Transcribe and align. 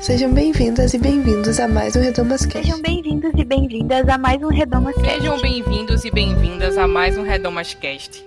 Sejam 0.00 0.32
bem-vindas 0.32 0.94
e 0.94 0.98
bem-vindos 0.98 1.60
a 1.60 1.68
mais 1.68 1.94
um 1.94 2.00
Redomas 2.00 2.46
Cast. 2.46 2.66
Sejam 2.66 2.80
bem-vindos 2.80 3.32
e 3.36 3.44
bem-vindas 3.44 4.08
a 4.08 4.16
mais 4.16 4.42
um 4.42 4.48
Redomas 4.48 4.94
Cast. 4.94 5.18
Sejam 5.18 5.38
bem-vindos 5.42 6.04
e 6.06 6.10
bem-vindas 6.10 6.78
a 6.78 6.88
mais 6.88 7.18
um 7.18 7.22
Redomas 7.22 7.74
Cast. 7.74 8.24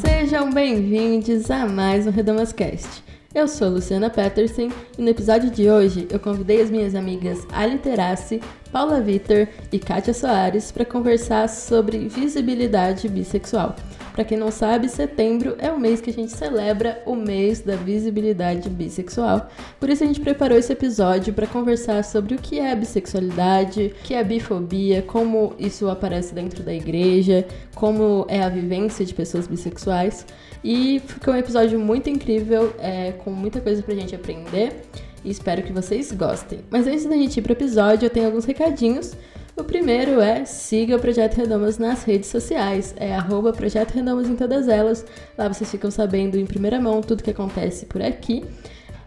Sejam 0.00 0.50
bem-vindos 0.50 1.50
a 1.50 1.66
mais 1.66 2.06
um 2.06 2.10
Redomas 2.10 2.54
Cast. 2.54 3.04
Eu 3.34 3.46
sou 3.46 3.68
Luciana 3.68 4.08
Peterson 4.08 4.70
e 4.96 5.02
no 5.02 5.10
episódio 5.10 5.50
de 5.50 5.68
hoje 5.68 6.08
eu 6.10 6.18
convidei 6.18 6.62
as 6.62 6.70
minhas 6.70 6.94
amigas 6.94 7.46
Ali 7.52 7.76
Terassi, 7.76 8.40
Paula 8.72 8.98
Vitor 9.02 9.46
e 9.70 9.78
Kátia 9.78 10.14
Soares 10.14 10.72
para 10.72 10.86
conversar 10.86 11.50
sobre 11.50 12.08
visibilidade 12.08 13.10
bissexual. 13.10 13.76
Para 14.16 14.24
quem 14.24 14.38
não 14.38 14.50
sabe, 14.50 14.88
setembro 14.88 15.56
é 15.58 15.70
o 15.70 15.78
mês 15.78 16.00
que 16.00 16.08
a 16.08 16.12
gente 16.12 16.32
celebra 16.32 17.02
o 17.04 17.14
mês 17.14 17.60
da 17.60 17.76
visibilidade 17.76 18.70
bissexual. 18.70 19.50
Por 19.78 19.90
isso 19.90 20.02
a 20.02 20.06
gente 20.06 20.22
preparou 20.22 20.56
esse 20.56 20.72
episódio 20.72 21.34
para 21.34 21.46
conversar 21.46 22.02
sobre 22.02 22.34
o 22.34 22.38
que 22.38 22.58
é 22.58 22.74
bissexualidade, 22.74 23.92
o 23.94 24.02
que 24.02 24.14
é 24.14 24.24
bifobia, 24.24 25.02
como 25.02 25.52
isso 25.58 25.86
aparece 25.90 26.34
dentro 26.34 26.62
da 26.62 26.72
igreja, 26.72 27.46
como 27.74 28.24
é 28.26 28.42
a 28.42 28.48
vivência 28.48 29.04
de 29.04 29.12
pessoas 29.12 29.46
bissexuais. 29.46 30.24
E 30.64 30.98
ficou 31.00 31.34
um 31.34 31.36
episódio 31.36 31.78
muito 31.78 32.08
incrível, 32.08 32.72
é, 32.78 33.12
com 33.12 33.30
muita 33.30 33.60
coisa 33.60 33.82
pra 33.82 33.94
gente 33.94 34.14
aprender. 34.14 34.80
E 35.22 35.30
espero 35.30 35.62
que 35.62 35.74
vocês 35.74 36.10
gostem. 36.12 36.60
Mas 36.70 36.86
antes 36.86 37.04
da 37.04 37.16
gente 37.16 37.36
ir 37.36 37.42
pro 37.42 37.52
episódio, 37.52 38.06
eu 38.06 38.10
tenho 38.10 38.24
alguns 38.24 38.46
recadinhos. 38.46 39.12
O 39.56 39.64
primeiro 39.64 40.20
é 40.20 40.44
siga 40.44 40.96
o 40.96 41.00
Projeto 41.00 41.36
Redomas 41.36 41.78
nas 41.78 42.04
redes 42.04 42.28
sociais. 42.28 42.94
É 42.98 43.14
arroba 43.14 43.54
Projeto 43.54 43.92
Redomas 43.92 44.28
em 44.28 44.36
todas 44.36 44.68
elas. 44.68 45.04
Lá 45.36 45.48
vocês 45.48 45.70
ficam 45.70 45.90
sabendo 45.90 46.36
em 46.36 46.44
primeira 46.44 46.78
mão 46.78 47.00
tudo 47.00 47.22
que 47.22 47.30
acontece 47.30 47.86
por 47.86 48.02
aqui. 48.02 48.44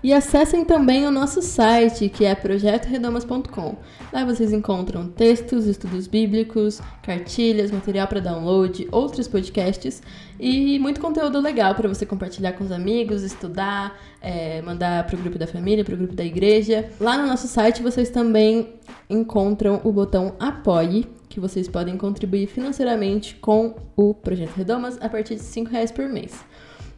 E 0.01 0.13
acessem 0.13 0.63
também 0.63 1.05
o 1.05 1.11
nosso 1.11 1.41
site, 1.41 2.07
que 2.07 2.23
é 2.23 2.33
projetoredomas.com. 2.33 3.75
Lá 4.13 4.23
vocês 4.23 4.53
encontram 4.53 5.09
textos, 5.09 5.67
estudos 5.67 6.07
bíblicos, 6.07 6.81
cartilhas, 7.03 7.69
material 7.69 8.07
para 8.07 8.21
download, 8.21 8.87
outros 8.93 9.27
podcasts 9.27 10.01
e 10.39 10.79
muito 10.79 11.01
conteúdo 11.01 11.41
legal 11.41 11.75
para 11.75 11.89
você 11.89 12.05
compartilhar 12.05 12.53
com 12.53 12.63
os 12.63 12.71
amigos, 12.71 13.23
estudar, 13.23 13.99
é, 14.21 14.61
mandar 14.61 15.05
para 15.05 15.17
o 15.17 15.19
grupo 15.19 15.37
da 15.37 15.45
família, 15.45 15.83
para 15.83 15.95
o 15.95 15.97
grupo 15.97 16.15
da 16.15 16.23
igreja. 16.23 16.89
Lá 16.97 17.17
no 17.17 17.27
nosso 17.27 17.47
site 17.47 17.83
vocês 17.83 18.09
também 18.09 18.75
encontram 19.09 19.81
o 19.83 19.91
botão 19.91 20.33
Apoie, 20.39 21.07
que 21.27 21.41
vocês 21.41 21.67
podem 21.67 21.97
contribuir 21.97 22.47
financeiramente 22.47 23.35
com 23.35 23.75
o 23.97 24.13
Projeto 24.13 24.55
Redomas 24.55 24.97
a 25.01 25.09
partir 25.09 25.35
de 25.35 25.41
R$ 25.41 25.67
reais 25.69 25.91
por 25.91 26.07
mês 26.07 26.48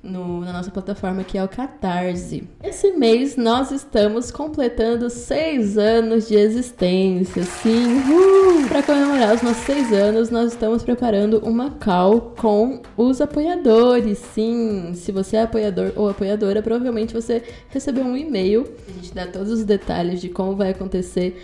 no, 0.04 0.42
na 0.42 0.54
nossa 0.54 0.72
plataforma 0.72 1.24
que 1.24 1.38
é 1.38 1.44
o 1.44 1.48
Catarse. 1.48 2.48
Esse 2.64 2.92
mês 2.92 3.36
nós 3.38 3.72
estamos 3.72 4.32
completando 4.32 5.10
seis 5.10 5.78
anos 5.78 6.28
de 6.28 6.36
existência, 6.36 7.44
sim! 7.44 8.00
Uh! 8.00 8.68
Para 8.68 8.84
comemorar 8.84 9.36
os 9.36 9.42
nossos 9.42 9.64
seis 9.64 9.92
anos, 9.94 10.30
nós 10.30 10.54
estamos 10.54 10.84
preparando 10.84 11.40
uma 11.40 11.72
call 11.72 12.34
com 12.38 12.82
os 12.98 13.22
apoiadores, 13.22 14.18
sim! 14.18 14.94
Se 14.96 15.12
você 15.12 15.38
é 15.38 15.44
apoiador 15.44 15.92
ou 15.96 16.10
apoiadora, 16.10 16.62
provavelmente 16.62 17.14
você 17.14 17.44
recebeu 17.70 18.04
um 18.04 18.18
e-mail. 18.18 18.68
A 18.88 18.92
gente 18.92 19.14
dá 19.14 19.28
todos 19.28 19.52
os 19.52 19.64
detalhes 19.64 20.20
de 20.20 20.30
como 20.30 20.56
vai 20.56 20.72
acontecer 20.72 21.42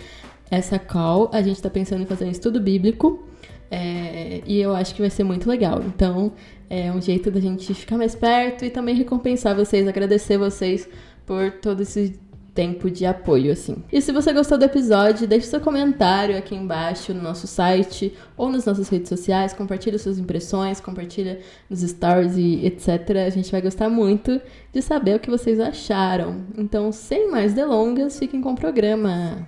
essa 0.50 0.80
call. 0.80 1.30
A 1.32 1.42
gente 1.42 1.58
está 1.58 1.70
pensando 1.70 2.02
em 2.02 2.06
fazer 2.06 2.26
um 2.26 2.32
estudo 2.32 2.60
bíblico. 2.60 3.24
É, 3.70 4.42
e 4.46 4.60
eu 4.60 4.76
acho 4.76 4.96
que 4.96 5.02
vai 5.02 5.10
ser 5.10 5.24
muito 5.24 5.50
legal. 5.50 5.82
Então, 5.86 6.34
é 6.70 6.92
um 6.92 7.02
jeito 7.02 7.32
da 7.32 7.40
gente 7.40 7.74
ficar 7.74 7.98
mais 7.98 8.16
perto 8.16 8.66
e 8.66 8.70
também 8.70 8.96
recompensar 8.96 9.56
vocês, 9.56 9.88
agradecer 9.88 10.38
vocês 10.38 10.88
por 11.26 11.52
todo 11.52 11.82
esse 11.82 12.20
tempo 12.58 12.90
de 12.90 13.06
apoio, 13.06 13.52
assim. 13.52 13.84
E 13.92 14.02
se 14.02 14.12
você 14.12 14.34
gostou 14.34 14.58
do 14.58 14.66
episódio, 14.66 15.28
deixe 15.28 15.46
seu 15.46 15.62
comentário 15.62 16.36
aqui 16.36 16.56
embaixo 16.56 17.14
no 17.14 17.22
nosso 17.22 17.46
site 17.46 18.12
ou 18.36 18.50
nas 18.50 18.66
nossas 18.66 18.90
redes 18.90 19.10
sociais, 19.10 19.54
compartilhe 19.54 20.00
suas 20.00 20.18
impressões, 20.18 20.80
compartilha 20.80 21.40
nos 21.70 21.82
stories 21.82 22.36
e 22.36 22.66
etc. 22.66 23.18
A 23.28 23.30
gente 23.30 23.52
vai 23.52 23.62
gostar 23.62 23.90
muito 23.90 24.42
de 24.74 24.82
saber 24.82 25.16
o 25.16 25.20
que 25.20 25.30
vocês 25.30 25.60
acharam. 25.60 26.46
Então, 26.58 26.92
sem 26.92 27.30
mais 27.30 27.54
delongas, 27.54 28.18
fiquem 28.18 28.42
com 28.42 28.54
o 28.54 28.56
programa. 28.56 29.48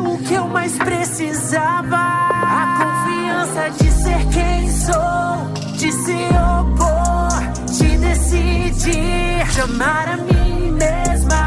O 0.00 0.18
que 0.18 0.34
eu 0.34 0.46
mais 0.48 0.76
precisava, 0.76 1.96
a 1.96 2.78
confiança 2.80 3.70
de 3.70 3.90
ser 3.92 4.26
quem 4.32 4.70
sou 4.70 5.26
de 5.76 5.92
se 5.92 6.12
opor, 6.12 7.28
de 7.70 7.96
decidir, 7.98 9.46
de 9.52 9.60
amar 9.60 10.08
a 10.08 10.16
mim 10.16 10.72
mesma, 10.72 11.45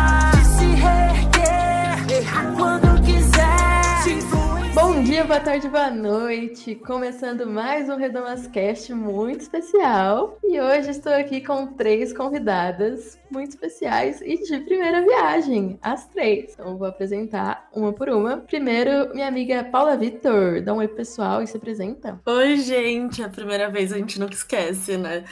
boa 5.40 5.46
tarde, 5.46 5.70
boa 5.70 5.90
noite. 5.90 6.76
Começando 6.76 7.48
mais 7.48 7.88
um 7.88 7.96
Redomascast 7.96 8.94
muito 8.94 9.40
especial. 9.40 10.38
E 10.44 10.60
hoje 10.60 10.90
estou 10.90 11.14
aqui 11.14 11.40
com 11.40 11.66
três 11.66 12.12
convidadas 12.12 13.18
muito 13.32 13.52
especiais 13.52 14.20
e 14.22 14.36
de 14.36 14.60
primeira 14.60 15.02
viagem, 15.02 15.80
as 15.82 16.06
três. 16.08 16.52
Então 16.52 16.78
vou 16.78 16.86
apresentar 16.86 17.70
uma 17.74 17.94
por 17.94 18.10
uma. 18.10 18.40
Primeiro, 18.40 19.14
minha 19.14 19.30
amiga 19.30 19.64
Paula 19.64 19.96
Vitor. 19.96 20.62
Dá 20.62 20.74
um 20.74 20.80
oi 20.80 20.90
pessoal 20.90 21.42
e 21.42 21.48
se 21.48 21.56
apresenta. 21.56 22.20
Oi, 22.26 22.58
gente. 22.58 23.22
É 23.22 23.26
a 23.26 23.30
primeira 23.30 23.70
vez 23.70 23.94
a 23.94 23.98
gente 23.98 24.20
nunca 24.20 24.34
esquece, 24.34 24.98
né? 24.98 25.24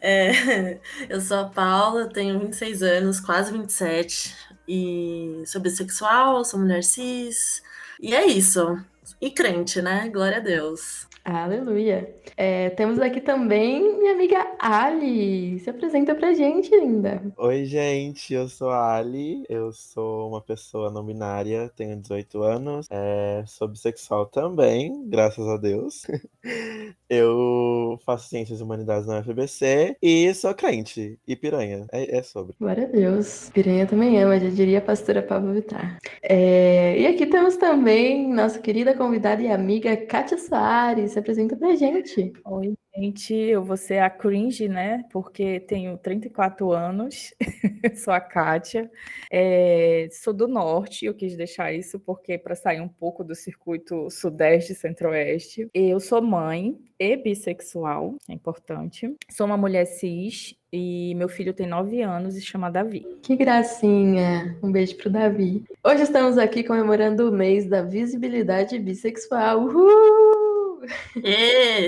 É... 0.00 0.78
Eu 1.10 1.20
sou 1.20 1.36
a 1.36 1.44
Paula, 1.46 2.08
tenho 2.08 2.38
26 2.38 2.80
anos, 2.84 3.18
quase 3.18 3.52
27. 3.52 4.36
E 4.68 5.42
sou 5.46 5.60
bissexual, 5.60 6.44
sou 6.44 6.60
mulher 6.60 6.84
cis. 6.84 7.60
E 8.00 8.14
é 8.14 8.24
isso. 8.24 8.78
E 9.20 9.30
crente, 9.30 9.82
né? 9.82 10.08
Glória 10.08 10.38
a 10.38 10.40
Deus. 10.40 11.07
Aleluia. 11.30 12.14
É, 12.38 12.70
temos 12.70 12.98
aqui 12.98 13.20
também 13.20 13.98
minha 13.98 14.12
amiga 14.12 14.46
Ali. 14.58 15.58
Se 15.58 15.68
apresenta 15.68 16.14
pra 16.14 16.32
gente, 16.32 16.74
linda. 16.74 17.20
Oi, 17.36 17.66
gente. 17.66 18.32
Eu 18.32 18.48
sou 18.48 18.70
a 18.70 18.96
Ali. 18.96 19.44
Eu 19.46 19.70
sou 19.70 20.30
uma 20.30 20.40
pessoa 20.40 20.90
não 20.90 21.04
binária, 21.04 21.70
tenho 21.76 22.00
18 22.00 22.42
anos. 22.42 22.86
É, 22.90 23.44
sou 23.46 23.68
bissexual 23.68 24.24
também, 24.24 25.06
graças 25.06 25.46
a 25.46 25.58
Deus. 25.58 26.06
eu 27.10 28.00
faço 28.06 28.30
ciências 28.30 28.60
e 28.60 28.62
humanidades 28.62 29.06
na 29.06 29.18
UFBC 29.18 29.98
e 30.00 30.32
sou 30.32 30.54
crente. 30.54 31.18
E 31.28 31.36
piranha. 31.36 31.86
É, 31.92 32.16
é 32.16 32.22
sobre. 32.22 32.54
Glória 32.58 32.84
a 32.84 32.86
Deus. 32.86 33.50
Piranha 33.52 33.86
também 33.86 34.18
ama, 34.22 34.40
já 34.40 34.48
diria 34.48 34.78
a 34.78 34.82
pastora 34.82 35.22
Pablo 35.22 35.52
Vittar. 35.52 35.98
É, 36.22 36.98
e 36.98 37.06
aqui 37.06 37.26
temos 37.26 37.58
também 37.58 38.32
nossa 38.32 38.58
querida 38.58 38.94
convidada 38.94 39.42
e 39.42 39.50
amiga 39.50 39.94
Kátia 39.94 40.38
Soares 40.38 41.17
se 41.18 41.20
apresenta 41.20 41.56
pra 41.56 41.74
gente. 41.74 42.32
Oi, 42.44 42.74
gente, 42.96 43.34
eu 43.34 43.62
vou 43.62 43.76
ser 43.76 43.98
a 43.98 44.08
cringe, 44.08 44.68
né? 44.68 45.04
Porque 45.10 45.60
tenho 45.60 45.96
34 45.98 46.72
anos, 46.72 47.34
sou 47.96 48.14
a 48.14 48.20
Kátia, 48.20 48.90
é, 49.30 50.08
sou 50.12 50.32
do 50.32 50.46
norte, 50.46 51.06
eu 51.06 51.14
quis 51.14 51.36
deixar 51.36 51.72
isso 51.72 51.98
porque 51.98 52.38
para 52.38 52.54
sair 52.54 52.80
um 52.80 52.88
pouco 52.88 53.24
do 53.24 53.34
circuito 53.34 54.08
sudeste 54.10 54.72
e 54.72 54.76
centro-oeste. 54.76 55.68
Eu 55.74 55.98
sou 55.98 56.22
mãe 56.22 56.78
e 56.98 57.16
bissexual, 57.16 58.14
é 58.28 58.32
importante. 58.32 59.14
Sou 59.30 59.46
uma 59.46 59.56
mulher 59.56 59.86
cis 59.86 60.54
e 60.72 61.14
meu 61.16 61.28
filho 61.28 61.54
tem 61.54 61.66
9 61.66 62.02
anos 62.02 62.36
e 62.36 62.40
chama 62.40 62.70
Davi. 62.70 63.06
Que 63.22 63.36
gracinha! 63.36 64.58
Um 64.62 64.70
beijo 64.70 64.96
pro 64.96 65.10
Davi. 65.10 65.64
Hoje 65.84 66.02
estamos 66.02 66.38
aqui 66.38 66.62
comemorando 66.62 67.28
o 67.28 67.32
mês 67.32 67.66
da 67.66 67.82
visibilidade 67.82 68.78
bissexual. 68.78 69.64
Uhul! 69.64 70.47
É. 71.22 71.86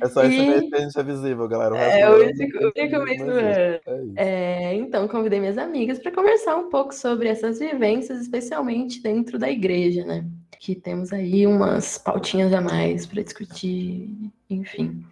é 0.00 0.08
só 0.08 0.24
esse 0.24 0.40
mês 0.40 0.68
que 0.68 0.74
a 0.74 0.80
gente 0.80 0.98
é 0.98 1.02
visível, 1.02 1.48
galera. 1.48 1.76
É 1.76 2.10
o 2.10 2.16
único 2.16 3.04
mês 3.04 3.22
do 3.22 3.30
ano. 3.30 4.12
É, 4.16 4.74
então, 4.74 5.06
convidei 5.08 5.40
minhas 5.40 5.58
amigas 5.58 5.98
para 5.98 6.12
conversar 6.12 6.56
um 6.56 6.68
pouco 6.68 6.94
sobre 6.94 7.28
essas 7.28 7.58
vivências, 7.58 8.20
especialmente 8.20 9.02
dentro 9.02 9.38
da 9.38 9.50
igreja, 9.50 10.04
né? 10.04 10.24
Que 10.58 10.74
temos 10.74 11.12
aí 11.12 11.46
umas 11.46 11.98
pautinhas 11.98 12.52
a 12.52 12.60
mais 12.60 13.06
para 13.06 13.22
discutir, 13.22 14.10
enfim. 14.50 15.04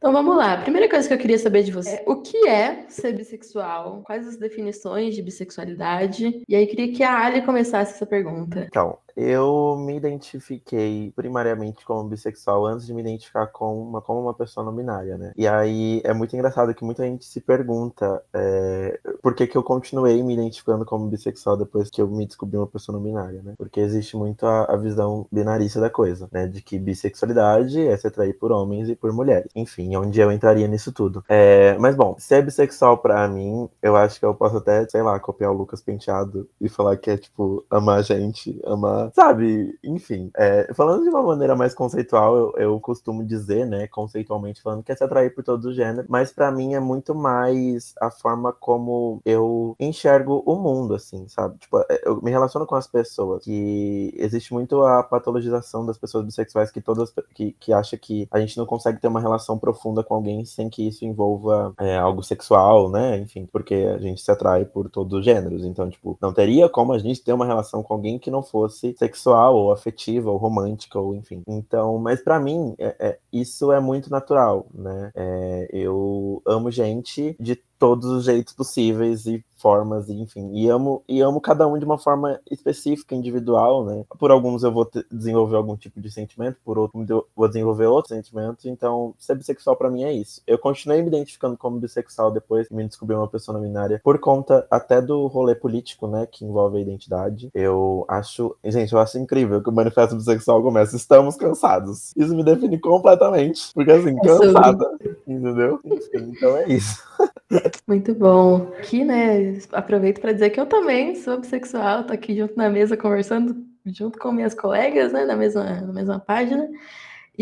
Então 0.00 0.14
vamos 0.14 0.34
lá. 0.34 0.54
A 0.54 0.62
primeira 0.62 0.88
coisa 0.88 1.06
que 1.06 1.12
eu 1.12 1.18
queria 1.18 1.38
saber 1.38 1.62
de 1.62 1.70
você 1.70 1.96
é 1.96 2.04
o 2.06 2.22
que 2.22 2.48
é 2.48 2.86
ser 2.88 3.12
bissexual? 3.12 4.00
Quais 4.02 4.26
as 4.26 4.38
definições 4.38 5.14
de 5.14 5.20
bissexualidade? 5.20 6.42
E 6.48 6.56
aí 6.56 6.66
queria 6.66 6.90
que 6.90 7.02
a 7.02 7.18
Ali 7.22 7.42
começasse 7.42 7.92
essa 7.92 8.06
pergunta. 8.06 8.64
Então, 8.66 8.96
eu 9.22 9.76
me 9.76 9.96
identifiquei 9.96 11.12
primariamente 11.14 11.84
como 11.84 12.08
bissexual 12.08 12.66
antes 12.66 12.86
de 12.86 12.94
me 12.94 13.00
identificar 13.00 13.46
com 13.46 13.82
uma, 13.82 14.00
como 14.00 14.20
uma 14.20 14.34
pessoa 14.34 14.64
não 14.64 14.74
binária, 14.74 15.18
né? 15.18 15.32
E 15.36 15.46
aí 15.46 16.00
é 16.04 16.12
muito 16.12 16.34
engraçado 16.34 16.74
que 16.74 16.84
muita 16.84 17.04
gente 17.04 17.24
se 17.24 17.40
pergunta 17.40 18.22
é, 18.32 18.98
por 19.22 19.34
que, 19.34 19.46
que 19.46 19.56
eu 19.56 19.62
continuei 19.62 20.22
me 20.22 20.34
identificando 20.34 20.84
como 20.84 21.08
bissexual 21.08 21.56
depois 21.56 21.90
que 21.90 22.00
eu 22.00 22.08
me 22.08 22.26
descobri 22.26 22.56
uma 22.56 22.66
pessoa 22.66 22.96
não 22.96 23.02
binária, 23.02 23.42
né? 23.42 23.54
Porque 23.56 23.80
existe 23.80 24.16
muito 24.16 24.46
a, 24.46 24.64
a 24.64 24.76
visão 24.76 25.26
binarista 25.30 25.80
da 25.80 25.90
coisa, 25.90 26.28
né? 26.32 26.46
De 26.46 26.62
que 26.62 26.78
bissexualidade 26.78 27.80
é 27.86 27.96
se 27.96 28.06
atrair 28.06 28.38
por 28.38 28.52
homens 28.52 28.88
e 28.88 28.96
por 28.96 29.12
mulheres. 29.12 29.50
Enfim, 29.54 29.94
onde 29.96 30.20
eu 30.20 30.32
entraria 30.32 30.66
nisso 30.66 30.92
tudo. 30.92 31.24
É, 31.28 31.76
mas 31.78 31.94
bom, 31.94 32.16
ser 32.18 32.42
bissexual 32.44 32.98
pra 32.98 33.26
mim, 33.28 33.68
eu 33.82 33.96
acho 33.96 34.18
que 34.18 34.24
eu 34.24 34.34
posso 34.34 34.56
até, 34.58 34.88
sei 34.88 35.02
lá, 35.02 35.18
copiar 35.20 35.50
o 35.50 35.56
Lucas 35.56 35.80
Penteado 35.80 36.48
e 36.60 36.68
falar 36.68 36.96
que 36.96 37.10
é 37.10 37.16
tipo 37.16 37.64
amar 37.70 37.98
a 37.98 38.02
gente, 38.02 38.60
amar, 38.64 39.09
sabe? 39.14 39.78
Enfim, 39.82 40.30
é, 40.36 40.72
falando 40.74 41.02
de 41.02 41.08
uma 41.08 41.22
maneira 41.22 41.54
mais 41.56 41.74
conceitual, 41.74 42.36
eu, 42.36 42.52
eu, 42.56 42.80
costumo 42.80 43.24
dizer, 43.24 43.66
né, 43.66 43.86
conceitualmente 43.88 44.62
falando, 44.62 44.82
que 44.82 44.92
é 44.92 44.96
se 44.96 45.04
atrair 45.04 45.34
por 45.34 45.44
todo 45.44 45.64
o 45.66 45.72
gênero, 45.72 46.06
mas 46.08 46.32
para 46.32 46.50
mim 46.50 46.74
é 46.74 46.80
muito 46.80 47.14
mais 47.14 47.94
a 48.00 48.10
forma 48.10 48.52
como 48.52 49.20
eu 49.24 49.74
enxergo 49.78 50.42
o 50.46 50.56
mundo, 50.56 50.94
assim, 50.94 51.26
sabe? 51.28 51.58
Tipo, 51.58 51.78
é, 51.90 52.02
eu 52.04 52.20
me 52.22 52.30
relaciono 52.30 52.66
com 52.66 52.74
as 52.74 52.86
pessoas, 52.86 53.44
que 53.44 54.12
existe 54.16 54.52
muito 54.52 54.82
a 54.82 55.02
patologização 55.02 55.84
das 55.84 55.98
pessoas 55.98 56.24
bissexuais 56.24 56.70
que 56.70 56.80
todas 56.80 57.12
que, 57.34 57.52
que 57.52 57.72
acha 57.72 57.96
que 57.96 58.28
a 58.30 58.40
gente 58.40 58.56
não 58.56 58.66
consegue 58.66 59.00
ter 59.00 59.08
uma 59.08 59.20
relação 59.20 59.58
profunda 59.58 60.02
com 60.02 60.14
alguém 60.14 60.44
sem 60.44 60.68
que 60.68 60.86
isso 60.86 61.04
envolva 61.04 61.74
é, 61.78 61.96
algo 61.98 62.22
sexual, 62.22 62.90
né? 62.90 63.18
Enfim, 63.18 63.46
porque 63.50 63.74
a 63.74 63.98
gente 63.98 64.20
se 64.20 64.30
atrai 64.30 64.64
por 64.64 64.88
todos 64.88 65.18
os 65.18 65.24
gêneros. 65.24 65.64
Então, 65.64 65.88
tipo, 65.88 66.16
não 66.20 66.32
teria 66.32 66.68
como 66.68 66.92
a 66.92 66.98
gente 66.98 67.22
ter 67.22 67.32
uma 67.32 67.46
relação 67.46 67.82
com 67.82 67.94
alguém 67.94 68.18
que 68.18 68.30
não 68.30 68.42
fosse 68.42 68.94
sexual 69.00 69.56
ou 69.56 69.72
afetiva 69.72 70.30
ou 70.30 70.36
romântica 70.36 70.98
ou 70.98 71.14
enfim. 71.14 71.42
Então, 71.48 71.96
mas 71.98 72.22
para 72.22 72.38
mim 72.38 72.74
é, 72.78 72.94
é, 73.00 73.18
isso 73.32 73.72
é 73.72 73.80
muito 73.80 74.10
natural, 74.10 74.66
né? 74.74 75.10
É, 75.14 75.68
eu 75.72 76.42
amo 76.46 76.70
gente 76.70 77.34
de 77.40 77.58
todos 77.80 78.04
os 78.10 78.24
jeitos 78.26 78.52
possíveis 78.52 79.24
e 79.24 79.42
formas, 79.56 80.08
enfim. 80.10 80.50
E 80.54 80.68
amo, 80.68 81.02
e 81.08 81.20
amo 81.20 81.40
cada 81.40 81.66
um 81.66 81.78
de 81.78 81.84
uma 81.84 81.98
forma 81.98 82.38
específica, 82.50 83.14
individual, 83.14 83.84
né? 83.84 84.04
Por 84.18 84.30
alguns 84.30 84.62
eu 84.62 84.70
vou 84.70 84.88
desenvolver 85.10 85.56
algum 85.56 85.76
tipo 85.76 85.98
de 86.00 86.10
sentimento, 86.10 86.58
por 86.62 86.78
outros 86.78 87.08
eu 87.08 87.26
vou 87.34 87.48
desenvolver 87.48 87.86
outros 87.86 88.14
sentimentos. 88.14 88.66
Então, 88.66 89.14
ser 89.18 89.34
bissexual 89.34 89.76
para 89.76 89.90
mim 89.90 90.04
é 90.04 90.12
isso. 90.12 90.42
Eu 90.46 90.58
continuei 90.58 91.00
me 91.00 91.08
identificando 91.08 91.56
como 91.56 91.80
bissexual 91.80 92.30
depois 92.30 92.68
que 92.68 92.74
me 92.74 92.84
descobri 92.84 93.16
uma 93.16 93.28
pessoa 93.28 93.56
não 93.56 93.66
binária, 93.66 94.00
por 94.04 94.18
conta 94.18 94.66
até 94.70 95.00
do 95.00 95.26
rolê 95.26 95.54
político, 95.54 96.06
né? 96.06 96.26
Que 96.26 96.44
envolve 96.44 96.76
a 96.76 96.80
identidade. 96.80 97.50
Eu 97.54 98.04
acho. 98.08 98.54
Gente, 98.62 98.92
eu 98.92 98.98
acho 98.98 99.18
incrível 99.18 99.62
que 99.62 99.70
o 99.70 99.72
manifesto 99.72 100.16
bissexual 100.16 100.62
começa. 100.62 100.96
Estamos 100.96 101.36
cansados. 101.36 102.12
Isso 102.14 102.34
me 102.36 102.44
define 102.44 102.78
completamente. 102.78 103.72
Porque 103.72 103.90
assim, 103.90 104.16
cansada. 104.16 104.86
Entendeu? 105.26 105.80
Enfim, 105.82 106.32
então 106.36 106.56
é 106.58 106.68
isso. 106.68 107.02
Muito 107.86 108.14
bom. 108.14 108.72
Aqui, 108.78 109.04
né, 109.04 109.58
aproveito 109.72 110.20
para 110.20 110.32
dizer 110.32 110.50
que 110.50 110.60
eu 110.60 110.66
também 110.66 111.14
sou 111.16 111.38
bissexual, 111.40 112.04
tô 112.04 112.12
aqui 112.12 112.36
junto 112.36 112.56
na 112.56 112.68
mesa 112.70 112.96
conversando 112.96 113.56
junto 113.86 114.18
com 114.18 114.30
minhas 114.30 114.54
colegas, 114.54 115.12
né, 115.12 115.24
na 115.24 115.34
mesma, 115.36 115.64
na 115.80 115.92
mesma 115.92 116.20
página. 116.20 116.68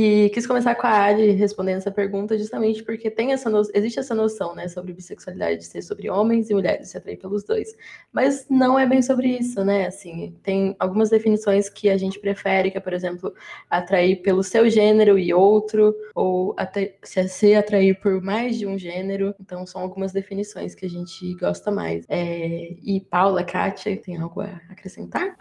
E 0.01 0.31
quis 0.31 0.47
começar 0.47 0.77
com 0.77 0.87
a 0.87 1.07
Ali 1.07 1.33
respondendo 1.33 1.79
essa 1.79 1.91
pergunta 1.91 2.39
justamente 2.39 2.85
porque 2.85 3.11
tem 3.11 3.33
essa 3.33 3.51
no... 3.51 3.63
existe 3.75 3.99
essa 3.99 4.15
noção, 4.15 4.55
né, 4.55 4.69
sobre 4.69 4.93
bissexualidade 4.93 5.65
ser 5.65 5.83
sobre 5.83 6.09
homens 6.09 6.49
e 6.49 6.55
mulheres, 6.55 6.91
se 6.91 6.97
atrair 6.97 7.17
pelos 7.17 7.43
dois. 7.43 7.75
Mas 8.13 8.47
não 8.49 8.79
é 8.79 8.87
bem 8.87 9.03
sobre 9.03 9.27
isso, 9.27 9.65
né? 9.65 9.89
Assim, 9.89 10.37
tem 10.41 10.77
algumas 10.79 11.11
definições 11.11 11.69
que 11.69 11.89
a 11.89 11.99
gente 11.99 12.21
prefere, 12.21 12.71
que 12.71 12.79
é, 12.79 12.81
por 12.81 12.93
exemplo, 12.93 13.35
atrair 13.69 14.23
pelo 14.23 14.45
seu 14.45 14.71
gênero 14.71 15.19
e 15.19 15.35
outro, 15.35 15.93
ou 16.15 16.55
até 16.57 16.97
se 17.03 17.57
atrair 17.57 17.99
por 18.01 18.23
mais 18.23 18.57
de 18.57 18.67
um 18.69 18.79
gênero. 18.79 19.35
Então, 19.41 19.67
são 19.67 19.81
algumas 19.81 20.13
definições 20.13 20.77
que 20.77 20.87
a 20.87 20.89
gente 20.89 21.35
gosta 21.35 21.73
mais. 21.73 22.05
É... 22.09 22.77
E 22.85 23.01
Paula, 23.01 23.43
Kátia, 23.43 23.97
tem 23.97 24.17
algo 24.17 24.43
a 24.43 24.61
acrescentar? 24.71 25.37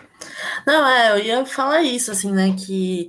Não, 0.66 0.90
é, 0.90 1.12
eu 1.12 1.24
ia 1.24 1.46
falar 1.46 1.84
isso, 1.84 2.10
assim, 2.10 2.32
né, 2.32 2.56
que 2.58 3.08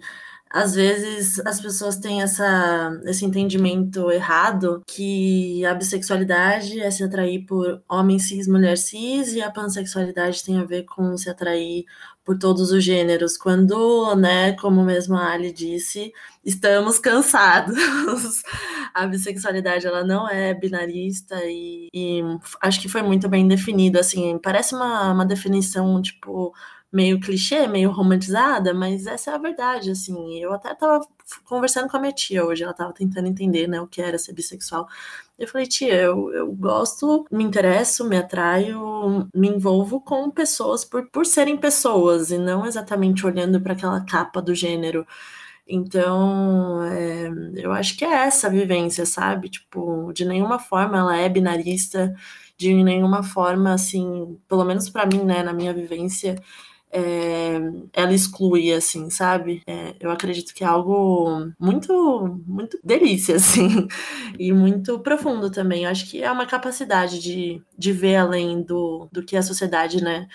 às 0.51 0.75
vezes 0.75 1.39
as 1.41 1.61
pessoas 1.61 1.97
têm 1.97 2.23
essa, 2.23 2.99
esse 3.05 3.25
entendimento 3.25 4.11
errado 4.11 4.83
que 4.87 5.65
a 5.65 5.75
bissexualidade 5.75 6.81
é 6.81 6.91
se 6.91 7.05
atrair 7.05 7.45
por 7.47 7.83
homem 7.89 8.19
cis, 8.19 8.49
mulher 8.49 8.79
cis, 8.79 9.33
e 9.33 9.43
a 9.43 9.51
pansexualidade 9.51 10.45
tem 10.45 10.59
a 10.59 10.65
ver 10.65 10.85
com 10.85 11.17
se 11.17 11.29
atrair 11.29 11.85
por 12.25 12.39
todos 12.39 12.71
os 12.73 12.85
gêneros, 12.85 13.39
quando, 13.39 14.15
né, 14.15 14.53
como 14.53 14.85
mesmo 14.85 15.17
a 15.17 15.33
Ali 15.33 15.51
disse, 15.51 16.13
estamos 16.45 16.99
cansados. 16.99 17.75
a 18.93 19.07
bissexualidade, 19.07 19.87
ela 19.87 20.05
não 20.05 20.29
é 20.29 20.53
binarista 20.53 21.41
e, 21.45 21.89
e 21.93 22.21
acho 22.61 22.83
que 22.83 22.89
foi 22.89 23.01
muito 23.01 23.31
bem 23.31 23.49
definido, 23.49 23.99
assim, 23.99 24.39
parece 24.43 24.75
uma, 24.75 25.13
uma 25.13 25.25
definição, 25.25 26.03
tipo, 26.03 26.53
meio 26.93 27.21
clichê, 27.21 27.67
meio 27.67 27.91
romantizada, 27.91 28.73
mas 28.73 29.07
essa 29.07 29.31
é 29.31 29.35
a 29.35 29.39
verdade, 29.39 29.91
assim. 29.91 30.39
Eu 30.39 30.53
até 30.53 30.75
tava 30.75 31.07
conversando 31.45 31.89
com 31.89 31.97
a 31.97 32.01
minha 32.01 32.13
tia 32.13 32.45
hoje, 32.45 32.65
ela 32.65 32.73
tava 32.73 32.93
tentando 32.93 33.29
entender, 33.29 33.67
né, 33.69 33.81
o 33.81 33.87
que 33.87 34.01
era 34.01 34.19
ser 34.19 34.33
bissexual. 34.33 34.89
Eu 35.39 35.47
falei, 35.47 35.67
tia, 35.67 35.95
eu, 35.95 36.33
eu 36.33 36.51
gosto, 36.53 37.27
me 37.31 37.45
interesso, 37.45 38.09
me 38.09 38.17
atraio, 38.17 39.29
me 39.35 39.49
envolvo 39.49 40.01
com 40.01 40.31
pessoas 40.31 40.85
por, 40.85 41.09
por 41.11 41.27
serem 41.27 41.57
pessoas 41.57 42.31
e 42.31 42.39
não 42.39 42.67
exatamente 42.67 43.27
olhando 43.27 43.61
para 43.61 43.75
aquela 43.75 44.01
capa 44.05 44.41
do 44.43 44.55
gênero. 44.55 45.07
Então, 45.69 46.83
é, 46.85 47.29
eu 47.57 47.73
acho 47.73 47.97
que 47.97 48.05
é 48.05 48.13
essa 48.27 48.47
a 48.47 48.51
vivência, 48.51 49.05
sabe? 49.05 49.51
Tipo, 49.51 50.13
de 50.15 50.25
nenhuma 50.25 50.59
forma 50.59 50.99
ela 50.99 51.17
é 51.17 51.29
binarista, 51.29 52.15
de 52.57 52.73
nenhuma 52.83 53.23
forma, 53.23 53.75
assim, 53.75 54.39
pelo 54.49 54.65
menos 54.65 54.89
para 54.89 55.07
mim, 55.07 55.23
né, 55.25 55.43
na 55.43 55.53
minha 55.53 55.73
vivência, 55.75 56.37
é, 56.91 57.59
ela 57.93 58.13
exclui, 58.13 58.73
assim, 58.73 59.11
sabe? 59.11 59.63
É, 59.67 59.95
eu 60.01 60.11
acredito 60.11 60.55
que 60.55 60.65
é 60.65 60.67
algo 60.67 61.51
muito, 61.59 62.43
muito 62.47 62.79
delícia, 62.83 63.37
assim, 63.37 63.87
e 64.39 64.53
muito 64.53 64.99
profundo 65.01 65.51
também. 65.51 65.85
Eu 65.85 65.91
acho 65.91 66.09
que 66.11 66.23
é 66.23 66.31
uma 66.31 66.47
capacidade 66.47 67.21
de, 67.21 67.63
de 67.77 67.93
ver 67.93 68.17
além 68.17 68.63
do, 68.63 69.09
do 69.13 69.23
que 69.25 69.37
a 69.37 69.43
sociedade, 69.43 70.03
né? 70.03 70.29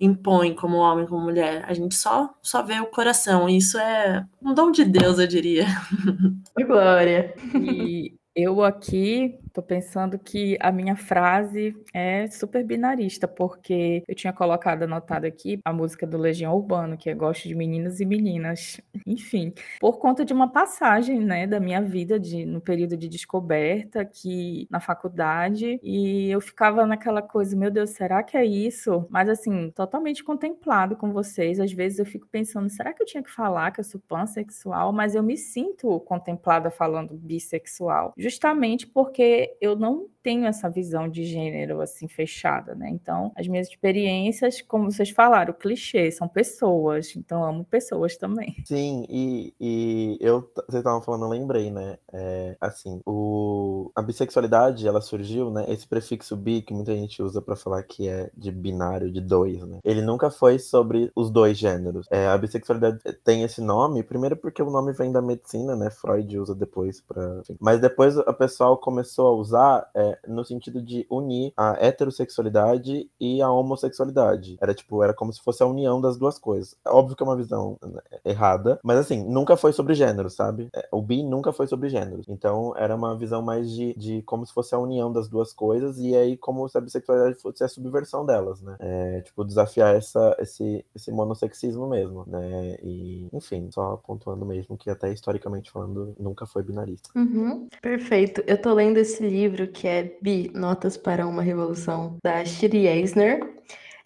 impõe 0.00 0.54
como 0.54 0.76
homem, 0.76 1.06
como 1.06 1.22
mulher. 1.22 1.64
A 1.66 1.74
gente 1.74 1.94
só 1.94 2.32
só 2.40 2.62
vê 2.62 2.80
o 2.80 2.86
coração. 2.86 3.48
E 3.48 3.56
isso 3.56 3.78
é 3.78 4.24
um 4.40 4.54
dom 4.54 4.70
de 4.70 4.84
Deus, 4.84 5.18
eu 5.18 5.26
diria. 5.26 5.66
Glória. 6.66 7.34
E 7.54 8.14
eu 8.34 8.62
aqui 8.62 9.36
tô 9.48 9.62
pensando 9.62 10.18
que 10.18 10.56
a 10.60 10.70
minha 10.70 10.96
frase 10.96 11.76
é 11.92 12.26
super 12.28 12.64
binarista, 12.64 13.26
porque 13.26 14.02
eu 14.06 14.14
tinha 14.14 14.32
colocado 14.32 14.82
anotado 14.82 15.26
aqui 15.26 15.60
a 15.64 15.72
música 15.72 16.06
do 16.06 16.18
Legião 16.18 16.54
Urbano, 16.54 16.96
que 16.96 17.10
é 17.10 17.14
Gosto 17.14 17.48
de 17.48 17.54
Meninos 17.54 18.00
e 18.00 18.04
Meninas. 18.06 18.80
Enfim, 19.06 19.52
por 19.80 19.98
conta 19.98 20.24
de 20.24 20.32
uma 20.32 20.50
passagem, 20.50 21.20
né, 21.20 21.46
da 21.46 21.58
minha 21.60 21.80
vida 21.80 22.18
de, 22.18 22.44
no 22.44 22.60
período 22.60 22.96
de 22.96 23.08
descoberta, 23.08 24.04
que 24.04 24.66
na 24.70 24.80
faculdade, 24.80 25.80
e 25.82 26.30
eu 26.30 26.40
ficava 26.40 26.86
naquela 26.86 27.22
coisa, 27.22 27.56
meu 27.56 27.70
Deus, 27.70 27.90
será 27.90 28.22
que 28.22 28.36
é 28.36 28.44
isso? 28.44 29.06
Mas 29.10 29.28
assim, 29.28 29.70
totalmente 29.70 30.22
contemplado 30.22 30.96
com 30.96 31.12
vocês. 31.12 31.60
Às 31.60 31.72
vezes 31.72 31.98
eu 31.98 32.06
fico 32.06 32.26
pensando, 32.30 32.68
será 32.68 32.92
que 32.92 33.02
eu 33.02 33.06
tinha 33.06 33.22
que 33.22 33.30
falar 33.30 33.70
que 33.72 33.80
eu 33.80 33.84
sou 33.84 34.00
pansexual? 34.08 34.92
Mas 34.92 35.14
eu 35.14 35.22
me 35.22 35.36
sinto 35.36 35.98
contemplada 36.00 36.70
falando 36.70 37.14
bissexual 37.14 38.12
justamente 38.16 38.86
porque 38.86 39.47
eu 39.60 39.76
não 39.76 40.08
tenho 40.22 40.46
essa 40.46 40.68
visão 40.68 41.08
de 41.08 41.24
gênero 41.24 41.80
assim 41.80 42.06
fechada, 42.06 42.74
né? 42.74 42.90
Então, 42.90 43.32
as 43.36 43.46
minhas 43.46 43.68
experiências, 43.68 44.60
como 44.60 44.90
vocês 44.90 45.10
falaram, 45.10 45.54
clichê, 45.54 46.10
são 46.10 46.28
pessoas, 46.28 47.14
então 47.16 47.44
amo 47.44 47.64
pessoas 47.64 48.16
também. 48.16 48.56
Sim, 48.66 49.06
e, 49.08 49.54
e 49.58 50.18
eu, 50.20 50.40
vocês 50.68 50.80
estavam 50.80 51.00
falando, 51.00 51.24
eu 51.24 51.30
lembrei, 51.30 51.70
né? 51.70 51.96
É, 52.12 52.56
assim, 52.60 53.00
o, 53.06 53.90
a 53.94 54.02
bissexualidade, 54.02 54.86
ela 54.86 55.00
surgiu, 55.00 55.50
né? 55.50 55.64
Esse 55.68 55.86
prefixo 55.86 56.36
bi 56.36 56.62
que 56.62 56.74
muita 56.74 56.94
gente 56.94 57.22
usa 57.22 57.40
para 57.40 57.56
falar 57.56 57.82
que 57.84 58.08
é 58.08 58.30
de 58.36 58.50
binário, 58.50 59.10
de 59.10 59.20
dois, 59.20 59.62
né? 59.62 59.78
Ele 59.84 60.02
nunca 60.02 60.30
foi 60.30 60.58
sobre 60.58 61.10
os 61.14 61.30
dois 61.30 61.56
gêneros. 61.56 62.06
É, 62.10 62.26
a 62.26 62.36
bissexualidade 62.36 62.98
tem 63.24 63.44
esse 63.44 63.60
nome, 63.60 64.02
primeiro 64.02 64.36
porque 64.36 64.62
o 64.62 64.70
nome 64.70 64.92
vem 64.92 65.12
da 65.12 65.22
medicina, 65.22 65.74
né? 65.76 65.90
Freud 65.90 66.38
usa 66.38 66.54
depois 66.54 67.00
para, 67.00 67.42
mas 67.60 67.80
depois 67.80 68.18
a 68.18 68.32
pessoal 68.32 68.76
começou 68.76 69.27
a 69.28 69.32
usar 69.34 69.90
é, 69.94 70.18
no 70.26 70.44
sentido 70.44 70.82
de 70.82 71.06
unir 71.10 71.52
a 71.56 71.76
heterossexualidade 71.84 73.10
e 73.20 73.42
a 73.42 73.50
homossexualidade. 73.50 74.56
Era 74.60 74.74
tipo, 74.74 75.02
era 75.02 75.14
como 75.14 75.32
se 75.32 75.40
fosse 75.40 75.62
a 75.62 75.66
união 75.66 76.00
das 76.00 76.16
duas 76.16 76.38
coisas. 76.38 76.76
É 76.86 76.90
óbvio 76.90 77.16
que 77.16 77.22
é 77.22 77.26
uma 77.26 77.36
visão 77.36 77.76
né, 77.82 78.00
errada, 78.24 78.78
mas 78.82 78.98
assim, 78.98 79.24
nunca 79.24 79.56
foi 79.56 79.72
sobre 79.72 79.94
gênero, 79.94 80.30
sabe? 80.30 80.68
É, 80.74 80.88
o 80.92 81.02
bi 81.02 81.22
nunca 81.22 81.52
foi 81.52 81.66
sobre 81.66 81.88
gênero. 81.88 82.22
Então 82.28 82.74
era 82.76 82.94
uma 82.94 83.16
visão 83.16 83.42
mais 83.42 83.70
de, 83.70 83.94
de 83.94 84.22
como 84.22 84.46
se 84.46 84.52
fosse 84.52 84.74
a 84.74 84.78
união 84.78 85.12
das 85.12 85.28
duas 85.28 85.52
coisas, 85.52 85.98
e 85.98 86.14
aí 86.16 86.36
como 86.36 86.68
se 86.68 86.76
a 86.76 86.80
bissexualidade 86.80 87.40
fosse 87.40 87.64
a 87.64 87.68
subversão 87.68 88.24
delas, 88.24 88.60
né? 88.60 88.76
É, 88.78 89.20
tipo, 89.22 89.44
desafiar 89.44 89.94
essa, 89.94 90.36
esse, 90.38 90.84
esse 90.94 91.10
monossexismo 91.10 91.86
mesmo, 91.88 92.24
né? 92.26 92.76
E, 92.82 93.28
enfim, 93.32 93.68
só 93.70 93.96
pontuando 93.96 94.44
mesmo 94.44 94.76
que 94.76 94.90
até 94.90 95.12
historicamente 95.12 95.70
falando, 95.70 96.14
nunca 96.18 96.46
foi 96.46 96.62
binarista. 96.62 97.10
Uhum, 97.14 97.68
perfeito. 97.80 98.42
Eu 98.46 98.60
tô 98.60 98.72
lendo 98.72 98.98
esse 98.98 99.17
livro 99.20 99.68
que 99.68 99.86
é 99.86 100.16
Bi, 100.20 100.50
Notas 100.54 100.96
para 100.96 101.26
uma 101.26 101.42
Revolução, 101.42 102.16
da 102.22 102.44
Shiri 102.44 102.86
Eisner. 102.86 103.40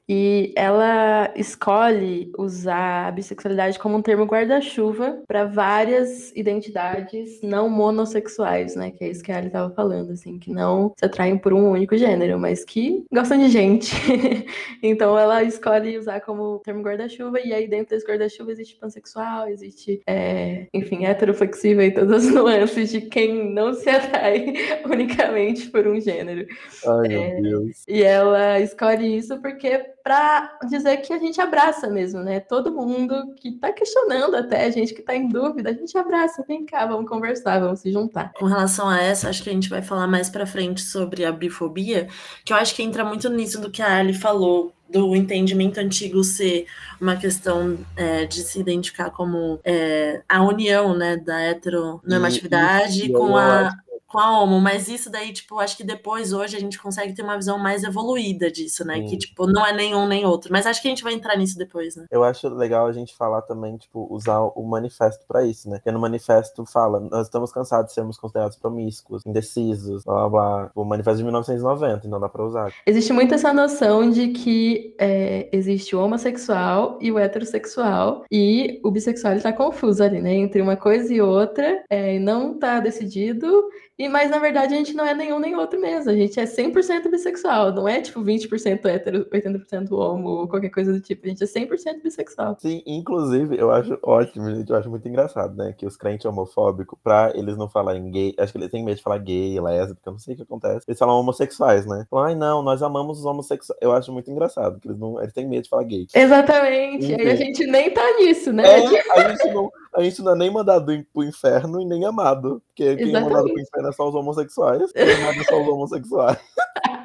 E 0.09 0.53
ela 0.57 1.33
escolhe 1.37 2.31
usar 2.37 3.09
a 3.09 3.11
bissexualidade 3.11 3.79
como 3.79 3.97
um 3.97 4.03
termo 4.03 4.25
guarda-chuva 4.25 5.23
para 5.27 5.45
várias 5.45 6.33
identidades 6.35 7.41
não 7.43 7.69
monossexuais, 7.69 8.75
né? 8.75 8.91
Que 8.91 9.05
é 9.05 9.09
isso 9.09 9.23
que 9.23 9.31
a 9.31 9.39
Ali 9.39 9.47
estava 9.47 9.73
falando, 9.75 10.13
assim, 10.13 10.39
que 10.39 10.51
não 10.51 10.93
se 10.97 11.05
atraem 11.05 11.39
por 11.39 11.53
um 11.53 11.71
único 11.71 11.97
gênero, 11.97 12.39
mas 12.39 12.65
que 12.65 13.05
gostam 13.13 13.39
de 13.39 13.49
gente. 13.49 13.93
então 14.83 15.19
ela 15.19 15.43
escolhe 15.43 15.99
usar 15.99 16.21
como 16.21 16.59
termo 16.61 16.83
guarda-chuva, 16.83 17.41
e 17.41 17.53
aí 17.53 17.69
dentro 17.69 17.95
desse 17.95 18.07
guarda-chuva 18.07 18.53
existe 18.53 18.77
pansexual, 18.77 19.49
existe, 19.49 20.03
é, 20.07 20.67
enfim, 20.73 21.05
heteroflexível 21.05 21.85
e 21.85 21.91
todas 21.91 22.27
as 22.27 22.35
nuances 22.35 22.91
de 22.91 23.01
quem 23.03 23.53
não 23.53 23.73
se 23.75 23.89
atrai 23.89 24.53
unicamente 24.85 25.71
por 25.71 25.87
um 25.87 26.01
gênero. 26.01 26.47
Ai, 26.87 27.15
é, 27.15 27.41
meu 27.41 27.61
Deus. 27.61 27.85
E 27.89 28.03
ela 28.03 28.61
escolhe 28.61 29.17
isso 29.17 29.41
porque 29.41 29.93
para 30.03 30.59
dizer 30.69 30.99
que 30.99 31.13
a 31.13 31.19
gente 31.19 31.41
abraça 31.41 31.89
mesmo, 31.89 32.21
né? 32.21 32.41
Todo 32.41 32.73
mundo 32.73 33.35
que 33.37 33.51
está 33.51 33.73
questionando 33.73 34.35
até, 34.37 34.65
a 34.65 34.71
gente 34.71 34.93
que 34.95 35.01
está 35.01 35.15
em 35.15 35.29
dúvida, 35.29 35.71
a 35.71 35.73
gente 35.73 35.97
abraça, 35.97 36.45
vem 36.47 36.67
cá, 36.67 36.87
vamos 36.87 37.09
conversar, 37.09 37.61
vamos 37.61 37.81
se 37.81 37.93
juntar. 37.93 38.33
Com 38.35 38.47
relação 38.47 38.89
a 38.89 39.01
essa, 39.01 39.29
acho 39.29 39.43
que 39.43 39.51
a 39.51 39.53
gente 39.53 39.69
vai 39.69 39.83
falar 39.83 40.07
mais 40.07 40.29
para 40.29 40.47
frente 40.47 40.83
sobre 40.83 41.25
a 41.25 41.33
bifobia, 41.33 42.09
que 42.45 42.53
eu 42.53 42.57
acho 42.57 42.75
que 42.75 42.83
entra 42.83 43.05
muito 43.05 43.29
nisso 43.31 43.61
do 43.61 43.71
que 43.71 43.83
a 43.83 43.99
Ali 43.99 44.15
falou, 44.15 44.73
do 44.93 45.17
entendimento 45.17 45.79
antigo 45.79 46.23
ser 46.23 46.67
uma 47.01 47.17
questão 47.17 47.79
é, 47.97 48.27
de 48.27 48.43
se 48.43 48.61
identificar 48.61 49.11
como 49.11 49.59
é, 49.65 50.23
a 50.29 50.43
união 50.43 50.95
né, 50.97 51.17
da 51.17 51.41
heteronormatividade 51.41 53.03
e, 53.03 53.07
e, 53.07 53.13
com 53.13 53.37
a, 53.37 53.71
com 53.71 53.92
a 53.92 53.92
Homo, 54.19 54.61
mas 54.61 54.89
isso 54.89 55.11
daí, 55.11 55.33
tipo, 55.33 55.59
acho 55.59 55.77
que 55.77 55.85
depois, 55.85 56.33
hoje, 56.33 56.57
a 56.57 56.61
gente 56.61 56.81
consegue 56.81 57.15
ter 57.15 57.23
uma 57.23 57.37
visão 57.37 57.59
mais 57.59 57.85
evoluída 57.85 58.51
disso, 58.51 58.85
né? 58.85 58.97
Sim. 58.97 59.07
Que, 59.07 59.19
tipo, 59.19 59.47
não 59.47 59.65
é 59.67 59.73
nenhum 59.73 60.07
nem 60.07 60.25
outro. 60.25 60.51
Mas 60.53 60.67
acho 60.67 60.81
que 60.81 60.89
a 60.89 60.91
gente 60.91 61.03
vai 61.03 61.15
entrar 61.15 61.37
nisso 61.37 61.57
depois, 61.59 61.97
né? 61.97 62.07
Eu 62.11 62.25
acho 62.25 62.49
legal 62.49 62.87
a 62.87 62.93
gente 62.93 63.15
falar 63.15 63.43
também, 63.43 63.77
tipo, 63.77 64.07
usar 64.11 64.41
o 64.41 64.63
manifesto 64.63 65.25
para 65.27 65.45
isso, 65.45 65.69
né? 65.69 65.77
Porque 65.77 65.91
no 65.91 66.01
manifesto 66.01 66.65
fala, 66.65 67.01
nós 67.01 67.27
estamos 67.27 67.53
cansados 67.53 67.89
de 67.89 67.95
sermos 67.95 68.19
considerados 68.19 68.57
promíscuos, 68.57 69.23
indecisos, 69.27 70.05
blá 70.05 70.29
blá 70.29 70.31
blá. 70.31 70.71
O 70.75 70.85
manifesto 70.85 71.19
de 71.19 71.25
1990, 71.25 72.07
então 72.07 72.21
dá 72.21 72.29
pra 72.29 72.45
usar. 72.45 72.73
Existe 72.87 73.13
muito 73.13 73.35
essa 73.35 73.53
noção 73.53 74.11
de 74.11 74.29
que 74.29 74.95
é, 74.99 75.49
existe 75.53 75.95
o 75.95 76.03
homossexual 76.03 76.99
e 77.01 77.11
o 77.11 77.19
heterossexual, 77.19 78.25
e 78.31 78.81
o 78.85 78.91
bissexual 78.91 79.35
está 79.35 79.53
confuso 79.53 80.03
ali, 80.03 80.21
né? 80.21 80.35
Entre 80.35 80.61
uma 80.61 80.77
coisa 80.77 81.13
e 81.13 81.21
outra, 81.21 81.83
é, 81.89 82.19
não 82.19 82.59
tá 82.59 82.81
decidido, 82.81 83.65
e, 83.99 84.09
mas 84.09 84.31
na 84.31 84.39
verdade 84.39 84.75
a 84.75 84.77
gente 84.77 84.95
não 84.95 85.05
é 85.05 85.15
nenhum 85.15 85.39
nem 85.39 85.55
outro 85.55 85.79
mesmo. 85.81 86.11
A 86.11 86.15
gente 86.15 86.41
é 86.41 86.45
100% 86.45 87.11
bissexual. 87.11 87.73
Não 87.73 87.87
é 87.87 88.01
tipo 88.01 88.21
20% 88.23 88.85
hétero, 88.87 89.27
80% 89.27 89.93
homo, 89.93 90.29
ou 90.29 90.49
qualquer 90.49 90.71
coisa 90.71 90.93
do 90.93 91.01
tipo. 91.01 91.27
A 91.27 91.29
gente 91.29 91.45
é 91.45 91.47
100% 91.47 92.03
bissexual. 92.03 92.57
Sim, 92.59 92.83
inclusive 92.87 93.57
eu 93.59 93.71
acho 93.71 93.99
ótimo, 94.03 94.55
gente. 94.55 94.71
Eu 94.71 94.77
acho 94.77 94.89
muito 94.89 95.07
engraçado, 95.07 95.55
né? 95.55 95.75
Que 95.77 95.87
os 95.87 95.97
crentes 95.97 96.25
homofóbicos, 96.25 96.99
pra 97.03 97.33
eles 97.35 97.57
não 97.57 97.69
falarem 97.69 98.11
gay, 98.11 98.35
acho 98.39 98.53
que 98.53 98.59
eles 98.59 98.71
têm 98.71 98.85
medo 98.85 98.97
de 98.97 99.03
falar 99.03 99.19
gay, 99.19 99.61
lésbica, 99.61 100.11
não 100.11 100.19
sei 100.19 100.35
o 100.35 100.37
que 100.39 100.43
acontece. 100.43 100.85
Eles 100.89 100.99
falam 100.99 101.21
homossexuais, 101.21 101.87
né? 101.87 102.07
Falam, 102.11 102.27
ai 102.27 102.35
não, 102.35 102.63
nós 102.63 102.83
amamos 102.83 103.19
os 103.19 103.25
homossexuais. 103.25 103.79
Eu 103.83 103.93
acho 103.93 104.13
muito 104.13 104.31
engraçado, 104.31 104.81
que 104.81 104.89
eles, 104.89 104.99
não, 104.99 105.21
eles 105.21 105.35
têm 105.35 105.47
medo 105.47 105.65
de 105.65 105.69
falar 105.69 105.85
gay. 105.85 106.07
Exatamente. 106.15 107.15
Aí 107.15 107.31
a 107.31 107.37
gente 107.37 107.67
nem 107.67 107.91
tá 107.91 108.05
nisso, 108.19 108.53
né? 108.53 108.65
É, 108.65 109.21
a 109.21 109.29
gente 109.29 109.53
não 109.53 109.71
a 109.95 110.03
gente 110.03 110.23
não 110.23 110.33
é 110.33 110.37
nem 110.37 110.51
mandado 110.51 110.87
pro 111.13 111.25
inferno 111.25 111.81
e 111.81 111.85
nem 111.85 112.05
amado. 112.05 112.63
Porque 112.69 112.97
quem 112.97 113.15
é 113.15 113.21
mandado 113.21 113.49
pro 113.49 113.61
inferno 113.61 113.89
é 113.89 113.93
só 113.93 114.09
os 114.09 114.15
homossexuais, 114.15 114.93
quem 114.93 115.03
é 115.03 115.15
amado 115.15 115.41
é 115.41 115.45
só 115.45 115.61
os 115.61 115.69
homossexuais. 115.69 116.39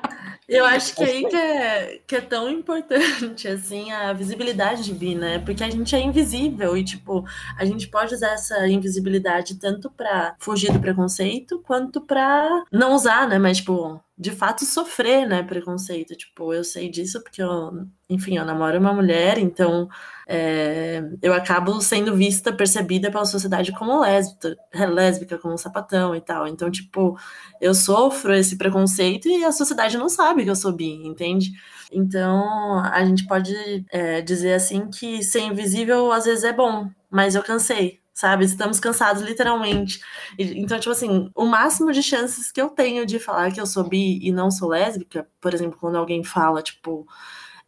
Eu 0.48 0.66
acho 0.66 0.96
que 0.96 1.04
aí 1.04 1.26
que 1.26 1.36
é, 1.36 2.02
que 2.08 2.16
é 2.16 2.22
tão 2.22 2.50
importante, 2.50 3.50
assim, 3.50 3.92
a 3.92 4.14
visibilidade 4.14 4.82
de 4.82 4.94
bi, 4.94 5.14
né? 5.14 5.40
Porque 5.40 5.62
a 5.62 5.70
gente 5.70 5.94
é 5.94 6.00
invisível 6.00 6.78
e, 6.78 6.86
tipo, 6.86 7.26
a 7.58 7.66
gente 7.66 7.90
pode 7.90 8.16
usar 8.16 8.32
essa 8.32 8.66
invisibilidade 8.66 9.60
tanto 9.60 9.92
para 9.92 10.36
fugir 10.40 10.72
do 10.72 10.80
preconceito, 10.80 11.60
quanto 11.68 12.00
para 12.00 12.64
não 12.72 12.94
usar, 12.94 13.28
né? 13.28 13.38
Mas, 13.38 13.58
tipo, 13.58 14.02
de 14.18 14.32
fato 14.32 14.66
sofrer, 14.66 15.28
né, 15.28 15.44
preconceito. 15.44 16.16
Tipo, 16.16 16.52
eu 16.52 16.64
sei 16.64 16.90
disso 16.90 17.22
porque 17.22 17.42
eu, 17.42 17.86
enfim, 18.10 18.38
eu 18.38 18.46
namoro 18.46 18.80
uma 18.80 18.92
mulher, 18.92 19.38
então 19.38 19.88
é, 20.28 21.04
eu 21.22 21.34
acabo 21.34 21.80
sendo 21.82 22.16
vista, 22.16 22.52
percebida 22.52 23.12
pela 23.12 23.26
sociedade 23.26 23.72
como 23.74 24.00
lésbica, 24.02 24.58
lésbica, 24.74 25.38
como 25.38 25.58
sapatão 25.58 26.16
e 26.16 26.22
tal. 26.22 26.48
Então, 26.48 26.72
tipo, 26.72 27.16
eu 27.62 27.76
sofro 27.76 28.34
esse 28.34 28.58
preconceito 28.58 29.28
e 29.28 29.46
a 29.46 29.52
sociedade 29.52 29.98
não 29.98 30.10
sabe 30.10 30.44
que 30.44 30.50
eu 30.50 30.56
sou 30.56 30.72
bi, 30.72 31.06
entende? 31.06 31.52
Então, 31.92 32.80
a 32.80 33.06
gente 33.06 33.28
pode 33.28 33.54
é, 33.92 34.22
dizer 34.22 34.54
assim 34.54 34.90
que 34.90 35.24
ser 35.24 35.42
invisível 35.42 36.12
às 36.12 36.26
vezes 36.26 36.44
é 36.44 36.52
bom, 36.52 36.90
mas 37.10 37.36
eu 37.36 37.44
cansei, 37.44 38.00
sabe? 38.18 38.46
Estamos 38.46 38.80
cansados, 38.80 39.22
literalmente. 39.22 40.02
Então, 40.40 40.80
tipo 40.80 40.92
assim, 40.92 41.30
o 41.36 41.46
máximo 41.46 41.92
de 41.92 42.02
chances 42.02 42.52
que 42.52 42.60
eu 42.60 42.68
tenho 42.68 43.06
de 43.06 43.20
falar 43.20 43.52
que 43.52 43.62
eu 43.62 43.66
sou 43.68 43.88
bi 43.88 44.18
e 44.28 44.32
não 44.32 44.50
sou 44.50 44.70
lésbica, 44.70 45.30
por 45.40 45.54
exemplo, 45.54 45.78
quando 45.80 45.98
alguém 45.98 46.24
fala, 46.24 46.64
tipo, 46.64 47.08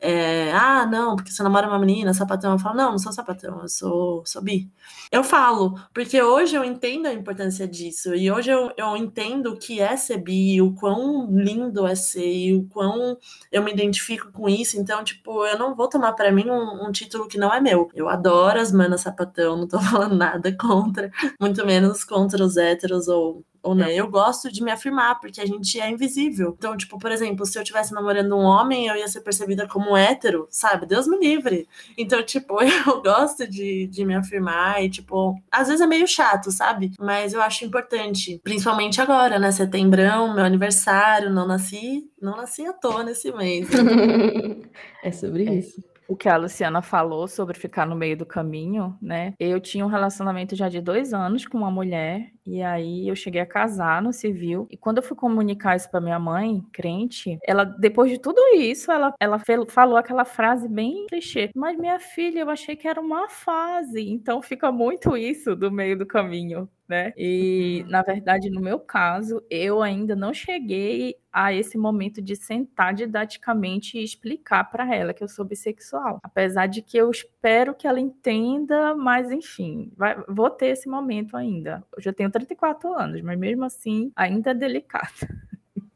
é, 0.02 0.52
ah, 0.54 0.86
não, 0.86 1.16
porque 1.16 1.30
você 1.30 1.44
namora 1.44 1.68
uma 1.68 1.78
menina, 1.78 2.14
sapatão. 2.14 2.54
Eu 2.54 2.60
falo, 2.60 2.78
não, 2.78 2.92
não 2.92 3.00
sou 3.00 3.12
sapatão, 3.12 3.62
eu 3.62 3.68
sou, 3.68 4.26
sou 4.26 4.42
bi. 4.42 4.72
Eu 5.12 5.24
falo, 5.24 5.76
porque 5.94 6.22
hoje 6.22 6.56
eu 6.56 6.64
entendo 6.64 7.08
a 7.08 7.14
importância 7.14 7.68
disso, 7.68 8.16
e 8.16 8.32
hoje 8.32 8.50
eu, 8.50 8.72
eu 8.78 8.96
entendo 8.96 9.52
o 9.52 9.58
que 9.58 9.82
é 9.82 9.98
ser 9.98 10.18
bi, 10.20 10.62
o 10.62 10.74
quão 10.74 11.28
lindo 11.30 11.86
é 11.86 11.96
ser, 11.96 12.32
e 12.32 12.56
o 12.56 12.64
quão 12.70 13.18
eu 13.52 13.62
me 13.62 13.72
identifico 13.74 14.32
com 14.32 14.48
isso. 14.48 14.80
Então, 14.80 15.04
tipo, 15.04 15.46
eu 15.46 15.60
não 15.60 15.76
vou 15.76 15.90
tomar 15.90 16.14
para 16.14 16.32
mim 16.32 16.50
um, 16.50 16.88
um, 16.88 16.92
título 16.92 17.28
que 17.28 17.38
não 17.38 17.54
é 17.54 17.60
meu. 17.60 17.90
Eu 17.94 18.08
adoro 18.08 18.60
as 18.60 18.72
manas 18.72 19.02
sapatão, 19.02 19.58
não 19.58 19.68
tô 19.68 19.80
falando 19.82 20.16
nada 20.16 20.56
contra, 20.56 21.12
muito 21.40 21.66
menos 21.66 22.04
contra 22.06 22.44
os 22.44 22.56
héteros 22.56 23.08
ou 23.10 23.44
ou 23.62 23.76
não. 23.76 23.88
Eu 23.88 24.10
gosto 24.10 24.52
de 24.52 24.64
me 24.64 24.72
afirmar, 24.72 25.20
porque 25.20 25.42
a 25.42 25.46
gente 25.46 25.80
é 25.80 25.90
invisível. 25.90 26.56
Então, 26.58 26.76
tipo, 26.78 26.98
por 26.98 27.12
exemplo, 27.12 27.46
se 27.46 27.58
eu 27.58 27.62
estivesse 27.62 27.94
namorando 27.94 28.36
um 28.36 28.44
homem, 28.44 28.88
eu 28.88 28.96
ia 28.96 29.08
ser 29.08 29.22
percebida 29.22 29.68
como 29.68 29.96
hétero, 29.96 30.48
sabe? 30.50 30.86
Deus 30.86 31.08
me 31.08 31.18
livre. 31.18 31.68
Então, 31.98 32.24
tipo, 32.24 32.60
eu 32.62 33.02
gosto 33.02 33.48
de, 33.48 33.88
de 33.88 34.06
me 34.06 34.16
afirmar 34.16 34.84
e, 34.84 34.90
tipo, 34.90 35.36
às 35.52 35.68
vezes 35.68 35.82
é 35.82 35.88
meio 35.88 36.08
chato, 36.08 36.52
sabe? 36.52 36.92
Mas 37.00 37.34
eu 37.34 37.42
acho 37.42 37.66
importante, 37.66 38.40
principalmente 38.44 39.02
agora, 39.02 39.40
né? 39.40 39.52
Setembrão, 39.52 40.34
meu 40.34 40.46
aniversário, 40.46 41.30
não 41.30 41.48
nasci, 41.48 42.10
não 42.22 42.38
nasci 42.38 42.66
à 42.66 42.74
toa 42.74 43.04
nesse 43.04 43.32
mês. 43.32 43.68
é 45.04 45.12
sobre 45.12 45.48
é. 45.48 45.54
isso 45.56 45.89
o 46.10 46.16
que 46.16 46.28
a 46.28 46.36
Luciana 46.38 46.82
falou 46.82 47.28
sobre 47.28 47.56
ficar 47.56 47.86
no 47.86 47.96
meio 47.96 48.18
do 48.18 48.26
caminho, 48.26 48.98
né? 49.00 49.36
Eu 49.40 49.62
tinha 49.62 49.86
um 49.86 49.90
relacionamento 49.90 50.56
já 50.56 50.68
de 50.68 50.82
dois 50.82 51.14
anos 51.14 51.46
com 51.46 51.60
uma 51.60 51.70
mulher, 51.70 52.32
e 52.44 52.64
aí 52.64 53.08
eu 53.08 53.16
cheguei 53.16 53.40
a 53.40 53.46
casar 53.46 54.02
no 54.02 54.12
civil. 54.12 54.68
E 54.72 54.76
quando 54.76 54.98
eu 54.98 55.04
fui 55.04 55.16
comunicar 55.16 55.76
isso 55.76 55.90
para 55.92 56.02
minha 56.02 56.18
mãe, 56.18 56.64
crente, 56.74 57.38
ela, 57.46 57.64
depois 57.64 58.10
de 58.10 58.18
tudo 58.18 58.42
isso, 58.56 58.92
ela, 58.92 59.14
ela 59.20 59.40
falou 59.68 59.98
aquela 59.98 60.26
frase 60.26 60.68
bem 60.68 61.06
clichê. 61.08 61.52
Mas 61.56 61.78
minha 61.78 62.00
filha, 62.00 62.40
eu 62.40 62.50
achei 62.50 62.76
que 62.76 62.88
era 62.88 63.00
uma 63.00 63.30
fase. 63.30 64.02
Então 64.10 64.42
fica 64.42 64.72
muito 64.72 65.16
isso 65.16 65.56
do 65.56 65.72
meio 65.72 65.96
do 65.96 66.08
caminho 66.08 66.68
né? 66.90 67.14
E, 67.16 67.86
na 67.88 68.02
verdade, 68.02 68.50
no 68.50 68.60
meu 68.60 68.80
caso, 68.80 69.44
eu 69.50 69.82
ainda 69.82 70.16
não 70.16 70.34
cheguei 70.34 71.16
a 71.32 71.54
esse 71.54 71.78
momento 71.78 72.22
de 72.22 72.36
sentar 72.36 72.94
didaticamente 72.94 73.98
e 73.98 74.04
explicar 74.04 74.64
para 74.72 74.94
ela 74.96 75.14
que 75.14 75.24
eu 75.24 75.28
sou 75.28 75.46
bissexual. 75.46 76.20
Apesar 76.24 76.66
de 76.68 76.82
que 76.82 76.98
eu 76.98 77.12
espero 77.12 77.76
que 77.76 77.88
ela 77.88 78.00
entenda, 78.00 78.96
mas 78.96 79.32
enfim, 79.32 79.92
vai, 79.96 80.16
vou 80.28 80.50
ter 80.50 80.68
esse 80.68 80.90
momento 80.90 81.38
ainda. 81.38 81.84
Eu 81.96 82.02
já 82.02 82.12
tenho 82.12 82.32
34 82.32 82.92
anos, 82.94 83.22
mas 83.22 83.38
mesmo 83.38 83.64
assim, 83.64 84.12
ainda 84.16 84.52
é 84.52 84.54
delicado. 84.56 85.14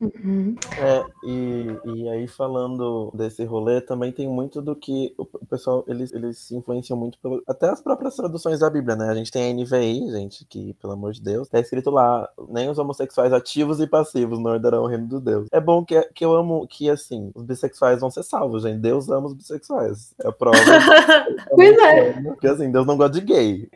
Uhum. 0.03 0.55
É, 0.77 1.05
e, 1.24 1.77
e 1.86 2.10
aí 2.10 2.27
falando 2.27 3.12
desse 3.13 3.43
rolê, 3.43 3.81
também 3.81 4.12
tem 4.12 4.27
muito 4.27 4.62
do 4.62 4.75
que 4.75 5.13
o 5.17 5.25
pessoal, 5.45 5.83
eles, 5.88 6.13
eles 6.13 6.38
se 6.38 6.55
influenciam 6.55 6.98
muito 6.98 7.17
pelo, 7.19 7.41
até 7.48 7.69
as 7.69 7.81
próprias 7.81 8.15
traduções 8.15 8.60
da 8.60 8.69
Bíblia, 8.69 8.95
né? 8.95 9.10
A 9.10 9.15
gente 9.15 9.31
tem 9.31 9.50
a 9.50 9.53
NVI, 9.53 10.12
gente, 10.12 10.45
que, 10.45 10.74
pelo 10.75 10.93
amor 10.93 11.13
de 11.13 11.22
Deus, 11.22 11.48
tá 11.48 11.60
escrito 11.60 11.89
lá, 11.89 12.27
nem 12.50 12.69
os 12.69 12.77
homossexuais 12.77 13.31
ativos 13.31 13.79
e 13.79 13.88
passivos 13.88 14.39
não 14.39 14.53
herdarão 14.53 14.83
o 14.83 14.88
reino 14.88 15.07
do 15.07 15.19
Deus. 15.19 15.48
É 15.51 15.60
bom 15.60 15.83
que, 15.86 16.01
que 16.13 16.25
eu 16.25 16.33
amo 16.33 16.67
que, 16.67 16.89
assim, 16.89 17.31
os 17.33 17.43
bissexuais 17.43 18.00
vão 18.00 18.10
ser 18.10 18.24
salvos, 18.24 18.63
gente. 18.63 18.79
Deus 18.79 19.10
ama 19.10 19.27
os 19.27 19.33
bissexuais. 19.33 20.13
É 20.24 20.27
a 20.27 20.31
prova. 20.31 20.57
Pois 21.50 21.77
é. 21.77 22.13
Porque, 22.24 22.48
assim, 22.48 22.72
Deus 22.72 22.86
não 22.86 22.98
gosta 22.98 23.19
de 23.19 23.25
gay. 23.25 23.69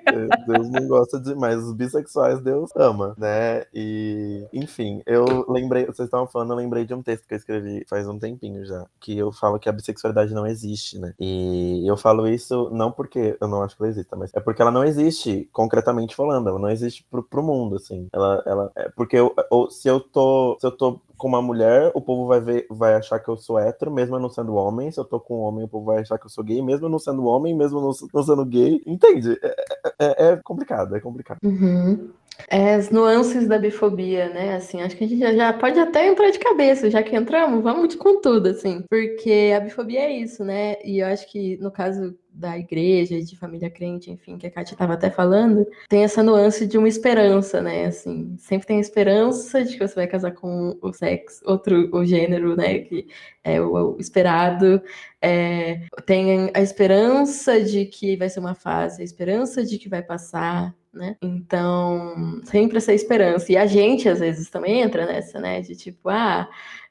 Deus 0.47 0.69
não 0.69 0.87
gosta 0.87 1.19
de, 1.19 1.35
mas 1.35 1.63
os 1.63 1.73
bissexuais 1.73 2.41
Deus 2.41 2.71
ama, 2.75 3.15
né? 3.17 3.65
E, 3.73 4.45
enfim, 4.51 5.01
eu 5.05 5.45
lembrei, 5.49 5.85
vocês 5.85 6.07
estavam 6.17 6.31
falando, 6.31 6.51
eu 6.51 6.57
lembrei 6.57 6.85
de 6.85 6.93
um 6.93 7.01
texto 7.01 7.27
que 7.27 7.33
eu 7.33 7.37
escrevi 7.37 7.85
faz 7.89 8.07
um 8.07 8.17
tempinho 8.19 8.65
já, 8.65 8.85
que 8.99 9.17
eu 9.17 9.31
falo 9.31 9.59
que 9.59 9.69
a 9.69 9.71
bissexualidade 9.71 10.33
não 10.33 10.45
existe, 10.47 10.97
né? 10.99 11.13
E 11.19 11.83
eu 11.89 11.95
falo 11.97 12.27
isso 12.27 12.69
não 12.71 12.91
porque 12.91 13.37
eu 13.39 13.47
não 13.47 13.61
acho 13.63 13.75
que 13.75 13.83
ela 13.83 13.91
exista, 13.91 14.15
mas 14.15 14.31
é 14.33 14.39
porque 14.39 14.61
ela 14.61 14.71
não 14.71 14.83
existe, 14.83 15.49
concretamente 15.51 16.15
falando, 16.15 16.49
ela 16.49 16.59
não 16.59 16.69
existe 16.69 17.05
pro, 17.09 17.23
pro 17.23 17.43
mundo, 17.43 17.75
assim. 17.75 18.07
Ela, 18.13 18.43
ela, 18.45 18.71
é 18.75 18.89
porque 18.89 19.15
eu, 19.17 19.33
eu- 19.51 19.69
se 19.69 19.87
eu 19.87 19.99
tô, 19.99 20.57
se 20.59 20.65
eu 20.67 20.71
tô 20.71 20.99
com 21.17 21.27
uma 21.27 21.41
mulher, 21.41 21.91
o 21.95 22.01
povo 22.01 22.27
vai 22.27 22.39
ver, 22.39 22.67
vai 22.69 22.93
achar 22.93 23.19
que 23.19 23.27
eu 23.27 23.35
sou 23.37 23.57
hétero, 23.57 23.89
mesmo 23.91 24.15
eu 24.15 24.19
não 24.19 24.29
sendo 24.29 24.53
homem. 24.53 24.91
Se 24.91 24.99
eu 24.99 25.05
tô 25.05 25.19
com 25.19 25.39
um 25.39 25.41
homem, 25.41 25.63
o 25.65 25.67
povo 25.67 25.85
vai 25.87 25.99
achar 26.01 26.19
que 26.19 26.25
eu 26.27 26.29
sou 26.29 26.43
gay, 26.43 26.61
mesmo 26.61 26.85
eu 26.85 26.89
não 26.91 26.99
sendo 26.99 27.25
homem, 27.25 27.55
mesmo 27.55 27.79
eu 27.79 27.81
não, 27.81 27.91
não 28.13 28.23
sendo 28.23 28.45
gay. 28.45 28.81
Entende? 28.85 29.35
É, 29.41 29.55
é- 29.99 30.31
é 30.33 30.35
complicado, 30.37 30.95
é 30.95 30.99
complicado. 30.99 31.39
Uhum. 31.43 32.09
É, 32.49 32.75
as 32.75 32.89
nuances 32.89 33.47
da 33.47 33.57
bifobia, 33.57 34.29
né? 34.29 34.55
Assim, 34.55 34.81
acho 34.81 34.95
que 34.95 35.03
a 35.03 35.07
gente 35.07 35.35
já, 35.35 35.53
pode 35.53 35.79
até 35.79 36.07
entrar 36.07 36.29
de 36.29 36.39
cabeça, 36.39 36.89
já 36.89 37.03
que 37.03 37.15
entramos, 37.15 37.63
vamos 37.63 37.95
com 37.95 38.21
tudo, 38.21 38.49
assim. 38.49 38.83
Porque 38.89 39.53
a 39.55 39.59
bifobia 39.59 40.01
é 40.01 40.11
isso, 40.11 40.43
né? 40.43 40.75
E 40.83 40.99
eu 40.99 41.07
acho 41.07 41.29
que 41.29 41.57
no 41.57 41.71
caso 41.71 42.15
da 42.37 42.57
igreja, 42.57 43.19
de 43.19 43.35
família 43.35 43.69
crente, 43.69 44.11
enfim, 44.11 44.37
que 44.37 44.45
a 44.45 44.51
Kátia 44.51 44.75
estava 44.75 44.93
até 44.93 45.09
falando, 45.09 45.65
tem 45.89 46.03
essa 46.03 46.21
nuance 46.21 46.67
de 46.67 46.77
uma 46.77 46.87
esperança, 46.87 47.61
né? 47.61 47.85
Assim, 47.85 48.35
sempre 48.37 48.67
tem 48.67 48.77
a 48.77 48.81
esperança 48.81 49.63
de 49.63 49.73
que 49.73 49.87
você 49.87 49.95
vai 49.95 50.07
casar 50.07 50.31
com 50.33 50.77
o 50.81 50.93
sexo, 50.93 51.41
outro, 51.45 51.89
o 51.95 52.05
gênero, 52.05 52.55
né? 52.55 52.79
Que 52.79 53.07
é 53.43 53.59
o, 53.59 53.95
o 53.95 53.97
esperado. 53.99 54.81
É, 55.21 55.81
tem 56.05 56.51
a 56.53 56.61
esperança 56.61 57.59
de 57.59 57.85
que 57.85 58.15
vai 58.15 58.29
ser 58.29 58.39
uma 58.39 58.53
fase, 58.55 59.01
a 59.01 59.05
esperança 59.05 59.65
de 59.65 59.79
que 59.79 59.89
vai 59.89 60.03
passar, 60.03 60.75
né? 60.97 61.15
Então, 61.21 62.41
sempre 62.43 62.77
essa 62.77 62.93
esperança. 62.93 63.51
E 63.51 63.57
a 63.57 63.65
gente, 63.65 64.09
às 64.09 64.19
vezes, 64.19 64.49
também 64.49 64.81
entra 64.81 65.05
nessa, 65.05 65.39
né? 65.39 65.61
De 65.61 65.75
tipo, 65.75 66.09
ah, 66.09 66.49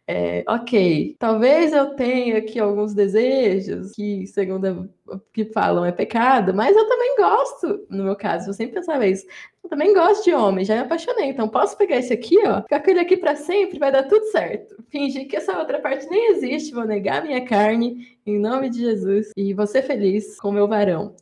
é, 0.09 0.45
ok, 0.47 1.17
talvez 1.19 1.73
eu 1.73 1.97
tenha 1.97 2.39
aqui 2.39 2.61
alguns 2.61 2.95
desejos 2.95 3.91
que, 3.93 4.25
segundo 4.29 4.89
o 5.05 5.19
que 5.33 5.47
falam, 5.47 5.85
é 5.85 5.91
pecado, 5.91 6.55
mas 6.55 6.77
eu 6.77 6.87
também 6.89 7.17
gosto, 7.17 7.87
no 7.91 8.05
meu 8.05 8.15
caso, 8.15 8.51
eu 8.51 8.55
sempre 8.55 8.77
pensava 8.77 9.05
isso. 9.07 9.27
Eu 9.66 9.70
também 9.70 9.92
gosto 9.92 10.23
de 10.23 10.32
homem, 10.32 10.64
já 10.64 10.76
me 10.76 10.82
apaixonei, 10.82 11.26
então 11.26 11.49
posso 11.49 11.76
pegar 11.76 11.96
esse 11.96 12.12
aqui, 12.12 12.38
ó, 12.46 12.62
ficar 12.62 12.78
com 12.78 12.88
ele 12.88 13.00
aqui 13.00 13.16
pra 13.16 13.35
sempre, 13.35 13.80
vai 13.80 13.90
dar 13.90 14.04
tudo 14.04 14.25
certo. 14.26 14.76
Fingir 14.90 15.26
que 15.26 15.35
essa 15.35 15.58
outra 15.58 15.80
parte 15.80 16.08
nem 16.08 16.30
existe, 16.30 16.73
vou 16.73 16.85
negar 16.85 17.25
minha 17.25 17.44
carne 17.44 18.16
em 18.25 18.38
nome 18.38 18.70
de 18.70 18.78
Jesus 18.78 19.32
e 19.37 19.52
vou 19.52 19.66
ser 19.66 19.82
feliz 19.82 20.38
com 20.38 20.52
meu 20.52 20.68
varão. 20.68 21.16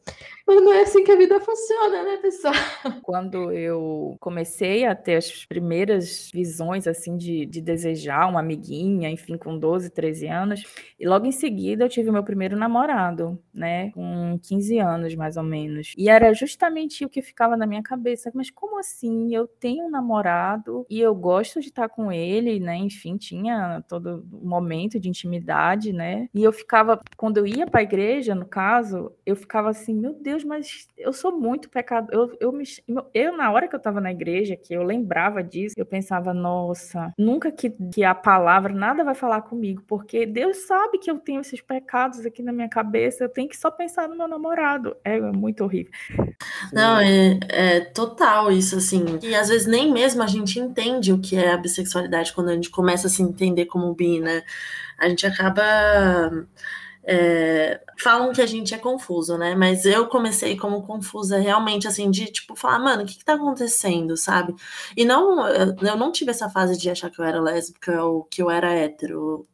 Mas 0.46 0.62
não 0.62 0.72
é 0.74 0.82
assim 0.82 1.02
que 1.02 1.10
a 1.10 1.16
vida 1.16 1.40
funciona, 1.40 2.02
né, 2.02 2.18
pessoal? 2.18 2.52
Quando 3.02 3.50
eu 3.50 4.14
comecei 4.20 4.84
a 4.84 4.94
ter 4.94 5.16
as 5.16 5.46
primeiras 5.46 6.30
visões, 6.34 6.86
assim, 6.86 7.16
de, 7.16 7.46
de 7.46 7.62
desejar 7.62 8.28
uma 8.28 8.40
amiguinha, 8.40 9.08
enfim, 9.08 9.38
com 9.38 9.58
12, 9.58 9.88
13 9.88 10.26
anos, 10.28 10.62
e 11.00 11.06
logo 11.06 11.24
em 11.24 11.32
seguida 11.32 11.84
eu 11.84 11.88
tive 11.88 12.10
o 12.10 12.12
meu 12.12 12.22
primeiro 12.22 12.58
namorado, 12.58 13.42
né, 13.54 13.90
com 13.92 14.38
15 14.42 14.78
anos, 14.78 15.14
mais 15.14 15.38
ou 15.38 15.42
menos. 15.42 15.94
E 15.96 16.10
era 16.10 16.34
justamente 16.34 17.06
o 17.06 17.08
que 17.08 17.22
ficava 17.22 17.56
na 17.56 17.66
minha 17.66 17.82
cabeça, 17.82 18.30
mas 18.34 18.50
como 18.50 18.78
assim? 18.78 19.34
Eu 19.34 19.46
tenho 19.46 19.86
um 19.86 19.90
namorado 19.90 20.86
e 20.88 21.00
eu 21.00 21.14
gosto 21.14 21.60
de 21.60 21.68
estar 21.68 21.88
com 21.88 22.10
ele, 22.12 22.60
né, 22.60 22.76
enfim, 22.76 23.16
tinha 23.16 23.82
todo 23.88 24.26
momento 24.30 24.98
de 24.98 25.08
intimidade, 25.08 25.92
né, 25.92 26.28
e 26.34 26.42
eu 26.42 26.52
ficava, 26.52 27.00
quando 27.16 27.38
eu 27.38 27.46
ia 27.46 27.66
para 27.66 27.80
a 27.80 27.82
igreja, 27.82 28.34
no 28.34 28.46
caso, 28.46 29.12
eu 29.24 29.36
ficava 29.36 29.70
assim, 29.70 29.94
meu 29.94 30.14
Deus, 30.14 30.44
mas 30.44 30.88
eu 30.96 31.12
sou 31.12 31.32
muito 31.32 31.68
pecador. 31.68 32.12
Eu, 32.12 32.36
eu, 32.40 32.52
me, 32.52 32.64
eu, 33.12 33.36
na 33.36 33.50
hora 33.50 33.68
que 33.68 33.74
eu 33.74 33.78
estava 33.78 34.00
na 34.00 34.10
igreja, 34.10 34.56
que 34.56 34.74
eu 34.74 34.82
lembrava 34.82 35.42
disso, 35.42 35.74
eu 35.76 35.86
pensava, 35.86 36.32
nossa, 36.34 37.12
nunca 37.18 37.50
que, 37.50 37.70
que 37.70 38.04
a 38.04 38.14
palavra, 38.14 38.72
nada 38.72 39.04
vai 39.04 39.14
falar 39.14 39.42
comigo, 39.42 39.82
porque 39.86 40.26
Deus 40.26 40.66
sabe 40.66 40.98
que 40.98 41.10
eu 41.10 41.18
tenho 41.18 41.40
esses 41.40 41.60
pecados 41.60 42.24
aqui 42.24 42.42
na 42.42 42.52
minha 42.52 42.68
cabeça, 42.68 43.24
eu 43.24 43.28
tenho 43.28 43.48
que 43.48 43.56
só 43.56 43.70
pensar 43.70 44.08
no 44.08 44.16
meu 44.16 44.28
namorado. 44.28 44.96
É 45.04 45.20
muito 45.20 45.64
horrível. 45.64 45.92
Não, 46.72 46.98
é, 46.98 47.38
é 47.48 47.80
total 47.80 48.23
isso, 48.50 48.76
assim. 48.76 49.18
E 49.22 49.34
às 49.34 49.48
vezes 49.48 49.66
nem 49.66 49.92
mesmo 49.92 50.22
a 50.22 50.26
gente 50.26 50.58
entende 50.58 51.12
o 51.12 51.18
que 51.18 51.36
é 51.36 51.52
a 51.52 51.56
bissexualidade 51.56 52.32
quando 52.32 52.48
a 52.50 52.54
gente 52.54 52.70
começa 52.70 53.06
a 53.06 53.10
se 53.10 53.22
entender 53.22 53.66
como 53.66 53.94
bi, 53.94 54.20
né? 54.20 54.42
A 54.98 55.08
gente 55.08 55.26
acaba. 55.26 55.62
É, 57.06 57.80
falam 57.98 58.32
que 58.32 58.40
a 58.42 58.46
gente 58.46 58.74
é 58.74 58.78
confuso, 58.78 59.38
né? 59.38 59.54
Mas 59.54 59.84
eu 59.84 60.06
comecei 60.06 60.56
como 60.56 60.82
confusa 60.82 61.38
realmente, 61.38 61.86
assim, 61.86 62.10
de 62.10 62.26
tipo, 62.26 62.56
falar, 62.56 62.78
mano, 62.78 63.02
o 63.02 63.06
que 63.06 63.18
que 63.18 63.24
tá 63.24 63.34
acontecendo, 63.34 64.16
sabe? 64.16 64.54
E 64.96 65.04
não, 65.04 65.46
eu 65.48 65.74
eu 65.94 65.96
não 65.96 66.10
tive 66.12 66.30
essa 66.30 66.48
fase 66.50 66.76
de 66.76 66.90
achar 66.90 67.10
que 67.10 67.20
eu 67.20 67.24
era 67.24 67.40
lésbica 67.40 68.02
ou 68.02 68.24
que 68.24 68.42
eu 68.42 68.50
era 68.50 68.72
hétero. 68.72 69.46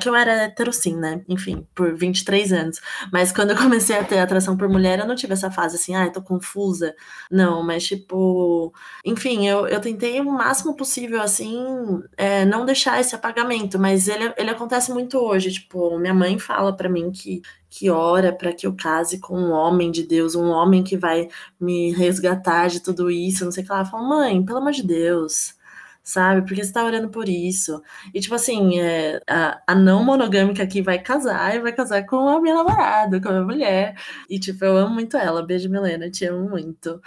Que 0.00 0.08
eu 0.08 0.14
era 0.14 0.32
hétero, 0.44 0.72
sim, 0.72 0.96
né? 0.96 1.22
Enfim, 1.28 1.66
por 1.74 1.94
23 1.96 2.52
anos. 2.52 2.80
Mas 3.12 3.32
quando 3.32 3.50
eu 3.50 3.56
comecei 3.56 3.96
a 3.96 4.04
ter 4.04 4.18
atração 4.18 4.56
por 4.56 4.68
mulher, 4.68 4.98
eu 4.98 5.06
não 5.06 5.14
tive 5.16 5.32
essa 5.32 5.50
fase 5.50 5.76
assim, 5.76 5.94
ai, 5.94 6.10
tô 6.12 6.22
confusa. 6.22 6.94
Não, 7.30 7.62
mas 7.62 7.86
tipo, 7.86 8.72
enfim, 9.04 9.46
eu, 9.48 9.66
eu 9.66 9.80
tentei 9.80 10.20
o 10.20 10.24
máximo 10.24 10.74
possível, 10.76 11.20
assim, 11.20 12.02
é, 12.16 12.44
não 12.44 12.64
deixar 12.64 13.00
esse 13.00 13.14
apagamento, 13.14 13.78
mas 13.78 14.08
ele, 14.08 14.32
ele 14.36 14.50
acontece 14.50 14.92
muito 14.92 15.18
hoje. 15.18 15.52
Tipo, 15.52 15.98
minha 15.98 16.14
mãe 16.14 16.38
fala 16.38 16.74
pra 16.74 16.88
mim 16.88 16.97
que, 17.12 17.42
que 17.70 17.90
ora 17.90 18.32
para 18.32 18.52
que 18.52 18.66
eu 18.66 18.74
case 18.74 19.18
com 19.20 19.38
um 19.38 19.50
homem 19.52 19.90
de 19.90 20.02
Deus, 20.06 20.34
um 20.34 20.48
homem 20.50 20.82
que 20.84 20.96
vai 20.96 21.28
me 21.60 21.92
resgatar 21.92 22.68
de 22.68 22.80
tudo 22.80 23.10
isso, 23.10 23.44
não 23.44 23.52
sei 23.52 23.62
o 23.62 23.66
que 23.66 23.72
lá. 23.72 23.80
Eu 23.80 23.86
falo, 23.86 24.08
mãe, 24.08 24.44
pelo 24.44 24.58
amor 24.58 24.72
de 24.72 24.82
Deus. 24.82 25.56
Sabe? 26.02 26.40
Porque 26.46 26.64
você 26.64 26.72
tá 26.72 26.84
orando 26.84 27.10
por 27.10 27.28
isso. 27.28 27.82
E, 28.14 28.20
tipo 28.20 28.34
assim, 28.34 28.80
é, 28.80 29.20
a, 29.28 29.60
a 29.66 29.74
não 29.74 30.02
monogâmica 30.02 30.62
aqui 30.62 30.80
vai 30.80 30.98
casar 30.98 31.54
e 31.54 31.60
vai 31.60 31.72
casar 31.72 32.06
com 32.06 32.28
a 32.28 32.40
minha 32.40 32.54
namorada, 32.54 33.20
com 33.20 33.28
a 33.28 33.32
minha 33.32 33.44
mulher. 33.44 33.94
E, 34.30 34.38
tipo, 34.40 34.64
eu 34.64 34.76
amo 34.78 34.94
muito 34.94 35.18
ela. 35.18 35.44
Beijo, 35.44 35.68
Milena, 35.68 36.10
te 36.10 36.24
amo 36.24 36.48
muito. 36.48 37.00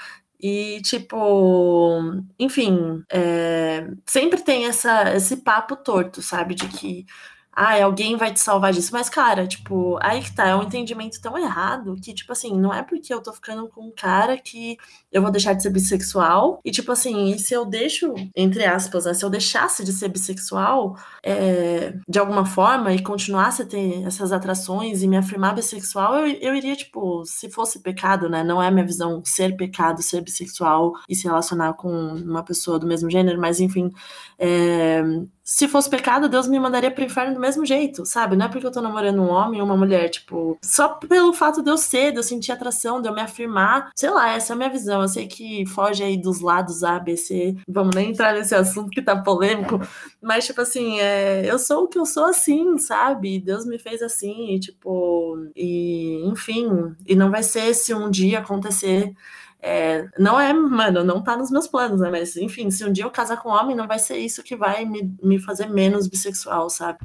E, 0.44 0.82
tipo, 0.84 2.00
enfim, 2.40 3.04
é, 3.12 3.88
sempre 4.06 4.42
tem 4.42 4.66
essa, 4.66 5.14
esse 5.16 5.38
papo 5.38 5.76
torto, 5.76 6.22
sabe? 6.22 6.56
De 6.56 6.68
que, 6.68 7.06
ai, 7.54 7.82
alguém 7.82 8.16
vai 8.18 8.34
te 8.34 8.40
salvar 8.40 8.72
disso. 8.74 8.92
Mas, 8.94 9.10
cara, 9.10 9.48
tipo, 9.48 9.98
aí 10.02 10.22
que 10.24 10.34
tá, 10.34 10.48
é 10.48 10.56
um 10.56 10.64
entendimento 10.64 11.22
tão 11.22 11.38
errado 11.38 11.96
que, 12.02 12.14
tipo 12.14 12.32
assim, 12.32 12.58
não 12.60 12.74
é 12.74 12.82
porque 12.84 13.14
eu 13.14 13.22
tô 13.22 13.34
ficando 13.34 13.68
com 13.70 13.88
um 13.88 13.92
cara 13.96 14.38
que 14.38 14.78
eu 15.12 15.22
vou 15.22 15.32
deixar 15.32 15.54
de 15.54 15.64
ser 15.64 15.70
bissexual. 15.70 16.60
E, 16.64 16.72
tipo 16.72 16.92
assim, 16.92 17.32
e 17.32 17.40
se 17.40 17.54
eu 17.54 17.66
deixo, 17.66 18.14
entre 18.36 18.66
aspas, 18.66 19.06
né, 19.06 19.14
se 19.14 19.24
eu 19.24 19.30
deixasse 19.30 19.84
de 19.84 19.92
ser 19.92 20.10
bissexual 20.10 20.96
é, 21.24 21.94
de 22.08 22.20
alguma 22.20 22.46
forma 22.46 22.94
e 22.94 23.02
continuasse 23.04 23.62
a 23.62 23.66
ter 23.66 24.04
essas 24.06 24.32
atrações 24.32 25.04
e 25.04 25.08
me 25.08 25.18
afirmar 25.18 25.56
bissexual, 25.56 26.16
eu, 26.20 26.38
eu 26.42 26.56
iria, 26.56 26.76
tipo, 26.76 27.24
se 27.26 27.50
fosse 27.50 27.80
pecado, 27.80 28.30
né? 28.30 28.44
Não 28.44 28.62
é 28.62 28.72
minha 28.72 28.86
visão 28.86 29.22
ser 29.26 29.56
pecado, 29.56 30.02
ser 30.02 30.22
bissexual 30.22 30.94
e 31.10 31.16
se 31.16 31.26
relacionar 31.26 31.74
com 31.74 31.90
uma 31.92 32.44
pessoa 32.44 32.80
do 32.80 32.88
mesmo 32.88 33.10
gênero, 33.10 33.40
mas 33.40 33.60
enfim. 33.60 33.92
é, 34.40 35.02
se 35.44 35.68
fosse 35.68 35.90
pecado, 35.90 36.30
Deus 36.30 36.48
me 36.48 36.58
mandaria 36.60 36.90
pro 36.90 37.04
inferno 37.04 37.34
do 37.34 37.40
mesmo 37.40 37.66
jeito, 37.66 38.06
sabe? 38.06 38.38
Não 38.38 38.46
é 38.46 38.50
porque 38.50 38.66
eu 38.66 38.72
tô 38.72 38.80
namorando 38.82 39.22
um 39.22 39.30
homem 39.30 39.60
ou 39.60 39.66
uma 39.66 39.76
mulher, 39.76 40.08
tipo, 40.10 40.58
só 40.64 40.90
pelo 40.90 41.34
fato 41.34 41.62
de 41.62 41.70
eu 41.70 41.78
ser, 41.78 42.12
de 42.12 42.18
eu 42.20 42.24
sentir 42.24 42.54
atração, 42.54 43.02
de 43.02 43.10
eu 43.10 43.14
me 43.14 43.20
afirmar. 43.20 43.90
Sei 43.94 44.10
lá, 44.10 44.30
essa 44.30 44.54
é 44.54 44.56
a 44.56 44.58
minha 44.58 44.70
visão. 44.70 45.01
Eu 45.02 45.08
sei 45.08 45.28
que 45.28 45.66
foge 45.66 46.04
aí 46.04 46.18
dos 46.18 46.42
lados 46.42 46.84
A, 46.84 47.00
B, 47.00 47.18
C. 47.18 47.56
Vamos 47.68 47.96
nem 47.96 48.12
entrar 48.12 48.34
nesse 48.34 48.56
assunto 48.56 48.90
que 48.90 49.02
tá 49.02 49.22
polêmico. 49.22 49.80
Mas, 50.22 50.46
tipo 50.46 50.62
assim, 50.62 51.00
é, 51.00 51.50
eu 51.50 51.58
sou 51.60 51.84
o 51.84 51.88
que 51.88 51.98
eu 51.98 52.06
sou 52.06 52.26
assim, 52.26 52.78
sabe? 52.78 53.40
Deus 53.40 53.66
me 53.66 53.80
fez 53.80 54.02
assim, 54.02 54.56
e, 54.56 54.60
tipo, 54.60 55.38
e 55.56 56.22
enfim. 56.26 56.96
E 57.06 57.16
não 57.16 57.32
vai 57.32 57.44
ser 57.44 57.74
se 57.74 57.94
um 57.94 58.10
dia 58.10 58.40
acontecer. 58.40 59.14
É, 59.62 60.08
não 60.18 60.40
é, 60.40 60.52
mano, 60.54 61.04
não 61.04 61.24
tá 61.24 61.38
nos 61.38 61.52
meus 61.52 61.68
planos, 61.68 62.02
né? 62.02 62.10
Mas, 62.10 62.36
enfim, 62.36 62.72
se 62.72 62.84
um 62.84 62.92
dia 62.92 63.04
eu 63.04 63.12
casar 63.12 63.38
com 63.42 63.50
um 63.50 63.54
homem, 63.54 63.76
não 63.76 63.88
vai 63.88 64.00
ser 64.00 64.18
isso 64.18 64.44
que 64.44 64.56
vai 64.56 64.86
me, 64.86 65.16
me 65.22 65.40
fazer 65.40 65.68
menos 65.68 66.08
bissexual, 66.08 66.70
sabe? 66.70 67.00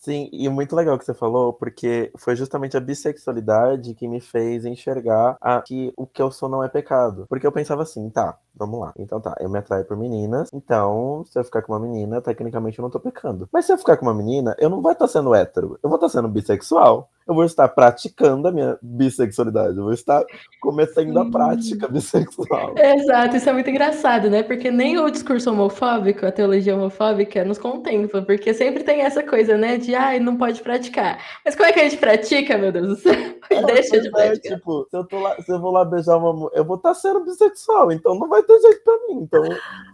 Sim, 0.00 0.30
e 0.32 0.48
muito 0.48 0.74
legal 0.74 0.98
que 0.98 1.04
você 1.04 1.12
falou, 1.12 1.52
porque 1.52 2.10
foi 2.16 2.34
justamente 2.34 2.74
a 2.74 2.80
bissexualidade 2.80 3.92
que 3.94 4.08
me 4.08 4.18
fez 4.18 4.64
enxergar 4.64 5.36
a, 5.42 5.60
que 5.60 5.92
o 5.94 6.06
que 6.06 6.22
eu 6.22 6.30
sou 6.30 6.48
não 6.48 6.64
é 6.64 6.70
pecado. 6.70 7.26
Porque 7.28 7.46
eu 7.46 7.52
pensava 7.52 7.82
assim, 7.82 8.08
tá, 8.08 8.38
vamos 8.54 8.80
lá. 8.80 8.94
Então 8.98 9.20
tá, 9.20 9.36
eu 9.38 9.50
me 9.50 9.58
atraio 9.58 9.84
por 9.84 9.98
meninas, 9.98 10.48
então 10.54 11.22
se 11.26 11.38
eu 11.38 11.44
ficar 11.44 11.60
com 11.60 11.74
uma 11.74 11.80
menina, 11.80 12.22
tecnicamente 12.22 12.78
eu 12.78 12.82
não 12.82 12.88
tô 12.90 12.98
pecando. 12.98 13.46
Mas 13.52 13.66
se 13.66 13.72
eu 13.74 13.78
ficar 13.78 13.98
com 13.98 14.06
uma 14.06 14.14
menina, 14.14 14.56
eu 14.58 14.70
não 14.70 14.80
vou 14.80 14.90
estar 14.90 15.06
sendo 15.06 15.34
hétero, 15.34 15.78
eu 15.82 15.90
vou 15.90 15.96
estar 15.96 16.08
sendo 16.08 16.28
bissexual 16.28 17.10
eu 17.30 17.34
vou 17.34 17.44
estar 17.44 17.68
praticando 17.68 18.48
a 18.48 18.52
minha 18.52 18.76
bissexualidade, 18.82 19.76
eu 19.76 19.84
vou 19.84 19.92
estar 19.92 20.24
começando 20.60 21.16
a 21.16 21.30
prática 21.30 21.86
bissexual. 21.86 22.74
Exato, 22.76 23.36
isso 23.36 23.48
é 23.48 23.52
muito 23.52 23.70
engraçado, 23.70 24.28
né? 24.28 24.42
Porque 24.42 24.68
nem 24.68 24.98
o 24.98 25.08
discurso 25.08 25.50
homofóbico, 25.50 26.26
a 26.26 26.32
teologia 26.32 26.74
homofóbica 26.74 27.44
nos 27.44 27.56
contempla, 27.56 28.20
porque 28.22 28.52
sempre 28.52 28.82
tem 28.82 29.02
essa 29.02 29.22
coisa, 29.22 29.56
né, 29.56 29.76
de 29.76 29.94
ai, 29.94 30.18
não 30.18 30.36
pode 30.36 30.60
praticar. 30.60 31.18
Mas 31.44 31.54
como 31.54 31.68
é 31.68 31.72
que 31.72 31.78
a 31.78 31.84
gente 31.84 31.98
pratica, 31.98 32.58
meu 32.58 32.72
Deus 32.72 32.88
do 32.88 32.96
céu? 32.96 33.14
É, 33.50 33.64
Deixa 33.64 34.00
de 34.00 34.06
é, 34.06 34.10
praticar. 34.12 34.58
tipo, 34.58 34.86
se 34.88 34.96
eu, 34.96 35.04
tô 35.04 35.18
lá, 35.18 35.34
se 35.42 35.50
eu 35.50 35.60
vou 35.60 35.72
lá 35.72 35.84
beijar 35.84 36.16
uma 36.18 36.32
mulher, 36.32 36.56
eu 36.56 36.64
vou 36.64 36.76
estar 36.76 36.94
sendo 36.94 37.24
bissexual, 37.24 37.90
então 37.90 38.14
não 38.14 38.28
vai 38.28 38.44
ter 38.44 38.56
jeito 38.60 38.80
pra 38.84 38.96
mim. 39.08 39.22
Então, 39.22 39.42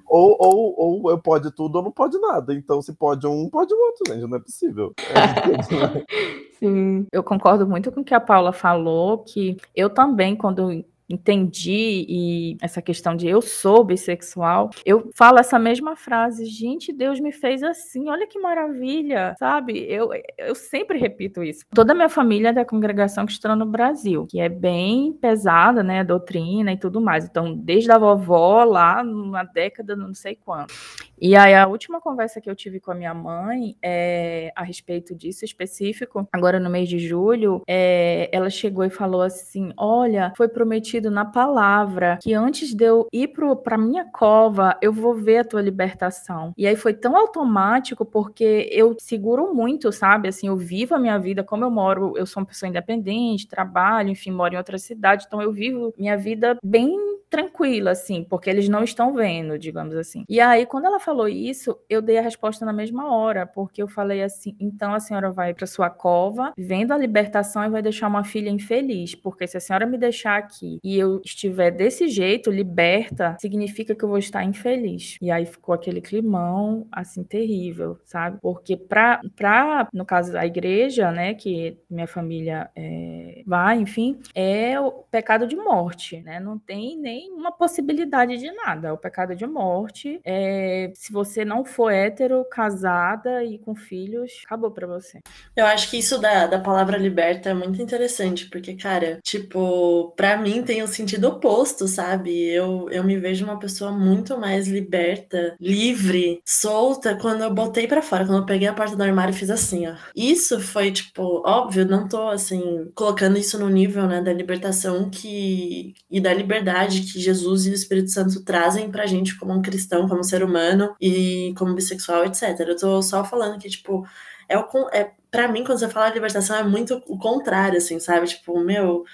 ou, 0.07 0.37
ou, 0.38 0.75
ou 0.77 1.11
eu 1.11 1.16
pode 1.16 1.51
tudo 1.53 1.77
ou 1.77 1.85
não 1.85 1.90
pode 1.90 2.18
nada. 2.18 2.53
Então, 2.53 2.83
se 2.83 2.92
pode 2.92 3.27
um, 3.27 3.49
pode 3.49 3.72
o 3.72 3.79
outro, 3.79 4.12
gente, 4.12 4.29
não 4.29 4.37
é 4.37 4.40
possível. 4.40 4.92
Sim. 6.59 7.07
Eu 7.12 7.22
concordo 7.27 7.67
muito 7.67 7.93
com 7.93 8.01
o 8.01 8.05
que 8.05 8.15
a 8.15 8.21
Paula 8.21 8.53
falou, 8.53 9.19
que 9.19 9.59
eu 9.75 9.91
também, 9.91 10.35
quando 10.35 10.85
entendi 11.09 12.05
e 12.09 12.57
essa 12.61 12.83
questão 12.83 13.17
de 13.17 13.29
eu 13.29 13.41
sou 13.41 13.85
bissexual, 13.85 14.71
eu 14.85 15.11
falo 15.15 15.39
essa 15.39 15.59
mesma 15.59 15.97
frase, 15.97 16.47
gente, 16.47 16.93
Deus 16.93 17.21
me 17.21 17.33
fez 17.33 17.62
assim, 17.62 18.09
olha 18.09 18.27
que 18.27 18.39
maravilha, 18.39 19.35
sabe? 19.39 19.87
Eu, 19.89 20.11
eu 20.37 20.55
sempre 20.55 20.99
repito 20.99 21.43
isso. 21.43 21.65
Toda 21.73 21.93
a 21.93 21.95
minha 21.95 22.09
família 22.09 22.49
é 22.49 22.53
da 22.53 22.65
congregação 22.65 23.25
cristã 23.25 23.55
no 23.55 23.67
Brasil, 23.67 24.27
que 24.29 24.41
é 24.41 24.49
bem 24.49 25.12
pesada, 25.12 25.83
né, 25.83 26.01
a 26.01 26.05
doutrina 26.05 26.73
e 26.73 26.77
tudo 26.77 27.01
mais. 27.01 27.25
Então, 27.25 27.55
desde 27.55 27.91
a 27.91 27.99
vovó 27.99 28.65
lá, 28.65 29.03
numa 29.05 29.45
década, 29.45 29.95
não 29.95 30.12
sei 30.12 30.37
quando. 30.37 30.73
E 31.18 31.35
aí, 31.35 31.55
a 31.55 31.66
última 31.66 32.00
conversa 32.00 32.40
que 32.40 32.50
eu 32.50 32.55
tive 32.55 32.79
com 32.79 32.90
a 32.90 32.94
minha 32.94 33.14
mãe 33.14 33.76
é, 33.83 34.52
a 34.55 34.62
respeito 34.62 35.14
disso 35.14 35.44
específico, 35.44 36.29
agora 36.31 36.61
no 36.61 36.68
mês 36.68 36.88
de 36.88 36.98
julho, 36.98 37.62
é, 37.66 38.29
ela 38.31 38.50
chegou 38.50 38.85
e 38.85 38.90
falou 38.90 39.22
assim: 39.22 39.72
Olha, 39.76 40.33
foi 40.37 40.48
prometido 40.48 41.11
na 41.11 41.24
palavra 41.24 42.18
que 42.20 42.35
antes 42.35 42.74
de 42.74 42.85
eu 42.85 43.09
ir 43.12 43.33
para 43.62 43.79
minha 43.79 44.05
cova, 44.05 44.76
eu 44.83 44.92
vou 44.92 45.14
ver 45.14 45.38
a 45.38 45.44
tua 45.44 45.62
libertação. 45.62 46.52
E 46.57 46.66
aí 46.66 46.76
foi 46.76 46.92
tão 46.92 47.16
automático 47.16 48.05
porque 48.05 48.68
eu 48.70 48.94
seguro 48.98 49.55
muito, 49.55 49.90
sabe? 49.92 50.29
Assim, 50.29 50.48
eu 50.48 50.57
vivo 50.57 50.94
a 50.94 50.98
minha 50.98 51.18
vida 51.18 51.42
como 51.42 51.64
eu 51.64 51.70
moro, 51.70 52.12
eu 52.16 52.26
sou 52.26 52.42
uma 52.42 52.46
pessoa 52.46 52.68
independente, 52.68 53.48
trabalho, 53.48 54.11
enfim, 54.11 54.31
moro 54.31 54.55
em 54.55 54.59
outra 54.59 54.79
cidade, 54.79 55.24
então 55.26 55.40
eu 55.40 55.52
vivo 55.52 55.94
minha 55.96 56.16
vida 56.16 56.59
bem 56.62 57.16
tranquila, 57.29 57.91
assim, 57.91 58.25
porque 58.25 58.49
eles 58.49 58.69
não 58.69 58.85
estão 58.85 59.15
vendo, 59.15 59.59
digamos 59.59 59.95
assim. 59.97 60.25
E 60.29 60.41
aí, 60.41 60.67
quando 60.67 60.87
ela 60.87 61.01
falou 61.01 61.29
isso, 61.29 61.79
eu 61.89 62.01
dei 62.01 62.19
a 62.19 62.23
resposta 62.23 62.65
na 62.65 62.73
mesma 62.73 63.12
hora, 63.12 63.47
porque 63.47 63.83
eu 63.83 63.89
falei 63.89 64.23
assim: 64.23 64.57
então 64.61 64.95
a 64.95 65.01
senhora 65.01 65.31
vai 65.31 65.55
para 65.55 65.67
sua 65.67 65.91
cova, 65.91 66.53
vendo 66.57 66.93
a 66.93 66.99
libertação 66.99 67.65
e 67.65 67.71
vai 67.71 67.83
deixar 67.83 68.09
uma 68.09 68.25
filha 68.25 68.51
infeliz, 68.51 69.15
porque 69.15 69.47
se 69.47 69.57
a 69.57 69.61
senhora 69.61 69.87
me 69.87 69.99
deixar 69.99 70.37
aqui 70.39 70.79
e 70.83 70.97
eu 70.99 71.21
estiver 71.25 71.71
desse 71.71 72.09
jeito, 72.09 72.51
liberta, 72.51 73.37
significa 73.41 73.95
que 73.95 74.05
eu 74.05 74.09
vou 74.09 74.19
estar 74.19 74.45
infeliz. 74.45 75.17
E 75.21 75.31
aí 75.31 75.47
ficou 75.47 75.75
aquele 75.75 76.01
climão, 76.01 76.87
assim, 76.93 77.25
terrível, 77.25 77.99
sabe? 78.05 78.39
Porque 78.41 78.77
pra, 78.77 79.21
pra 79.35 79.89
no 79.93 80.05
caso 80.05 80.33
da 80.33 80.47
igreja, 80.47 81.11
né, 81.11 81.35
que 81.35 81.79
minha 81.91 82.07
família 82.07 82.71
é, 82.75 83.43
vai, 83.47 83.79
enfim, 83.79 84.19
é 84.35 84.79
o 84.81 84.91
pecado 84.91 85.47
de 85.47 85.57
morte, 85.57 86.21
né? 86.23 86.41
Não 86.41 86.59
tem 86.59 86.99
nem 86.99 87.15
uma 87.35 87.52
possibilidade 87.52 88.37
de 88.38 88.50
nada. 88.52 88.88
É 88.88 88.92
o 88.92 88.98
pecado 88.98 89.35
de 89.35 89.46
morte. 89.46 90.20
É, 90.24 90.90
se 90.94 91.12
você 91.12 91.44
não 91.44 91.64
for 91.64 91.90
hétero, 91.90 92.44
casada 92.50 93.44
e 93.44 93.59
com 93.59 93.74
filhos, 93.74 94.42
acabou 94.44 94.70
pra 94.70 94.87
você. 94.87 95.20
Eu 95.55 95.66
acho 95.66 95.90
que 95.90 95.98
isso 95.98 96.18
da, 96.18 96.46
da 96.46 96.59
palavra 96.59 96.96
liberta 96.96 97.50
é 97.50 97.55
muito 97.55 97.81
interessante, 97.81 98.48
porque, 98.48 98.74
cara, 98.74 99.18
tipo, 99.22 100.12
pra 100.16 100.37
mim 100.37 100.62
tem 100.62 100.83
o 100.83 100.88
sentido 100.88 101.29
oposto, 101.29 101.87
sabe? 101.87 102.37
Eu, 102.48 102.88
eu 102.90 103.05
me 103.05 103.16
vejo 103.18 103.44
uma 103.44 103.59
pessoa 103.59 103.92
muito 103.92 104.38
mais 104.38 104.68
liberta, 104.68 105.57
livre, 105.61 106.40
solta, 106.44 107.16
quando 107.16 107.42
eu 107.42 107.55
botei 107.55 107.87
pra 107.87 108.02
fora, 108.02 108.24
quando 108.26 108.38
eu 108.38 108.46
peguei 108.46 108.68
a 108.68 108.74
porta 108.74 108.96
do 108.96 109.02
armário 109.02 109.33
e 109.33 109.37
fiz 109.37 109.50
assim, 109.50 109.87
ó. 109.87 109.94
Isso 110.14 110.61
foi, 110.61 110.90
tipo, 110.92 111.42
óbvio, 111.46 111.85
não 111.87 112.09
tô, 112.09 112.29
assim, 112.29 112.90
colocando 112.94 113.38
isso 113.38 113.59
no 113.59 113.68
nível, 113.68 114.07
né, 114.07 114.20
da 114.20 114.33
libertação 114.33 115.09
que 115.11 115.94
e 116.11 116.20
da 116.20 116.33
liberdade 116.33 117.06
que 117.12 117.21
Jesus 117.21 117.66
e 117.66 117.71
o 117.71 117.75
Espírito 117.75 118.11
Santo 118.11 118.42
trazem 118.42 118.90
pra 118.90 119.07
gente 119.07 119.37
como 119.38 119.53
um 119.53 119.62
cristão, 119.62 120.09
como 120.09 120.25
ser 120.25 120.42
humano 120.42 120.95
e 121.01 121.55
como 121.57 121.75
bissexual, 121.75 122.25
etc. 122.25 122.59
Eu 122.61 122.77
tô 122.77 123.03
só 123.03 123.25
falando 123.25 123.59
que, 123.59 123.69
tipo, 123.69 124.07
é, 124.49 124.59
o, 124.59 124.64
é 124.92 125.12
para 125.31 125.49
mim, 125.49 125.64
quando 125.64 125.79
você 125.79 125.88
fala 125.88 126.12
libertação, 126.14 126.57
é 126.57 126.62
muito 126.62 127.03
o 127.07 127.19
contrário, 127.19 127.79
assim, 127.79 127.99
sabe? 127.99 128.27
Tipo, 128.27 128.59
meu, 128.61 129.05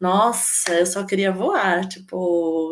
nossa, 0.00 0.74
eu 0.74 0.86
só 0.86 1.04
queria 1.04 1.32
voar. 1.32 1.86
Tipo, 1.88 2.70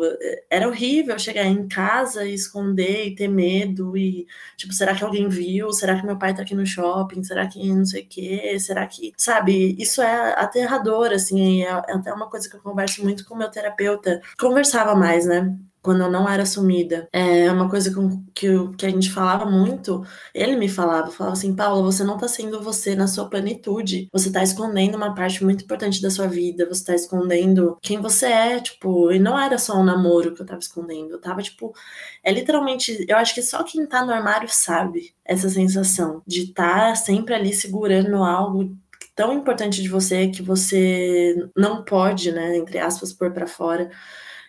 era 0.49 0.67
horrível 0.67 1.19
chegar 1.19 1.45
em 1.45 1.67
casa 1.67 2.25
e 2.25 2.33
esconder 2.33 3.07
e 3.07 3.15
ter 3.15 3.27
medo. 3.27 3.97
E, 3.97 4.25
tipo, 4.55 4.73
será 4.73 4.95
que 4.95 5.03
alguém 5.03 5.27
viu? 5.27 5.71
Será 5.73 5.99
que 5.99 6.05
meu 6.05 6.17
pai 6.17 6.33
tá 6.33 6.41
aqui 6.43 6.55
no 6.55 6.65
shopping? 6.65 7.23
Será 7.23 7.47
que 7.47 7.67
não 7.73 7.85
sei 7.85 8.03
o 8.03 8.07
quê? 8.07 8.57
Será 8.59 8.87
que. 8.87 9.13
Sabe, 9.17 9.75
isso 9.77 10.01
é 10.01 10.33
aterrador, 10.39 11.11
assim. 11.11 11.63
É, 11.63 11.67
é 11.67 11.93
até 11.93 12.13
uma 12.13 12.29
coisa 12.29 12.49
que 12.49 12.55
eu 12.55 12.61
converso 12.61 13.03
muito 13.03 13.25
com 13.25 13.35
meu 13.35 13.51
terapeuta. 13.51 14.21
Conversava 14.37 14.95
mais, 14.95 15.25
né? 15.25 15.53
Quando 15.87 16.01
eu 16.01 16.11
não 16.11 16.27
era 16.27 16.43
assumida. 16.43 17.07
É 17.13 17.49
uma 17.49 17.69
coisa 17.69 17.89
que, 18.35 18.45
que 18.77 18.85
a 18.85 18.89
gente 18.89 19.09
falava 19.09 19.45
muito, 19.45 20.05
ele 20.33 20.57
me 20.57 20.67
falava, 20.67 21.09
falava 21.11 21.37
assim, 21.37 21.55
Paula, 21.55 21.81
você 21.81 22.03
não 22.03 22.17
tá 22.17 22.27
sendo 22.27 22.61
você 22.61 22.93
na 22.93 23.07
sua 23.07 23.29
plenitude, 23.29 24.09
você 24.11 24.29
tá 24.29 24.43
escondendo 24.43 24.97
uma 24.97 25.15
parte 25.15 25.41
muito 25.45 25.63
importante 25.63 26.01
da 26.01 26.09
sua 26.09 26.27
vida, 26.27 26.67
você 26.67 26.83
tá 26.83 26.93
escondendo 26.93 27.77
quem 27.81 28.01
você 28.01 28.25
é, 28.25 28.59
tipo, 28.59 29.13
e 29.13 29.17
não 29.17 29.39
era 29.39 29.57
só 29.57 29.79
um 29.79 29.83
namoro 29.85 30.33
que 30.33 30.41
eu 30.41 30.45
tava 30.45 30.59
escondendo, 30.59 31.11
eu 31.11 31.21
tava, 31.21 31.41
tipo, 31.41 31.73
é 32.21 32.33
literalmente, 32.33 33.05
eu 33.07 33.15
acho 33.15 33.33
que 33.33 33.41
só 33.41 33.63
quem 33.63 33.85
tá 33.87 34.05
no 34.05 34.11
armário 34.11 34.49
sabe 34.49 35.13
essa 35.23 35.47
sensação 35.49 36.21
de 36.27 36.41
estar 36.49 36.89
tá 36.89 36.95
sempre 36.95 37.33
ali 37.33 37.53
segurando 37.53 38.17
algo 38.17 38.75
tão 39.15 39.31
importante 39.31 39.81
de 39.81 39.87
você 39.87 40.27
que 40.27 40.41
você 40.41 41.49
não 41.55 41.81
pode, 41.85 42.29
né, 42.33 42.57
entre 42.57 42.77
aspas, 42.77 43.13
pôr 43.13 43.31
para 43.31 43.47
fora. 43.47 43.89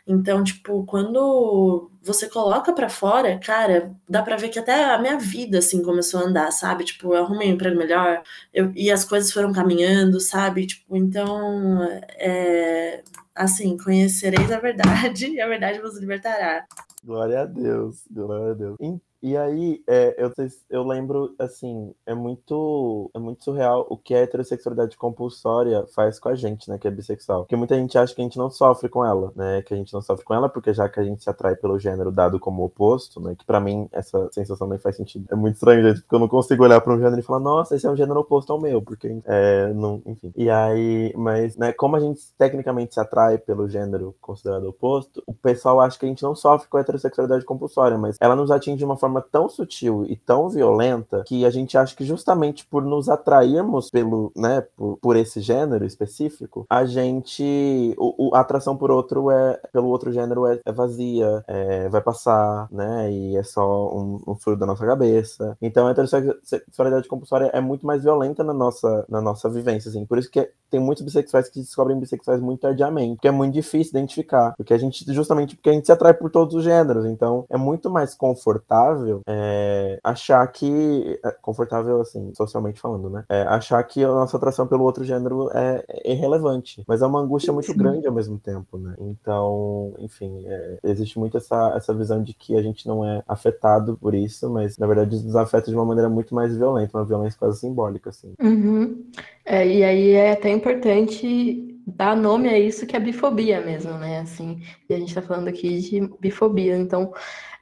Então, 0.08 0.42
tipo, 0.42 0.86
quando 0.86 1.90
você 2.02 2.30
coloca 2.30 2.72
para 2.72 2.88
fora, 2.88 3.38
cara, 3.38 3.94
dá 4.08 4.22
para 4.22 4.38
ver 4.38 4.48
que 4.48 4.58
até 4.58 4.84
a 4.84 4.98
minha 4.98 5.18
vida, 5.18 5.58
assim, 5.58 5.82
começou 5.82 6.20
a 6.20 6.24
andar, 6.24 6.50
sabe? 6.50 6.84
Tipo, 6.84 7.14
eu 7.14 7.24
arrumei 7.24 7.50
um 7.50 7.54
emprego 7.54 7.76
melhor 7.76 8.22
eu, 8.52 8.72
e 8.74 8.90
as 8.90 9.04
coisas 9.04 9.30
foram 9.30 9.52
caminhando, 9.52 10.18
sabe? 10.18 10.66
Tipo, 10.66 10.96
então, 10.96 11.82
é, 12.16 13.02
assim, 13.34 13.76
conhecereis 13.76 14.50
a 14.50 14.58
verdade 14.58 15.26
e 15.30 15.40
a 15.42 15.46
verdade 15.46 15.78
vos 15.78 15.98
libertará. 15.98 16.66
Glória 17.04 17.42
a 17.42 17.44
Deus, 17.44 18.02
glória 18.10 18.52
a 18.52 18.54
Deus. 18.54 18.76
E 19.20 19.36
aí, 19.36 19.82
é, 19.88 20.14
eu, 20.16 20.32
eu 20.70 20.84
lembro, 20.84 21.34
assim, 21.38 21.92
é 22.06 22.14
muito, 22.14 23.10
é 23.14 23.18
muito 23.18 23.42
surreal 23.42 23.84
o 23.90 23.96
que 23.96 24.14
a 24.14 24.18
heterossexualidade 24.18 24.96
compulsória 24.96 25.84
faz 25.94 26.20
com 26.20 26.28
a 26.28 26.36
gente, 26.36 26.70
né, 26.70 26.78
que 26.78 26.86
é 26.86 26.90
bissexual. 26.90 27.40
Porque 27.40 27.56
muita 27.56 27.74
gente 27.74 27.98
acha 27.98 28.14
que 28.14 28.20
a 28.20 28.24
gente 28.24 28.38
não 28.38 28.48
sofre 28.48 28.88
com 28.88 29.04
ela, 29.04 29.32
né, 29.34 29.60
que 29.62 29.74
a 29.74 29.76
gente 29.76 29.92
não 29.92 30.00
sofre 30.00 30.24
com 30.24 30.34
ela 30.34 30.48
porque 30.48 30.72
já 30.72 30.88
que 30.88 31.00
a 31.00 31.02
gente 31.02 31.22
se 31.22 31.28
atrai 31.28 31.56
pelo 31.56 31.78
gênero 31.80 32.12
dado 32.12 32.38
como 32.38 32.64
oposto, 32.64 33.20
né, 33.20 33.34
que 33.36 33.44
para 33.44 33.58
mim 33.58 33.88
essa 33.90 34.28
sensação 34.30 34.68
nem 34.68 34.78
faz 34.78 34.96
sentido. 34.96 35.26
É 35.32 35.34
muito 35.34 35.54
estranho, 35.54 35.82
gente, 35.82 36.00
porque 36.02 36.14
eu 36.14 36.20
não 36.20 36.28
consigo 36.28 36.62
olhar 36.62 36.80
para 36.80 36.94
um 36.94 36.98
gênero 36.98 37.18
e 37.18 37.22
falar, 37.22 37.40
nossa, 37.40 37.74
esse 37.74 37.86
é 37.86 37.90
um 37.90 37.96
gênero 37.96 38.20
oposto 38.20 38.52
ao 38.52 38.60
meu, 38.60 38.80
porque, 38.80 39.20
é, 39.24 39.72
não, 39.72 40.00
enfim. 40.06 40.32
E 40.36 40.48
aí, 40.48 41.12
mas, 41.16 41.56
né, 41.56 41.72
como 41.72 41.96
a 41.96 42.00
gente 42.00 42.20
tecnicamente 42.38 42.94
se 42.94 43.00
atrai 43.00 43.36
pelo 43.36 43.68
gênero 43.68 44.14
considerado 44.20 44.68
oposto, 44.68 45.20
o 45.26 45.34
pessoal 45.34 45.80
acha 45.80 45.98
que 45.98 46.06
a 46.06 46.08
gente 46.08 46.22
não 46.22 46.36
sofre 46.36 46.68
com 46.68 46.76
a 46.76 46.80
heterossexualidade 46.80 47.44
compulsória, 47.44 47.98
mas 47.98 48.16
ela 48.20 48.36
nos 48.36 48.52
atinge 48.52 48.78
de 48.78 48.84
uma 48.84 48.96
forma 48.96 49.07
forma 49.08 49.24
tão 49.32 49.48
sutil 49.48 50.04
e 50.06 50.14
tão 50.14 50.48
violenta 50.48 51.24
que 51.26 51.44
a 51.46 51.50
gente 51.50 51.76
acha 51.78 51.96
que 51.96 52.04
justamente 52.04 52.66
por 52.66 52.84
nos 52.84 53.08
atrairmos 53.08 53.90
pelo, 53.90 54.30
né, 54.36 54.62
por, 54.76 54.98
por 54.98 55.16
esse 55.16 55.40
gênero 55.40 55.84
específico, 55.84 56.66
a 56.68 56.84
gente, 56.84 57.94
o, 57.96 58.28
o, 58.28 58.34
a 58.34 58.40
atração 58.40 58.76
por 58.76 58.90
outro 58.90 59.30
é, 59.30 59.58
pelo 59.72 59.88
outro 59.88 60.12
gênero 60.12 60.46
é, 60.46 60.60
é 60.64 60.72
vazia, 60.72 61.42
é, 61.48 61.88
vai 61.88 62.00
passar, 62.00 62.68
né, 62.70 63.10
e 63.10 63.36
é 63.36 63.42
só 63.42 63.88
um, 63.88 64.20
um 64.26 64.34
furo 64.36 64.56
da 64.56 64.66
nossa 64.66 64.84
cabeça. 64.84 65.56
Então 65.60 65.86
a 65.86 65.90
heterossexualidade 65.90 67.08
compulsória 67.08 67.50
é 67.52 67.60
muito 67.60 67.86
mais 67.86 68.02
violenta 68.02 68.44
na 68.44 68.52
nossa, 68.52 69.06
na 69.08 69.20
nossa 69.20 69.48
vivência, 69.48 69.88
assim. 69.88 70.04
Por 70.04 70.18
isso 70.18 70.30
que 70.30 70.50
tem 70.70 70.78
muitos 70.78 71.02
bissexuais 71.02 71.48
que 71.48 71.60
descobrem 71.60 71.98
bissexuais 71.98 72.40
muito 72.40 72.60
tardiamente, 72.60 73.14
porque 73.16 73.28
é 73.28 73.32
muito 73.32 73.54
difícil 73.54 73.90
identificar, 73.90 74.54
porque 74.56 74.74
a 74.74 74.78
gente, 74.78 75.04
justamente 75.12 75.56
porque 75.56 75.70
a 75.70 75.72
gente 75.72 75.86
se 75.86 75.92
atrai 75.92 76.12
por 76.12 76.30
todos 76.30 76.54
os 76.54 76.64
gêneros, 76.64 77.06
então 77.06 77.46
é 77.48 77.56
muito 77.56 77.88
mais 77.88 78.14
confortável 78.14 78.97
confortável 78.98 79.22
é, 79.26 80.00
achar 80.02 80.46
que. 80.48 81.18
É, 81.24 81.30
confortável, 81.42 82.00
assim, 82.00 82.32
socialmente 82.34 82.80
falando, 82.80 83.10
né? 83.10 83.24
É, 83.28 83.42
achar 83.42 83.82
que 83.84 84.02
a 84.04 84.08
nossa 84.08 84.36
atração 84.36 84.66
pelo 84.66 84.84
outro 84.84 85.04
gênero 85.04 85.50
é, 85.52 85.84
é 85.88 86.12
irrelevante. 86.12 86.82
Mas 86.86 87.02
é 87.02 87.06
uma 87.06 87.20
angústia 87.20 87.52
muito 87.52 87.74
grande 87.74 88.06
ao 88.06 88.12
mesmo 88.12 88.38
tempo, 88.38 88.78
né? 88.78 88.94
Então, 88.98 89.94
enfim, 89.98 90.44
é, 90.46 90.78
existe 90.84 91.18
muito 91.18 91.36
essa, 91.36 91.74
essa 91.76 91.94
visão 91.94 92.22
de 92.22 92.34
que 92.34 92.56
a 92.56 92.62
gente 92.62 92.86
não 92.86 93.04
é 93.04 93.22
afetado 93.26 93.96
por 93.96 94.14
isso, 94.14 94.50
mas 94.50 94.76
na 94.78 94.86
verdade 94.86 95.22
nos 95.22 95.36
afeta 95.36 95.70
de 95.70 95.76
uma 95.76 95.84
maneira 95.84 96.08
muito 96.08 96.34
mais 96.34 96.56
violenta, 96.56 96.98
uma 96.98 97.04
violência 97.04 97.38
quase 97.38 97.60
simbólica, 97.60 98.10
assim. 98.10 98.34
Uhum. 98.40 99.04
É, 99.44 99.66
e 99.66 99.82
aí 99.82 100.10
é 100.10 100.32
até 100.32 100.50
importante 100.50 101.64
dar 101.86 102.14
nome 102.14 102.48
a 102.48 102.58
isso 102.58 102.86
que 102.86 102.94
é 102.94 103.00
bifobia 103.00 103.60
mesmo, 103.60 103.92
né? 103.92 104.20
Assim, 104.20 104.60
e 104.88 104.94
a 104.94 104.98
gente 104.98 105.08
está 105.08 105.22
falando 105.22 105.48
aqui 105.48 105.78
de 105.78 106.00
bifobia, 106.20 106.76
então 106.76 107.12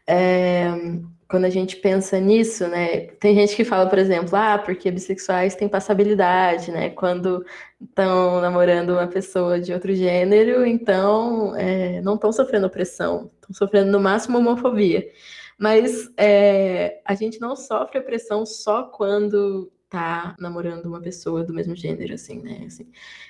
é, 0.06 0.68
quando 1.28 1.44
a 1.44 1.50
gente 1.50 1.76
pensa 1.76 2.20
nisso, 2.20 2.68
né? 2.68 3.08
Tem 3.18 3.34
gente 3.34 3.56
que 3.56 3.64
fala, 3.64 3.88
por 3.88 3.98
exemplo, 3.98 4.36
ah, 4.36 4.58
porque 4.58 4.90
bissexuais 4.90 5.56
têm 5.56 5.68
passabilidade, 5.68 6.70
né? 6.70 6.90
Quando 6.90 7.44
estão 7.80 8.40
namorando 8.40 8.90
uma 8.90 9.08
pessoa 9.08 9.60
de 9.60 9.72
outro 9.72 9.92
gênero, 9.94 10.64
então 10.64 11.54
é, 11.56 12.00
não 12.02 12.14
estão 12.14 12.32
sofrendo 12.32 12.66
opressão, 12.66 13.30
estão 13.40 13.52
sofrendo 13.54 13.90
no 13.90 14.00
máximo 14.00 14.38
homofobia. 14.38 15.08
Mas 15.58 16.08
é, 16.16 17.00
a 17.04 17.14
gente 17.14 17.40
não 17.40 17.56
sofre 17.56 17.98
opressão 17.98 18.46
só 18.46 18.84
quando 18.84 19.70
tá 19.88 20.34
namorando 20.38 20.86
uma 20.86 21.00
pessoa 21.00 21.44
do 21.44 21.52
mesmo 21.54 21.74
gênero, 21.76 22.14
assim, 22.14 22.40
né? 22.42 22.64
Assim, 22.66 22.86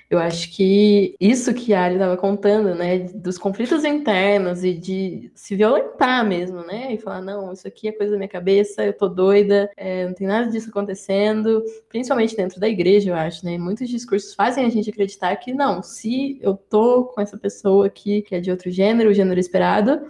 eu 0.09 0.17
acho 0.17 0.51
que 0.51 1.15
isso 1.19 1.53
que 1.53 1.73
a 1.73 1.85
Ali 1.85 1.95
estava 1.95 2.17
contando, 2.17 2.73
né, 2.73 2.99
dos 2.99 3.37
conflitos 3.37 3.83
internos 3.83 4.63
e 4.63 4.73
de 4.73 5.31
se 5.35 5.55
violentar 5.55 6.25
mesmo, 6.25 6.61
né? 6.63 6.93
E 6.93 6.97
falar, 6.97 7.21
não, 7.21 7.53
isso 7.53 7.67
aqui 7.67 7.87
é 7.87 7.91
coisa 7.91 8.13
da 8.13 8.17
minha 8.17 8.27
cabeça, 8.27 8.83
eu 8.83 8.93
tô 8.93 9.07
doida, 9.07 9.69
é, 9.77 10.07
não 10.07 10.13
tem 10.13 10.25
nada 10.25 10.49
disso 10.49 10.69
acontecendo, 10.69 11.63
principalmente 11.89 12.35
dentro 12.35 12.59
da 12.59 12.67
igreja, 12.67 13.11
eu 13.11 13.15
acho, 13.15 13.45
né? 13.45 13.57
Muitos 13.57 13.87
discursos 13.87 14.33
fazem 14.33 14.65
a 14.65 14.69
gente 14.69 14.89
acreditar 14.89 15.35
que, 15.35 15.53
não, 15.53 15.83
se 15.83 16.39
eu 16.41 16.55
tô 16.55 17.05
com 17.05 17.21
essa 17.21 17.37
pessoa 17.37 17.85
aqui 17.85 18.21
que 18.23 18.35
é 18.35 18.39
de 18.39 18.49
outro 18.49 18.71
gênero, 18.71 19.11
o 19.11 19.13
gênero 19.13 19.39
esperado, 19.39 20.07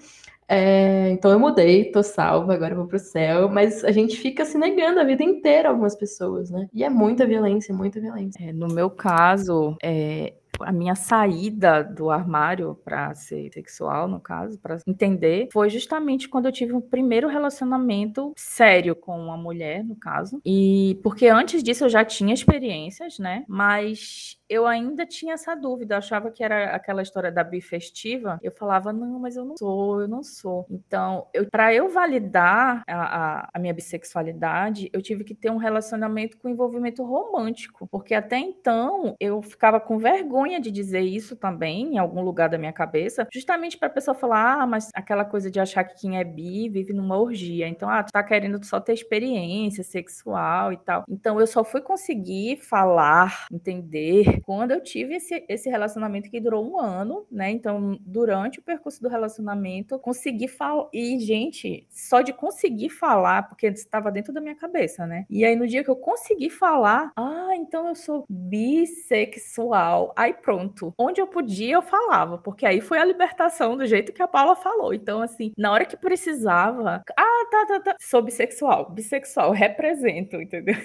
é, 0.48 1.10
então 1.10 1.32
eu 1.32 1.40
mudei, 1.40 1.92
tô 1.92 2.02
salva, 2.02 2.54
agora 2.54 2.76
vou 2.76 2.88
pro 2.88 3.00
céu, 3.00 3.50
mas 3.50 3.84
a 3.84 3.92
gente 3.92 4.18
fica 4.18 4.46
se 4.46 4.58
negando 4.58 5.00
a 5.00 5.04
vida 5.04 5.24
inteira 5.24 5.70
algumas 5.70 5.96
pessoas, 5.96 6.50
né? 6.50 6.68
E 6.74 6.84
é 6.84 6.90
muita 6.90 7.26
violência, 7.26 7.76
muita 7.76 8.00
violência. 8.00 8.42
É, 8.42 8.54
no 8.54 8.68
meu 8.68 8.90
caso, 8.90 9.76
é, 9.84 10.34
a 10.62 10.72
minha 10.72 10.96
saída 10.96 11.84
do 11.84 12.10
armário 12.10 12.80
para 12.84 13.14
ser 13.14 13.52
sexual, 13.54 14.08
no 14.08 14.20
caso, 14.20 14.60
para 14.60 14.78
entender, 14.88 15.50
foi 15.52 15.70
justamente 15.70 16.28
quando 16.28 16.46
eu 16.46 16.52
tive 16.52 16.74
um 16.74 16.82
primeiro 16.82 17.28
relacionamento 17.28 18.34
sério 18.36 18.96
com 18.96 19.20
uma 19.20 19.38
mulher, 19.38 19.84
no 19.84 19.96
caso. 19.96 20.40
E 20.46 21.00
porque 21.04 21.28
antes 21.28 21.62
disso 21.62 21.86
eu 21.86 21.90
já 21.90 22.04
tinha 22.04 22.34
experiências, 22.34 23.20
né? 23.20 23.44
Mas 23.48 24.38
eu 24.50 24.66
ainda 24.66 25.06
tinha 25.06 25.34
essa 25.34 25.56
dúvida, 25.56 25.96
eu 25.96 25.98
achava 26.00 26.32
que 26.32 26.44
era 26.44 26.76
aquela 26.76 27.02
história 27.02 27.32
da 27.32 27.44
bifestiva. 27.44 28.40
Eu 28.42 28.52
falava, 28.52 28.94
não, 28.94 29.20
mas 29.20 29.36
eu 29.36 29.46
não 29.46 29.58
sou, 29.58 30.02
eu 30.02 30.08
não 30.08 30.24
sou. 30.24 30.66
Então, 30.70 31.28
eu, 31.34 31.46
para 31.50 31.74
eu 31.74 31.90
validar 31.90 32.84
a, 32.88 33.42
a, 33.42 33.50
a, 33.54 33.60
minha 33.60 33.74
bissexualidade, 33.74 34.90
eu 34.94 35.02
tive 35.02 35.24
que 35.24 35.36
ter 35.36 35.52
um 35.52 35.58
relacionamento 35.58 36.38
com 36.38 36.50
envolvimento 36.50 37.04
romântico, 37.04 37.88
porque 37.88 38.14
até 38.14 38.38
então 38.38 39.16
eu 39.20 39.42
ficava 39.42 39.80
com 39.80 39.98
vergonha 39.98 40.60
de 40.60 40.72
dizer 40.72 41.02
isso 41.02 41.36
também, 41.36 41.96
em 41.96 41.98
algum 41.98 42.22
lugar 42.22 42.50
da 42.50 42.58
minha 42.58 42.74
cabeça, 42.74 43.28
justamente 43.34 43.78
para 43.78 43.88
a 43.88 43.92
pessoa 43.92 44.16
falar, 44.16 44.62
ah, 44.62 44.68
mas 44.68 44.90
aquela 44.94 45.26
coisa 45.26 45.52
de 45.52 45.60
achar 45.60 45.84
que 45.84 46.00
quem 46.00 46.18
é 46.18 46.24
bi 46.24 46.70
vive 46.70 46.94
numa 46.94 47.18
orgia. 47.18 47.68
Então, 47.68 47.90
ah, 47.90 48.04
tu 48.04 48.12
tá 48.12 48.24
querendo 48.24 48.64
só 48.64 48.80
ter 48.80 48.94
experiência 48.94 49.84
sexual 49.84 50.72
e 50.72 50.78
tal. 50.78 51.04
Então, 51.10 51.40
eu 51.40 51.48
só 51.48 51.64
fui 51.64 51.82
conseguir 51.82 52.58
falar, 52.58 53.48
entender 53.52 54.37
quando 54.42 54.72
eu 54.72 54.82
tive 54.82 55.16
esse, 55.16 55.44
esse 55.48 55.70
relacionamento 55.70 56.30
que 56.30 56.40
durou 56.40 56.70
um 56.70 56.80
ano, 56.80 57.26
né? 57.32 57.50
Então, 57.52 57.98
durante 58.02 58.60
o 58.60 58.64
percurso 58.64 59.02
do 59.02 59.10
relacionamento, 59.10 60.00
consegui 60.00 60.48
falar. 60.48 60.88
E, 60.94 61.20
gente, 61.20 61.86
só 61.90 62.22
de 62.22 62.34
conseguir 62.34 62.90
falar, 62.90 63.44
porque 63.50 63.68
estava 63.68 64.12
dentro 64.12 64.34
da 64.34 64.42
minha 64.42 64.56
cabeça, 64.56 65.06
né? 65.06 65.26
E 65.30 65.44
aí, 65.44 65.56
no 65.56 65.68
dia 65.68 65.84
que 65.84 65.90
eu 65.90 65.96
consegui 65.96 66.50
falar, 66.50 67.12
ah, 67.16 67.56
então 67.56 67.88
eu 67.88 67.96
sou 67.96 68.26
bissexual. 68.30 70.14
Aí 70.16 70.34
pronto. 70.34 70.94
Onde 70.98 71.22
eu 71.22 71.28
podia, 71.28 71.76
eu 71.76 71.82
falava, 71.82 72.38
porque 72.38 72.66
aí 72.66 72.82
foi 72.82 73.00
a 73.00 73.06
libertação 73.06 73.76
do 73.76 73.86
jeito 73.86 74.14
que 74.14 74.22
a 74.22 74.28
Paula 74.28 74.56
falou. 74.56 74.94
Então, 74.94 75.22
assim, 75.22 75.52
na 75.58 75.72
hora 75.72 75.86
que 75.86 75.98
precisava, 75.98 77.04
ah, 77.18 77.46
tá, 77.52 77.66
tá, 77.68 77.80
tá. 77.80 77.96
Sou 78.00 78.22
bissexual. 78.22 78.92
Bissexual, 78.92 79.52
represento, 79.52 80.42
entendeu? 80.42 80.76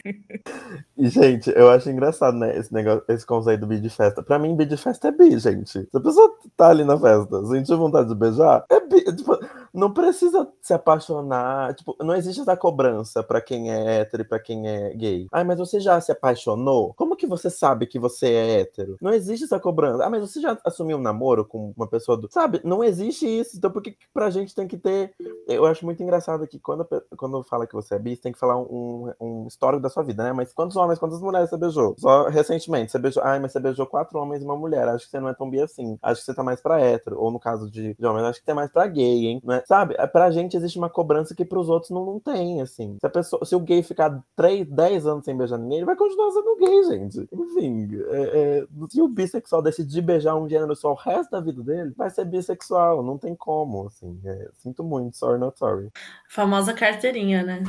E, 0.96 1.06
gente, 1.08 1.50
eu 1.50 1.70
acho 1.70 1.90
engraçado, 1.90 2.36
né? 2.36 2.56
Esse 2.56 2.72
negócio, 2.72 3.04
esse 3.08 3.26
conceito 3.26 3.41
aí 3.48 3.57
do 3.57 3.66
bi 3.66 3.81
de 3.81 3.90
festa. 3.90 4.22
Pra 4.22 4.38
mim, 4.38 4.57
bi 4.57 4.64
de 4.64 4.76
festa 4.76 5.09
é 5.09 5.12
bi, 5.12 5.38
gente. 5.38 5.70
Se 5.70 5.88
a 5.92 6.00
pessoa 6.00 6.33
tá 6.57 6.68
ali 6.68 6.85
na 6.85 6.98
festa, 6.98 7.44
sentir 7.46 7.74
vontade 7.74 8.09
de 8.09 8.14
beijar, 8.14 8.64
é 8.68 8.81
bi. 8.81 9.02
Tipo, 9.16 9.38
não 9.72 9.92
precisa 9.92 10.48
se 10.61 10.74
apaixonar. 10.74 11.74
Tipo, 11.74 11.96
não 12.00 12.14
existe 12.14 12.40
essa 12.40 12.57
cobrança 12.57 13.22
pra 13.22 13.40
quem 13.40 13.72
é 13.72 14.00
hétero 14.00 14.22
e 14.22 14.26
pra 14.26 14.38
quem 14.38 14.68
é 14.68 14.94
gay. 14.94 15.26
Ai, 15.33 15.44
mas 15.44 15.59
você 15.59 15.81
já 15.81 16.00
se 16.00 16.12
apaixonou? 16.12 16.92
Como 16.94 17.12
que 17.22 17.26
você 17.26 17.48
sabe 17.48 17.87
que 17.87 18.00
você 18.00 18.26
é 18.26 18.61
hétero? 18.61 18.96
Não 19.00 19.12
existe 19.12 19.44
essa 19.44 19.61
cobrança. 19.61 20.04
Ah, 20.04 20.11
mas 20.11 20.20
você 20.22 20.40
já 20.40 20.58
assumiu 20.64 20.98
um 20.98 21.00
namoro 21.00 21.44
com 21.44 21.72
uma 21.76 21.87
pessoa 21.87 22.18
do. 22.18 22.28
Sabe? 22.28 22.61
Não 22.64 22.82
existe 22.82 23.24
isso. 23.26 23.56
Então, 23.56 23.70
por 23.70 23.80
que 23.80 23.96
pra 24.12 24.28
gente 24.28 24.54
tem 24.54 24.66
que 24.66 24.76
ter. 24.76 25.14
Eu 25.46 25.64
acho 25.64 25.85
muito 25.85 26.02
engraçado 26.02 26.46
que 26.48 26.58
quando, 26.58 26.85
quando 27.16 27.44
fala 27.44 27.64
que 27.64 27.74
você 27.74 27.94
é 27.94 27.98
bi, 27.98 28.16
você 28.16 28.22
tem 28.22 28.32
que 28.32 28.38
falar 28.38 28.58
um, 28.58 29.12
um 29.20 29.46
histórico 29.46 29.80
da 29.80 29.88
sua 29.88 30.02
vida, 30.02 30.24
né? 30.24 30.32
Mas 30.32 30.52
quantos 30.52 30.76
homens, 30.76 30.98
quantas 30.98 31.20
mulheres 31.20 31.48
você 31.48 31.56
beijou? 31.56 31.94
Só 31.96 32.28
recentemente, 32.28 32.90
você 32.90 32.98
beijou. 32.98 33.22
Ai, 33.22 33.38
mas 33.38 33.52
você 33.52 33.61
beijou 33.61 33.87
quatro 33.87 34.18
homens 34.18 34.42
e 34.42 34.44
uma 34.44 34.56
mulher. 34.56 34.88
Acho 34.88 35.04
que 35.04 35.11
você 35.12 35.20
não 35.20 35.28
é 35.28 35.35
tão 35.35 35.48
bi 35.48 35.61
assim. 35.61 35.96
Acho 36.02 36.20
que 36.20 36.26
você 36.26 36.35
tá 36.35 36.42
mais 36.42 36.61
pra 36.61 36.80
hétero. 36.80 37.20
Ou 37.20 37.30
no 37.30 37.38
caso 37.38 37.70
de, 37.70 37.94
de 37.94 38.04
homens, 38.04 38.24
acho 38.24 38.40
que 38.40 38.44
você 38.44 38.50
é 38.50 38.54
mais 38.54 38.72
pra 38.72 38.88
gay, 38.88 39.26
hein? 39.26 39.40
Não 39.44 39.54
é? 39.54 39.62
Sabe? 39.64 39.94
É, 39.96 40.06
pra 40.08 40.32
gente 40.32 40.56
existe 40.56 40.76
uma 40.76 40.90
cobrança 40.90 41.37
que 41.37 41.44
pros 41.44 41.68
outros 41.68 41.92
não, 41.92 42.04
não 42.04 42.18
tem, 42.18 42.61
assim. 42.61 42.96
Se, 43.00 43.06
a 43.06 43.11
pessoa, 43.11 43.44
se 43.44 43.54
o 43.54 43.61
gay 43.61 43.80
ficar 43.85 44.20
3, 44.35 44.66
10 44.68 45.06
anos 45.06 45.24
sem 45.24 45.37
beijar 45.37 45.58
ninguém, 45.58 45.78
ele 45.78 45.87
vai 45.87 45.96
continuar 45.96 46.32
sendo 46.32 46.56
gay, 46.56 46.82
gente. 46.85 47.12
Enfim, 47.16 47.88
é, 48.11 48.61
é, 48.61 48.66
se 48.88 49.01
o 49.01 49.09
bissexual 49.09 49.62
decidir 49.62 50.03
beijar 50.03 50.37
um 50.37 50.48
gênero 50.48 50.75
só 50.75 50.92
o 50.92 50.96
resto 50.96 51.31
da 51.31 51.40
vida 51.40 51.62
dele, 51.62 51.92
vai 51.96 52.11
ser 52.11 52.25
bissexual, 52.25 53.03
não 53.03 53.18
tem 53.18 53.35
como, 53.35 53.87
assim. 53.87 54.20
É, 54.25 54.48
sinto 54.55 54.83
muito, 54.85 55.16
sorry, 55.16 55.38
not 55.38 55.59
sorry. 55.59 55.90
Famosa 56.29 56.72
carteirinha, 56.72 57.42
né? 57.42 57.62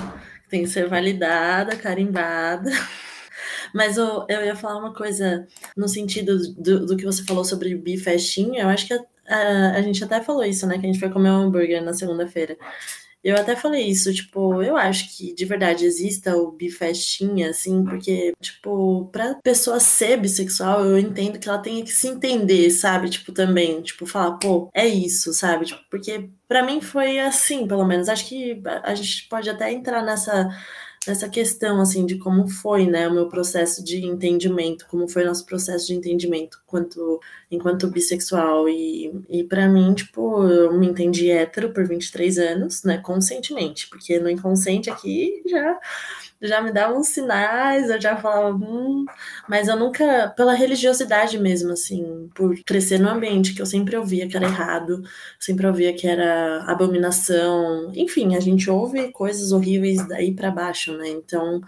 Tem 0.49 0.63
que 0.63 0.69
ser 0.69 0.87
validada, 0.87 1.75
carimbada. 1.75 2.71
Mas 3.73 3.97
eu, 3.97 4.25
eu 4.29 4.45
ia 4.45 4.55
falar 4.55 4.77
uma 4.77 4.93
coisa 4.93 5.47
no 5.75 5.87
sentido 5.87 6.37
do, 6.53 6.85
do 6.85 6.97
que 6.97 7.05
você 7.05 7.23
falou 7.23 7.43
sobre 7.43 7.75
bifestinha. 7.75 8.63
Eu 8.63 8.69
acho 8.69 8.87
que 8.87 8.93
a, 8.93 8.99
a, 9.27 9.71
a, 9.77 9.81
gente 9.81 10.03
até 10.03 10.21
falou 10.21 10.43
isso, 10.43 10.67
né? 10.67 10.77
Que 10.77 10.85
a 10.85 10.91
gente 10.91 10.99
foi 10.99 11.09
comer 11.09 11.31
um 11.31 11.43
hambúrguer 11.43 11.83
na 11.83 11.93
segunda-feira. 11.93 12.57
Eu 13.23 13.37
até 13.37 13.55
falei 13.55 13.85
isso, 13.87 14.13
tipo, 14.13 14.61
eu 14.61 14.75
acho 14.75 15.15
que 15.15 15.33
de 15.33 15.45
verdade 15.45 15.85
exista 15.85 16.35
o 16.35 16.51
bifestinha, 16.51 17.49
assim, 17.51 17.83
porque, 17.85 18.33
tipo, 18.41 19.07
pra 19.11 19.35
pessoa 19.35 19.79
ser 19.79 20.17
bissexual, 20.17 20.85
eu 20.85 20.99
entendo 20.99 21.39
que 21.39 21.47
ela 21.47 21.57
tenha 21.59 21.83
que 21.83 21.91
se 21.91 22.07
entender, 22.07 22.69
sabe? 22.71 23.09
Tipo, 23.09 23.31
também, 23.31 23.81
tipo, 23.81 24.05
falar, 24.05 24.33
pô, 24.39 24.69
é 24.73 24.85
isso, 24.85 25.33
sabe? 25.33 25.65
Tipo, 25.67 25.81
porque 25.89 26.29
para 26.47 26.63
mim 26.63 26.81
foi 26.81 27.19
assim, 27.19 27.65
pelo 27.67 27.85
menos. 27.85 28.09
Acho 28.09 28.27
que 28.27 28.61
a 28.83 28.93
gente 28.93 29.27
pode 29.29 29.49
até 29.49 29.71
entrar 29.71 30.03
nessa 30.03 30.49
nessa 31.07 31.29
questão 31.29 31.81
assim 31.81 32.05
de 32.05 32.17
como 32.17 32.47
foi, 32.47 32.87
né, 32.87 33.07
o 33.07 33.13
meu 33.13 33.27
processo 33.27 33.83
de 33.83 34.05
entendimento, 34.05 34.85
como 34.89 35.07
foi 35.07 35.23
nosso 35.25 35.45
processo 35.45 35.87
de 35.87 35.93
entendimento 35.93 36.59
enquanto 36.65 37.19
enquanto 37.55 37.87
bissexual 37.87 38.67
e, 38.67 39.11
e 39.29 39.43
para 39.43 39.67
mim, 39.67 39.93
tipo, 39.93 40.43
eu 40.47 40.73
me 40.73 40.87
entendi 40.87 41.29
hétero 41.31 41.71
por 41.73 41.87
23 41.87 42.37
anos, 42.39 42.83
né, 42.83 42.97
conscientemente, 42.97 43.87
porque 43.89 44.19
no 44.19 44.29
inconsciente 44.29 44.89
aqui 44.89 45.41
já 45.47 45.79
já 46.43 46.61
me 46.61 46.71
dava 46.73 46.93
uns 46.93 47.07
sinais, 47.07 47.89
eu 47.89 48.01
já 48.01 48.17
falava, 48.17 48.53
hum, 48.53 49.05
mas 49.47 49.67
eu 49.69 49.77
nunca, 49.77 50.27
pela 50.35 50.53
religiosidade 50.53 51.39
mesmo, 51.39 51.71
assim, 51.71 52.29
por 52.35 52.53
crescer 52.65 52.99
no 52.99 53.09
ambiente 53.09 53.53
que 53.53 53.61
eu 53.61 53.65
sempre 53.65 53.95
ouvia 53.95 54.27
que 54.27 54.35
era 54.35 54.45
errado, 54.45 55.01
sempre 55.39 55.65
ouvia 55.65 55.93
que 55.93 56.05
era 56.05 56.63
abominação, 56.65 57.91
enfim, 57.95 58.35
a 58.35 58.41
gente 58.41 58.69
ouve 58.69 59.09
coisas 59.11 59.53
horríveis 59.53 60.05
daí 60.07 60.35
para 60.35 60.51
baixo, 60.51 60.97
né? 60.97 61.07
Então, 61.09 61.61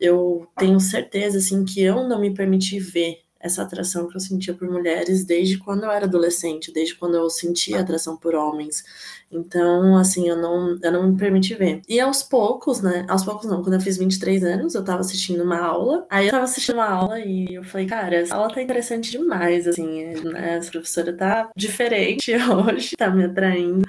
eu 0.00 0.48
tenho 0.56 0.80
certeza, 0.80 1.38
assim, 1.38 1.64
que 1.64 1.82
eu 1.82 2.08
não 2.08 2.20
me 2.20 2.32
permiti 2.32 2.78
ver 2.78 3.23
essa 3.44 3.60
atração 3.60 4.08
que 4.08 4.16
eu 4.16 4.20
sentia 4.20 4.54
por 4.54 4.66
mulheres 4.66 5.22
desde 5.22 5.58
quando 5.58 5.84
eu 5.84 5.90
era 5.90 6.06
adolescente, 6.06 6.72
desde 6.72 6.94
quando 6.94 7.14
eu 7.14 7.28
sentia 7.28 7.78
atração 7.78 8.16
por 8.16 8.34
homens. 8.34 8.82
Então, 9.34 9.96
assim, 9.96 10.28
eu 10.28 10.36
não, 10.36 10.78
eu 10.82 10.92
não 10.92 11.08
me 11.10 11.16
permiti 11.16 11.54
ver. 11.54 11.82
E 11.88 11.98
aos 12.00 12.22
poucos, 12.22 12.80
né? 12.80 13.04
Aos 13.08 13.24
poucos 13.24 13.46
não, 13.46 13.62
quando 13.62 13.74
eu 13.74 13.80
fiz 13.80 13.96
23 13.96 14.44
anos, 14.44 14.74
eu 14.74 14.84
tava 14.84 15.00
assistindo 15.00 15.42
uma 15.42 15.58
aula. 15.58 16.06
Aí 16.10 16.26
eu 16.26 16.30
tava 16.30 16.44
assistindo 16.44 16.76
uma 16.76 16.88
aula 16.88 17.20
e 17.20 17.54
eu 17.54 17.64
falei, 17.64 17.86
cara, 17.86 18.16
essa 18.16 18.34
aula 18.34 18.52
tá 18.52 18.62
interessante 18.62 19.10
demais, 19.10 19.66
assim, 19.66 20.04
né? 20.22 20.56
Essa 20.56 20.70
professora 20.70 21.12
tá 21.12 21.50
diferente 21.56 22.32
hoje, 22.34 22.96
tá 22.96 23.10
me 23.10 23.24
atraindo. 23.24 23.86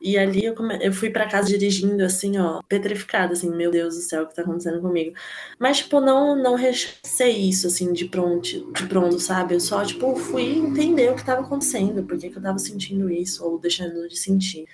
E 0.00 0.18
ali 0.18 0.44
eu, 0.44 0.54
come... 0.54 0.78
eu 0.80 0.92
fui 0.92 1.10
para 1.10 1.26
casa 1.26 1.48
dirigindo, 1.48 2.02
assim, 2.04 2.38
ó, 2.38 2.60
petrificada, 2.68 3.32
assim, 3.32 3.50
meu 3.50 3.70
Deus 3.70 3.94
do 3.96 4.00
céu, 4.00 4.22
o 4.22 4.26
que 4.26 4.34
tá 4.34 4.42
acontecendo 4.42 4.80
comigo? 4.80 5.14
Mas, 5.58 5.78
tipo, 5.78 6.00
não, 6.00 6.36
não 6.36 6.54
rechacei 6.54 7.36
isso, 7.36 7.66
assim, 7.66 7.92
de 7.92 8.06
pronto, 8.06 8.72
de 8.72 8.86
pronto, 8.86 9.18
sabe? 9.18 9.54
Eu 9.54 9.60
só, 9.60 9.84
tipo, 9.84 10.14
fui 10.16 10.58
entender 10.58 11.10
o 11.10 11.16
que 11.16 11.24
tava 11.24 11.42
acontecendo, 11.42 12.02
por 12.02 12.18
que, 12.18 12.30
que 12.30 12.38
eu 12.38 12.42
tava 12.42 12.58
sentindo 12.58 13.10
isso, 13.10 13.44
ou 13.44 13.58
deixando 13.58 14.08
de 14.08 14.16
sentir. 14.16 14.66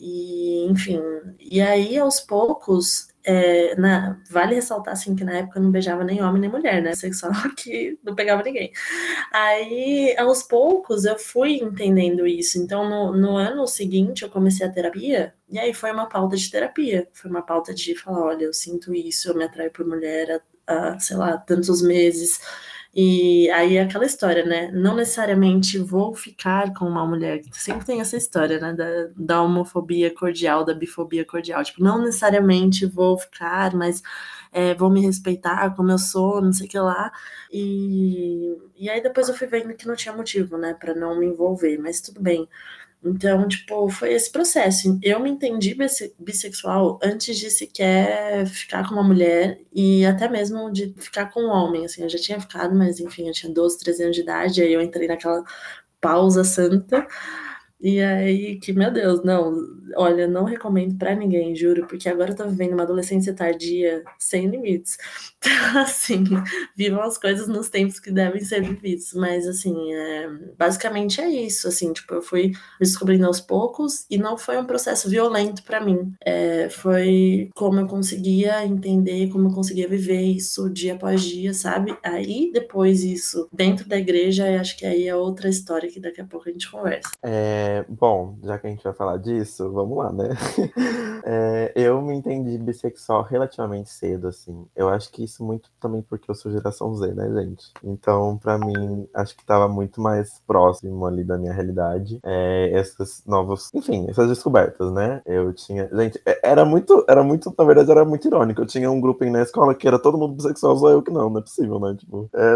E, 0.00 0.66
enfim, 0.70 1.00
e 1.38 1.60
aí 1.60 1.98
aos 1.98 2.20
poucos, 2.20 3.08
é, 3.24 3.74
na, 3.76 4.18
vale 4.30 4.54
ressaltar 4.54 4.94
assim 4.94 5.14
que 5.14 5.24
na 5.24 5.34
época 5.38 5.58
eu 5.58 5.62
não 5.62 5.70
beijava 5.70 6.04
nem 6.04 6.22
homem 6.22 6.40
nem 6.40 6.50
mulher, 6.50 6.82
né? 6.82 6.94
Sexual 6.94 7.32
que 7.56 7.98
não 8.02 8.14
pegava 8.14 8.42
ninguém. 8.42 8.72
Aí, 9.32 10.16
aos 10.18 10.42
poucos, 10.42 11.04
eu 11.04 11.18
fui 11.18 11.56
entendendo 11.56 12.26
isso. 12.26 12.58
Então, 12.58 12.88
no, 12.88 13.12
no 13.12 13.36
ano 13.36 13.66
seguinte, 13.66 14.22
eu 14.22 14.30
comecei 14.30 14.66
a 14.66 14.72
terapia, 14.72 15.34
e 15.48 15.58
aí 15.58 15.74
foi 15.74 15.92
uma 15.92 16.08
pauta 16.08 16.36
de 16.36 16.50
terapia. 16.50 17.08
Foi 17.12 17.30
uma 17.30 17.42
pauta 17.42 17.74
de 17.74 17.94
falar: 17.94 18.20
olha, 18.22 18.44
eu 18.44 18.52
sinto 18.52 18.94
isso, 18.94 19.28
eu 19.28 19.34
me 19.36 19.44
atraio 19.44 19.70
por 19.72 19.86
mulher 19.86 20.42
há, 20.66 20.98
sei 20.98 21.16
lá, 21.16 21.36
tantos 21.36 21.82
meses 21.82 22.40
e 22.94 23.50
aí 23.50 23.76
é 23.76 23.82
aquela 23.82 24.04
história, 24.06 24.44
né? 24.44 24.70
Não 24.72 24.96
necessariamente 24.96 25.78
vou 25.78 26.14
ficar 26.14 26.72
com 26.74 26.86
uma 26.86 27.06
mulher. 27.06 27.42
Sempre 27.52 27.86
tem 27.86 28.00
essa 28.00 28.16
história, 28.16 28.58
né? 28.58 28.72
Da, 28.72 28.84
da 29.16 29.42
homofobia 29.42 30.12
cordial, 30.14 30.64
da 30.64 30.74
bifobia 30.74 31.24
cordial. 31.24 31.62
Tipo, 31.62 31.82
não 31.82 32.02
necessariamente 32.02 32.86
vou 32.86 33.18
ficar, 33.18 33.74
mas 33.74 34.02
é, 34.52 34.74
vou 34.74 34.90
me 34.90 35.00
respeitar 35.00 35.74
como 35.76 35.90
eu 35.90 35.98
sou, 35.98 36.40
não 36.40 36.52
sei 36.52 36.66
o 36.66 36.70
que 36.70 36.78
lá. 36.78 37.12
E, 37.52 38.56
e 38.76 38.90
aí 38.90 39.02
depois 39.02 39.28
eu 39.28 39.34
fui 39.34 39.46
vendo 39.46 39.74
que 39.74 39.86
não 39.86 39.94
tinha 39.96 40.14
motivo, 40.14 40.56
né? 40.58 40.74
Para 40.74 40.94
não 40.94 41.18
me 41.18 41.26
envolver, 41.26 41.78
mas 41.78 42.00
tudo 42.00 42.20
bem. 42.20 42.48
Então, 43.04 43.46
tipo, 43.46 43.88
foi 43.88 44.12
esse 44.12 44.30
processo. 44.30 44.98
Eu 45.02 45.20
me 45.20 45.30
entendi 45.30 45.76
bissexual 46.18 46.98
antes 47.02 47.38
de 47.38 47.50
sequer 47.50 48.46
ficar 48.46 48.88
com 48.88 48.94
uma 48.94 49.04
mulher 49.04 49.60
e 49.72 50.04
até 50.04 50.28
mesmo 50.28 50.70
de 50.72 50.92
ficar 50.98 51.26
com 51.30 51.40
um 51.42 51.48
homem. 51.50 51.84
Assim, 51.84 52.02
eu 52.02 52.08
já 52.08 52.18
tinha 52.18 52.40
ficado, 52.40 52.74
mas 52.74 52.98
enfim, 53.00 53.28
eu 53.28 53.32
tinha 53.32 53.52
12, 53.52 53.78
13 53.78 54.02
anos 54.02 54.16
de 54.16 54.22
idade, 54.22 54.62
aí 54.62 54.72
eu 54.72 54.82
entrei 54.82 55.06
naquela 55.08 55.44
pausa 56.00 56.44
santa. 56.44 57.06
E 57.80 58.00
aí, 58.00 58.58
que, 58.58 58.72
meu 58.72 58.90
Deus, 58.92 59.22
não, 59.24 59.52
olha, 59.96 60.26
não 60.26 60.44
recomendo 60.44 60.96
para 60.96 61.14
ninguém, 61.14 61.54
juro, 61.54 61.86
porque 61.86 62.08
agora 62.08 62.30
eu 62.30 62.36
tô 62.36 62.46
vivendo 62.46 62.72
uma 62.72 62.82
adolescência 62.82 63.34
tardia 63.34 64.02
sem 64.18 64.46
limites. 64.46 64.96
Então, 65.40 65.82
assim, 65.82 66.24
vivam 66.76 67.00
as 67.00 67.16
coisas 67.16 67.46
nos 67.46 67.68
tempos 67.68 68.00
que 68.00 68.10
devem 68.10 68.42
ser 68.42 68.60
vividos. 68.60 69.12
Mas, 69.14 69.46
assim, 69.46 69.92
é, 69.92 70.28
basicamente 70.58 71.20
é 71.20 71.30
isso, 71.30 71.68
assim, 71.68 71.92
tipo, 71.92 72.12
eu 72.12 72.22
fui 72.22 72.52
descobrindo 72.80 73.24
aos 73.24 73.40
poucos 73.40 74.04
e 74.10 74.18
não 74.18 74.36
foi 74.36 74.58
um 74.58 74.64
processo 74.64 75.08
violento 75.08 75.62
para 75.62 75.80
mim. 75.80 76.12
É, 76.24 76.68
foi 76.68 77.50
como 77.54 77.78
eu 77.78 77.86
conseguia 77.86 78.66
entender, 78.66 79.28
como 79.28 79.48
eu 79.48 79.54
conseguia 79.54 79.86
viver 79.86 80.22
isso 80.22 80.68
dia 80.68 80.94
após 80.94 81.22
dia, 81.22 81.54
sabe? 81.54 81.96
Aí, 82.02 82.50
depois 82.52 83.04
isso, 83.04 83.48
dentro 83.52 83.88
da 83.88 83.96
igreja, 83.96 84.60
acho 84.60 84.76
que 84.76 84.84
aí 84.84 85.06
é 85.06 85.14
outra 85.14 85.48
história 85.48 85.88
que 85.88 86.00
daqui 86.00 86.20
a 86.20 86.24
pouco 86.24 86.48
a 86.48 86.52
gente 86.52 86.70
conversa. 86.70 87.10
É, 87.22 87.84
bom, 87.88 88.36
já 88.42 88.58
que 88.58 88.66
a 88.66 88.70
gente 88.70 88.82
vai 88.82 88.92
falar 88.92 89.18
disso, 89.18 89.70
vamos 89.78 89.98
lá, 89.98 90.12
né? 90.12 90.28
É, 91.30 91.72
eu 91.74 92.00
me 92.00 92.14
entendi 92.14 92.56
bissexual 92.56 93.22
relativamente 93.22 93.90
cedo, 93.90 94.28
assim. 94.28 94.66
Eu 94.74 94.88
acho 94.88 95.10
que 95.12 95.22
isso 95.22 95.44
muito 95.44 95.68
também 95.78 96.00
porque 96.00 96.30
eu 96.30 96.34
sou 96.34 96.50
geração 96.50 96.94
Z, 96.94 97.12
né, 97.12 97.28
gente? 97.42 97.70
Então, 97.84 98.38
para 98.38 98.56
mim, 98.56 99.06
acho 99.14 99.36
que 99.36 99.44
tava 99.44 99.68
muito 99.68 100.00
mais 100.00 100.40
próximo 100.46 101.04
ali 101.04 101.22
da 101.22 101.36
minha 101.36 101.52
realidade. 101.52 102.18
É, 102.24 102.70
essas 102.72 103.22
novas, 103.26 103.68
enfim, 103.74 104.06
essas 104.08 104.28
descobertas, 104.28 104.90
né? 104.90 105.20
Eu 105.26 105.52
tinha, 105.52 105.86
gente, 105.92 106.18
é, 106.24 106.40
era 106.42 106.64
muito, 106.64 107.04
era 107.06 107.22
muito, 107.22 107.54
na 107.58 107.64
verdade, 107.64 107.90
era 107.90 108.06
muito 108.06 108.26
irônico. 108.26 108.62
Eu 108.62 108.66
tinha 108.66 108.90
um 108.90 109.00
grupo 109.00 109.22
na 109.26 109.42
escola 109.42 109.74
que 109.74 109.86
era 109.86 109.98
todo 109.98 110.16
mundo 110.16 110.34
bissexual, 110.34 110.78
só 110.78 110.88
eu 110.88 111.02
que 111.02 111.10
não, 111.10 111.28
não 111.28 111.40
é 111.40 111.42
possível, 111.42 111.78
né? 111.78 111.94
Tipo, 111.98 112.30
é, 112.34 112.54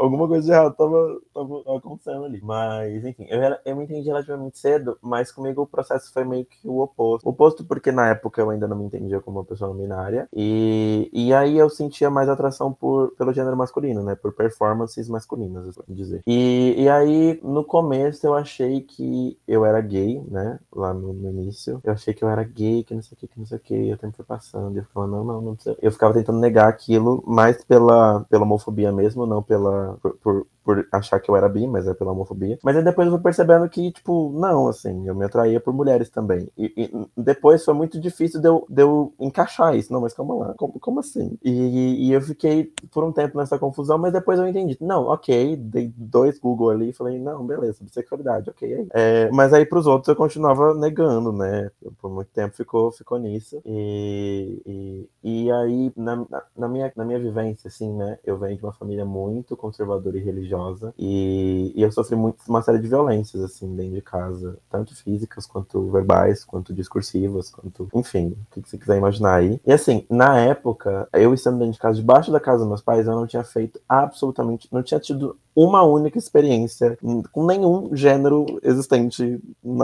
alguma 0.00 0.26
coisa 0.26 0.44
de 0.44 0.50
errado 0.50 0.74
tava, 0.74 1.20
tava, 1.32 1.76
acontecendo 1.76 2.24
ali. 2.24 2.40
Mas, 2.42 3.04
enfim, 3.04 3.26
eu, 3.28 3.40
eu 3.64 3.76
me 3.76 3.84
entendi 3.84 4.08
relativamente 4.08 4.58
cedo, 4.58 4.98
mas 5.00 5.30
comigo 5.30 5.62
o 5.62 5.66
processo 5.66 6.12
foi 6.12 6.24
meio 6.24 6.44
que 6.44 6.57
o 6.64 6.80
oposto. 6.80 7.26
O 7.26 7.30
oposto 7.30 7.64
porque 7.64 7.92
na 7.92 8.08
época 8.08 8.40
eu 8.40 8.50
ainda 8.50 8.66
não 8.66 8.76
me 8.76 8.84
entendia 8.84 9.20
como 9.20 9.38
uma 9.38 9.44
pessoa 9.44 9.74
binária. 9.74 10.28
E, 10.34 11.10
e 11.12 11.32
aí 11.32 11.58
eu 11.58 11.68
sentia 11.68 12.10
mais 12.10 12.28
atração 12.28 12.72
por, 12.72 13.12
pelo 13.16 13.32
gênero 13.32 13.56
masculino, 13.56 14.02
né? 14.02 14.14
Por 14.14 14.32
performances 14.32 15.08
masculinas, 15.08 15.68
assim 15.68 15.82
dizer. 15.88 16.22
E, 16.26 16.74
e 16.78 16.88
aí, 16.88 17.40
no 17.42 17.64
começo, 17.64 18.26
eu 18.26 18.34
achei 18.34 18.80
que 18.80 19.38
eu 19.46 19.64
era 19.64 19.80
gay, 19.80 20.22
né? 20.28 20.58
Lá 20.72 20.92
no, 20.92 21.12
no 21.12 21.30
início. 21.30 21.80
Eu 21.84 21.92
achei 21.92 22.14
que 22.14 22.22
eu 22.22 22.28
era 22.28 22.42
gay, 22.42 22.84
que 22.84 22.94
não 22.94 23.02
sei 23.02 23.16
o 23.16 23.18
que, 23.18 23.28
que 23.28 23.38
não 23.38 23.46
sei 23.46 23.58
o 23.58 23.60
que. 23.60 23.74
E 23.74 23.92
o 23.92 23.98
tempo 23.98 24.16
foi 24.16 24.24
passando. 24.24 24.74
E 24.76 24.78
eu 24.78 24.84
ficava, 24.84 25.06
não, 25.06 25.24
não, 25.24 25.40
não 25.40 25.58
sei. 25.58 25.76
Eu 25.80 25.92
ficava 25.92 26.14
tentando 26.14 26.38
negar 26.38 26.68
aquilo, 26.68 27.22
mais 27.26 27.62
pela, 27.64 28.24
pela 28.30 28.44
homofobia 28.44 28.92
mesmo, 28.92 29.26
não 29.26 29.42
pela. 29.42 29.96
por, 30.02 30.16
por 30.16 30.46
por 30.68 30.86
achar 30.92 31.18
que 31.18 31.30
eu 31.30 31.34
era 31.34 31.48
bi, 31.48 31.66
mas 31.66 31.88
é 31.88 31.94
pela 31.94 32.12
homofobia. 32.12 32.58
Mas 32.62 32.76
aí 32.76 32.84
depois 32.84 33.06
eu 33.06 33.14
fui 33.14 33.22
percebendo 33.22 33.66
que, 33.70 33.90
tipo, 33.90 34.30
não, 34.38 34.68
assim, 34.68 35.08
eu 35.08 35.14
me 35.14 35.24
atraía 35.24 35.58
por 35.58 35.72
mulheres 35.72 36.10
também. 36.10 36.46
E, 36.58 36.70
e 36.76 36.92
depois 37.16 37.64
foi 37.64 37.72
muito 37.72 37.98
difícil 37.98 38.38
de 38.38 38.48
eu, 38.48 38.66
de 38.68 38.82
eu, 38.82 39.14
encaixar 39.18 39.74
isso. 39.74 39.90
Não, 39.90 40.02
mas 40.02 40.12
calma 40.12 40.34
lá, 40.34 40.54
como, 40.58 40.78
como 40.78 41.00
assim? 41.00 41.38
E, 41.42 42.10
e, 42.10 42.12
eu 42.12 42.20
fiquei 42.20 42.70
por 42.92 43.02
um 43.02 43.10
tempo 43.10 43.38
nessa 43.38 43.58
confusão, 43.58 43.96
mas 43.96 44.12
depois 44.12 44.38
eu 44.38 44.46
entendi. 44.46 44.76
Não, 44.78 45.06
ok, 45.06 45.56
dei 45.56 45.90
dois 45.96 46.38
Google 46.38 46.68
ali 46.68 46.90
e 46.90 46.92
falei, 46.92 47.18
não, 47.18 47.46
beleza, 47.46 47.82
bissexualidade, 47.82 48.50
ok. 48.50 48.74
Aí. 48.74 48.88
É, 48.92 49.30
mas 49.30 49.54
aí 49.54 49.64
pros 49.64 49.86
outros 49.86 50.08
eu 50.08 50.16
continuava 50.16 50.74
negando, 50.74 51.32
né? 51.32 51.70
Por 51.98 52.10
muito 52.10 52.28
tempo 52.30 52.54
ficou, 52.54 52.92
ficou 52.92 53.18
nisso. 53.18 53.58
E, 53.64 54.60
e, 54.66 55.08
e 55.46 55.50
aí, 55.50 55.90
na, 55.96 56.26
na, 56.54 56.68
minha, 56.68 56.92
na 56.94 57.06
minha 57.06 57.18
vivência, 57.18 57.68
assim, 57.68 57.90
né, 57.90 58.18
eu 58.22 58.36
venho 58.36 58.58
de 58.58 58.62
uma 58.62 58.74
família 58.74 59.06
muito 59.06 59.56
conservadora 59.56 60.18
e 60.18 60.22
religiosa 60.22 60.57
religiosa 60.58 60.94
e, 60.98 61.72
e, 61.74 61.82
eu 61.82 61.92
sofri 61.92 62.16
muito 62.16 62.38
uma 62.48 62.62
série 62.62 62.78
de 62.78 62.88
violências 62.88 63.42
assim 63.42 63.74
dentro 63.74 63.94
de 63.94 64.02
casa, 64.02 64.58
tanto 64.70 64.94
físicas 64.94 65.46
quanto 65.46 65.90
verbais, 65.90 66.44
quanto 66.44 66.74
discursivas, 66.74 67.50
quanto, 67.50 67.88
enfim, 67.94 68.36
o 68.56 68.60
que 68.60 68.68
você 68.68 68.76
quiser 68.76 68.96
imaginar 68.96 69.36
aí. 69.36 69.60
E 69.66 69.72
assim, 69.72 70.04
na 70.10 70.38
época, 70.38 71.08
eu 71.12 71.32
estando 71.32 71.58
dentro 71.58 71.74
de 71.74 71.78
casa, 71.78 71.96
debaixo 71.96 72.32
da 72.32 72.40
casa 72.40 72.58
dos 72.58 72.68
meus 72.68 72.82
pais, 72.82 73.06
eu 73.06 73.14
não 73.14 73.26
tinha 73.26 73.44
feito 73.44 73.80
absolutamente, 73.88 74.68
não 74.72 74.82
tinha 74.82 75.00
tido 75.00 75.36
uma 75.60 75.82
única 75.82 76.16
experiência 76.16 76.96
com 77.32 77.44
nenhum 77.44 77.90
gênero 77.92 78.46
existente 78.62 79.40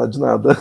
de 0.08 0.20
nada. 0.20 0.56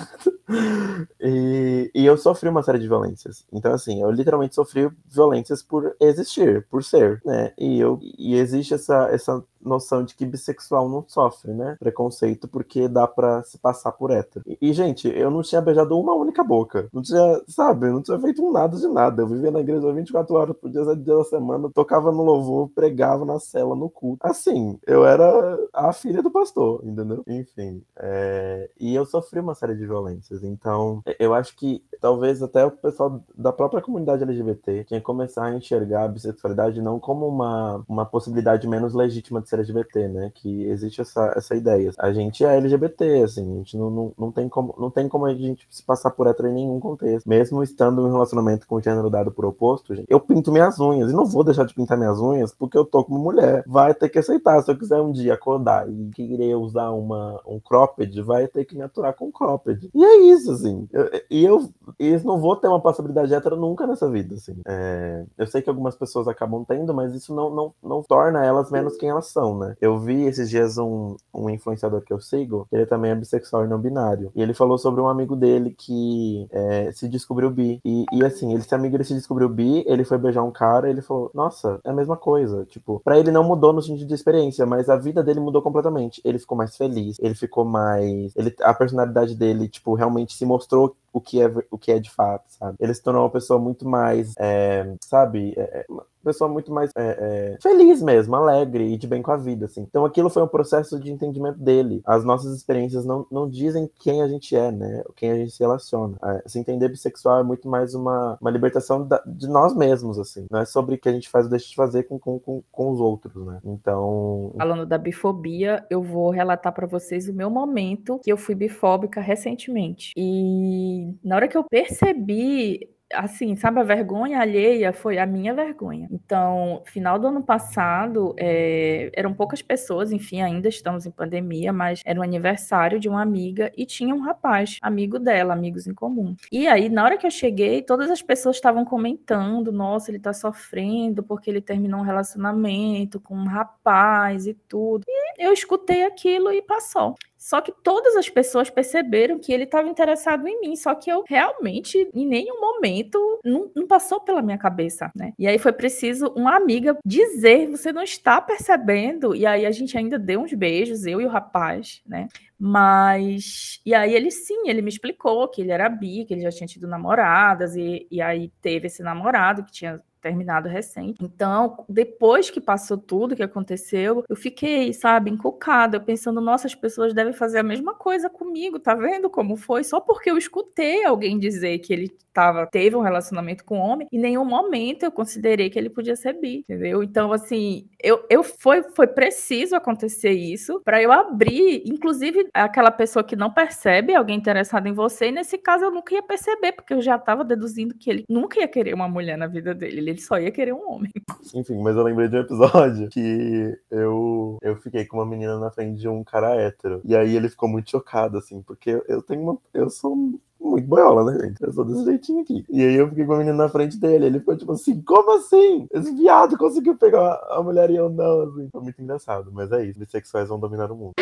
e, 1.21 1.91
e, 1.93 2.06
eu 2.06 2.17
sofri 2.17 2.49
uma 2.49 2.63
série 2.63 2.80
de 2.80 2.88
violências. 2.88 3.45
Então, 3.54 3.73
assim, 3.73 4.02
eu 4.02 4.10
literalmente 4.10 4.56
sofri 4.56 4.89
violências 5.08 5.62
por 5.62 5.95
existir, 5.99 6.65
por 6.67 6.84
ser, 6.84 7.21
né? 7.23 7.54
E, 7.60 7.80
eu, 7.80 7.99
e 8.02 8.36
existe 8.36 8.73
essa, 8.73 9.08
essa 9.12 9.43
noção 9.62 10.04
de 10.04 10.15
que 10.15 10.26
bissexual 10.26 10.89
não 10.89 11.06
sofre, 11.08 11.54
né? 11.54 11.78
Preconceito, 11.80 12.47
porque 12.47 12.88
dá 12.88 13.08
pra 13.08 13.43
se 13.43 13.58
passar 13.58 13.91
por 13.91 14.12
hétero. 14.12 14.43
E, 14.47 14.58
e, 14.62 14.73
gente, 14.73 15.08
eu 15.08 15.32
não 15.32 15.41
tinha 15.41 15.62
beijado 15.62 15.97
uma 15.97 16.13
única 16.13 16.43
boca. 16.43 16.88
Não 16.91 17.02
tinha, 17.02 17.41
sabe, 17.47 17.89
não 17.89 18.02
tinha 18.02 18.19
feito 18.19 18.43
um 18.43 18.52
nada 18.52 18.76
de 18.78 18.88
nada. 18.88 19.21
Eu 19.21 19.28
vivia 19.28 19.52
na 19.52 19.60
igreja 19.60 19.91
24 19.93 20.36
horas 20.36 20.56
por 20.58 20.69
dia, 20.69 20.84
7 20.84 21.02
dias 21.02 21.17
da 21.17 21.23
semana, 21.23 21.69
tocava 21.73 22.12
no 22.12 22.23
louvor, 22.23 22.69
pregava 22.69 23.26
na 23.26 23.39
cela, 23.39 23.76
no 23.76 23.89
culto. 23.89 24.19
Assim, 24.26 24.78
eu 24.86 25.02
era 25.05 25.57
a 25.73 25.93
filha 25.93 26.21
do 26.21 26.31
pastor, 26.31 26.81
entendeu? 26.83 27.23
Enfim. 27.27 27.83
É... 27.97 28.69
E 28.79 28.93
eu 28.93 29.05
sofri 29.05 29.39
uma 29.39 29.55
série 29.55 29.75
de 29.75 29.85
violências. 29.85 30.43
Então, 30.43 31.01
eu 31.19 31.33
acho 31.33 31.55
que 31.55 31.83
talvez 31.99 32.43
até 32.43 32.65
o 32.65 32.71
pessoal 32.71 33.23
da 33.35 33.53
própria 33.53 33.81
comunidade 33.81 34.23
LGBT 34.23 34.83
tinha 34.83 34.99
que 34.99 35.05
começar 35.05 35.45
a 35.45 35.55
enxergar 35.55 36.03
a 36.03 36.07
bissexualidade 36.07 36.81
não 36.81 36.99
como 36.99 37.27
uma, 37.27 37.83
uma 37.87 38.05
possibilidade 38.05 38.67
menos 38.67 38.93
legítima 38.93 39.41
de 39.41 39.49
ser 39.49 39.55
LGBT, 39.59 40.07
né? 40.09 40.31
Que 40.33 40.65
existe 40.65 41.01
essa, 41.01 41.33
essa 41.35 41.55
ideia. 41.55 41.91
A 41.97 42.11
gente 42.11 42.43
é 42.43 42.57
LGBT, 42.57 43.23
assim, 43.23 43.53
a 43.53 43.57
gente 43.57 43.77
não, 43.77 43.89
não, 43.89 44.13
não, 44.17 44.31
tem 44.31 44.49
como, 44.49 44.75
não 44.77 44.89
tem 44.89 45.07
como 45.07 45.25
a 45.25 45.33
gente 45.33 45.65
se 45.69 45.83
passar 45.83 46.11
por 46.11 46.27
hétero 46.27 46.49
em 46.49 46.53
nenhum 46.53 46.79
contexto. 46.79 47.27
Mesmo 47.27 47.63
estando 47.63 48.01
em 48.01 48.05
um 48.05 48.11
relacionamento 48.11 48.67
com 48.67 48.75
o 48.75 48.81
gênero 48.81 49.09
dado 49.09 49.31
por 49.31 49.45
oposto, 49.45 49.95
gente, 49.95 50.07
eu 50.09 50.19
pinto 50.19 50.51
minhas 50.51 50.79
unhas 50.79 51.09
e 51.09 51.13
não 51.13 51.25
vou 51.25 51.43
deixar 51.43 51.65
de 51.65 51.73
pintar 51.73 51.97
minhas 51.97 52.19
unhas 52.19 52.53
porque 52.53 52.77
eu 52.77 52.85
tô 52.85 53.03
como 53.03 53.19
mulher. 53.19 53.63
Vai 53.65 53.93
ter 53.93 54.09
que 54.09 54.19
aceitar. 54.19 54.61
Se 54.61 54.71
eu 54.71 54.77
quiser 54.77 54.92
um 55.01 55.12
dia 55.12 55.34
acordar 55.34 55.89
e 55.89 56.10
querer 56.13 56.56
usar 56.56 56.91
uma, 56.91 57.41
um 57.47 57.60
cropped, 57.60 58.21
vai 58.21 58.47
ter 58.47 58.65
que 58.65 58.75
me 58.75 58.84
aturar 58.84 59.13
com 59.13 59.32
cropped. 59.32 59.89
E 59.93 60.03
é 60.03 60.17
isso, 60.17 60.51
assim. 60.51 60.88
E 61.29 61.43
eu, 61.43 61.69
eu, 61.99 62.23
não 62.23 62.39
vou 62.39 62.56
ter 62.56 62.67
uma 62.67 62.82
possibilidade 62.82 63.34
hétero 63.34 63.56
nunca 63.56 63.88
nessa 63.88 64.10
vida, 64.10 64.36
assim. 64.36 64.56
É, 64.67 65.25
eu 65.38 65.47
sei 65.47 65.62
que 65.62 65.69
algumas 65.69 65.95
pessoas 65.95 66.27
acabam 66.27 66.65
tendo, 66.65 66.93
mas 66.93 67.13
isso 67.13 67.34
não, 67.34 67.49
não, 67.49 67.73
não 67.82 68.03
torna 68.03 68.43
elas 68.43 68.71
menos 68.71 68.97
quem 68.97 69.10
elas 69.10 69.27
são 69.27 69.53
né? 69.58 69.75
Eu 69.82 69.97
vi 69.99 70.23
esses 70.23 70.49
dias 70.49 70.77
um, 70.77 71.15
um 71.34 71.49
influenciador 71.49 72.01
que 72.01 72.13
eu 72.13 72.19
sigo, 72.19 72.67
ele 72.71 72.86
também 72.86 73.12
é 73.12 73.15
bissexual 73.15 73.65
e 73.65 73.67
não 73.67 73.79
binário. 73.79 74.32
E 74.36 74.41
ele 74.41 74.53
falou 74.53 74.77
sobre 74.77 75.01
um 75.01 75.08
amigo 75.08 75.36
dele 75.36 75.75
que 75.77 76.47
é, 76.51 76.91
se 76.91 77.08
descobriu 77.08 77.49
bi. 77.49 77.79
E, 77.84 78.06
e 78.12 78.23
assim, 78.23 78.53
esse 78.56 78.73
amigo 78.73 78.95
ele 78.95 79.03
se 79.03 79.13
descobriu 79.13 79.49
bi, 79.49 79.84
ele 79.88 80.03
foi 80.03 80.17
beijar 80.17 80.43
um 80.43 80.51
cara, 80.51 80.89
ele 80.89 81.01
falou, 81.01 81.29
nossa, 81.34 81.79
é 81.84 81.89
a 81.89 81.93
mesma 81.93 82.17
coisa. 82.17 82.65
Tipo, 82.65 83.01
pra 83.03 83.19
ele 83.19 83.32
não 83.32 83.43
mudou 83.43 83.73
no 83.73 83.82
sentido 83.82 84.08
de 84.08 84.13
experiência, 84.13 84.65
mas 84.73 84.89
a 84.89 84.95
vida 84.97 85.23
dele 85.23 85.39
mudou 85.39 85.62
completamente. 85.62 86.19
Ele 86.25 86.39
ficou 86.39 86.57
mais 86.57 86.75
feliz, 86.75 87.17
ele 87.19 87.36
ficou 87.36 87.63
mais. 87.63 88.36
Ele, 88.36 88.53
a 88.62 88.73
personalidade 88.73 89.36
dele, 89.36 89.69
tipo, 89.69 89.93
realmente 89.93 90.33
se 90.33 90.45
mostrou 90.45 90.95
o 91.13 91.21
que 91.21 91.39
é, 91.39 91.52
o 91.69 91.78
que 91.78 91.91
é 91.91 91.99
de 91.99 92.10
fato, 92.10 92.45
sabe? 92.49 92.76
Ele 92.80 92.93
se 92.93 93.02
tornou 93.02 93.23
uma 93.23 93.30
pessoa 93.30 93.60
muito 93.60 93.88
mais, 93.88 94.34
é, 94.39 94.95
sabe? 95.02 95.54
É, 95.56 95.86
uma 95.88 96.06
pessoa 96.23 96.49
muito 96.49 96.71
mais 96.71 96.89
é, 96.95 97.17
é, 97.19 97.58
feliz 97.62 98.02
mesmo, 98.02 98.36
alegre 98.36 98.93
e 98.93 98.97
de 98.97 99.06
bem 99.06 99.21
com 99.21 99.32
a 99.32 99.38
vida, 99.38 99.65
assim. 99.65 99.82
Então 99.82 100.06
aquilo 100.06 100.30
foi 100.30 100.41
um 100.41 100.47
processo 100.47 100.99
de 100.99 101.12
entendimento 101.12 101.60
dele. 101.60 102.02
As 102.06 102.23
nossas 102.23 102.56
experiências 102.56 103.06
não, 103.06 103.28
não 103.30 103.47
dizem 103.47 103.89
quem 103.99 104.21
a 104.21 104.28
gente 104.28 104.56
é, 104.56 104.71
né? 104.71 105.04
Quem 105.15 105.32
a 105.32 105.36
gente 105.36 105.52
se 105.52 105.60
relaciona. 105.60 106.17
É, 106.23 106.43
se 106.47 106.58
entender 106.58 106.89
bissexual 106.89 107.39
é 107.39 107.43
muito 107.43 107.67
mais 107.67 107.93
uma, 107.93 108.38
uma 108.41 108.49
libertação 108.49 109.06
da, 109.06 109.21
de 109.26 109.47
nós 109.47 109.76
mesmos, 109.76 110.17
assim. 110.17 110.47
Não 110.49 110.60
é 110.60 110.65
sobre 110.65 110.95
o 110.95 110.97
que 110.97 111.10
a 111.10 111.13
gente 111.13 111.30
faz 111.30 111.45
ou 111.45 111.52
deixa 111.52 111.67
de 111.67 111.76
fazer 111.76 112.04
com, 112.04 112.17
com, 112.17 112.39
com, 112.39 112.63
com 112.71 112.91
os 112.91 112.99
outros, 112.99 113.45
né? 113.45 113.60
Então... 113.65 114.54
Falando 114.58 114.86
da 114.86 114.97
bifobia, 114.97 115.86
eu 115.89 116.02
vou 116.02 116.30
relatar 116.30 116.73
para 116.73 116.88
vocês 116.88 117.28
o 117.28 117.34
meu 117.34 117.50
momento 117.50 118.19
que 118.23 118.31
eu 118.31 118.37
fui 118.37 118.56
bifóbica 118.56 119.19
recentemente. 119.19 120.13
E 120.15 121.02
na 121.23 121.35
hora 121.35 121.47
que 121.47 121.58
eu 121.58 121.63
percebi 121.63 122.93
assim, 123.13 123.56
sabe, 123.56 123.79
a 123.79 123.83
vergonha 123.83 124.39
alheia 124.39 124.91
foi 124.91 125.17
a 125.17 125.25
minha 125.25 125.54
vergonha. 125.54 126.08
Então, 126.12 126.81
final 126.85 127.19
do 127.19 127.27
ano 127.27 127.43
passado, 127.43 128.33
é, 128.37 129.12
eram 129.13 129.33
poucas 129.33 129.62
pessoas, 129.62 130.12
enfim, 130.12 130.41
ainda 130.41 130.67
estamos 130.67 131.06
em 131.06 131.12
pandemia, 131.12 131.71
mas 131.71 132.01
era 132.06 132.19
um 132.19 132.23
aniversário 132.23 132.99
de 132.99 133.08
uma 133.08 133.21
amiga 133.21 133.71
e 133.77 133.85
tinha 133.85 134.13
um 134.13 134.21
rapaz, 134.21 134.77
amigo 134.81 135.19
dela, 135.19 135.54
amigos 135.54 135.87
em 135.87 135.93
comum. 135.93 136.35
E 136.51 136.67
aí, 136.67 136.89
na 136.89 137.04
hora 137.04 137.17
que 137.17 137.25
eu 137.25 137.31
cheguei, 137.31 137.81
todas 137.81 138.10
as 138.10 138.21
pessoas 138.21 138.56
estavam 138.56 138.83
comentando: 138.85 139.71
nossa, 139.71 140.12
ele 140.12 140.19
tá 140.19 140.33
sofrendo 140.33 141.23
porque 141.23 141.49
ele 141.49 141.62
terminou 141.62 141.99
um 141.99 142.04
relacionamento 142.04 143.19
com 143.19 143.35
um 143.35 143.47
rapaz 143.47 144.47
e 144.47 144.54
tudo. 144.54 145.04
E 145.08 145.45
eu 145.45 145.54
escutei 145.54 146.04
aquilo 146.04 146.51
e 146.51 146.62
passou. 146.62 147.15
Só 147.44 147.60
que 147.60 147.73
todas 147.83 148.15
as 148.15 148.29
pessoas 148.29 148.69
perceberam 148.69 149.37
que 149.37 149.52
ele 149.52 149.65
estava 149.65 149.89
interessado 149.89 150.48
em 150.48 150.62
mim, 150.62 150.77
só 150.77 150.96
que 150.96 151.12
eu 151.12 151.25
realmente, 151.27 152.10
em 152.13 152.25
nenhum 152.25 152.62
momento, 152.62 153.19
não, 153.44 153.69
não, 153.75 153.85
passou 153.85 154.21
pela 154.21 154.41
minha 154.41 154.58
cabeça, 154.58 155.12
né? 155.13 155.33
E 155.37 155.46
aí 155.46 155.60
foi 155.60 155.73
preciso 155.73 156.27
uma 156.37 156.56
amiga 156.56 156.98
dizer: 157.06 157.69
você 157.69 157.91
não 157.91 158.02
está 158.02 158.39
percebendo? 158.39 159.35
E 159.35 159.46
aí 159.46 159.65
a 159.65 159.71
gente 159.71 159.98
ainda 159.98 160.17
deu 160.17 160.39
uns 160.39 160.54
beijos, 160.54 161.06
eu 161.06 161.19
e 161.19 161.25
o 161.25 161.29
rapaz, 161.29 162.02
né? 162.08 162.29
Mas. 162.58 163.81
E 163.85 163.94
aí 163.94 164.15
ele 164.15 164.31
sim, 164.31 164.69
ele 164.69 164.81
me 164.81 164.87
explicou 164.87 165.50
que 165.50 165.62
ele 165.62 165.71
era 165.71 165.89
bi, 165.89 166.23
que 166.23 166.33
ele 166.33 166.44
já 166.44 166.50
tinha 166.50 166.65
tido 166.65 166.87
namoradas, 166.87 167.75
e, 167.75 168.08
e 168.10 168.21
aí 168.21 168.54
teve 168.62 168.87
esse 168.87 169.04
namorado 169.04 169.65
que 169.65 169.71
tinha 169.73 170.02
terminado 170.24 170.69
recente. 170.69 171.17
Então, 171.21 171.84
depois 171.90 172.50
que 172.50 172.62
passou 172.62 172.98
tudo 172.98 173.36
que 173.36 173.44
aconteceu, 173.44 174.24
eu 174.28 174.36
fiquei, 174.36 174.94
sabe, 174.94 175.30
encucada, 175.30 176.00
pensando, 176.00 176.40
nossa, 176.40 176.65
as 176.65 176.74
pessoas 176.74 177.13
devem 177.13 177.34
fazer 177.34 177.60
a 177.60 177.63
mesma 177.63 177.94
coisa 177.94 178.30
comigo, 178.30 178.80
tá 178.80 178.96
vendo 178.96 179.30
como 179.30 179.58
foi? 179.58 179.84
Só 179.84 180.00
porque 180.00 180.32
eu 180.32 180.38
escutei 180.38 181.04
alguém 181.04 181.38
dizer 181.38 181.78
que 181.80 181.92
ele 181.92 182.10
tava, 182.34 182.65
teve 182.65 182.96
um 182.96 183.02
relacionamento 183.02 183.63
com 183.63 183.78
um 183.78 183.82
homem, 183.82 184.08
em 184.12 184.19
nenhum 184.19 184.44
momento 184.44 185.04
eu 185.04 185.12
considerei 185.12 185.69
que 185.69 185.78
ele 185.78 185.90
podia 185.90 186.15
ser 186.15 186.34
bi, 186.34 186.60
entendeu? 186.67 187.04
Então, 187.04 187.32
assim, 187.32 187.88
eu, 188.02 188.26
eu 188.30 188.44
foi, 188.44 188.82
foi 188.96 189.06
preciso 189.06 189.76
acontecer 189.76 190.32
isso 190.32 190.82
para 190.84 191.02
eu 191.02 191.12
abrir, 191.12 191.84
inclusive 191.86 192.48
aquela 192.54 192.90
pessoa 192.90 193.24
que 193.24 193.36
não 193.36 193.54
percebe 193.54 194.15
alguém 194.15 194.38
interessado 194.38 194.88
em 194.88 194.94
você, 194.94 195.28
e 195.28 195.32
nesse 195.32 195.58
caso 195.58 195.86
eu 195.86 195.92
nunca 195.92 196.15
ia 196.15 196.24
perceber, 196.24 196.71
porque 196.71 196.94
eu 196.94 197.02
já 197.02 197.17
estava 197.17 197.44
deduzindo 197.44 197.96
que 197.96 198.10
ele 198.10 198.24
nunca 198.28 198.60
ia 198.60 198.67
querer 198.67 198.94
uma 198.96 199.08
mulher 199.08 199.38
na 199.38 199.46
vida 199.46 199.76
dele, 199.76 200.00
ele 200.00 200.12
só 200.21 200.39
ia 200.39 200.51
querer 200.51 200.73
um 200.73 200.91
homem. 200.91 201.11
Enfim, 201.53 201.81
mas 201.81 201.95
eu 201.95 202.03
lembrei 202.03 202.27
de 202.27 202.37
um 202.37 202.41
episódio 202.41 203.09
que 203.09 203.77
eu, 203.91 204.57
eu 204.61 204.75
fiquei 204.77 205.05
com 205.05 205.17
uma 205.17 205.25
menina 205.25 205.59
na 205.59 205.71
frente 205.71 205.99
de 205.99 206.07
um 206.07 206.23
cara 206.23 206.55
hétero. 206.55 207.01
E 207.03 207.15
aí 207.15 207.35
ele 207.35 207.49
ficou 207.49 207.69
muito 207.69 207.89
chocado, 207.89 208.37
assim, 208.37 208.61
porque 208.61 209.01
eu 209.07 209.21
tenho 209.21 209.41
uma. 209.41 209.57
Eu 209.73 209.89
sou 209.89 210.15
muito 210.59 210.87
boiola, 210.87 211.31
né, 211.31 211.45
gente? 211.45 211.61
Eu 211.61 211.73
sou 211.73 211.85
desse 211.85 212.05
jeitinho 212.05 212.41
aqui. 212.41 212.65
E 212.69 212.81
aí 212.83 212.95
eu 212.95 213.09
fiquei 213.09 213.25
com 213.25 213.33
a 213.33 213.37
menina 213.37 213.57
na 213.57 213.69
frente 213.69 213.97
dele. 213.97 214.25
Ele 214.25 214.39
ficou 214.39 214.57
tipo 214.57 214.71
assim: 214.71 215.01
como 215.01 215.37
assim? 215.37 215.87
Esse 215.91 216.13
viado 216.13 216.57
conseguiu 216.57 216.95
pegar 216.95 217.39
a 217.49 217.61
mulher 217.61 217.89
e 217.89 217.95
eu 217.95 218.09
não, 218.09 218.41
assim. 218.43 218.69
Foi 218.71 218.81
muito 218.81 219.01
engraçado, 219.01 219.51
mas 219.51 219.71
é 219.71 219.85
isso. 219.85 219.99
Bissexuais 219.99 220.49
vão 220.49 220.59
dominar 220.59 220.91
o 220.91 220.95
mundo. 220.95 221.13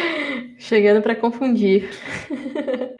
Chegando 0.58 1.02
para 1.02 1.16
confundir. 1.16 1.90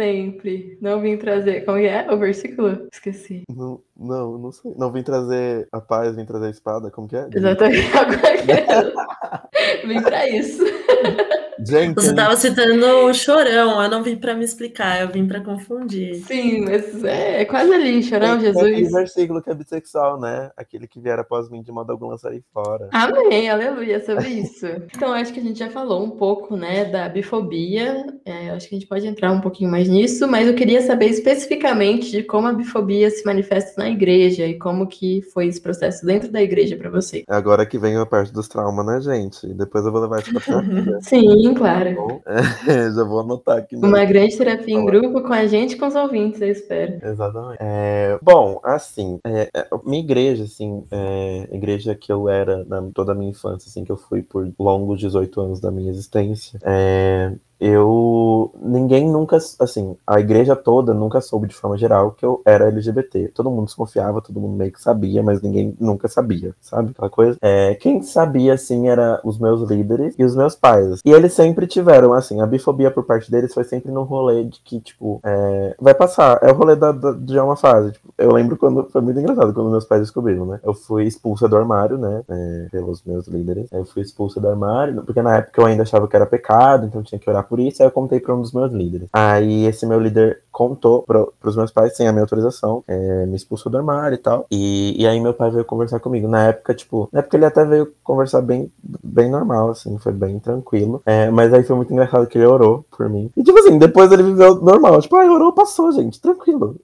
Sempre. 0.00 0.78
Não 0.80 0.98
vim 0.98 1.18
trazer. 1.18 1.66
Como 1.66 1.76
é 1.76 2.10
o 2.10 2.16
versículo? 2.16 2.88
Esqueci. 2.90 3.42
Não, 3.54 3.82
não, 3.94 4.38
não 4.38 4.50
sei. 4.50 4.72
Não 4.74 4.90
vim 4.90 5.02
trazer 5.02 5.68
a 5.70 5.78
paz, 5.78 6.16
vim 6.16 6.24
trazer 6.24 6.46
a 6.46 6.50
espada. 6.50 6.90
Como 6.90 7.06
que 7.06 7.16
é? 7.16 7.28
Exatamente. 7.30 7.82
vim 9.86 10.00
pra 10.00 10.26
isso. 10.26 10.64
Gente, 11.66 11.94
Você 11.94 12.10
estava 12.10 12.36
citando 12.36 12.86
o 13.04 13.12
chorão, 13.12 13.82
eu 13.82 13.90
não 13.90 14.02
vim 14.02 14.16
para 14.16 14.34
me 14.34 14.44
explicar, 14.44 15.00
eu 15.00 15.08
vim 15.08 15.26
para 15.26 15.40
confundir. 15.40 16.16
Sim, 16.26 16.64
mas 16.64 17.04
é, 17.04 17.42
é 17.42 17.44
quase 17.44 17.72
ali, 17.72 18.02
chorão, 18.02 18.36
é, 18.36 18.40
Jesus. 18.40 18.64
É 18.64 18.68
aquele 18.68 18.88
versículo 18.88 19.42
que 19.42 19.50
é 19.50 19.54
bissexual, 19.54 20.20
né? 20.20 20.50
Aquele 20.56 20.86
que 20.86 21.00
vier 21.00 21.18
após 21.18 21.50
mim 21.50 21.62
de 21.62 21.70
modo 21.70 21.90
algum 21.90 22.06
lançarei 22.06 22.42
fora. 22.52 22.88
Amém, 22.92 23.48
aleluia, 23.48 24.04
sobre 24.04 24.28
isso. 24.28 24.66
então, 24.94 25.12
acho 25.12 25.32
que 25.32 25.40
a 25.40 25.42
gente 25.42 25.58
já 25.58 25.70
falou 25.70 26.04
um 26.04 26.10
pouco, 26.10 26.56
né, 26.56 26.84
da 26.84 27.08
bifobia. 27.08 28.06
É, 28.24 28.50
acho 28.50 28.68
que 28.68 28.74
a 28.74 28.78
gente 28.78 28.88
pode 28.88 29.06
entrar 29.06 29.32
um 29.32 29.40
pouquinho 29.40 29.70
mais 29.70 29.88
nisso, 29.88 30.26
mas 30.26 30.48
eu 30.48 30.54
queria 30.54 30.80
saber 30.80 31.06
especificamente 31.06 32.10
de 32.10 32.22
como 32.22 32.46
a 32.46 32.52
bifobia 32.52 33.10
se 33.10 33.24
manifesta 33.24 33.82
na 33.82 33.90
igreja 33.90 34.46
e 34.46 34.58
como 34.58 34.86
que 34.86 35.22
foi 35.32 35.46
esse 35.46 35.60
processo 35.60 36.04
dentro 36.06 36.30
da 36.30 36.42
igreja 36.42 36.76
para 36.76 36.90
você. 36.90 37.24
Agora 37.28 37.66
que 37.66 37.78
vem 37.78 37.96
a 37.96 38.06
parte 38.06 38.32
dos 38.32 38.48
traumas, 38.48 38.86
né, 38.86 39.00
gente? 39.00 39.46
Depois 39.54 39.84
eu 39.84 39.92
vou 39.92 40.00
levar 40.00 40.20
isso 40.20 40.32
pra. 40.32 40.40
Sim, 41.02 41.49
Sim, 41.50 41.54
claro. 41.54 42.22
É, 42.66 42.90
já 42.92 43.04
vou 43.04 43.20
anotar 43.20 43.58
aqui. 43.58 43.76
Uma 43.76 44.04
grande 44.04 44.36
terapia 44.36 44.74
em 44.74 44.84
grupo 44.84 45.22
com 45.22 45.32
a 45.32 45.46
gente 45.46 45.74
e 45.74 45.78
com 45.78 45.86
os 45.86 45.94
ouvintes, 45.94 46.40
eu 46.40 46.48
espero. 46.48 46.98
Exatamente. 47.02 47.58
É, 47.60 48.18
bom, 48.22 48.60
assim, 48.62 49.18
é, 49.24 49.48
é 49.54 49.68
minha 49.84 50.02
igreja, 50.02 50.44
assim, 50.44 50.84
é, 50.90 51.48
igreja 51.52 51.94
que 51.94 52.12
eu 52.12 52.28
era 52.28 52.64
na 52.64 52.80
toda 52.94 53.12
a 53.12 53.14
minha 53.14 53.30
infância, 53.30 53.68
assim, 53.68 53.84
que 53.84 53.92
eu 53.92 53.96
fui 53.96 54.22
por 54.22 54.50
longos 54.58 54.98
18 55.00 55.40
anos 55.40 55.60
da 55.60 55.70
minha 55.70 55.90
existência, 55.90 56.58
é, 56.62 57.32
eu 57.60 58.52
ninguém 58.60 59.08
nunca 59.10 59.36
assim 59.58 59.96
a 60.06 60.20
igreja 60.20 60.56
toda 60.56 60.94
nunca 60.94 61.20
soube 61.20 61.48
de 61.48 61.54
forma 61.54 61.76
geral 61.76 62.12
que 62.12 62.24
eu 62.24 62.40
era 62.44 62.68
LGBT 62.68 63.28
todo 63.34 63.50
mundo 63.50 63.66
desconfiava 63.66 64.20
todo 64.20 64.40
mundo 64.40 64.56
meio 64.56 64.72
que 64.72 64.80
sabia 64.80 65.22
mas 65.22 65.42
ninguém 65.42 65.76
nunca 65.78 66.08
sabia 66.08 66.54
sabe? 66.60 66.90
Aquela 66.90 67.10
coisa. 67.10 67.38
É, 67.40 67.74
quem 67.74 68.02
sabia 68.02 68.54
assim 68.54 68.88
era 68.88 69.20
os 69.24 69.38
meus 69.38 69.68
líderes 69.68 70.14
e 70.18 70.24
os 70.24 70.34
meus 70.34 70.54
pais. 70.54 71.00
E 71.04 71.10
eles 71.10 71.32
sempre 71.32 71.66
tiveram 71.66 72.12
assim 72.12 72.40
a 72.40 72.46
bifobia 72.46 72.90
por 72.90 73.04
parte 73.04 73.30
deles 73.30 73.52
foi 73.52 73.64
sempre 73.64 73.90
no 73.90 74.02
rolê 74.02 74.44
de 74.44 74.60
que 74.60 74.80
tipo 74.80 75.20
é, 75.24 75.74
vai 75.80 75.94
passar. 75.94 76.38
É 76.42 76.50
o 76.50 76.54
rolê 76.54 76.76
da, 76.76 76.92
da, 76.92 77.12
de 77.12 77.38
uma 77.38 77.56
fase. 77.56 77.92
Tipo, 77.92 78.14
eu 78.16 78.32
lembro 78.32 78.56
quando 78.56 78.88
foi 78.90 79.00
muito 79.00 79.18
engraçado 79.18 79.52
quando 79.52 79.70
meus 79.70 79.84
pais 79.84 80.02
descobriram 80.02 80.46
né? 80.46 80.60
Eu 80.62 80.74
fui 80.74 81.04
expulsa 81.04 81.48
do 81.48 81.56
armário 81.56 81.98
né? 81.98 82.22
É, 82.28 82.66
pelos 82.70 83.02
meus 83.04 83.26
líderes. 83.26 83.70
Eu 83.72 83.84
fui 83.84 84.02
expulsa 84.02 84.40
do 84.40 84.48
armário 84.48 85.02
porque 85.02 85.22
na 85.22 85.36
época 85.36 85.60
eu 85.60 85.66
ainda 85.66 85.82
achava 85.82 86.06
que 86.06 86.16
era 86.16 86.26
pecado 86.26 86.86
então 86.86 87.02
tinha 87.02 87.18
que 87.18 87.28
orar 87.28 87.46
por 87.50 87.58
isso, 87.58 87.82
aí 87.82 87.88
eu 87.88 87.90
contei 87.90 88.20
para 88.20 88.32
um 88.32 88.40
dos 88.40 88.52
meus 88.52 88.72
líderes. 88.72 89.08
Aí 89.12 89.66
esse 89.66 89.84
meu 89.84 89.98
líder 89.98 90.44
contou 90.52 91.02
para 91.02 91.26
os 91.44 91.56
meus 91.56 91.72
pais, 91.72 91.96
sem 91.96 92.06
a 92.06 92.12
minha 92.12 92.22
autorização, 92.22 92.84
é, 92.86 93.26
me 93.26 93.34
expulsou 93.34 93.72
do 93.72 93.78
armário 93.78 94.14
e 94.14 94.18
tal. 94.18 94.46
E, 94.50 95.02
e 95.02 95.04
aí 95.04 95.18
meu 95.18 95.34
pai 95.34 95.50
veio 95.50 95.64
conversar 95.64 95.98
comigo. 95.98 96.28
Na 96.28 96.48
época, 96.48 96.74
tipo, 96.74 97.08
na 97.12 97.18
época 97.18 97.36
ele 97.36 97.46
até 97.46 97.64
veio 97.64 97.92
conversar 98.04 98.40
bem, 98.40 98.70
bem 99.02 99.28
normal, 99.28 99.70
assim, 99.70 99.98
foi 99.98 100.12
bem 100.12 100.38
tranquilo. 100.38 101.02
É, 101.04 101.28
mas 101.28 101.52
aí 101.52 101.64
foi 101.64 101.74
muito 101.74 101.92
engraçado 101.92 102.28
que 102.28 102.38
ele 102.38 102.46
orou 102.46 102.84
por 102.96 103.08
mim. 103.08 103.32
E 103.36 103.42
tipo 103.42 103.58
assim, 103.58 103.78
depois 103.78 104.12
ele 104.12 104.22
viveu 104.22 104.54
normal. 104.56 105.00
Tipo, 105.00 105.16
ah, 105.16 105.24
orou, 105.24 105.52
passou, 105.52 105.90
gente, 105.90 106.20
tranquilo. 106.20 106.76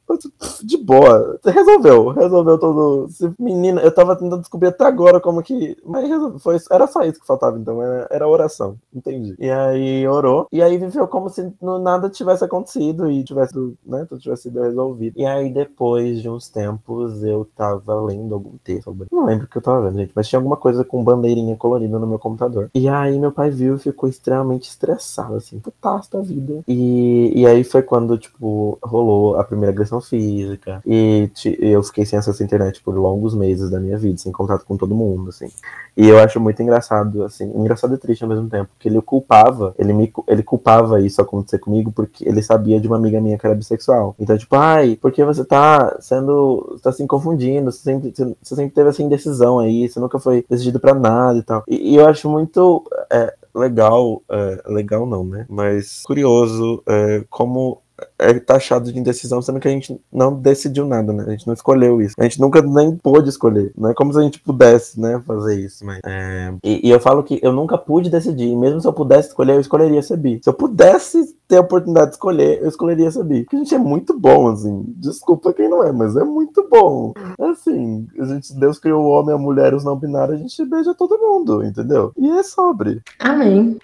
De 0.65 0.77
boa. 0.79 1.39
Resolveu, 1.45 2.09
resolveu 2.09 2.59
todo. 2.59 3.09
Menina, 3.39 3.81
eu 3.83 3.93
tava 3.95 4.17
tentando 4.17 4.41
descobrir 4.41 4.69
até 4.69 4.85
agora 4.85 5.21
como 5.21 5.43
que. 5.43 5.77
Mas 5.85 6.11
foi, 6.43 6.57
era 6.73 6.89
só 6.89 7.03
isso 7.03 7.21
que 7.21 7.27
faltava, 7.27 7.57
então, 7.57 7.81
era, 7.81 8.09
era 8.11 8.29
oração. 8.29 8.77
Entendi. 8.93 9.37
E 9.39 9.49
aí 9.49 10.09
orou. 10.09 10.49
E 10.57 10.63
aí 10.63 10.79
viveu 10.79 11.07
como 11.07 11.29
se 11.29 11.53
nada 11.61 12.09
tivesse 12.09 12.43
acontecido 12.43 13.11
e 13.11 13.23
tivesse, 13.23 13.55
né, 13.85 14.07
tudo 14.09 14.21
tivesse 14.21 14.45
sido 14.45 14.63
resolvido. 14.63 15.13
E 15.19 15.27
aí 15.27 15.53
depois 15.53 16.23
de 16.23 16.31
uns 16.31 16.49
tempos 16.49 17.23
eu 17.23 17.47
tava 17.55 18.01
lendo 18.01 18.35
algum 18.35 18.57
texto 18.65 18.87
sobre. 18.87 19.09
Não 19.11 19.25
lembro 19.25 19.47
o 19.47 19.49
que 19.49 19.59
eu 19.59 19.63
tava 19.63 19.83
vendo, 19.83 19.99
gente, 19.99 20.13
mas 20.15 20.29
tinha 20.29 20.39
alguma 20.39 20.57
coisa 20.57 20.85
com 20.85 21.03
bandeirinha 21.03 21.57
colorida 21.57 21.99
no 21.99 22.07
meu 22.07 22.19
computador. 22.19 22.71
E 22.75 22.89
aí 22.89 23.19
meu 23.19 23.33
pai 23.33 23.51
viu 23.51 23.77
e 23.77 23.79
ficou 23.79 24.09
extremamente 24.09 24.69
estressado, 24.69 25.35
assim, 25.35 25.59
putaço 25.59 26.13
da 26.13 26.21
vida. 26.21 26.63
E, 26.67 27.33
e 27.35 27.47
aí 27.47 27.65
foi 27.65 27.83
quando, 27.83 28.17
tipo, 28.17 28.79
rolou 28.83 29.37
a 29.37 29.45
primeira 29.45 29.73
agressão 29.73 30.01
física. 30.01 30.81
E 30.87 31.31
eu 31.61 31.83
fiquei 31.83 32.07
sem 32.07 32.19
acesso 32.19 32.43
à 32.43 32.45
internet 32.45 32.83
por 32.83 32.95
longos 32.95 33.35
meses 33.35 33.71
da 33.71 33.81
minha 33.81 33.99
vida, 33.99 34.19
sem 34.19 34.33
contato 34.33 34.65
com 34.65 34.77
todo 34.77 34.95
mundo, 34.95 35.31
assim. 35.31 35.49
E 35.97 36.09
eu 36.09 36.19
acho 36.19 36.39
muito 36.39 36.63
engraçado, 36.63 37.25
assim, 37.25 37.45
engraçado 37.57 37.95
e 37.95 37.99
triste 37.99 38.23
ao 38.23 38.29
mesmo 38.29 38.49
tempo, 38.49 38.71
que 38.79 38.89
ele 38.89 39.01
culpava, 39.01 39.75
ele 39.79 39.93
me 39.93 40.13
ele 40.29 40.43
culpava 40.47 41.01
isso 41.01 41.21
acontecer 41.21 41.59
comigo 41.59 41.93
porque 41.93 42.27
ele 42.27 42.43
sabia 42.43 42.81
de 42.81 42.87
uma 42.87 42.97
amiga 42.97 43.21
minha 43.21 43.37
que 43.37 43.47
era 43.47 43.55
bissexual. 43.55 44.15
Então, 44.19 44.39
tipo, 44.39 44.57
ai, 44.57 44.97
porque 45.01 45.25
você 45.25 45.45
tá 45.45 45.99
sendo, 46.01 46.79
tá 46.83 46.91
se 46.93 47.07
confundindo, 47.07 47.71
você 47.71 47.81
sempre, 47.81 48.15
você 48.43 48.55
sempre 48.55 48.75
teve 48.75 48.89
essa 48.89 49.03
indecisão 49.03 49.59
aí, 49.59 49.89
você 49.89 50.01
nunca 50.01 50.19
foi 50.19 50.45
decidido 50.49 50.81
para 50.81 50.95
nada 50.95 51.39
e 51.39 51.43
tal. 51.43 51.65
E, 51.69 51.93
e, 51.93 51.97
eu 51.97 52.07
acho 52.07 52.31
muito 52.31 52.83
é, 53.11 53.35
legal, 53.55 54.23
é, 54.31 54.63
legal 54.67 55.07
não, 55.07 55.25
né? 55.25 55.45
Mas 55.49 56.03
curioso 56.05 56.83
é, 56.87 57.25
como 57.29 57.83
é 58.19 58.35
taxado 58.35 58.93
de 58.93 58.99
indecisão, 58.99 59.41
sendo 59.41 59.61
que 59.61 59.69
a 59.69 59.71
gente 59.71 59.99
não 60.13 60.35
decidiu 60.35 60.87
nada, 60.87 61.13
né? 61.13 61.25
A 61.27 61.31
gente 61.31 61.47
não 61.47 61.55
escolheu 61.55 62.01
isso. 62.01 62.15
A 62.19 62.23
gente 62.23 62.41
nunca 62.41 62.61
nem 62.63 62.97
pôde 62.97 63.29
escolher. 63.29 63.73
Não 63.77 63.91
é 63.91 63.95
como 63.95 64.13
se 64.13 64.19
a 64.19 64.23
gente 64.23 64.41
pudesse, 64.41 65.01
né, 65.01 65.23
fazer 65.27 65.61
isso. 65.61 65.85
Mas, 65.85 66.01
é... 66.05 66.53
e, 66.63 66.89
e, 66.89 66.91
eu 66.91 67.01
falo 67.01 67.23
que 67.23 67.39
eu 67.43 67.53
nunca 67.53 67.79
pude 67.79 68.11
decidir. 68.11 68.55
Mesmo 68.57 68.81
se 68.81 68.87
eu 68.87 68.93
pudesse 68.93 69.29
escolher, 69.29 69.55
eu 69.55 69.61
escolheria 69.61 70.03
ser 70.03 70.17
bi. 70.17 70.41
Se 70.43 70.49
eu 70.49 70.55
pudesse 70.55 71.35
ter 71.49 71.57
a 71.57 71.61
oportunidade 71.61 72.09
de 72.09 72.17
escolher, 72.17 72.61
eu 72.63 72.69
escolheria 72.69 73.11
ser 73.11 73.25
bi. 73.25 73.43
Porque 73.43 73.57
a 73.57 73.59
gente 73.59 73.75
é 73.75 73.79
muito 73.79 74.19
bom, 74.19 74.49
assim. 74.49 74.85
Desculpa 74.97 75.53
quem 75.53 75.69
não 75.69 75.83
é, 75.83 75.93
mas 75.93 76.17
é 76.17 76.25
muito 76.25 76.67
bom. 76.69 77.13
Assim, 77.39 78.07
a 78.19 78.25
gente, 78.25 78.55
Deus 78.59 78.79
criou 78.79 79.05
o 79.05 79.09
homem, 79.09 79.35
a 79.35 79.39
mulher, 79.39 79.75
os 79.75 79.85
não 79.85 79.97
binários, 79.97 80.39
a 80.39 80.43
gente 80.43 80.65
beija 80.65 80.95
todo 80.95 81.19
mundo, 81.19 81.65
entendeu? 81.65 82.13
E 82.17 82.29
é 82.29 82.43
sobre. 82.43 83.01
Amém. 83.19 83.79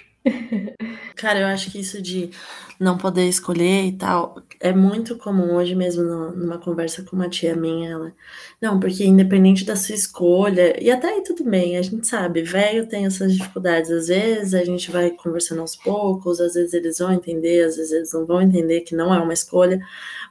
Cara, 1.16 1.40
eu 1.40 1.46
acho 1.46 1.70
que 1.70 1.80
isso 1.80 2.00
de 2.00 2.30
não 2.78 2.96
poder 2.98 3.28
escolher 3.28 3.86
e 3.86 3.92
tal 3.92 4.42
é 4.62 4.72
muito 4.72 5.16
comum 5.18 5.54
hoje 5.54 5.74
mesmo 5.74 6.04
numa 6.04 6.58
conversa 6.58 7.02
com 7.02 7.16
uma 7.16 7.28
tia 7.28 7.56
minha. 7.56 7.90
Ela, 7.90 8.12
não, 8.60 8.78
porque 8.78 9.04
independente 9.04 9.64
da 9.64 9.74
sua 9.74 9.94
escolha, 9.94 10.80
e 10.82 10.90
até 10.90 11.08
aí 11.08 11.22
tudo 11.22 11.44
bem, 11.44 11.76
a 11.76 11.82
gente 11.82 12.06
sabe, 12.06 12.42
velho 12.42 12.86
tem 12.86 13.04
essas 13.06 13.34
dificuldades. 13.34 13.90
Às 13.90 14.08
vezes 14.08 14.54
a 14.54 14.64
gente 14.64 14.90
vai 14.90 15.10
conversando 15.10 15.60
aos 15.60 15.74
poucos, 15.76 16.40
às 16.40 16.54
vezes 16.54 16.72
eles 16.72 16.98
vão 16.98 17.12
entender, 17.12 17.64
às 17.64 17.76
vezes 17.76 17.92
eles 17.92 18.12
não 18.12 18.24
vão 18.24 18.40
entender 18.40 18.82
que 18.82 18.94
não 18.94 19.12
é 19.12 19.18
uma 19.20 19.32
escolha, 19.32 19.80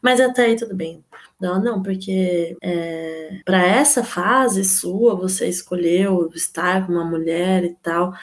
mas 0.02 0.20
até 0.22 0.46
aí 0.46 0.56
tudo 0.56 0.74
bem. 0.76 1.04
Não, 1.40 1.62
não, 1.62 1.82
porque 1.82 2.56
é, 2.62 3.40
para 3.44 3.66
essa 3.66 4.04
fase 4.04 4.64
sua, 4.64 5.16
você 5.16 5.48
escolheu 5.48 6.30
estar 6.36 6.86
com 6.86 6.94
uma 6.94 7.04
mulher 7.04 7.64
e 7.64 7.76
tal. 7.82 8.14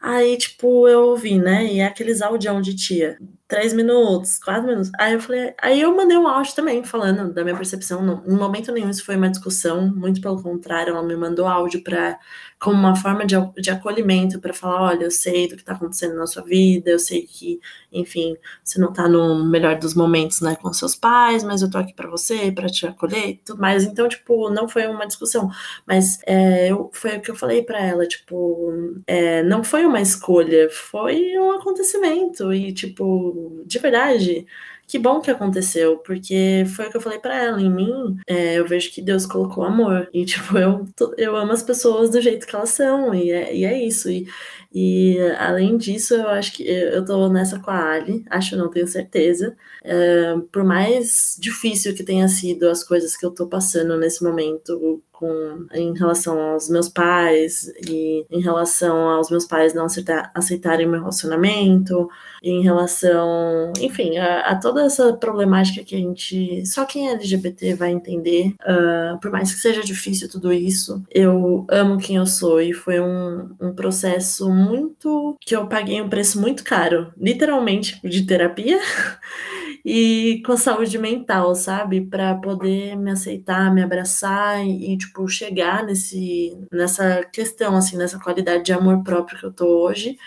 Aí, 0.00 0.36
tipo, 0.38 0.88
eu 0.88 1.02
ouvi, 1.06 1.38
né? 1.38 1.66
E 1.66 1.80
é 1.80 1.86
aqueles 1.86 2.22
audião 2.22 2.60
de 2.60 2.74
tia 2.76 3.18
três 3.48 3.72
minutos, 3.72 4.38
quatro 4.38 4.68
minutos. 4.68 4.90
Aí 4.98 5.14
eu 5.14 5.20
falei, 5.20 5.54
aí 5.60 5.80
eu 5.80 5.96
mandei 5.96 6.18
um 6.18 6.28
áudio 6.28 6.54
também, 6.54 6.84
falando 6.84 7.32
da 7.32 7.42
minha 7.42 7.56
percepção. 7.56 8.22
Em 8.26 8.36
momento 8.36 8.70
nenhum 8.70 8.90
isso 8.90 9.04
foi 9.04 9.16
uma 9.16 9.30
discussão, 9.30 9.88
muito 9.88 10.20
pelo 10.20 10.40
contrário, 10.42 10.90
ela 10.90 11.02
me 11.02 11.16
mandou 11.16 11.46
áudio 11.46 11.82
para 11.82 12.18
como 12.60 12.76
uma 12.76 12.96
forma 12.96 13.24
de, 13.24 13.36
de 13.60 13.70
acolhimento 13.70 14.40
para 14.40 14.52
falar, 14.52 14.82
olha, 14.90 15.04
eu 15.04 15.10
sei 15.10 15.46
do 15.46 15.54
que 15.54 15.62
está 15.62 15.74
acontecendo 15.74 16.16
na 16.16 16.26
sua 16.26 16.42
vida, 16.42 16.90
eu 16.90 16.98
sei 16.98 17.22
que, 17.22 17.60
enfim, 17.92 18.36
você 18.64 18.80
não 18.80 18.90
está 18.90 19.08
no 19.08 19.44
melhor 19.44 19.78
dos 19.78 19.94
momentos, 19.94 20.40
né, 20.40 20.56
com 20.56 20.72
seus 20.72 20.94
pais, 20.96 21.44
mas 21.44 21.62
eu 21.62 21.70
tô 21.70 21.78
aqui 21.78 21.94
para 21.94 22.10
você, 22.10 22.50
para 22.50 22.68
te 22.68 22.86
acolher 22.86 23.28
e 23.28 23.34
tudo 23.36 23.60
mais. 23.60 23.84
Então, 23.84 24.08
tipo, 24.08 24.50
não 24.50 24.68
foi 24.68 24.86
uma 24.88 25.06
discussão, 25.06 25.48
mas 25.86 26.18
é, 26.26 26.70
eu, 26.70 26.90
foi 26.92 27.16
o 27.18 27.20
que 27.20 27.30
eu 27.30 27.36
falei 27.36 27.62
para 27.62 27.80
ela, 27.80 28.06
tipo, 28.06 28.72
é, 29.06 29.42
não 29.44 29.62
foi 29.62 29.86
uma 29.86 30.00
escolha, 30.00 30.68
foi 30.70 31.38
um 31.38 31.52
acontecimento 31.52 32.52
e, 32.52 32.72
tipo, 32.72 33.62
de 33.66 33.78
verdade, 33.78 34.46
que 34.88 34.98
bom 34.98 35.20
que 35.20 35.30
aconteceu, 35.30 35.98
porque 35.98 36.64
foi 36.74 36.86
o 36.86 36.90
que 36.90 36.96
eu 36.96 37.00
falei 37.00 37.18
para 37.18 37.36
ela. 37.36 37.60
Em 37.60 37.70
mim, 37.70 38.16
é, 38.26 38.54
eu 38.58 38.66
vejo 38.66 38.90
que 38.90 39.02
Deus 39.02 39.26
colocou 39.26 39.62
amor. 39.62 40.08
E, 40.14 40.24
tipo, 40.26 40.56
eu, 40.56 40.86
eu 41.18 41.36
amo 41.36 41.52
as 41.52 41.62
pessoas 41.62 42.10
do 42.10 42.20
jeito 42.22 42.46
que 42.46 42.56
elas 42.56 42.70
são, 42.70 43.14
e 43.14 43.30
é, 43.30 43.54
e 43.54 43.64
é 43.66 43.84
isso. 43.84 44.10
E, 44.10 44.26
e, 44.74 45.18
além 45.38 45.76
disso, 45.76 46.14
eu 46.14 46.28
acho 46.28 46.54
que 46.54 46.62
eu 46.66 47.04
tô 47.04 47.28
nessa 47.28 47.60
com 47.60 47.70
a 47.70 47.92
Ali, 47.92 48.24
acho, 48.30 48.56
não 48.56 48.70
tenho 48.70 48.86
certeza. 48.88 49.54
É, 49.84 50.34
por 50.50 50.64
mais 50.64 51.36
difícil 51.38 51.94
que 51.94 52.02
tenha 52.02 52.26
sido 52.26 52.68
as 52.68 52.82
coisas 52.82 53.14
que 53.16 53.26
eu 53.26 53.30
tô 53.30 53.46
passando 53.46 53.96
nesse 53.98 54.24
momento, 54.24 55.02
com, 55.18 55.66
em 55.74 55.98
relação 55.98 56.40
aos 56.40 56.68
meus 56.68 56.88
pais 56.88 57.66
e 57.88 58.24
em 58.30 58.40
relação 58.40 58.96
aos 59.08 59.28
meus 59.30 59.44
pais 59.44 59.74
não 59.74 59.86
aceitar, 59.86 60.30
aceitarem 60.32 60.86
meu 60.86 61.00
relacionamento, 61.00 62.08
em 62.40 62.62
relação, 62.62 63.72
enfim, 63.80 64.16
a, 64.16 64.42
a, 64.42 64.54
toda 64.54 64.84
essa 64.84 65.12
problemática 65.12 65.82
que 65.82 65.96
a 65.96 65.98
gente, 65.98 66.64
só 66.64 66.84
quem 66.84 67.08
é 67.08 67.14
LGBT 67.14 67.74
vai 67.74 67.90
entender, 67.90 68.54
uh, 68.62 69.18
por 69.20 69.32
mais 69.32 69.52
que 69.52 69.60
seja 69.60 69.82
difícil 69.82 70.30
tudo 70.30 70.52
isso, 70.52 71.02
eu 71.10 71.66
amo 71.68 71.98
quem 71.98 72.14
eu 72.14 72.26
sou 72.26 72.60
e 72.60 72.72
foi 72.72 73.00
um, 73.00 73.56
um 73.60 73.74
processo 73.74 74.48
muito 74.48 75.36
que 75.40 75.56
eu 75.56 75.66
paguei 75.66 76.00
um 76.00 76.08
preço 76.08 76.40
muito 76.40 76.62
caro, 76.62 77.12
literalmente 77.18 78.00
de 78.08 78.24
terapia. 78.24 78.78
e 79.90 80.42
com 80.42 80.54
saúde 80.54 80.98
mental, 80.98 81.54
sabe? 81.54 82.02
Para 82.02 82.34
poder 82.34 82.94
me 82.94 83.10
aceitar, 83.10 83.72
me 83.72 83.82
abraçar 83.82 84.62
e, 84.62 84.92
e, 84.92 84.98
tipo, 84.98 85.26
chegar 85.26 85.82
nesse, 85.82 86.54
nessa 86.70 87.24
questão, 87.32 87.74
assim, 87.74 87.96
nessa 87.96 88.18
qualidade 88.18 88.64
de 88.64 88.72
amor 88.74 89.02
próprio 89.02 89.38
que 89.38 89.46
eu 89.46 89.52
tô 89.52 89.66
hoje. 89.86 90.18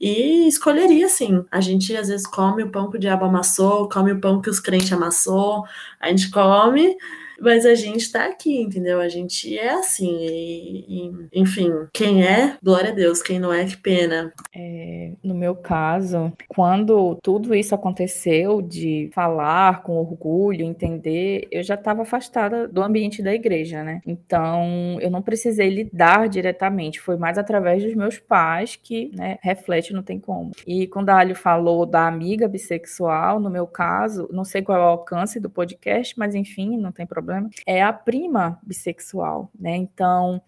E 0.00 0.48
escolheria, 0.48 1.04
assim. 1.04 1.44
A 1.50 1.60
gente 1.60 1.94
às 1.94 2.08
vezes 2.08 2.26
come 2.26 2.62
o 2.62 2.70
pão 2.70 2.90
que 2.90 2.96
o 2.96 3.00
diabo 3.00 3.26
amassou, 3.26 3.90
come 3.90 4.12
o 4.12 4.20
pão 4.20 4.40
que 4.40 4.48
os 4.48 4.58
crentes 4.58 4.92
amassou, 4.92 5.64
a 6.00 6.08
gente 6.08 6.30
come 6.30 6.96
mas 7.40 7.66
a 7.66 7.74
gente 7.74 8.10
tá 8.10 8.26
aqui, 8.26 8.60
entendeu? 8.60 9.00
A 9.00 9.08
gente 9.08 9.58
é 9.58 9.70
assim. 9.70 10.16
E, 10.20 10.84
e, 10.88 11.12
enfim, 11.32 11.70
quem 11.92 12.24
é, 12.24 12.56
glória 12.62 12.90
a 12.90 12.94
Deus. 12.94 13.22
Quem 13.22 13.38
não 13.38 13.52
é, 13.52 13.64
que 13.64 13.76
pena. 13.76 14.32
É, 14.54 15.12
no 15.22 15.34
meu 15.34 15.54
caso, 15.54 16.32
quando 16.48 17.18
tudo 17.22 17.54
isso 17.54 17.74
aconteceu, 17.74 18.62
de 18.62 19.10
falar 19.12 19.82
com 19.82 19.96
orgulho, 19.96 20.64
entender, 20.64 21.48
eu 21.50 21.62
já 21.62 21.74
estava 21.74 22.02
afastada 22.02 22.68
do 22.68 22.82
ambiente 22.82 23.22
da 23.22 23.34
igreja, 23.34 23.82
né? 23.82 24.00
Então, 24.06 24.98
eu 25.00 25.10
não 25.10 25.22
precisei 25.22 25.68
lidar 25.68 26.28
diretamente. 26.28 27.00
Foi 27.00 27.16
mais 27.16 27.38
através 27.38 27.82
dos 27.82 27.94
meus 27.94 28.18
pais 28.18 28.76
que, 28.76 29.10
né, 29.14 29.38
reflete, 29.42 29.92
não 29.92 30.02
tem 30.02 30.18
como. 30.18 30.52
E 30.66 30.86
quando 30.86 31.10
a 31.10 31.18
Alho 31.18 31.34
falou 31.34 31.84
da 31.86 32.06
amiga 32.06 32.48
bissexual, 32.48 33.40
no 33.40 33.50
meu 33.50 33.66
caso, 33.66 34.28
não 34.32 34.44
sei 34.44 34.62
qual 34.62 34.78
é 34.78 34.82
o 34.82 34.84
alcance 34.84 35.40
do 35.40 35.50
podcast, 35.50 36.18
mas 36.18 36.34
enfim, 36.34 36.76
não 36.76 36.92
tem 36.92 37.06
problema 37.06 37.23
problema, 37.24 37.50
é 37.66 37.82
a 37.82 37.92
prima 37.92 38.58
bissexual, 38.62 39.50
né? 39.58 39.76
Então, 39.76 40.40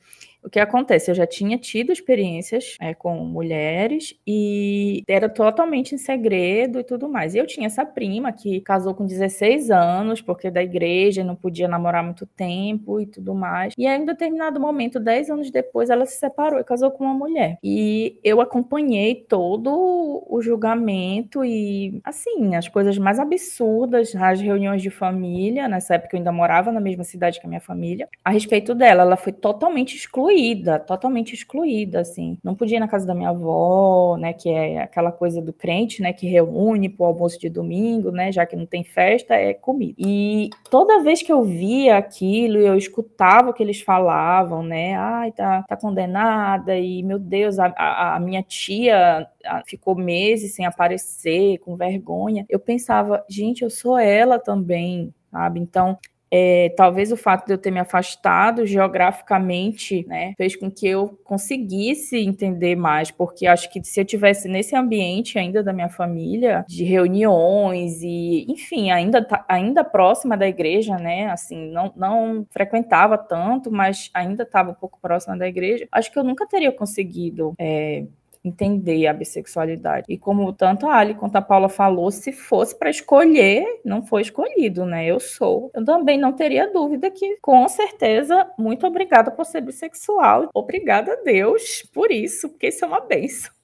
o 0.47 0.51
que 0.51 0.61
acontece? 0.61 1.11
Eu 1.11 1.15
já 1.17 1.27
tinha 1.27 1.59
tido 1.59 1.93
experiências 1.93 2.77
é, 2.81 2.95
com 2.95 3.17
mulheres 3.17 4.15
e 4.25 5.03
era 5.09 5.29
totalmente 5.29 5.97
em 5.97 5.99
segredo 5.99 6.79
e 6.79 6.85
tudo 6.85 7.09
mais. 7.09 7.35
E 7.35 7.39
eu 7.39 7.47
tinha 7.49 7.67
essa 7.67 7.85
prima 7.85 8.33
que 8.33 8.61
casou 8.61 8.95
com 8.95 9.05
16 9.05 9.73
anos, 9.73 10.21
porque 10.21 10.49
da 10.49 10.63
igreja 10.63 11.25
não 11.25 11.35
podia 11.35 11.67
namorar 11.67 12.05
muito 12.05 12.25
tempo 12.27 13.01
e 13.01 13.07
tudo 13.07 13.35
mais. 13.35 13.75
E 13.77 13.89
aí, 13.89 14.01
em 14.01 14.05
determinado 14.05 14.61
momento, 14.61 15.01
10 15.01 15.31
anos 15.31 15.51
depois, 15.51 15.91
ela 15.91 16.07
se 16.07 16.17
separou 16.17 16.61
e 16.61 16.65
casou 16.65 16.93
com 16.93 17.03
uma 17.03 17.15
mulher. 17.15 17.59
E 17.61 18.17
eu 18.23 18.41
acompanhei 18.41 19.17
todo 19.17 20.25
o 20.29 20.41
julgamento 20.41 21.45
e, 21.45 22.01
assim, 22.05 22.55
as 22.55 22.69
coisas 22.69 22.97
mais 22.99 23.19
absurdas, 23.19 24.15
as 24.15 24.41
reuniões 24.41 24.81
de 24.81 24.91
família, 24.91 25.67
nessa 25.67 25.97
época 25.97 26.15
eu 26.15 26.19
ainda 26.19 26.31
morava 26.31 26.71
na 26.71 26.81
mesma 26.81 27.03
cidade 27.03 27.41
que 27.41 27.47
a 27.47 27.49
minha 27.49 27.61
família, 27.61 28.09
a 28.25 28.31
respeito 28.31 28.77
dela. 28.77 29.03
Ela 29.03 29.17
foi 29.17 29.33
totalmente 29.33 29.97
excluída 29.97 30.36
excluída, 30.37 30.79
totalmente 30.79 31.35
excluída, 31.35 32.01
assim. 32.01 32.39
Não 32.45 32.55
podia 32.55 32.77
ir 32.77 32.81
na 32.81 32.89
casa 32.89 33.07
da 33.07 33.15
minha 33.15 33.31
avó, 33.31 34.17
né, 34.19 34.33
que 34.33 34.49
é 34.49 34.83
aquela 34.83 35.11
coisa 35.11 35.41
do 35.41 35.53
crente, 35.53 36.03
né, 36.03 36.13
que 36.13 36.27
reúne 36.27 36.89
pro 36.89 37.07
almoço 37.07 37.41
de 37.41 37.49
domingo, 37.49 38.11
né, 38.11 38.31
já 38.31 38.45
que 38.45 38.55
não 38.55 38.67
tem 38.67 38.85
festa, 38.85 39.35
é 39.35 39.55
comida. 39.55 39.95
E 39.99 40.51
toda 40.71 41.03
vez 41.03 41.23
que 41.23 41.33
eu 41.33 41.43
via 41.43 41.97
aquilo, 41.97 42.59
eu 42.59 42.77
escutava 42.77 43.51
o 43.51 43.55
que 43.55 43.63
eles 43.63 43.81
falavam, 43.81 44.63
né, 44.63 44.95
ai, 44.97 45.33
tá, 45.33 45.63
tá 45.63 45.77
condenada, 45.77 46.77
e 46.77 47.03
meu 47.03 47.19
Deus, 47.19 47.59
a, 47.59 47.67
a, 47.77 48.17
a 48.17 48.21
minha 48.21 48.43
tia 48.43 49.27
ficou 49.67 49.95
meses 49.95 50.55
sem 50.55 50.67
aparecer, 50.67 51.59
com 51.59 51.77
vergonha. 51.77 52.45
Eu 52.49 52.59
pensava, 52.59 53.25
gente, 53.29 53.63
eu 53.63 53.71
sou 53.71 53.99
ela 53.99 54.39
também, 54.39 55.15
sabe? 55.31 55.61
Então, 55.61 55.99
é, 56.31 56.71
talvez 56.77 57.13
o 57.13 57.17
fato 57.17 57.47
de 57.47 57.53
eu 57.53 57.59
ter 57.59 57.71
me 57.71 57.81
afastado 57.81 58.67
geograficamente, 58.67 60.05
né, 60.07 60.35
fez 60.37 60.57
com 60.57 60.71
que 60.71 60.87
eu 60.87 61.19
conseguisse 61.25 62.17
entender 62.19 62.77
mais, 62.77 63.11
porque 63.11 63.47
acho 63.47 63.71
que 63.71 63.83
se 63.85 64.01
eu 64.01 64.05
tivesse 64.05 64.49
nesse 64.49 64.75
ambiente 64.75 65.39
ainda 65.39 65.63
da 65.63 65.73
minha 65.73 65.89
família, 65.89 66.65
de 66.69 66.85
reuniões 66.85 68.03
e, 68.03 68.45
enfim, 68.49 68.91
ainda 68.91 69.27
ainda 69.49 69.85
próxima 69.85 70.37
da 70.37 70.49
igreja, 70.49 70.97
né, 70.97 71.31
assim, 71.31 71.71
não, 71.71 71.93
não 71.97 72.47
frequentava 72.51 73.17
tanto, 73.17 73.71
mas 73.71 74.11
ainda 74.13 74.43
estava 74.43 74.71
um 74.71 74.75
pouco 74.75 74.99
próxima 75.01 75.37
da 75.37 75.47
igreja, 75.47 75.87
acho 75.93 76.13
que 76.13 76.19
eu 76.19 76.25
nunca 76.25 76.47
teria 76.47 76.73
conseguido 76.73 77.55
é, 77.59 78.05
entender 78.49 79.07
a 79.07 79.13
bissexualidade. 79.13 80.07
E 80.09 80.19
como 80.19 80.53
tanto 80.53 80.87
a 80.89 80.97
Ali 80.97 81.15
quanto 81.15 81.37
a 81.37 81.43
Paula 81.43 81.69
falou, 81.69 82.11
se 82.11 82.33
fosse 82.33 82.79
para 82.79 82.91
escolher, 82.91 83.81
não 83.85 84.05
foi 84.05 84.23
escolhido, 84.23 84.85
né? 84.85 85.07
Eu 85.07 85.21
sou. 85.21 85.71
Eu 85.75 85.85
também 85.85 86.19
não 86.19 86.33
teria 86.33 86.71
dúvida 86.73 87.11
que, 87.11 87.37
com 87.41 87.69
certeza, 87.69 88.51
muito 88.59 88.87
obrigada 88.87 89.31
por 89.31 89.45
ser 89.45 89.61
bissexual. 89.61 90.51
Obrigada 90.55 91.13
a 91.13 91.23
Deus 91.23 91.83
por 91.93 92.11
isso, 92.11 92.49
porque 92.49 92.69
isso 92.69 92.85
é 92.85 92.89
uma 92.89 93.01
benção. 93.01 93.56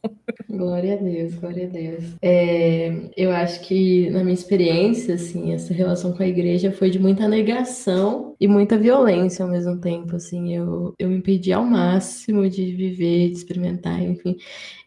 Glória 0.48 0.94
a 0.94 0.96
Deus, 0.96 1.34
glória 1.34 1.66
a 1.66 1.70
Deus. 1.70 2.04
É, 2.20 3.10
eu 3.16 3.30
acho 3.30 3.60
que, 3.60 4.10
na 4.10 4.22
minha 4.22 4.34
experiência, 4.34 5.14
assim, 5.14 5.52
essa 5.52 5.72
relação 5.72 6.12
com 6.12 6.22
a 6.22 6.26
igreja 6.26 6.72
foi 6.72 6.90
de 6.90 6.98
muita 6.98 7.28
negação 7.28 8.34
e 8.40 8.46
muita 8.48 8.76
violência 8.76 9.44
ao 9.44 9.50
mesmo 9.50 9.80
tempo, 9.80 10.16
assim. 10.16 10.54
Eu, 10.54 10.94
eu 10.98 11.08
me 11.08 11.16
impedi 11.16 11.52
ao 11.52 11.64
máximo 11.64 12.48
de 12.48 12.74
viver, 12.74 13.30
de 13.30 13.36
experimentar, 13.36 14.02
enfim. 14.02 14.36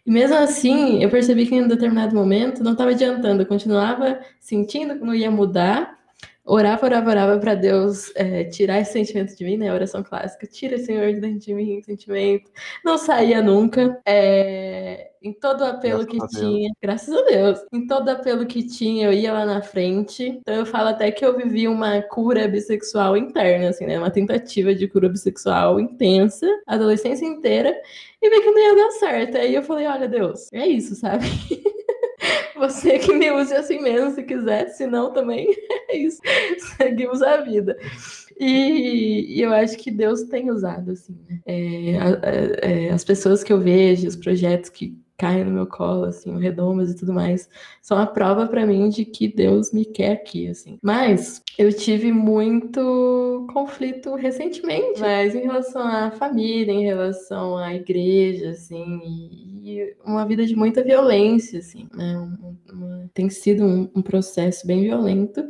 E 0.05 0.11
mesmo 0.11 0.35
assim, 0.37 1.01
eu 1.01 1.09
percebi 1.09 1.47
que 1.47 1.55
em 1.55 1.63
um 1.63 1.67
determinado 1.67 2.15
momento 2.15 2.63
não 2.63 2.73
estava 2.73 2.91
adiantando, 2.91 3.41
eu 3.41 3.47
continuava 3.47 4.19
sentindo 4.39 4.99
que 4.99 5.05
não 5.05 5.15
ia 5.15 5.31
mudar, 5.31 5.94
orava, 6.45 6.85
orava, 6.85 7.09
orava 7.09 7.39
para 7.39 7.55
Deus 7.55 8.11
é, 8.15 8.43
tirar 8.45 8.79
esse 8.79 8.93
sentimento 8.93 9.35
de 9.35 9.43
mim, 9.43 9.57
né? 9.57 9.73
Oração 9.73 10.03
clássica, 10.03 10.45
tira, 10.45 10.77
Senhor, 10.77 11.11
de 11.13 11.19
dentro 11.19 11.39
de 11.39 11.53
mim 11.53 11.77
esse 11.77 11.87
sentimento. 11.87 12.51
Não 12.83 12.97
saía 12.97 13.41
nunca. 13.41 13.99
É, 14.05 15.11
em 15.21 15.33
todo 15.33 15.61
o 15.61 15.65
apelo 15.65 16.05
graças 16.05 16.37
que 16.37 16.39
tinha, 16.39 16.71
graças 16.79 17.11
a 17.11 17.21
Deus, 17.23 17.59
em 17.73 17.87
todo 17.87 18.07
o 18.07 18.11
apelo 18.11 18.45
que 18.45 18.61
tinha, 18.61 19.07
eu 19.07 19.13
ia 19.13 19.33
lá 19.33 19.43
na 19.43 19.61
frente. 19.61 20.23
Então 20.23 20.53
eu 20.53 20.65
falo 20.67 20.89
até 20.89 21.09
que 21.11 21.25
eu 21.25 21.35
vivi 21.35 21.67
uma 21.67 21.99
cura 22.03 22.47
bissexual 22.47 23.17
interna, 23.17 23.69
assim, 23.69 23.87
né? 23.87 23.97
Uma 23.97 24.11
tentativa 24.11 24.75
de 24.75 24.87
cura 24.87 25.09
bissexual 25.09 25.79
intensa, 25.79 26.45
a 26.67 26.75
adolescência 26.75 27.25
inteira, 27.25 27.75
e 28.21 28.29
vi 28.29 28.41
que 28.41 28.51
não 28.51 28.59
ia 28.61 28.75
dar 28.75 28.91
certo. 28.91 29.37
Aí 29.37 29.55
eu 29.55 29.63
falei, 29.63 29.87
olha, 29.87 30.07
Deus, 30.07 30.47
é 30.53 30.67
isso, 30.67 30.93
sabe? 30.95 31.25
Você 32.57 32.99
que 32.99 33.13
me 33.13 33.31
use 33.31 33.53
assim 33.53 33.81
mesmo, 33.81 34.11
se 34.11 34.23
quiser, 34.23 34.69
se 34.69 34.87
não 34.87 35.11
também 35.11 35.47
é 35.89 35.97
isso. 35.97 36.21
Seguimos 36.77 37.21
a 37.21 37.37
vida. 37.37 37.77
E, 38.39 39.37
e, 39.37 39.41
eu 39.41 39.53
acho 39.53 39.77
que 39.77 39.89
Deus 39.89 40.23
tem 40.23 40.51
usado, 40.51 40.91
assim, 40.91 41.17
né? 41.27 41.39
É, 41.45 42.87
é, 42.87 42.89
as 42.91 43.03
pessoas 43.03 43.43
que 43.43 43.53
eu 43.53 43.59
vejo, 43.59 44.07
os 44.07 44.15
projetos 44.15 44.69
que 44.69 44.97
caem 45.17 45.45
no 45.45 45.51
meu 45.51 45.65
colo, 45.65 46.05
assim, 46.05 46.37
redomas 46.39 46.91
e 46.91 46.95
tudo 46.95 47.13
mais, 47.13 47.49
são 47.81 47.97
a 47.97 48.05
prova 48.05 48.47
para 48.47 48.65
mim 48.65 48.89
de 48.89 49.05
que 49.05 49.27
Deus 49.27 49.71
me 49.71 49.85
quer 49.85 50.11
aqui, 50.11 50.47
assim. 50.47 50.77
Mas 50.81 51.41
eu 51.57 51.71
tive 51.71 52.11
muito 52.11 53.47
conflito 53.53 54.15
recentemente, 54.15 54.99
mas 54.99 55.33
em 55.33 55.41
relação 55.41 55.81
à 55.81 56.11
família, 56.11 56.71
em 56.71 56.83
relação 56.83 57.57
à 57.57 57.73
igreja, 57.73 58.49
assim, 58.49 58.99
e 59.03 59.95
uma 60.05 60.25
vida 60.25 60.45
de 60.45 60.55
muita 60.55 60.83
violência, 60.83 61.59
assim, 61.59 61.87
né? 61.93 62.17
Uma, 62.17 62.57
uma, 62.71 63.09
tem 63.13 63.29
sido 63.29 63.63
um, 63.63 63.89
um 63.95 64.01
processo 64.01 64.67
bem 64.67 64.83
violento. 64.83 65.45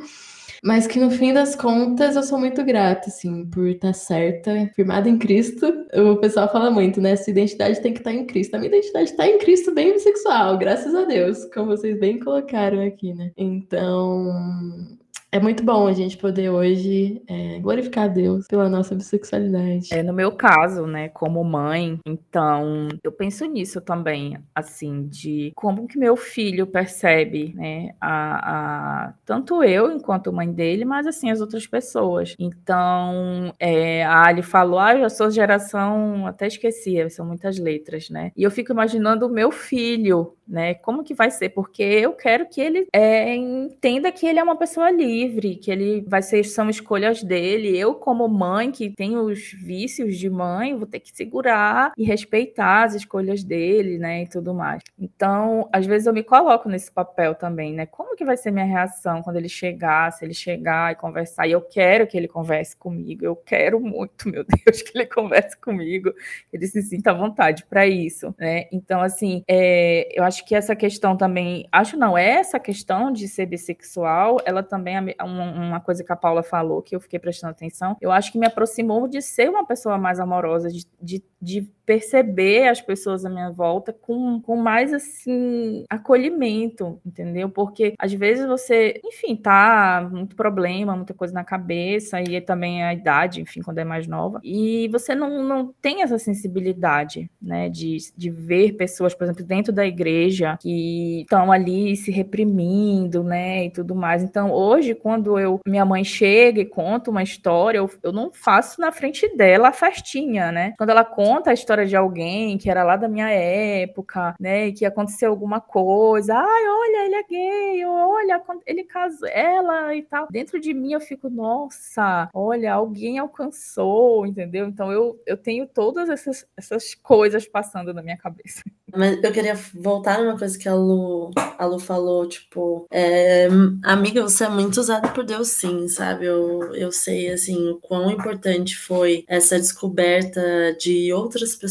Mas 0.66 0.88
que 0.88 1.00
no 1.00 1.12
fim 1.12 1.32
das 1.32 1.56
contas 1.56 2.16
eu 2.16 2.24
sou 2.24 2.40
muito 2.40 2.64
grata, 2.66 3.10
assim, 3.10 3.46
por 3.52 3.68
estar 3.68 3.94
certa, 3.94 4.68
firmada 4.76 5.08
em 5.08 5.16
Cristo. 5.16 5.72
O 5.94 6.18
pessoal 6.18 6.52
fala 6.52 6.72
muito, 6.72 7.00
né? 7.00 7.16
Sua 7.16 7.30
identidade 7.30 7.80
tem 7.82 7.94
que 7.94 8.00
estar 8.00 8.12
em 8.12 8.26
Cristo. 8.26 8.56
A 8.56 8.58
minha 8.58 8.70
identidade 8.70 9.12
está 9.12 9.28
em 9.28 9.38
Cristo 9.38 9.72
bem 9.72 9.94
bissexual, 9.94 10.58
graças 10.58 10.96
a 10.96 11.06
Deus, 11.06 11.46
como 11.54 11.68
vocês 11.68 12.00
bem 12.00 12.20
colocaram 12.20 12.82
aqui, 12.82 13.14
né? 13.14 13.32
Então, 13.38 14.98
é 15.32 15.40
muito 15.40 15.64
bom 15.64 15.86
a 15.86 15.94
gente 15.94 16.18
poder 16.18 16.50
hoje 16.50 17.22
é, 17.28 17.60
glorificar 17.60 18.10
Deus 18.10 18.48
pela 18.48 18.70
nossa 18.70 18.96
bissexualidade. 18.96 19.90
É, 19.92 20.02
no 20.02 20.14
meu 20.14 20.32
caso, 20.32 20.88
né, 20.88 21.10
como 21.10 21.44
mãe, 21.44 22.00
então 22.06 22.88
eu 23.04 23.12
penso 23.12 23.46
nisso 23.46 23.82
também, 23.82 24.38
assim, 24.56 25.08
de 25.08 25.52
como 25.56 25.88
que 25.88 26.00
meu 26.00 26.16
filho 26.16 26.66
percebe, 26.66 27.54
né, 27.54 27.94
a, 28.00 29.08
a 29.10 29.14
tanto 29.26 29.62
eu 29.64 29.92
enquanto 29.92 30.32
mãe 30.32 30.52
dele, 30.52 30.86
mas 30.86 31.06
assim 31.06 31.30
as 31.30 31.42
outras 31.42 31.68
pessoas. 31.68 32.34
Então, 32.40 33.54
é, 33.60 34.06
a 34.06 34.26
Ali 34.26 34.42
falou, 34.42 34.80
ah, 34.80 34.96
eu 34.96 35.10
sou 35.10 35.30
geração, 35.30 36.26
até 36.26 36.48
esqueci, 36.48 37.10
são 37.10 37.26
muitas 37.26 37.60
letras, 37.60 38.10
né? 38.10 38.32
E 38.38 38.44
eu 38.44 38.52
fico 38.52 38.72
imaginando 38.72 39.28
o 39.28 39.30
meu 39.30 39.52
filho, 39.52 40.35
né? 40.48 40.74
Como 40.76 41.04
que 41.04 41.14
vai 41.14 41.32
ser? 41.32 41.50
Porque 41.50 41.84
eu 41.84 42.14
quero 42.14 42.48
que 42.48 42.62
ele 42.62 42.88
é, 42.94 43.36
entenda 43.36 44.12
que 44.12 44.26
ele 44.26 44.40
é 44.40 44.44
uma 44.44 44.56
pessoa 44.56 44.92
livre, 44.92 45.56
que 45.56 45.72
ele 45.72 46.04
vai 46.08 46.22
ser 46.22 46.44
são 46.44 46.70
escolhas 46.70 47.24
dele. 47.24 47.78
Eu 47.78 47.96
como 47.96 48.28
mãe 48.28 48.72
que 48.72 48.92
tenho 48.92 49.22
os 49.22 49.52
vícios 49.52 50.18
de 50.18 50.30
mãe, 50.30 50.76
vou 50.76 50.88
ter 50.88 51.00
que 51.00 51.16
segurar 51.16 51.92
e 51.98 52.04
respeitar 52.04 52.84
as 52.84 52.96
escolhas 52.96 53.44
dele, 53.44 53.98
né, 53.98 54.24
e 54.24 54.28
tudo 54.28 54.54
mais. 54.54 54.82
Então, 55.00 55.68
às 55.72 55.86
vezes 55.86 56.08
eu 56.08 56.14
me 56.14 56.24
coloco 56.24 56.70
nesse 56.70 56.92
papel 56.92 57.36
também, 57.36 57.74
né? 57.74 57.86
Como 57.86 58.16
que 58.16 58.26
vai 58.26 58.38
ser 58.38 58.52
minha 58.52 58.66
reação 58.66 59.22
quando 59.22 59.38
ele 59.38 59.50
chegar, 59.50 60.12
se 60.12 60.24
ele 60.24 60.34
chegar 60.34 60.92
e 60.92 60.96
conversar? 60.96 61.48
E 61.48 61.52
eu 61.52 61.62
quero 61.62 62.08
que 62.08 62.18
ele 62.18 62.28
converse 62.28 62.76
comigo. 62.76 63.26
Eu 63.26 63.36
quero 63.36 63.80
muito, 63.80 64.28
meu 64.30 64.44
Deus, 64.44 64.82
que 64.82 64.98
ele 64.98 65.06
converse 65.06 65.58
comigo, 65.58 66.14
ele 66.52 66.68
se 66.68 66.82
sinta 66.82 67.12
à 67.12 67.14
vontade 67.14 67.66
para 67.66 67.88
isso, 67.88 68.34
né? 68.38 68.68
Então, 68.72 69.02
assim, 69.02 69.44
é, 69.48 70.08
eu 70.18 70.24
acho 70.24 70.35
acho 70.36 70.46
que 70.46 70.54
essa 70.54 70.76
questão 70.76 71.16
também, 71.16 71.66
acho 71.72 71.96
não, 71.96 72.18
essa 72.18 72.60
questão 72.60 73.12
de 73.12 73.28
ser 73.28 73.46
bissexual, 73.46 74.38
ela 74.46 74.62
também 74.62 75.16
é 75.18 75.24
uma 75.24 75.80
coisa 75.80 76.04
que 76.04 76.12
a 76.12 76.16
Paula 76.16 76.44
falou, 76.44 76.82
que 76.82 76.96
eu 76.96 77.00
fiquei 77.00 77.18
prestando 77.18 77.52
atenção, 77.52 77.96
eu 78.02 78.12
acho 78.12 78.32
que 78.32 78.38
me 78.38 78.46
aproximou 78.46 79.08
de 79.08 79.22
ser 79.22 79.50
uma 79.50 79.66
pessoa 79.66 79.98
mais 79.98 80.20
amorosa, 80.20 80.70
de, 80.70 80.86
de, 81.02 81.24
de 81.42 81.62
perceber 81.86 82.68
as 82.68 82.82
pessoas 82.82 83.26
à 83.26 83.30
minha 83.30 83.52
volta 83.52 83.94
com, 83.94 84.42
com 84.42 84.56
mais 84.56 84.94
assim 84.94 85.86
acolhimento, 85.90 87.00
entendeu? 87.06 87.50
Porque 87.50 87.94
às 88.00 88.14
vezes 88.14 88.46
você, 88.46 89.00
enfim, 89.04 89.36
tá 89.36 90.08
muito 90.12 90.36
problema, 90.36 90.96
muita 90.96 91.14
coisa 91.14 91.34
na 91.34 91.44
cabeça 91.44 92.22
e 92.22 92.40
também 92.42 92.84
a 92.84 92.94
idade, 92.94 93.42
enfim, 93.42 93.62
quando 93.62 93.80
é 93.80 93.84
mais 93.84 94.08
nova, 94.08 94.40
e 94.44 94.88
você 94.90 95.14
não, 95.16 95.44
não 95.44 95.74
tem 95.82 96.02
essa 96.02 96.18
sensibilidade, 96.18 97.30
né, 97.42 97.70
de, 97.70 97.98
de 98.16 98.30
ver 98.30 98.74
pessoas, 98.74 99.14
por 99.14 99.24
exemplo, 99.24 99.44
dentro 99.44 99.74
da 99.74 99.86
igreja 99.86 100.58
que 100.62 101.22
estão 101.22 101.52
ali 101.52 101.96
se 101.96 102.12
reprimindo, 102.12 103.24
né, 103.24 103.66
e 103.66 103.70
tudo 103.70 103.96
mais. 103.96 104.24
Então, 104.24 104.52
hoje, 104.52 104.96
quando 104.96 105.38
eu 105.40 105.60
minha 105.66 105.86
mãe 105.86 106.04
chega 106.04 106.62
e 106.62 106.66
conta 106.66 107.12
uma 107.12 107.24
história, 107.24 107.78
eu, 107.78 107.90
eu 108.04 108.12
não 108.12 108.32
faço 108.32 108.80
na 108.80 108.92
frente 108.92 109.36
dela 109.36 109.70
a 109.70 109.74
festinha, 109.74 110.52
né? 110.52 110.74
Quando 110.78 110.90
ela 110.90 111.04
conta 111.04 111.52
a 111.52 111.54
história 111.54 111.75
história 111.76 111.86
de 111.86 111.96
alguém 111.96 112.58
que 112.58 112.70
era 112.70 112.84
lá 112.84 112.96
da 112.96 113.08
minha 113.08 113.30
época, 113.30 114.36
né? 114.40 114.68
E 114.68 114.74
que 114.74 114.86
aconteceu 114.86 115.30
alguma 115.30 115.60
coisa. 115.60 116.34
Ai, 116.34 116.68
olha, 116.68 117.06
ele 117.06 117.16
é 117.16 117.24
gay, 117.24 117.86
olha, 117.86 118.42
ele 118.66 118.84
casou, 118.84 119.28
ela 119.28 119.94
e 119.96 120.02
tal. 120.04 120.28
Dentro 120.32 120.60
de 120.60 120.74
mim 120.74 120.94
eu 120.94 121.02
fico, 121.02 121.30
nossa, 121.30 122.30
olha, 122.34 122.74
alguém 122.74 123.20
alcançou, 123.20 124.26
entendeu? 124.26 124.68
Então 124.68 124.92
eu, 124.92 125.20
eu 125.26 125.36
tenho 125.36 125.68
todas 125.68 126.10
essas, 126.10 126.46
essas 126.56 126.96
coisas 126.96 127.48
passando 127.48 127.94
na 127.94 128.02
minha 128.02 128.18
cabeça. 128.18 128.62
Mas 128.96 129.22
eu 129.22 129.32
queria 129.32 129.56
voltar 129.74 130.24
numa 130.24 130.38
coisa 130.38 130.58
que 130.58 130.70
a 130.70 130.76
Lu, 130.76 131.32
a 131.36 131.66
Lu 131.66 131.80
falou, 131.80 132.28
tipo, 132.28 132.88
é, 132.90 133.48
amiga, 133.84 134.22
você 134.22 134.46
é 134.46 134.50
muito 134.50 134.80
usada 134.80 135.10
por 135.10 135.26
Deus, 135.26 135.50
sim, 135.50 135.88
sabe? 135.90 136.26
Eu, 136.26 136.74
eu 136.74 136.92
sei, 136.92 137.30
assim, 137.30 137.70
o 137.70 137.80
quão 137.80 138.10
importante 138.10 138.78
foi 138.78 139.26
essa 139.28 139.58
descoberta 139.58 140.42
de 140.80 141.12
outras 141.12 141.56
pessoas 141.56 141.65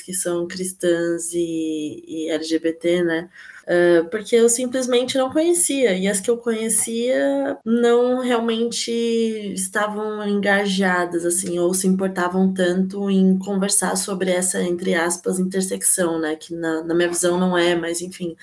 que 0.00 0.12
são 0.14 0.46
cristãs 0.46 1.32
e, 1.32 2.02
e 2.06 2.30
LGBT, 2.30 3.02
né? 3.04 3.30
Uh, 3.66 4.08
porque 4.10 4.36
eu 4.36 4.48
simplesmente 4.48 5.18
não 5.18 5.28
conhecia, 5.28 5.96
e 5.96 6.06
as 6.06 6.20
que 6.20 6.30
eu 6.30 6.36
conhecia 6.36 7.58
não 7.64 8.20
realmente 8.20 8.92
estavam 8.92 10.24
engajadas, 10.28 11.24
assim, 11.24 11.58
ou 11.58 11.74
se 11.74 11.88
importavam 11.88 12.54
tanto 12.54 13.10
em 13.10 13.36
conversar 13.40 13.96
sobre 13.96 14.30
essa, 14.30 14.62
entre 14.62 14.94
aspas, 14.94 15.40
intersecção, 15.40 16.16
né, 16.20 16.36
que 16.36 16.54
na, 16.54 16.84
na 16.84 16.94
minha 16.94 17.08
visão 17.08 17.40
não 17.40 17.58
é, 17.58 17.74
mas 17.74 18.00
enfim. 18.00 18.36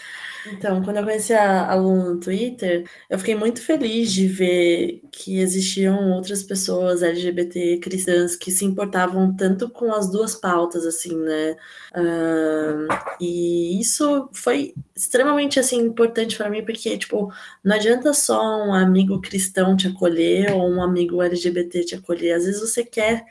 Então, 0.51 0.83
quando 0.83 0.97
eu 0.97 1.03
conheci 1.05 1.31
a, 1.31 1.71
a 1.71 1.75
Lu 1.75 1.95
no 2.15 2.19
Twitter, 2.19 2.85
eu 3.09 3.17
fiquei 3.17 3.35
muito 3.35 3.61
feliz 3.61 4.11
de 4.11 4.27
ver 4.27 5.01
que 5.09 5.39
existiam 5.39 6.11
outras 6.11 6.43
pessoas 6.43 7.01
LGBT 7.01 7.77
cristãs 7.77 8.35
que 8.35 8.51
se 8.51 8.65
importavam 8.65 9.33
tanto 9.33 9.69
com 9.69 9.93
as 9.93 10.11
duas 10.11 10.35
pautas, 10.35 10.85
assim, 10.85 11.15
né, 11.15 11.55
uh, 11.95 12.87
e 13.21 13.79
isso 13.79 14.29
foi 14.33 14.73
extremamente 15.13 15.59
assim 15.59 15.77
importante 15.79 16.35
para 16.35 16.49
mim 16.49 16.65
porque 16.65 16.97
tipo 16.97 17.31
não 17.63 17.75
adianta 17.75 18.11
só 18.13 18.41
um 18.65 18.73
amigo 18.73 19.21
cristão 19.21 19.77
te 19.77 19.87
acolher 19.87 20.51
ou 20.51 20.67
um 20.67 20.81
amigo 20.81 21.21
LGBT 21.21 21.85
te 21.85 21.95
acolher 21.95 22.33
às 22.33 22.45
vezes 22.45 22.59
você 22.59 22.83
quer 22.83 23.23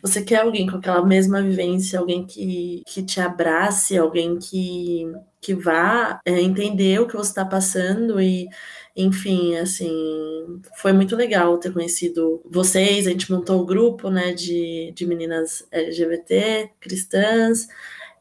você 0.00 0.22
quer 0.22 0.42
alguém 0.42 0.68
com 0.68 0.76
aquela 0.76 1.04
mesma 1.04 1.42
vivência 1.42 1.98
alguém 1.98 2.24
que, 2.24 2.84
que 2.86 3.02
te 3.02 3.20
abrace 3.20 3.98
alguém 3.98 4.38
que 4.38 5.10
que 5.40 5.54
vá 5.54 6.20
é, 6.24 6.40
entender 6.40 7.00
o 7.00 7.06
que 7.06 7.16
você 7.16 7.30
está 7.30 7.44
passando 7.44 8.20
e 8.20 8.48
enfim, 8.96 9.56
assim, 9.56 10.62
foi 10.76 10.92
muito 10.92 11.16
legal 11.16 11.58
ter 11.58 11.72
conhecido 11.72 12.40
vocês. 12.48 13.06
A 13.06 13.10
gente 13.10 13.30
montou 13.30 13.58
o 13.58 13.62
um 13.62 13.66
grupo, 13.66 14.08
né, 14.08 14.32
de, 14.32 14.92
de 14.94 15.04
meninas 15.04 15.66
LGBT 15.72 16.70
cristãs. 16.80 17.66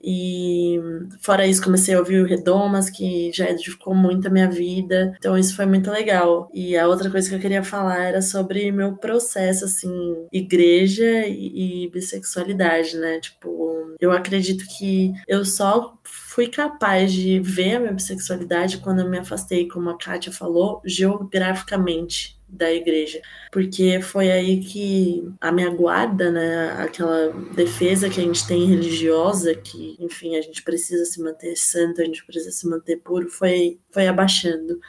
E 0.03 0.79
fora 1.21 1.47
isso, 1.47 1.63
comecei 1.63 1.95
a 1.95 1.99
ouvir 1.99 2.21
o 2.21 2.25
Redomas, 2.25 2.89
que 2.89 3.31
já 3.33 3.49
edificou 3.49 3.95
muito 3.95 4.27
a 4.27 4.31
minha 4.31 4.49
vida. 4.49 5.13
Então 5.17 5.37
isso 5.37 5.55
foi 5.55 5.65
muito 5.65 5.89
legal. 5.89 6.49
E 6.53 6.75
a 6.75 6.87
outra 6.87 7.09
coisa 7.09 7.29
que 7.29 7.35
eu 7.35 7.39
queria 7.39 7.63
falar 7.63 8.03
era 8.03 8.21
sobre 8.21 8.71
meu 8.71 8.97
processo, 8.97 9.65
assim, 9.65 10.27
igreja 10.31 11.25
e, 11.25 11.85
e 11.85 11.89
bissexualidade, 11.89 12.97
né? 12.97 13.19
Tipo, 13.19 13.95
eu 13.99 14.11
acredito 14.11 14.65
que 14.77 15.13
eu 15.27 15.45
só 15.45 15.97
fui 16.03 16.47
capaz 16.47 17.13
de 17.13 17.39
ver 17.39 17.75
a 17.75 17.79
minha 17.79 17.93
bissexualidade 17.93 18.79
quando 18.79 18.99
eu 18.99 19.09
me 19.09 19.19
afastei, 19.19 19.67
como 19.67 19.89
a 19.89 19.97
Kátia 19.97 20.31
falou, 20.31 20.81
geograficamente 20.85 22.42
da 22.53 22.71
igreja, 22.71 23.21
porque 23.51 23.99
foi 24.01 24.31
aí 24.31 24.59
que 24.59 25.27
a 25.41 25.51
minha 25.51 25.69
guarda, 25.69 26.31
né, 26.31 26.71
aquela 26.77 27.29
defesa 27.55 28.09
que 28.09 28.19
a 28.19 28.23
gente 28.23 28.47
tem 28.47 28.65
religiosa, 28.65 29.55
que, 29.55 29.97
enfim, 29.99 30.35
a 30.35 30.41
gente 30.41 30.61
precisa 30.63 31.03
se 31.05 31.21
manter 31.21 31.55
santo, 31.55 32.01
a 32.01 32.05
gente 32.05 32.25
precisa 32.25 32.51
se 32.51 32.67
manter 32.67 32.97
puro, 32.97 33.29
foi, 33.29 33.79
foi 33.91 34.07
abaixando. 34.07 34.79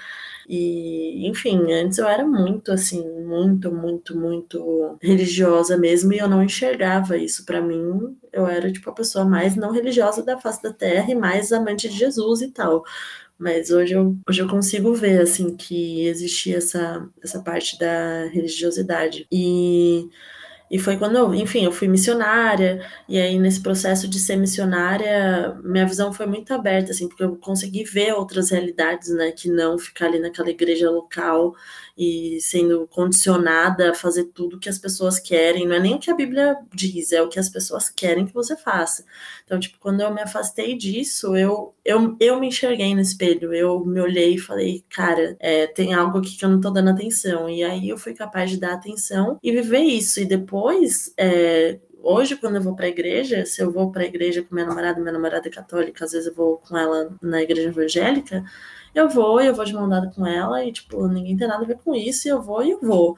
E, 0.49 1.27
enfim, 1.27 1.73
antes 1.73 1.99
eu 1.99 2.07
era 2.07 2.25
muito 2.27 2.71
assim, 2.71 3.03
muito, 3.23 3.73
muito, 3.73 4.17
muito 4.17 4.99
religiosa 5.01 5.77
mesmo, 5.79 6.13
e 6.13 6.19
eu 6.19 6.29
não 6.29 6.43
enxergava 6.43 7.17
isso. 7.17 7.47
Para 7.47 7.63
mim, 7.63 8.17
eu 8.33 8.47
era 8.47 8.71
tipo 8.71 8.91
a 8.91 8.95
pessoa 8.95 9.25
mais 9.25 9.57
não 9.57 9.71
religiosa 9.73 10.23
da 10.23 10.39
face 10.39 10.63
da 10.63 10.73
terra 10.73 11.11
e 11.11 11.15
mais 11.15 11.51
amante 11.53 11.89
de 11.89 11.97
Jesus 11.97 12.43
e 12.43 12.51
tal. 12.51 12.85
Mas 13.39 13.71
hoje 13.71 13.95
eu, 13.95 14.17
hoje 14.29 14.43
eu 14.43 14.49
consigo 14.49 14.95
ver, 14.95 15.21
assim, 15.21 15.57
que 15.57 16.07
existia 16.07 16.59
essa, 16.59 17.09
essa 17.23 17.43
parte 17.43 17.79
da 17.79 18.27
religiosidade. 18.27 19.27
E 19.31 20.09
e 20.71 20.79
foi 20.79 20.97
quando 20.97 21.17
eu, 21.17 21.35
enfim, 21.35 21.65
eu 21.65 21.73
fui 21.73 21.87
missionária, 21.87 22.85
e 23.09 23.19
aí 23.21 23.39
nesse 23.39 23.63
processo 23.63 24.09
de 24.09 24.19
ser 24.19 24.37
missionária, 24.37 25.55
minha 25.63 25.87
visão 25.87 26.13
foi 26.13 26.27
muito 26.27 26.53
aberta, 26.53 26.91
assim, 26.91 27.07
porque 27.09 27.23
eu 27.23 27.37
consegui 27.37 27.85
ver 27.85 28.13
outras 28.15 28.51
realidades, 28.51 29.11
né, 29.11 29.31
que 29.31 29.49
não 29.51 29.79
ficar 29.79 30.07
ali 30.07 30.19
naquela 30.19 30.51
igreja 30.51 30.91
local 30.91 31.55
e 31.97 32.39
sendo 32.41 32.89
condicionada 32.89 33.91
a 33.91 33.95
fazer 33.95 34.25
tudo 34.25 34.59
que 34.59 34.69
as 34.69 34.79
pessoas 34.79 35.21
querem. 35.21 35.67
Não 35.67 35.77
é 35.77 35.81
nem 35.81 35.95
o 35.95 35.99
que 35.99 36.11
a 36.11 36.15
Bíblia 36.15 36.57
diz, 36.75 37.13
é 37.13 37.23
o 37.23 37.29
que 37.29 37.39
as 37.39 37.49
pessoas 37.49 37.89
querem 37.89 38.27
que 38.27 38.35
você 38.35 38.57
faça. 38.57 39.05
Então, 39.45 39.61
tipo, 39.61 39.79
quando 39.79 40.01
eu 40.01 40.13
me 40.13 40.21
afastei 40.21 40.77
disso, 40.77 41.37
eu, 41.37 41.75
eu, 41.85 42.17
eu 42.19 42.41
me 42.41 42.49
enxerguei 42.49 42.95
no 42.95 43.01
espelho, 43.01 43.55
eu 43.55 43.85
me 43.85 44.01
olhei 44.01 44.35
e 44.35 44.39
falei, 44.39 44.85
cara, 44.91 45.37
é, 45.39 45.67
tem 45.67 45.95
algo 45.95 46.19
aqui 46.19 46.37
que 46.37 46.45
eu 46.45 46.49
não 46.49 46.61
tô 46.61 46.71
dando 46.71 46.91
atenção. 46.91 47.49
E 47.49 47.63
aí 47.63 47.89
eu 47.89 47.99
fui 47.99 48.13
capaz 48.15 48.51
de 48.51 48.59
dar 48.59 48.75
atenção 48.75 49.39
e 49.43 49.53
viver 49.53 49.83
isso. 49.83 50.21
E 50.21 50.25
depois, 50.25 51.13
é, 51.17 51.79
hoje, 52.03 52.37
quando 52.37 52.57
eu 52.57 52.63
vou 52.63 52.75
para 52.75 52.87
a 52.87 52.89
igreja, 52.89 53.47
se 53.47 53.63
eu 53.63 53.71
vou 53.71 53.91
para 53.93 54.03
a 54.03 54.07
igreja 54.07 54.43
com 54.43 54.55
minha 54.55 54.67
namorada, 54.67 55.01
minha 55.01 55.13
namorada 55.13 55.49
é 55.49 55.51
católica, 55.51 56.05
às 56.05 56.13
vezes 56.13 56.27
eu 56.27 56.35
vou 56.35 56.59
com 56.59 56.77
ela 56.77 57.17
na 57.23 57.43
igreja 57.43 57.69
evangélica, 57.69 58.45
eu 58.95 59.09
vou, 59.09 59.41
eu 59.41 59.55
vou 59.55 59.65
de 59.65 59.75
mão 59.75 59.89
dada 59.89 60.11
com 60.15 60.27
ela, 60.27 60.65
e, 60.65 60.73
tipo, 60.73 61.07
ninguém 61.09 61.37
tem 61.37 61.49
nada 61.49 61.65
a 61.65 61.67
ver 61.67 61.79
com 61.85 61.95
isso, 61.95 62.29
e 62.29 62.31
eu 62.31 62.41
vou 62.43 62.63
e 62.63 62.71
eu 62.71 62.81
vou. 62.81 63.17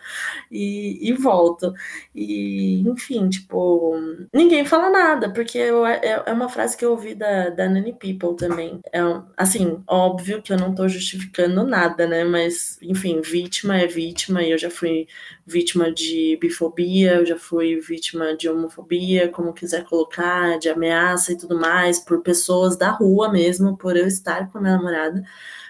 E, 0.51 1.09
e 1.09 1.13
volto. 1.13 1.73
E, 2.15 2.81
enfim, 2.89 3.29
tipo, 3.29 3.95
ninguém 4.33 4.65
fala 4.65 4.91
nada, 4.91 5.31
porque 5.33 5.59
eu, 5.59 5.87
é, 5.87 6.25
é 6.27 6.33
uma 6.33 6.49
frase 6.49 6.77
que 6.77 6.85
eu 6.85 6.93
ouvi 6.93 7.15
da, 7.15 7.51
da 7.51 7.69
Nanny 7.69 7.93
People 7.93 8.37
também. 8.37 8.81
É, 8.93 9.01
assim, 9.37 9.83
óbvio 9.87 10.43
que 10.43 10.53
eu 10.53 10.57
não 10.59 10.75
tô 10.75 10.89
justificando 10.89 11.65
nada, 11.65 12.07
né? 12.07 12.25
Mas, 12.25 12.79
enfim, 12.83 13.21
vítima 13.21 13.79
é 13.79 13.87
vítima, 13.87 14.43
e 14.43 14.51
eu 14.51 14.59
já 14.59 14.71
fui 14.71 15.07
vítima 15.47 15.93
de 15.93 16.37
bifobia, 16.41 17.17
eu 17.17 17.27
já 17.27 17.39
fui 17.39 17.79
vítima 17.81 18.37
de 18.37 18.49
homofobia, 18.49 19.29
como 19.29 19.53
quiser 19.53 19.85
colocar, 19.85 20.59
de 20.59 20.69
ameaça 20.69 21.33
e 21.33 21.37
tudo 21.37 21.59
mais, 21.59 21.99
por 22.01 22.23
pessoas 22.23 22.77
da 22.77 22.91
rua 22.91 23.31
mesmo, 23.31 23.77
por 23.77 23.97
eu 23.97 24.07
estar 24.07 24.51
com 24.51 24.59
a 24.59 24.61
minha 24.61 24.77
namorada. 24.77 25.23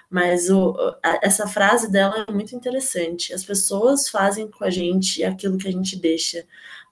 Mas 0.08 0.48
o, 0.50 0.74
a, 1.02 1.20
essa 1.22 1.46
frase 1.46 1.90
dela 1.90 2.24
é 2.28 2.32
muito 2.32 2.54
interessante. 2.54 3.32
As 3.34 3.44
pessoas 3.44 4.08
fazem 4.08 4.50
com 4.50 4.64
a 4.64 4.70
gente 4.70 5.24
aquilo 5.24 5.58
que 5.58 5.68
a 5.68 5.72
gente 5.72 5.98
deixa. 5.98 6.46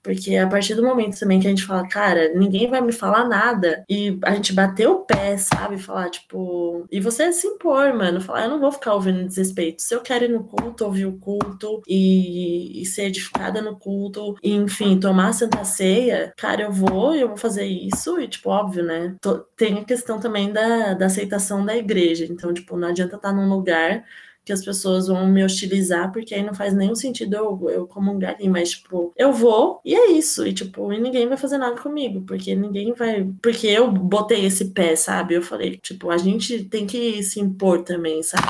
Porque 0.05 0.37
a 0.37 0.47
partir 0.47 0.75
do 0.75 0.83
momento 0.85 1.19
também 1.19 1.41
que 1.41 1.47
a 1.47 1.51
gente 1.51 1.65
fala, 1.65 1.89
cara, 1.89 2.31
ninguém 2.35 2.69
vai 2.69 2.83
me 2.83 2.93
falar 2.93 3.27
nada, 3.27 3.83
e 3.89 4.19
a 4.23 4.35
gente 4.35 4.53
bater 4.53 4.87
o 4.87 5.01
pé, 5.01 5.39
sabe? 5.39 5.79
Falar, 5.79 6.11
tipo. 6.11 6.87
E 6.93 7.01
você 7.01 7.33
se 7.33 7.47
impor, 7.47 7.95
mano. 7.95 8.21
Falar, 8.21 8.45
eu 8.45 8.51
não 8.51 8.61
vou 8.61 8.71
ficar 8.71 8.93
ouvindo 8.93 9.27
desrespeito. 9.27 9.81
Se 9.81 9.95
eu 9.95 10.03
quero 10.03 10.27
ir 10.27 10.29
no 10.29 10.45
culto, 10.45 10.85
ouvir 10.85 11.07
o 11.07 11.19
culto 11.19 11.81
e, 11.89 12.83
e 12.83 12.85
ser 12.85 13.05
edificada 13.05 13.63
no 13.63 13.79
culto, 13.79 14.35
e, 14.43 14.53
enfim, 14.53 15.01
tomar 15.01 15.29
a 15.29 15.33
Santa 15.33 15.65
Ceia, 15.65 16.35
cara, 16.37 16.65
eu 16.65 16.73
vou, 16.73 17.15
eu 17.15 17.29
vou 17.29 17.37
fazer 17.39 17.65
isso, 17.65 18.21
e, 18.21 18.29
tipo, 18.29 18.51
óbvio, 18.51 18.85
né? 18.85 19.17
Tô, 19.23 19.39
tem 19.57 19.79
a 19.79 19.85
questão 19.85 20.21
também 20.21 20.53
da, 20.53 20.93
da 20.93 21.07
aceitação 21.07 21.65
da 21.65 21.75
igreja. 21.75 22.27
Então, 22.29 22.53
tipo, 22.53 22.77
não 22.77 22.89
adianta 22.89 23.17
estar 23.17 23.33
num 23.33 23.49
lugar 23.49 24.05
que 24.45 24.53
as 24.53 24.65
pessoas 24.65 25.09
vão 25.09 25.27
me 25.27 25.45
hostilizar, 25.45 26.13
porque 26.13 26.35
aí 26.35 26.43
não 26.43 26.55
faz 26.55 26.75
nenhum 26.75 26.95
sentido 26.95 27.35
eu, 27.35 27.71
eu 27.71 27.87
comungar 27.87 28.35
ali, 28.35 28.49
mas, 28.49 28.71
tipo, 28.71 29.13
eu 29.17 29.33
vou 29.33 29.81
e 29.85 29.95
é 29.95 30.11
isso, 30.13 30.47
e, 30.47 30.53
tipo, 30.53 30.93
e 30.93 31.01
ninguém 31.01 31.29
vai 31.29 31.37
fazer 31.37 31.59
nada 31.59 31.81
comigo, 31.81 32.23
porque 32.23 32.55
ninguém 32.55 32.93
vai. 32.93 33.25
Porque 33.43 33.67
eu 33.67 33.91
botei 33.91 34.45
esse 34.45 34.67
pé, 34.67 34.97
sabe? 34.97 35.35
Eu 35.35 35.43
falei, 35.43 35.79
tipo, 35.79 36.11
a 36.11 36.19
gente 36.19 36.65
tem 36.65 36.87
que 36.87 37.23
se 37.23 37.41
impor 37.41 37.83
também, 37.83 38.23
sabe? 38.23 38.45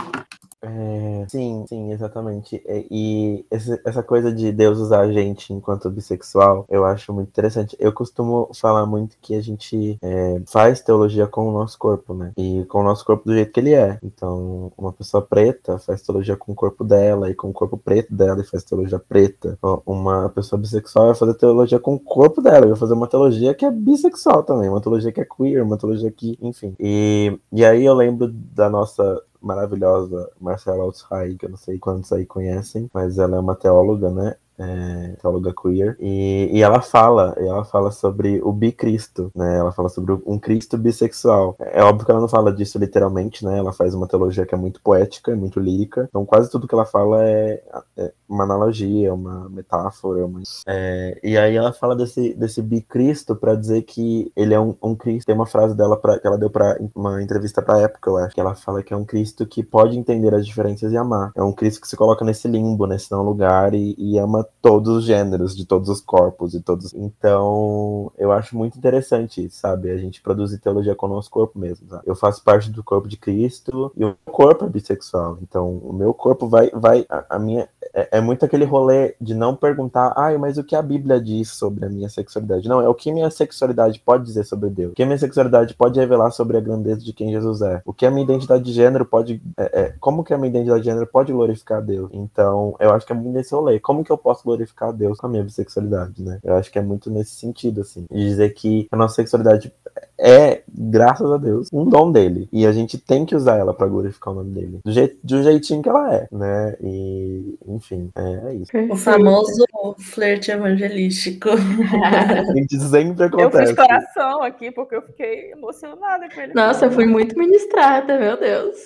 É, 0.67 1.27
sim, 1.29 1.65
sim, 1.69 1.93
exatamente. 1.93 2.63
E, 2.67 2.87
e 2.91 3.47
essa 3.51 4.03
coisa 4.03 4.33
de 4.33 4.51
Deus 4.51 4.79
usar 4.79 5.01
a 5.01 5.13
gente 5.13 5.53
enquanto 5.53 5.91
bissexual, 5.91 6.65
eu 6.69 6.85
acho 6.85 7.13
muito 7.13 7.29
interessante. 7.29 7.77
Eu 7.79 7.93
costumo 7.93 8.51
falar 8.55 8.87
muito 8.87 9.17
que 9.21 9.35
a 9.35 9.43
gente 9.43 9.99
é, 10.03 10.41
faz 10.47 10.81
teologia 10.81 11.27
com 11.27 11.49
o 11.49 11.53
nosso 11.53 11.79
corpo, 11.79 12.15
né? 12.15 12.33
E 12.37 12.65
com 12.65 12.81
o 12.81 12.83
nosso 12.83 13.05
corpo 13.05 13.25
do 13.27 13.35
jeito 13.35 13.53
que 13.53 13.61
ele 13.61 13.75
é. 13.75 13.99
Então, 14.03 14.73
uma 14.77 14.93
pessoa 14.93 15.23
preta 15.23 15.79
faz 15.79 16.03
teologia 16.03 16.37
com 16.37 16.53
o 16.53 16.55
corpo 16.55 16.83
dela, 16.83 17.31
e 17.31 17.35
com 17.35 17.51
o 17.51 17.53
corpo 17.53 17.77
preto 17.77 18.15
dela 18.15 18.41
e 18.41 18.45
faz 18.45 18.65
teologia 18.65 18.99
preta. 18.99 19.59
Uma 19.85 20.29
pessoa 20.31 20.61
bissexual 20.61 21.07
vai 21.07 21.15
fazer 21.15 21.35
teologia 21.35 21.79
com 21.79 21.95
o 21.95 22.01
corpo 22.01 22.41
dela, 22.41 22.67
vai 22.67 22.77
fazer 22.77 22.95
uma 22.95 23.07
teologia 23.07 23.55
que 23.55 23.65
é 23.65 23.71
bissexual 23.71 24.43
também, 24.43 24.69
uma 24.69 24.81
teologia 24.81 25.13
que 25.13 25.21
é 25.21 25.25
queer, 25.25 25.63
uma 25.63 25.77
teologia 25.77 26.11
que, 26.11 26.39
enfim. 26.41 26.75
E, 26.79 27.39
e 27.53 27.65
aí 27.65 27.85
eu 27.85 27.95
lembro 27.95 28.29
da 28.29 28.71
nossa 28.71 29.23
maravilhosa 29.45 30.31
Marcela 30.41 30.83
Altsheim, 30.85 31.37
que 31.37 31.47
eu 31.47 31.51
não 31.51 31.57
sei 31.57 31.79
quantos 31.79 32.13
aí 32.13 32.27
conhecem, 32.27 32.91
mas 32.95 33.19
ela 33.19 33.37
é 33.37 33.41
uma 33.41 33.57
teóloga, 33.57 34.11
né? 34.11 34.37
É, 34.59 35.17
teóloga 35.21 35.53
queer, 35.53 35.97
e, 36.01 36.51
e 36.53 36.63
ela 36.63 36.81
fala, 36.81 37.35
ela 37.37 37.65
fala 37.65 37.91
sobre 37.91 38.41
o 38.43 38.53
bicristo, 38.53 39.31
né? 39.35 39.59
Ela 39.59 39.73
fala 39.73 39.89
sobre 39.89 40.13
um 40.27 40.39
Cristo 40.39 40.79
bissexual. 40.79 41.57
É 41.59 41.83
óbvio 41.83 42.05
que 42.05 42.11
ela 42.11 42.21
não 42.21 42.29
fala 42.29 42.53
disso 42.53 42.79
literalmente, 42.79 43.45
né? 43.45 43.59
Ela 43.59 43.73
faz 43.73 43.95
uma 43.95 44.07
teologia 44.07 44.47
que 44.47 44.55
é 44.55 44.59
muito 44.59 44.81
poética, 44.81 45.33
é 45.33 45.35
muito 45.35 45.61
lírica. 45.61 46.07
Então 46.09 46.25
quase 46.25 46.51
tudo 46.51 46.69
que 46.69 46.75
ela 46.75 46.87
fala 46.87 47.25
é, 47.25 47.63
é 47.97 48.13
uma 48.29 48.45
analogia, 48.45 49.13
uma 49.13 49.49
metáfora. 49.49 50.25
Uma... 50.25 50.43
É, 50.67 51.19
e 51.23 51.37
aí 51.37 51.57
ela 51.57 51.73
fala 51.73 51.97
desse, 51.97 52.35
desse 52.35 52.63
bicristo 52.63 53.37
para 53.37 53.55
dizer 53.55 53.83
que 53.83 54.33
ele 54.37 54.55
é 54.55 54.61
um, 54.61 54.75
um 54.83 54.95
Cristo. 54.95 55.27
Tem 55.27 55.35
uma 55.35 55.47
frase 55.47 55.75
dela 55.77 55.97
pra, 55.97 56.19
que 56.19 56.27
ela 56.27 56.39
deu 56.39 56.51
para 56.51 56.79
uma 56.95 57.23
entrevista 57.23 57.63
pra 57.63 57.81
época, 57.81 58.11
eu 58.11 58.17
acho, 58.19 58.35
que 58.35 58.41
ela 58.41 58.55
fala 58.55 58.83
que 58.83 58.93
é 58.93 58.97
um 58.97 59.05
Cristo 59.05 59.47
que 59.47 59.63
pode 59.63 59.99
entender 59.99 60.35
as 60.35 60.47
diferenças 60.47 60.93
e 60.93 60.97
amar. 60.97 61.33
É 61.35 61.43
um 61.43 61.53
Cristo 61.53 61.81
que 61.81 61.89
se 61.89 61.97
coloca 61.97 62.25
nesse 62.25 62.49
limbo, 62.49 62.87
nesse 62.87 63.11
não 63.11 63.23
lugar 63.23 63.75
e, 63.75 63.95
e 63.99 64.19
ama 64.19 64.44
todos 64.61 64.99
os 64.99 65.05
gêneros, 65.05 65.57
de 65.57 65.65
todos 65.65 65.89
os 65.89 66.01
corpos 66.01 66.55
e 66.55 66.61
todos. 66.61 66.93
Então, 66.95 68.11
eu 68.17 68.33
acho 68.33 68.57
muito 68.57 68.79
interessante, 68.79 69.49
sabe? 69.51 69.91
A 69.91 69.97
gente 69.97 70.23
produzir 70.23 70.59
teologia 70.59 70.95
com 70.95 71.07
o 71.07 71.11
nosso 71.11 71.31
corpo 71.31 71.59
mesmo. 71.59 71.89
Sabe? 71.89 72.03
Eu 72.07 72.15
faço 72.15 72.43
parte 72.43 72.71
do 72.71 72.83
corpo 72.83 73.09
de 73.09 73.17
Cristo 73.17 73.93
e 73.97 74.05
o 74.05 74.09
meu 74.09 74.33
corpo 74.33 74.65
é 74.65 74.69
bissexual. 74.69 75.39
Então, 75.43 75.77
o 75.79 75.93
meu 75.93 76.13
corpo 76.15 76.49
vai. 76.49 76.71
vai 76.71 77.07
a, 77.09 77.37
a 77.37 77.39
minha. 77.39 77.69
É, 77.95 78.19
é, 78.19 78.21
muito 78.21 78.45
aquele 78.45 78.65
rolê 78.65 79.15
de 79.21 79.35
não 79.35 79.55
perguntar, 79.55 80.13
ai, 80.17 80.37
mas 80.37 80.59
o 80.59 80.65
que 80.65 80.75
a 80.75 80.83
Bíblia 80.83 81.21
diz 81.21 81.51
sobre 81.51 81.87
a 81.87 81.89
minha 81.89 82.09
sexualidade? 82.09 82.69
Não, 82.69 82.81
é 82.81 82.89
o 82.89 82.95
que 82.95 83.13
minha 83.13 83.31
sexualidade 83.31 84.01
pode 84.01 84.25
dizer 84.25 84.45
sobre 84.45 84.69
Deus. 84.69 84.93
O 84.93 84.95
que 84.95 85.03
a 85.03 85.07
minha 85.07 85.19
sexualidade 85.19 85.75
pode 85.75 85.99
revelar 86.01 86.33
sobre 86.33 86.57
a 86.57 86.61
grandeza 86.61 87.01
de 87.01 87.13
quem 87.13 87.31
Jesus 87.31 87.63
é. 87.63 87.81
O 87.85 87.93
que 87.93 88.05
a 88.05 88.11
minha 88.11 88.25
identidade 88.25 88.65
de 88.65 88.73
gênero 88.73 89.05
pode. 89.05 89.41
É, 89.57 89.81
é, 89.81 89.95
como 90.01 90.25
que 90.25 90.35
a 90.35 90.39
minha 90.39 90.51
identidade 90.51 90.81
de 90.81 90.91
gênero 90.91 91.07
pode 91.07 91.33
glorificar 91.33 91.81
Deus? 91.81 92.11
Então, 92.13 92.75
eu 92.81 92.93
acho 92.93 93.07
que 93.07 93.13
é 93.13 93.15
muito 93.15 93.33
nesse 93.33 93.55
rolê. 93.55 93.79
Como 93.79 94.03
que 94.03 94.11
eu 94.11 94.19
posso 94.19 94.43
glorificar 94.43 94.93
Deus 94.93 95.19
com 95.19 95.27
a 95.27 95.31
minha 95.31 95.45
bissexualidade, 95.45 96.21
né? 96.21 96.41
Eu 96.43 96.57
acho 96.57 96.73
que 96.73 96.79
é 96.79 96.83
muito 96.83 97.11
nesse 97.11 97.37
sentido, 97.37 97.83
assim. 97.83 98.07
De 98.11 98.25
dizer 98.25 98.53
que 98.55 98.89
a 98.91 98.97
nossa 98.97 99.15
sexualidade 99.15 99.73
é, 100.19 100.63
graças 100.69 101.31
a 101.31 101.37
Deus, 101.37 101.69
um 101.73 101.85
dom 101.85 102.13
dele. 102.13 102.49
E 102.53 102.67
a 102.67 102.73
gente 102.73 102.99
tem 102.99 103.25
que 103.25 103.35
usar 103.35 103.57
ela 103.57 103.75
para 103.75 103.87
glorificar 103.87 104.33
o 104.33 104.37
nome 104.37 104.53
dele. 104.53 104.81
Do, 104.85 104.93
jeito, 104.93 105.17
do 105.23 105.43
jeitinho 105.43 105.83
que 105.83 105.89
ela 105.89 106.15
é, 106.15 106.29
né? 106.31 106.77
E, 106.81 107.59
enfim, 107.67 108.11
é, 108.15 108.51
é 108.51 108.55
isso. 108.55 108.71
O 108.91 108.97
famoso 108.97 109.65
flerte 109.99 110.51
evangelístico. 110.51 111.51
a 111.51 112.55
gente 112.55 112.79
sempre 112.79 113.25
acontece. 113.25 113.63
Eu 113.63 113.67
fiz 113.67 113.77
coração 113.77 114.43
aqui 114.43 114.71
porque 114.71 114.97
eu 114.97 115.03
fiquei 115.03 115.53
emocionada 115.53 116.29
com 116.33 116.41
ele. 116.41 116.55
Nossa, 116.55 116.87
eu 116.87 116.93
fui 116.93 117.07
muito 117.07 117.37
ministrada, 117.37 118.19
meu 118.19 118.39
Deus. 118.39 118.77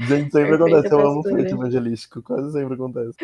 Gente, 0.00 0.32
sempre 0.32 0.54
acontece. 0.54 0.92
Eu 0.92 1.00
amo 1.00 1.22
flerte 1.22 1.52
evangelístico. 1.52 2.22
Quase 2.22 2.52
sempre 2.52 2.74
acontece. 2.74 3.16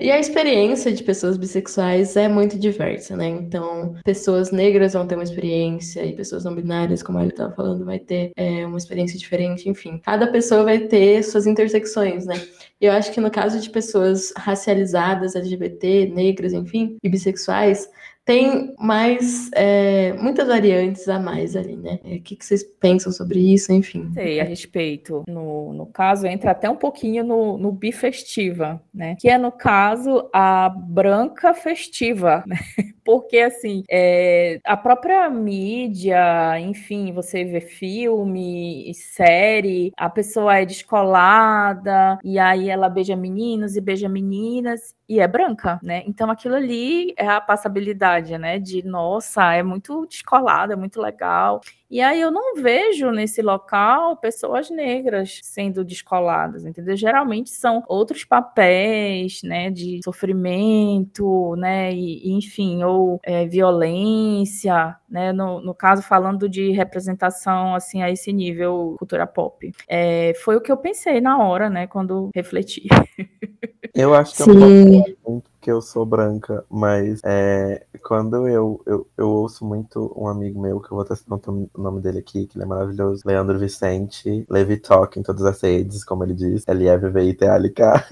e 0.00 0.10
a 0.10 0.18
experiência 0.18 0.92
de 0.92 1.02
pessoas 1.02 1.36
bissexuais 1.36 2.16
é 2.16 2.28
muito 2.28 2.58
diversa, 2.58 3.16
né? 3.16 3.28
Então, 3.28 3.94
pessoas 4.04 4.50
negras 4.50 4.94
vão 4.94 5.06
ter 5.06 5.14
uma 5.14 5.24
experiência 5.24 5.73
experiência, 5.76 6.04
e 6.04 6.14
pessoas 6.14 6.44
não 6.44 6.54
binárias, 6.54 7.02
como 7.02 7.18
ele 7.18 7.28
estava 7.28 7.54
falando, 7.54 7.84
vai 7.84 7.98
ter 7.98 8.32
é, 8.36 8.66
uma 8.66 8.78
experiência 8.78 9.18
diferente, 9.18 9.68
enfim. 9.68 9.98
Cada 9.98 10.26
pessoa 10.26 10.64
vai 10.64 10.78
ter 10.80 11.22
suas 11.22 11.46
intersecções, 11.46 12.26
né? 12.26 12.34
Eu 12.80 12.92
acho 12.92 13.12
que 13.12 13.20
no 13.20 13.30
caso 13.30 13.60
de 13.60 13.70
pessoas 13.70 14.32
racializadas, 14.36 15.34
LGBT, 15.34 16.10
negras, 16.14 16.52
enfim, 16.52 16.96
e 17.02 17.08
bissexuais, 17.08 17.88
tem 18.24 18.74
mais 18.78 19.50
é, 19.54 20.14
muitas 20.14 20.48
variantes 20.48 21.08
a 21.08 21.18
mais 21.18 21.54
ali, 21.54 21.76
né? 21.76 22.00
O 22.02 22.20
que, 22.22 22.36
que, 22.36 22.44
vocês 22.44 22.62
pensam 22.62 23.12
sobre 23.12 23.38
isso, 23.38 23.72
enfim? 23.72 24.10
Sei 24.14 24.40
a 24.40 24.44
respeito. 24.44 25.24
No, 25.28 25.74
no 25.74 25.86
caso, 25.86 26.26
entra 26.26 26.52
até 26.52 26.68
um 26.68 26.76
pouquinho 26.76 27.22
no, 27.22 27.58
no 27.58 27.70
bifestiva, 27.70 28.82
né? 28.92 29.16
Que 29.20 29.28
é, 29.28 29.36
no 29.36 29.52
caso, 29.52 30.28
a 30.32 30.70
branca 30.70 31.52
festiva, 31.52 32.42
né? 32.48 32.56
Porque, 33.04 33.38
assim, 33.38 33.84
é, 33.90 34.58
a 34.64 34.76
própria 34.76 35.28
mídia, 35.28 36.58
enfim, 36.58 37.12
você 37.12 37.44
vê 37.44 37.60
filme, 37.60 38.90
série, 38.94 39.92
a 39.96 40.08
pessoa 40.08 40.56
é 40.58 40.64
descolada, 40.64 42.18
e 42.24 42.38
aí 42.38 42.70
ela 42.70 42.88
beija 42.88 43.14
meninos 43.14 43.76
e 43.76 43.80
beija 43.82 44.08
meninas, 44.08 44.94
e 45.08 45.20
é 45.20 45.28
branca, 45.28 45.78
né? 45.82 46.02
Então 46.06 46.30
aquilo 46.30 46.54
ali 46.54 47.12
é 47.16 47.26
a 47.26 47.40
passabilidade, 47.40 48.13
né? 48.38 48.58
De 48.58 48.82
nossa, 48.84 49.52
é 49.54 49.62
muito 49.62 50.06
descolado, 50.06 50.72
é 50.72 50.76
muito 50.76 51.00
legal. 51.00 51.60
E 51.94 52.00
aí 52.00 52.20
eu 52.20 52.32
não 52.32 52.56
vejo 52.56 53.12
nesse 53.12 53.40
local 53.40 54.16
pessoas 54.16 54.68
negras 54.68 55.38
sendo 55.44 55.84
descoladas, 55.84 56.64
entendeu? 56.64 56.96
Geralmente 56.96 57.50
são 57.50 57.84
outros 57.86 58.24
papéis, 58.24 59.44
né? 59.44 59.70
De 59.70 60.00
sofrimento, 60.02 61.54
né? 61.54 61.94
E, 61.94 62.32
enfim, 62.32 62.82
ou 62.82 63.20
é, 63.22 63.46
violência, 63.46 64.96
né? 65.08 65.32
No, 65.32 65.60
no 65.60 65.72
caso, 65.72 66.02
falando 66.02 66.48
de 66.48 66.72
representação, 66.72 67.76
assim, 67.76 68.02
a 68.02 68.10
esse 68.10 68.32
nível 68.32 68.96
cultura 68.98 69.24
pop. 69.24 69.70
É, 69.86 70.32
foi 70.42 70.56
o 70.56 70.60
que 70.60 70.72
eu 70.72 70.76
pensei 70.76 71.20
na 71.20 71.38
hora, 71.38 71.70
né? 71.70 71.86
Quando 71.86 72.28
refleti. 72.34 72.88
Eu 73.94 74.12
acho 74.12 74.34
que 74.34 74.42
Sim. 74.42 75.04
eu 75.06 75.16
posso 75.22 75.54
que 75.64 75.72
eu 75.72 75.80
sou 75.80 76.04
branca, 76.04 76.62
mas 76.68 77.22
é, 77.24 77.86
quando 78.06 78.46
eu, 78.46 78.82
eu, 78.84 79.08
eu 79.16 79.30
ouço 79.30 79.64
muito 79.64 80.12
um 80.14 80.28
amigo 80.28 80.60
meu, 80.60 80.78
que 80.78 80.88
eu 80.88 80.96
vou 80.96 81.00
até 81.00 81.14
citar 81.14 81.38
o 81.38 81.40
nome 81.84 82.00
dele 82.00 82.18
aqui, 82.18 82.46
que 82.46 82.56
ele 82.56 82.64
é 82.64 82.66
maravilhoso, 82.66 83.22
Leandro 83.24 83.58
Vicente, 83.58 84.46
Levi 84.48 84.76
Talk 84.78 85.18
em 85.18 85.22
todas 85.22 85.44
as 85.44 85.60
redes, 85.60 86.04
como 86.04 86.24
ele 86.24 86.34
diz, 86.34 86.64
L-E-V-V-I-T-A-L-K. 86.66 88.06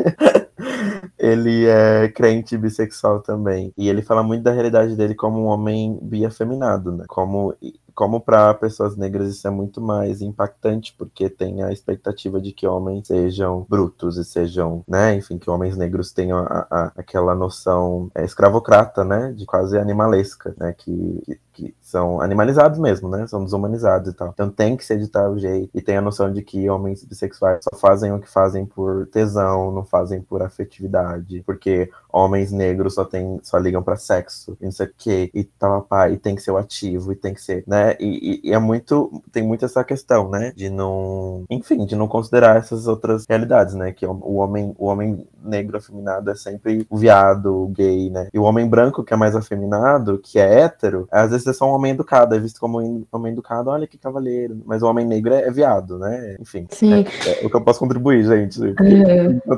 ele 1.18 1.66
é 1.66 2.08
crente 2.08 2.56
bissexual 2.56 3.20
também. 3.20 3.72
E 3.76 3.88
ele 3.88 4.02
fala 4.02 4.22
muito 4.22 4.42
da 4.42 4.52
realidade 4.52 4.96
dele 4.96 5.14
como 5.14 5.40
um 5.40 5.46
homem 5.46 5.98
biafeminado, 6.02 6.92
né? 6.92 7.04
Como 7.08 7.54
como 7.94 8.20
para 8.20 8.54
pessoas 8.54 8.96
negras 8.96 9.28
isso 9.28 9.46
é 9.46 9.50
muito 9.50 9.80
mais 9.80 10.20
impactante, 10.22 10.94
porque 10.96 11.28
tem 11.28 11.62
a 11.62 11.72
expectativa 11.72 12.40
de 12.40 12.52
que 12.52 12.66
homens 12.66 13.06
sejam 13.06 13.66
brutos 13.68 14.16
e 14.16 14.24
sejam, 14.24 14.82
né, 14.88 15.14
enfim, 15.14 15.38
que 15.38 15.50
homens 15.50 15.76
negros 15.76 16.12
tenham 16.12 16.38
a, 16.38 16.66
a, 16.70 16.92
aquela 16.96 17.34
noção 17.34 18.10
é, 18.14 18.24
escravocrata, 18.24 19.04
né, 19.04 19.32
de 19.32 19.44
quase 19.46 19.78
animalesca, 19.78 20.54
né, 20.58 20.72
que, 20.76 21.22
que, 21.26 21.36
que, 21.52 21.74
são 21.80 22.20
animalizados 22.20 22.78
mesmo, 22.78 23.08
né, 23.08 23.26
são 23.26 23.44
desumanizados 23.44 24.12
e 24.12 24.16
tal. 24.16 24.28
Então 24.28 24.48
tem 24.48 24.76
que 24.76 24.84
se 24.84 24.94
editar 24.94 25.28
o 25.28 25.38
jeito, 25.38 25.68
e 25.74 25.82
tem 25.82 25.96
a 25.96 26.00
noção 26.00 26.32
de 26.32 26.42
que 26.42 26.68
homens 26.70 27.04
bissexuais 27.04 27.62
só 27.62 27.78
fazem 27.78 28.12
o 28.12 28.18
que 28.18 28.28
fazem 28.28 28.64
por 28.64 29.06
tesão, 29.08 29.70
não 29.70 29.84
fazem 29.84 30.22
por 30.22 30.42
afetividade, 30.42 31.42
porque 31.44 31.90
homens 32.10 32.50
negros 32.50 32.94
só 32.94 33.04
tem, 33.04 33.38
só 33.42 33.58
ligam 33.58 33.82
para 33.82 33.96
sexo, 33.96 34.56
e 34.60 34.64
não 34.64 34.72
sei 34.72 34.86
o 34.86 34.94
que, 34.96 35.30
e 35.34 35.44
tal, 35.44 35.82
pá, 35.82 36.08
e 36.08 36.16
tem 36.16 36.34
que 36.34 36.42
ser 36.42 36.50
o 36.50 36.56
ativo, 36.56 37.12
e 37.12 37.16
tem 37.16 37.34
que 37.34 37.42
ser, 37.42 37.62
né, 37.66 37.94
e, 38.00 38.40
e, 38.44 38.52
é 38.52 38.58
muito, 38.58 39.22
tem 39.30 39.42
muito 39.42 39.64
essa 39.64 39.84
questão, 39.84 40.30
né, 40.30 40.52
de 40.56 40.70
não, 40.70 41.44
enfim, 41.50 41.84
de 41.84 41.94
não 41.94 42.08
considerar 42.08 42.56
essas 42.56 42.86
outras 42.86 43.26
realidades, 43.28 43.74
né, 43.74 43.92
que 43.92 44.06
o 44.06 44.34
homem, 44.34 44.74
o 44.78 44.86
homem 44.86 45.26
negro 45.42 45.76
afeminado 45.76 46.30
é 46.30 46.34
sempre 46.34 46.86
o 46.88 46.96
viado, 46.96 47.64
o 47.64 47.68
gay, 47.68 48.08
né, 48.08 48.28
e 48.32 48.38
o 48.38 48.44
homem 48.44 48.66
branco 48.66 49.04
que 49.04 49.12
é 49.12 49.16
mais 49.16 49.36
afeminado, 49.36 50.18
que 50.18 50.38
é 50.38 50.60
hétero, 50.60 51.06
às 51.10 51.30
vezes 51.30 51.41
é 51.50 51.52
só 51.52 51.66
um 51.66 51.74
homem 51.74 51.92
educado, 51.92 52.34
é 52.34 52.38
visto 52.38 52.60
como 52.60 52.80
um 52.80 53.04
homem 53.12 53.32
educado, 53.32 53.70
olha 53.70 53.86
que 53.86 53.98
cavaleiro, 53.98 54.60
mas 54.64 54.82
o 54.82 54.86
homem 54.86 55.06
negro 55.06 55.32
é, 55.32 55.46
é 55.48 55.50
viado, 55.50 55.98
né, 55.98 56.36
enfim, 56.40 56.66
Sim. 56.70 57.04
É, 57.26 57.42
é, 57.42 57.46
o 57.46 57.50
que 57.50 57.56
eu 57.56 57.60
posso 57.60 57.78
contribuir, 57.78 58.24
gente, 58.24 58.60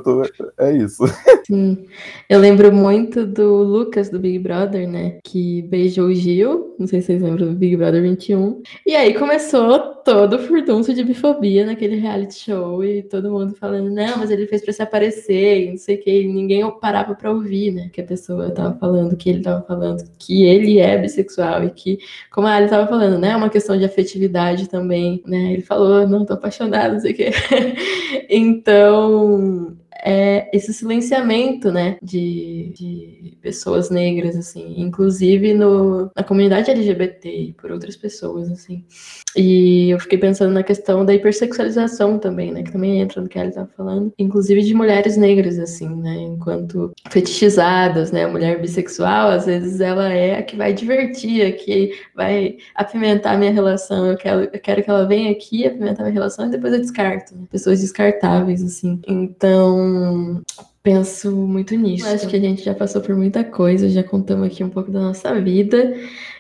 tô, 0.04 0.22
é 0.58 0.72
isso. 0.72 1.04
Sim, 1.46 1.84
eu 2.28 2.38
lembro 2.38 2.72
muito 2.72 3.26
do 3.26 3.62
Lucas 3.62 4.08
do 4.08 4.18
Big 4.18 4.38
Brother, 4.38 4.88
né, 4.88 5.18
que 5.22 5.62
beijou 5.62 6.06
o 6.06 6.14
Gil, 6.14 6.74
não 6.78 6.86
sei 6.86 7.00
se 7.00 7.08
vocês 7.08 7.22
lembram 7.22 7.48
do 7.48 7.54
Big 7.54 7.76
Brother 7.76 8.00
2021. 8.00 8.62
E 8.86 8.94
aí 8.94 9.14
começou 9.14 9.94
todo 10.04 10.36
o 10.36 10.38
furdunço 10.38 10.92
de 10.92 11.02
bifobia 11.02 11.64
naquele 11.64 11.96
reality 11.96 12.34
show 12.34 12.84
e 12.84 13.02
todo 13.02 13.30
mundo 13.30 13.54
falando, 13.54 13.90
não, 13.90 14.18
mas 14.18 14.30
ele 14.30 14.46
fez 14.46 14.62
pra 14.62 14.72
se 14.72 14.82
aparecer, 14.82 15.62
e 15.62 15.70
não 15.70 15.78
sei 15.78 15.96
o 15.96 16.00
que, 16.00 16.26
ninguém 16.26 16.62
parava 16.80 17.14
pra 17.14 17.30
ouvir, 17.30 17.72
né? 17.72 17.90
Que 17.92 18.00
a 18.00 18.04
pessoa 18.04 18.50
tava 18.50 18.76
falando, 18.78 19.16
que 19.16 19.30
ele 19.30 19.42
tava 19.42 19.62
falando, 19.62 20.04
que 20.18 20.44
ele 20.44 20.78
é 20.78 20.98
bissexual 20.98 21.64
e 21.64 21.70
que, 21.74 21.98
como 22.30 22.46
a 22.46 22.54
Ali 22.54 22.68
tava 22.68 22.86
falando, 22.86 23.18
né? 23.18 23.30
É 23.30 23.36
uma 23.36 23.50
questão 23.50 23.76
de 23.76 23.84
afetividade 23.84 24.68
também, 24.68 25.22
né? 25.26 25.52
Ele 25.52 25.62
falou, 25.62 26.06
não, 26.08 26.24
tô 26.24 26.34
apaixonado, 26.34 26.94
não 26.94 27.00
sei 27.00 27.12
o 27.12 27.16
que. 27.16 27.30
então, 28.30 29.76
é 30.04 30.50
esse 30.52 30.74
silenciamento, 30.74 31.72
né, 31.72 31.96
de, 32.02 32.72
de 32.76 33.38
pessoas 33.40 33.88
negras, 33.88 34.36
assim, 34.36 34.74
inclusive 34.76 35.54
no, 35.54 36.10
na 36.14 36.22
comunidade 36.22 36.70
LGBT 36.70 37.28
e 37.28 37.52
por 37.54 37.72
outras 37.72 37.96
pessoas, 37.96 38.50
assim. 38.50 38.84
E 39.34 39.90
eu 39.90 39.98
fiquei 39.98 40.18
pensando 40.18 40.52
na 40.52 40.62
questão 40.62 41.04
da 41.04 41.14
hipersexualização 41.14 42.18
também, 42.18 42.52
né, 42.52 42.62
que 42.62 42.72
também 42.72 43.00
entra 43.00 43.22
no 43.22 43.28
que 43.28 43.38
ela 43.38 43.48
estava 43.48 43.70
falando, 43.74 44.12
inclusive 44.18 44.62
de 44.62 44.74
mulheres 44.74 45.16
negras, 45.16 45.58
assim, 45.58 45.88
né, 45.88 46.14
enquanto 46.16 46.92
fetichizadas, 47.10 48.12
né, 48.12 48.24
a 48.24 48.28
mulher 48.28 48.60
bissexual, 48.60 49.30
às 49.30 49.46
vezes 49.46 49.80
ela 49.80 50.12
é 50.12 50.38
a 50.38 50.42
que 50.42 50.56
vai 50.56 50.74
divertir, 50.74 51.46
a 51.46 51.52
que 51.52 51.92
vai 52.14 52.58
apimentar 52.74 53.34
a 53.34 53.38
minha 53.38 53.52
relação, 53.52 54.06
eu 54.06 54.16
quero, 54.18 54.40
eu 54.52 54.60
quero 54.60 54.82
que 54.82 54.90
ela 54.90 55.06
venha 55.06 55.30
aqui 55.30 55.66
apimentar 55.66 56.02
a 56.02 56.04
minha 56.06 56.14
relação 56.14 56.46
e 56.46 56.50
depois 56.50 56.74
eu 56.74 56.80
descarto, 56.80 57.34
né? 57.34 57.44
pessoas 57.50 57.80
descartáveis, 57.80 58.62
assim. 58.62 59.00
Então, 59.06 59.93
penso 60.82 61.30
muito 61.32 61.74
nisso. 61.74 62.06
Acho 62.06 62.28
que 62.28 62.36
a 62.36 62.40
gente 62.40 62.62
já 62.62 62.74
passou 62.74 63.00
por 63.00 63.16
muita 63.16 63.42
coisa, 63.42 63.88
já 63.88 64.04
contamos 64.04 64.46
aqui 64.46 64.62
um 64.62 64.68
pouco 64.68 64.90
da 64.90 65.00
nossa 65.00 65.40
vida. 65.40 65.96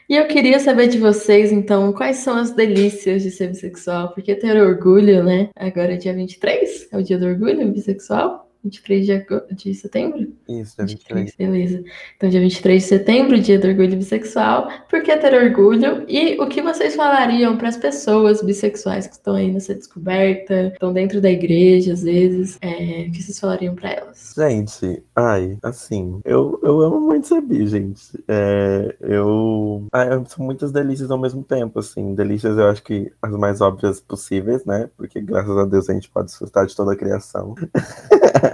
E 0.08 0.16
eu 0.16 0.26
queria 0.26 0.60
saber 0.60 0.88
de 0.88 0.98
vocês, 0.98 1.50
então, 1.50 1.92
quais 1.94 2.18
são 2.18 2.36
as 2.36 2.50
delícias 2.50 3.22
de 3.22 3.30
ser 3.30 3.48
bissexual? 3.48 4.12
Porque 4.12 4.34
ter 4.34 4.60
orgulho, 4.60 5.24
né? 5.24 5.48
Agora 5.56 5.94
é 5.94 5.96
dia 5.96 6.12
23, 6.12 6.88
é 6.92 6.98
o 6.98 7.02
dia 7.02 7.18
do 7.18 7.26
orgulho 7.26 7.72
bissexual. 7.72 8.46
23 8.64 9.06
de, 9.06 9.26
de 9.52 9.74
setembro? 9.74 10.32
Isso, 10.48 10.76
dia 10.76 10.86
23. 10.86 11.24
23. 11.26 11.36
Beleza. 11.36 11.84
Então, 12.16 12.30
dia 12.30 12.40
23 12.40 12.82
de 12.82 12.88
setembro, 12.88 13.40
dia 13.40 13.58
do 13.58 13.68
orgulho 13.68 13.96
bissexual. 13.96 14.68
Por 14.88 15.02
que 15.02 15.16
ter 15.16 15.34
orgulho? 15.34 16.04
E 16.08 16.40
o 16.40 16.48
que 16.48 16.62
vocês 16.62 16.96
falariam 16.96 17.56
para 17.56 17.68
as 17.68 17.76
pessoas 17.76 18.42
bissexuais 18.42 19.06
que 19.06 19.14
estão 19.14 19.34
aí 19.34 19.52
nessa 19.52 19.74
descoberta, 19.74 20.68
estão 20.72 20.92
dentro 20.92 21.20
da 21.20 21.30
igreja, 21.30 21.92
às 21.92 22.02
vezes? 22.02 22.58
É, 22.62 23.06
o 23.08 23.12
que 23.12 23.22
vocês 23.22 23.38
falariam 23.38 23.74
para 23.74 23.90
elas? 23.90 24.34
Gente, 24.36 25.02
ai, 25.14 25.58
assim, 25.62 26.20
eu, 26.24 26.58
eu 26.62 26.80
amo 26.80 27.00
muito 27.00 27.28
ser 27.28 27.40
bi, 27.40 27.66
gente. 27.66 28.24
É, 28.26 28.96
eu. 29.00 29.86
Ai, 29.92 30.08
são 30.26 30.44
muitas 30.44 30.72
delícias 30.72 31.10
ao 31.10 31.18
mesmo 31.18 31.42
tempo, 31.42 31.78
assim. 31.78 32.14
Delícias 32.14 32.56
eu 32.56 32.68
acho 32.68 32.82
que 32.82 33.12
as 33.20 33.32
mais 33.32 33.60
óbvias 33.60 34.00
possíveis, 34.00 34.64
né? 34.64 34.88
Porque 34.96 35.20
graças 35.20 35.56
a 35.56 35.64
Deus 35.64 35.88
a 35.90 35.94
gente 35.94 36.10
pode 36.10 36.26
desfrutar 36.26 36.66
de 36.66 36.74
toda 36.74 36.92
a 36.92 36.96
criação. 36.96 37.54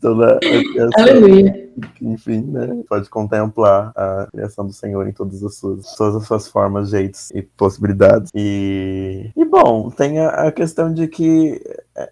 Toda 0.00 0.38
essa, 0.42 1.02
Aleluia. 1.02 1.66
Enfim, 2.00 2.42
né? 2.42 2.82
Pode 2.88 3.08
contemplar 3.10 3.92
a 3.94 4.28
criação 4.30 4.66
do 4.66 4.72
Senhor 4.72 5.06
em 5.06 5.12
todas 5.12 5.42
as 5.42 5.56
suas, 5.56 5.94
todas 5.96 6.16
as 6.16 6.26
suas 6.26 6.48
formas, 6.48 6.90
jeitos 6.90 7.30
e 7.32 7.42
possibilidades. 7.42 8.30
E, 8.34 9.30
e 9.36 9.44
bom, 9.44 9.90
tem 9.90 10.18
a, 10.20 10.28
a 10.28 10.52
questão 10.52 10.92
de 10.92 11.06
que 11.08 11.60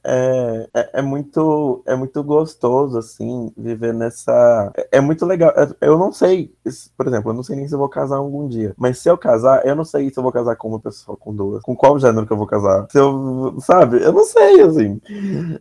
é, 0.03 0.67
é, 0.75 0.91
é, 0.95 1.03
muito 1.03 1.83
é 1.87 1.95
muito 1.95 2.23
gostoso 2.25 2.97
assim 2.97 3.53
viver 3.55 3.93
nessa 3.93 4.73
é, 4.75 4.89
é 4.93 5.01
muito 5.01 5.27
legal 5.27 5.53
eu 5.79 5.99
não 5.99 6.11
sei 6.11 6.55
por 6.97 7.07
exemplo 7.07 7.31
eu 7.31 7.35
não 7.35 7.43
sei 7.43 7.57
nem 7.57 7.69
se 7.69 7.75
eu 7.75 7.79
vou 7.79 7.89
casar 7.91 8.17
algum 8.17 8.49
dia 8.49 8.75
mas 8.79 8.99
se 8.99 9.11
eu 9.11 9.19
casar 9.19 9.67
eu 9.67 9.77
não 9.77 9.85
sei 9.85 10.09
se 10.09 10.19
eu 10.19 10.23
vou 10.23 10.33
casar 10.33 10.57
com 10.57 10.69
uma 10.69 10.81
pessoa 10.81 11.19
com 11.19 11.35
duas 11.35 11.63
com 11.63 11.77
qual 11.77 11.99
gênero 11.99 12.27
que 12.27 12.33
eu 12.33 12.37
vou 12.37 12.47
casar 12.47 12.87
se 12.91 12.99
eu 12.99 13.57
sabe 13.61 14.03
eu 14.03 14.13
não 14.13 14.25
sei 14.25 14.63
assim 14.63 15.01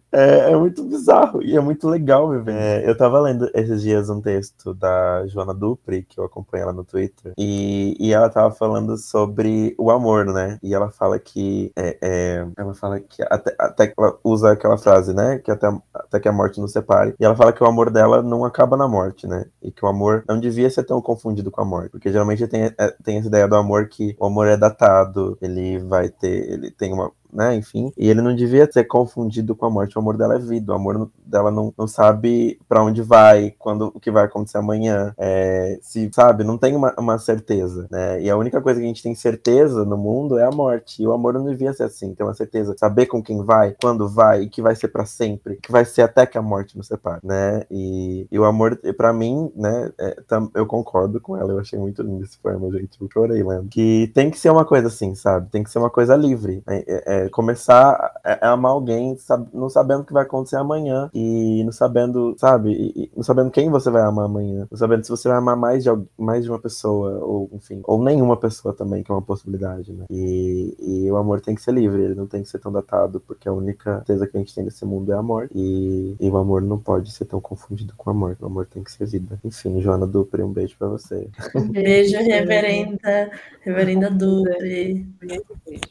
é, 0.10 0.52
é 0.52 0.56
muito 0.56 0.86
bizarro 0.86 1.44
e 1.44 1.58
é 1.58 1.60
muito 1.60 1.90
legal 1.94 2.30
viver 2.30 2.54
é, 2.54 2.90
eu 2.90 2.98
tava 2.98 3.20
lendo 3.20 3.50
esses 3.54 3.82
dias 3.82 4.10
um 4.10 4.22
texto 4.22 4.74
da 4.74 5.26
Joana 5.28 5.54
Dupri 5.54 6.04
que 6.04 6.20
eu 6.20 6.24
acompanho 6.24 6.64
ela 6.64 6.74
no 6.74 6.84
Twitter 6.84 7.34
e, 7.38 7.96
e 8.00 8.14
ela 8.14 8.30
tava 8.30 8.54
falando 8.54 8.98
sobre 8.98 9.76
o 9.78 9.90
amor 9.90 10.26
né 10.26 10.60
e 10.62 10.74
ela 10.74 10.90
fala 10.90 11.20
que 11.20 11.72
é, 11.76 11.98
é 12.02 12.48
ela 12.58 12.74
fala 12.74 13.00
que 13.00 13.24
até, 13.30 13.56
até 13.60 13.94
ela 13.98 14.18
usa 14.24 14.52
aquela 14.52 14.78
frase, 14.78 15.14
né? 15.14 15.40
Que 15.40 15.52
até, 15.52 15.68
até 15.94 16.20
que 16.20 16.28
a 16.28 16.32
morte 16.32 16.60
nos 16.60 16.72
separe. 16.72 17.16
E 17.20 17.26
ela 17.26 17.36
fala 17.36 17.54
que 17.54 17.64
o 17.64 17.68
amor 17.68 17.90
dela 17.90 18.22
não 18.22 18.46
acaba 18.46 18.78
na 18.78 18.88
morte, 18.88 19.28
né? 19.28 19.46
E 19.62 19.72
que 19.72 19.84
o 19.84 19.88
amor 19.88 20.24
não 20.28 20.40
devia 20.40 20.70
ser 20.70 20.84
tão 20.84 21.02
confundido 21.02 21.52
com 21.52 21.62
a 21.62 21.66
morte. 21.66 21.90
Porque 21.90 22.12
geralmente 22.12 22.48
tem, 22.48 22.74
é, 22.78 22.96
tem 23.04 23.18
essa 23.18 23.28
ideia 23.28 23.48
do 23.48 23.56
amor 23.56 23.88
que 23.88 24.16
o 24.20 24.26
amor 24.26 24.48
é 24.48 24.58
datado, 24.58 25.38
ele 25.42 25.80
vai 25.80 26.10
ter. 26.10 26.52
Ele 26.52 26.72
tem 26.72 26.94
uma 26.94 27.12
né? 27.34 27.56
Enfim. 27.56 27.92
E 27.98 28.10
ele 28.10 28.22
não 28.22 28.36
devia 28.36 28.70
ser 28.72 28.86
confundido 28.86 29.56
com 29.56 29.66
a 29.66 29.70
morte. 29.70 29.98
O 29.98 30.02
amor 30.02 30.18
dela 30.18 30.36
é 30.36 30.40
vida. 30.40 30.72
O 30.72 30.76
amor 30.76 31.10
dela 31.26 31.52
não, 31.52 31.74
não 31.78 31.88
sabe 31.88 32.60
para 32.68 32.84
onde 32.84 33.02
vai, 33.02 33.54
quando 33.58 33.92
o 33.94 34.00
que 34.00 34.12
vai 34.12 34.26
acontecer 34.26 34.58
amanhã. 34.58 35.14
É, 35.18 35.78
se, 35.82 36.10
sabe, 36.14 36.44
não 36.44 36.58
tem 36.58 36.76
uma, 36.76 36.94
uma, 36.98 37.18
certeza, 37.18 37.88
né? 37.92 38.22
E 38.22 38.30
a 38.30 38.38
única 38.38 38.62
coisa 38.62 38.80
que 38.80 38.86
a 38.86 38.88
gente 38.88 39.04
tem 39.04 39.16
certeza 39.16 39.86
no 39.86 39.98
mundo 39.98 40.38
é 40.38 40.46
a 40.46 40.52
morte. 40.52 41.02
E 41.02 41.08
o 41.08 41.14
amor 41.14 41.34
não 41.34 41.46
devia 41.46 41.74
ser 41.74 41.84
assim. 41.84 42.14
Ter 42.14 42.24
uma 42.24 42.34
certeza, 42.34 42.76
saber 42.78 43.06
com 43.08 43.22
quem 43.22 43.44
vai, 43.44 43.76
quando 43.82 44.08
vai, 44.08 44.44
e 44.44 44.50
que 44.50 44.62
vai 44.62 44.76
ser 44.76 44.90
para 44.90 45.06
sempre, 45.06 45.58
que 45.58 45.72
vai 45.72 45.86
ser 45.86 46.04
até 46.04 46.26
que 46.26 46.38
a 46.38 46.42
morte 46.42 46.78
nos 46.78 46.88
separe, 46.88 47.22
né? 47.24 47.64
E, 47.72 48.28
e 48.32 48.40
o 48.40 48.46
amor, 48.46 48.80
para 48.98 49.14
mim, 49.14 49.52
né? 49.56 49.92
É, 50.00 50.22
tam, 50.28 50.50
eu 50.54 50.66
concordo 50.66 51.20
com 51.20 51.38
ela. 51.38 51.52
Eu 51.52 51.60
achei 51.60 51.80
muito 51.80 52.02
lindo 52.02 52.24
esse 52.24 52.38
poema, 52.38 52.70
gente. 52.72 53.02
Eu 53.02 53.10
chorei 53.12 53.44
lendo. 53.44 53.70
Que 53.70 54.12
tem 54.14 54.30
que 54.30 54.40
ser 54.40 54.50
uma 54.50 54.66
coisa 54.66 54.88
assim, 54.88 55.16
sabe? 55.16 55.50
Tem 55.50 55.64
que 55.64 55.70
ser 55.70 55.80
uma 55.80 55.90
coisa 55.90 56.16
livre. 56.16 56.64
É, 56.68 56.84
é, 56.88 57.23
é 57.26 57.30
começar 57.30 58.14
a, 58.24 58.52
amar 58.52 58.72
alguém 58.72 59.18
não 59.54 59.70
sabendo 59.70 60.02
o 60.02 60.06
que 60.06 60.14
vai 60.14 60.24
acontecer 60.24 60.58
amanhã 60.58 61.10
e 61.14 61.64
não 61.64 61.72
sabendo, 61.72 62.36
sabe, 62.38 63.10
não 63.16 63.24
sabendo 63.24 63.52
quem 63.52 63.70
você 63.70 63.90
vai 63.90 64.02
amar 64.02 64.26
amanhã, 64.26 64.68
não 64.70 64.78
sabendo 64.78 65.04
se 65.04 65.10
você 65.10 65.28
vai 65.28 65.38
amar 65.38 65.56
mais 65.56 65.84
de, 65.84 65.90
mais 66.18 66.44
de 66.44 66.50
uma 66.50 66.60
pessoa, 66.60 67.20
ou 67.24 67.50
enfim, 67.54 67.82
ou 67.84 68.02
nenhuma 68.04 68.38
pessoa 68.38 68.74
também, 68.74 69.04
que 69.04 69.12
é 69.12 69.16
uma 69.16 69.22
possibilidade, 69.22 69.94
né? 69.94 70.06
E, 70.10 70.76
e 70.80 71.12
o 71.12 71.18
amor 71.18 71.42
tem 71.42 71.56
que 71.56 71.62
ser 71.62 71.74
livre, 71.74 72.02
ele 72.02 72.16
não 72.16 72.28
tem 72.28 72.44
que 72.44 72.50
ser 72.50 72.60
tão 72.60 72.72
datado, 72.72 73.20
porque 73.20 73.48
a 73.48 73.54
única 73.54 73.98
certeza 73.98 74.28
que 74.28 74.38
a 74.38 74.40
gente 74.40 74.54
tem 74.54 74.64
nesse 74.64 74.86
mundo 74.86 75.12
é 75.12 75.18
a 75.18 75.22
morte, 75.22 75.52
e, 75.56 76.16
e 76.20 76.30
o 76.30 76.38
amor 76.38 76.62
não 76.62 76.80
pode 76.80 77.12
ser 77.12 77.26
tão 77.26 77.40
confundido 77.40 77.94
com 77.98 78.10
a 78.10 78.14
morte, 78.14 78.44
o 78.44 78.48
amor 78.48 78.66
tem 78.66 78.84
que 78.84 78.92
ser 78.92 79.06
vida. 79.06 79.40
Enfim, 79.44 79.80
Joana 79.82 80.08
Dupre, 80.08 80.44
um 80.44 80.52
beijo 80.52 80.76
pra 80.78 80.88
você. 80.88 81.30
Um 81.56 81.70
beijo, 81.70 82.18
reverenda, 82.24 83.32
reverenda 83.62 84.10
Dupre. 84.10 85.08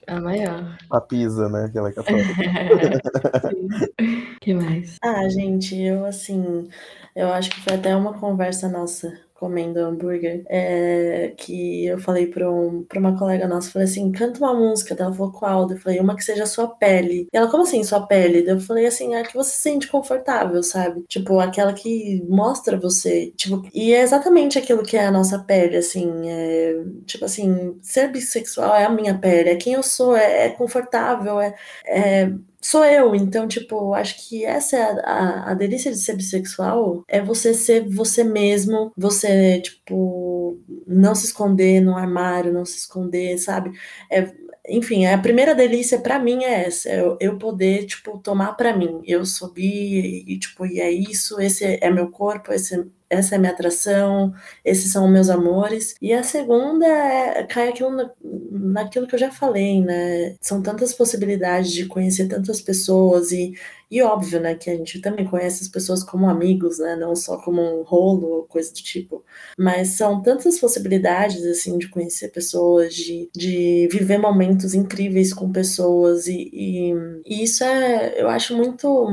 A 0.07 0.21
maior. 0.21 0.79
A 0.91 1.01
Pisa, 1.23 1.49
né? 1.49 1.69
Que 1.71 1.79
ela 1.79 1.89
é 1.89 1.93
católica. 1.93 2.35
que 4.41 4.55
mais? 4.55 4.97
Ah, 5.03 5.29
gente, 5.29 5.77
eu 5.77 6.05
assim, 6.05 6.69
eu 7.15 7.33
acho 7.33 7.51
que 7.51 7.61
foi 7.61 7.75
até 7.75 7.95
uma 7.95 8.19
conversa 8.19 8.69
nossa 8.69 9.13
comendo 9.43 9.81
hambúrguer, 9.81 10.45
é, 10.49 11.35
que 11.37 11.87
eu 11.87 11.99
falei 11.99 12.29
para 12.29 12.49
um, 12.49 12.85
pra 12.85 13.01
uma 13.01 13.19
colega 13.19 13.49
nossa, 13.49 13.73
falei 13.73 13.89
assim, 13.89 14.13
canta 14.13 14.39
uma 14.39 14.55
música, 14.55 14.95
ela 14.97 15.13
falou 15.13 15.33
qual? 15.33 15.69
Eu 15.69 15.77
falei, 15.79 15.99
uma 15.99 16.15
que 16.15 16.23
seja 16.23 16.47
sua 16.47 16.69
pele. 16.69 17.27
E 17.33 17.37
ela, 17.37 17.51
como 17.51 17.65
assim, 17.65 17.83
sua 17.83 18.07
pele? 18.07 18.49
Eu 18.49 18.61
falei 18.61 18.87
assim, 18.87 19.17
a 19.17 19.25
que 19.25 19.35
você 19.35 19.51
se 19.51 19.63
sente 19.63 19.89
confortável, 19.89 20.63
sabe? 20.63 21.03
Tipo, 21.09 21.41
aquela 21.41 21.73
que 21.73 22.25
mostra 22.29 22.79
você, 22.79 23.33
tipo, 23.37 23.69
e 23.75 23.93
é 23.93 24.03
exatamente 24.03 24.61
aquilo 24.61 24.85
que 24.85 24.97
é 24.97 25.07
a 25.07 25.11
nossa 25.11 25.41
pele, 25.41 25.77
assim, 25.77 26.29
é, 26.29 26.85
tipo 27.05 27.25
assim, 27.25 27.77
ser 27.83 28.13
bissexual 28.13 28.77
é 28.77 28.85
a 28.85 28.91
minha 28.91 29.19
pele, 29.19 29.51
é 29.51 29.57
quem 29.57 29.73
eu 29.73 29.83
sou, 29.83 30.17
é, 30.17 30.47
é 30.47 30.51
confortável, 30.51 31.41
é, 31.41 31.53
é 31.85 32.33
sou 32.63 32.85
eu. 32.85 33.15
Então, 33.15 33.47
tipo, 33.49 33.93
acho 33.95 34.29
que 34.29 34.45
essa 34.45 34.77
é 34.77 34.83
a, 34.83 34.95
a, 35.05 35.51
a, 35.51 35.55
delícia 35.55 35.91
de 35.91 35.99
ser 35.99 36.17
bissexual, 36.17 37.05
é 37.09 37.21
você 37.21 37.53
ser 37.55 37.89
você 37.89 38.25
mesmo, 38.25 38.93
você, 38.97 39.61
tipo, 39.61 40.59
não 40.87 41.15
se 41.15 41.27
esconder 41.27 41.81
no 41.81 41.97
armário, 41.97 42.53
não 42.53 42.65
se 42.65 42.79
esconder, 42.79 43.39
sabe? 43.39 43.73
É, 44.11 44.33
enfim, 44.69 45.07
a 45.07 45.19
primeira 45.19 45.55
delícia 45.55 45.99
para 46.01 46.19
mim 46.19 46.45
é 46.45 46.67
essa, 46.67 46.89
é 46.89 47.01
eu, 47.01 47.17
eu 47.21 47.39
poder, 47.39 47.85
tipo, 47.87 48.19
tomar 48.19 48.53
para 48.55 48.77
mim. 48.77 49.03
Eu 49.05 49.27
sou 49.27 49.53
bi 49.53 50.25
e, 50.27 50.39
tipo, 50.39 50.65
e 50.67 50.81
é 50.81 50.91
isso, 50.91 51.41
esse 51.41 51.79
é 51.81 51.91
meu 51.91 52.11
corpo, 52.11 52.53
esse 52.53 52.87
essa 53.13 53.35
é 53.35 53.39
minha 53.39 53.53
atração, 53.53 54.33
esses 54.65 54.91
são 54.91 55.07
meus 55.07 55.29
amores. 55.29 55.95
E 56.01 56.13
a 56.15 56.23
segunda 56.23 56.87
é, 56.87 57.45
cai 57.45 57.69
aquilo 57.69 57.91
na, 57.91 58.11
naquilo 58.51 59.07
que 59.07 59.15
eu 59.15 59.19
já 59.19 59.31
falei, 59.31 59.83
né? 59.83 60.35
São 60.41 60.63
tantas 60.63 60.95
possibilidades 60.95 61.73
de 61.73 61.87
conhecer 61.87 62.27
tantas 62.27 62.61
pessoas 62.61 63.31
e, 63.31 63.53
e 63.91 64.01
óbvio, 64.03 64.41
né, 64.41 64.55
que 64.55 64.71
a 64.71 64.77
gente 64.77 65.01
também 65.01 65.27
conhece 65.27 65.63
as 65.63 65.69
pessoas 65.69 66.03
como 66.03 66.29
amigos, 66.29 66.79
né? 66.79 66.97
Não 66.97 67.15
só 67.15 67.37
como 67.37 67.61
um 67.61 67.83
rolo 67.83 68.27
ou 68.29 68.43
coisa 68.45 68.71
do 68.73 68.77
tipo. 68.77 69.23
Mas 69.59 69.89
são 69.89 70.23
tantas 70.23 70.59
possibilidades, 70.59 71.45
assim, 71.45 71.77
de 71.79 71.89
conhecer 71.91 72.29
pessoas, 72.29 72.95
de, 72.95 73.29
de 73.37 73.89
viver 73.93 74.19
momentos 74.19 74.75
incríveis 74.75 75.35
com 75.35 75.53
pessoas 75.53 76.27
e, 76.27 76.51
e, 76.53 76.93
e 77.27 77.45
isso 77.45 77.63
é, 77.63 78.21
eu 78.21 78.29
acho 78.29 78.57
muito 78.57 79.11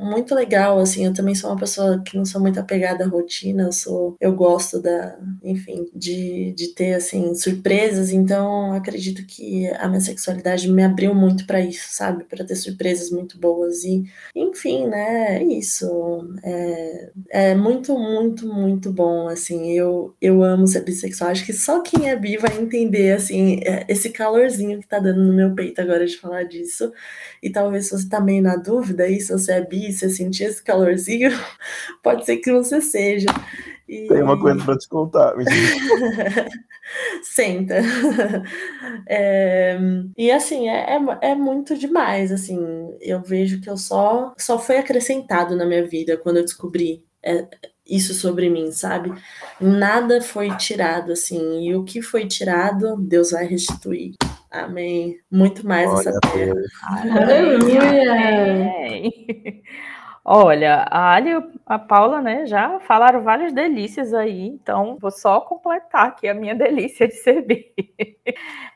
muito 0.00 0.34
legal, 0.34 0.78
assim, 0.78 1.04
eu 1.04 1.12
também 1.12 1.34
sou 1.34 1.50
uma 1.50 1.58
pessoa 1.58 2.02
que 2.02 2.16
não 2.16 2.24
sou 2.24 2.40
muito 2.40 2.58
apegada 2.58 3.04
à 3.04 3.08
rotina, 3.08 3.64
eu 3.64 3.72
sou, 3.72 4.16
eu 4.18 4.34
gosto 4.34 4.80
da, 4.80 5.18
enfim, 5.42 5.86
de, 5.94 6.52
de 6.56 6.68
ter, 6.68 6.94
assim, 6.94 7.34
surpresas, 7.34 8.10
então 8.10 8.72
acredito 8.72 9.26
que 9.26 9.68
a 9.68 9.86
minha 9.88 10.00
sexualidade 10.00 10.70
me 10.70 10.82
abriu 10.82 11.14
muito 11.14 11.46
para 11.46 11.60
isso, 11.60 11.88
sabe, 11.90 12.24
para 12.24 12.44
ter 12.44 12.56
surpresas 12.56 13.10
muito 13.10 13.38
boas 13.38 13.84
e, 13.84 14.04
enfim, 14.34 14.86
né, 14.86 15.38
é 15.38 15.44
isso, 15.44 15.86
é, 16.42 17.10
é 17.30 17.54
muito, 17.54 17.98
muito, 17.98 18.46
muito 18.46 18.90
bom, 18.90 19.28
assim, 19.28 19.72
eu, 19.72 20.14
eu 20.20 20.42
amo 20.42 20.66
ser 20.66 20.82
bissexual, 20.82 21.30
acho 21.30 21.44
que 21.44 21.52
só 21.52 21.82
quem 21.82 22.08
é 22.08 22.16
bi 22.16 22.38
vai 22.38 22.58
entender, 22.58 23.12
assim, 23.12 23.60
é, 23.64 23.84
esse 23.86 24.08
calorzinho 24.10 24.80
que 24.80 24.88
tá 24.88 24.98
dando 24.98 25.22
no 25.22 25.34
meu 25.34 25.54
peito 25.54 25.80
agora 25.80 26.06
de 26.06 26.16
falar 26.16 26.44
disso, 26.44 26.90
e 27.42 27.50
talvez 27.50 27.90
você 27.90 28.08
tá 28.08 28.20
meio 28.20 28.42
na 28.42 28.56
dúvida 28.56 29.04
aí, 29.04 29.20
se 29.20 29.32
você 29.32 29.52
é 29.52 29.60
bi, 29.60 29.89
você 29.92 30.10
sentir 30.10 30.44
esse 30.44 30.62
calorzinho, 30.62 31.30
pode 32.02 32.24
ser 32.24 32.36
que 32.38 32.52
você 32.52 32.80
seja. 32.80 33.28
E... 33.88 34.06
Tem 34.06 34.22
uma 34.22 34.38
coisa 34.38 34.64
para 34.64 34.78
te 34.78 34.88
contar. 34.88 35.34
Senta. 37.22 37.76
É, 39.06 39.78
e 40.16 40.30
assim, 40.30 40.68
é, 40.68 40.96
é, 40.96 41.30
é, 41.30 41.34
muito 41.34 41.76
demais. 41.76 42.30
Assim, 42.30 42.58
eu 43.00 43.20
vejo 43.20 43.60
que 43.60 43.68
eu 43.68 43.76
só, 43.76 44.34
só 44.38 44.58
foi 44.58 44.78
acrescentado 44.78 45.56
na 45.56 45.64
minha 45.64 45.84
vida 45.84 46.16
quando 46.16 46.38
eu 46.38 46.44
descobri 46.44 47.04
é, 47.22 47.46
isso 47.86 48.14
sobre 48.14 48.48
mim, 48.48 48.70
sabe? 48.70 49.12
Nada 49.60 50.20
foi 50.20 50.56
tirado, 50.56 51.12
assim, 51.12 51.68
e 51.68 51.74
o 51.74 51.84
que 51.84 52.00
foi 52.00 52.26
tirado, 52.26 52.96
Deus 52.96 53.32
vai 53.32 53.46
restituir. 53.46 54.14
Amém. 54.50 55.20
Muito 55.30 55.66
mais 55.66 55.88
Olha 55.88 56.00
essa 56.00 56.20
terra. 56.20 56.54
Aleluia! 57.22 58.72
Olha, 60.24 60.86
a 60.90 61.14
Ali 61.14 61.30
e 61.30 61.42
a 61.66 61.78
Paula, 61.78 62.20
né, 62.20 62.46
já 62.46 62.78
falaram 62.80 63.22
várias 63.22 63.52
delícias 63.52 64.12
aí, 64.12 64.46
então 64.46 64.98
vou 65.00 65.10
só 65.10 65.40
completar 65.40 66.08
aqui 66.08 66.28
a 66.28 66.34
minha 66.34 66.54
delícia 66.56 67.08
de 67.08 67.14
ser 67.14 67.42
bi. 67.42 67.72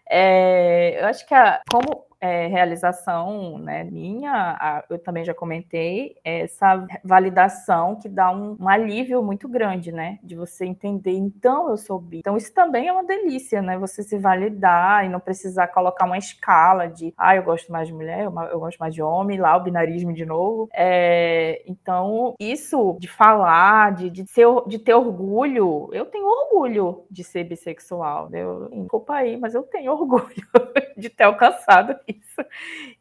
É, 0.09 1.01
eu 1.01 1.07
acho 1.07 1.27
que 1.27 1.35
a, 1.35 1.61
como 1.71 2.07
é, 2.25 2.47
realização 2.47 3.59
né, 3.59 3.85
minha, 3.85 4.33
a, 4.33 4.85
eu 4.89 4.99
também 4.99 5.27
já 5.27 5.35
comentei, 5.35 6.17
essa 6.25 6.87
validação 7.05 7.97
que 7.97 8.09
dá 8.09 8.31
um, 8.31 8.57
um, 8.59 8.67
alívio 8.67 9.23
muito 9.23 9.47
grande, 9.47 9.93
né? 9.93 10.19
De 10.23 10.35
você 10.35 10.65
entender, 10.65 11.13
então 11.13 11.69
eu 11.69 11.77
sou 11.77 11.99
bi. 11.99 12.21
Então 12.21 12.35
isso 12.35 12.55
também 12.55 12.89
é 12.89 12.93
uma 12.93 13.05
delícia, 13.05 13.61
né? 13.61 13.77
Você 13.77 14.03
se 14.03 14.17
validar 14.17 15.05
e 15.05 15.11
não 15.11 15.21
precisar 15.21 15.69
colocar 15.69 16.07
uma 16.07 16.17
escala 16.17 16.87
de, 16.89 17.13
ah, 17.19 17.37
eu 17.37 17.43
gosto 17.43 17.71
mais 17.71 17.89
de 17.89 17.93
mulher, 17.93 18.25
eu, 18.25 18.35
eu 18.51 18.59
gosto 18.59 18.79
mais 18.79 18.95
de 18.95 19.03
homem, 19.03 19.39
lá 19.39 19.55
o 19.59 19.63
binarismo 19.63 20.15
de 20.15 20.25
novo. 20.25 20.71
É, 20.73 21.63
então, 21.67 22.35
isso 22.41 22.97
de 22.99 23.09
falar, 23.09 23.93
de, 23.93 24.09
de, 24.09 24.27
ser, 24.31 24.47
de 24.67 24.79
ter 24.79 24.95
orgulho, 24.95 25.91
eu 25.93 26.07
tenho 26.07 26.27
orgulho 26.27 27.05
de 27.11 27.23
ser 27.23 27.45
bissexual. 27.45 28.31
Eu, 28.33 28.71
desculpa 28.71 29.13
aí, 29.13 29.37
mas 29.37 29.55
eu 29.55 29.63
tenho 29.65 29.93
orgulho 30.01 30.25
de 30.97 31.11
ter 31.11 31.25
alcançado 31.25 31.95
isso 32.09 32.14
isso. 32.17 32.47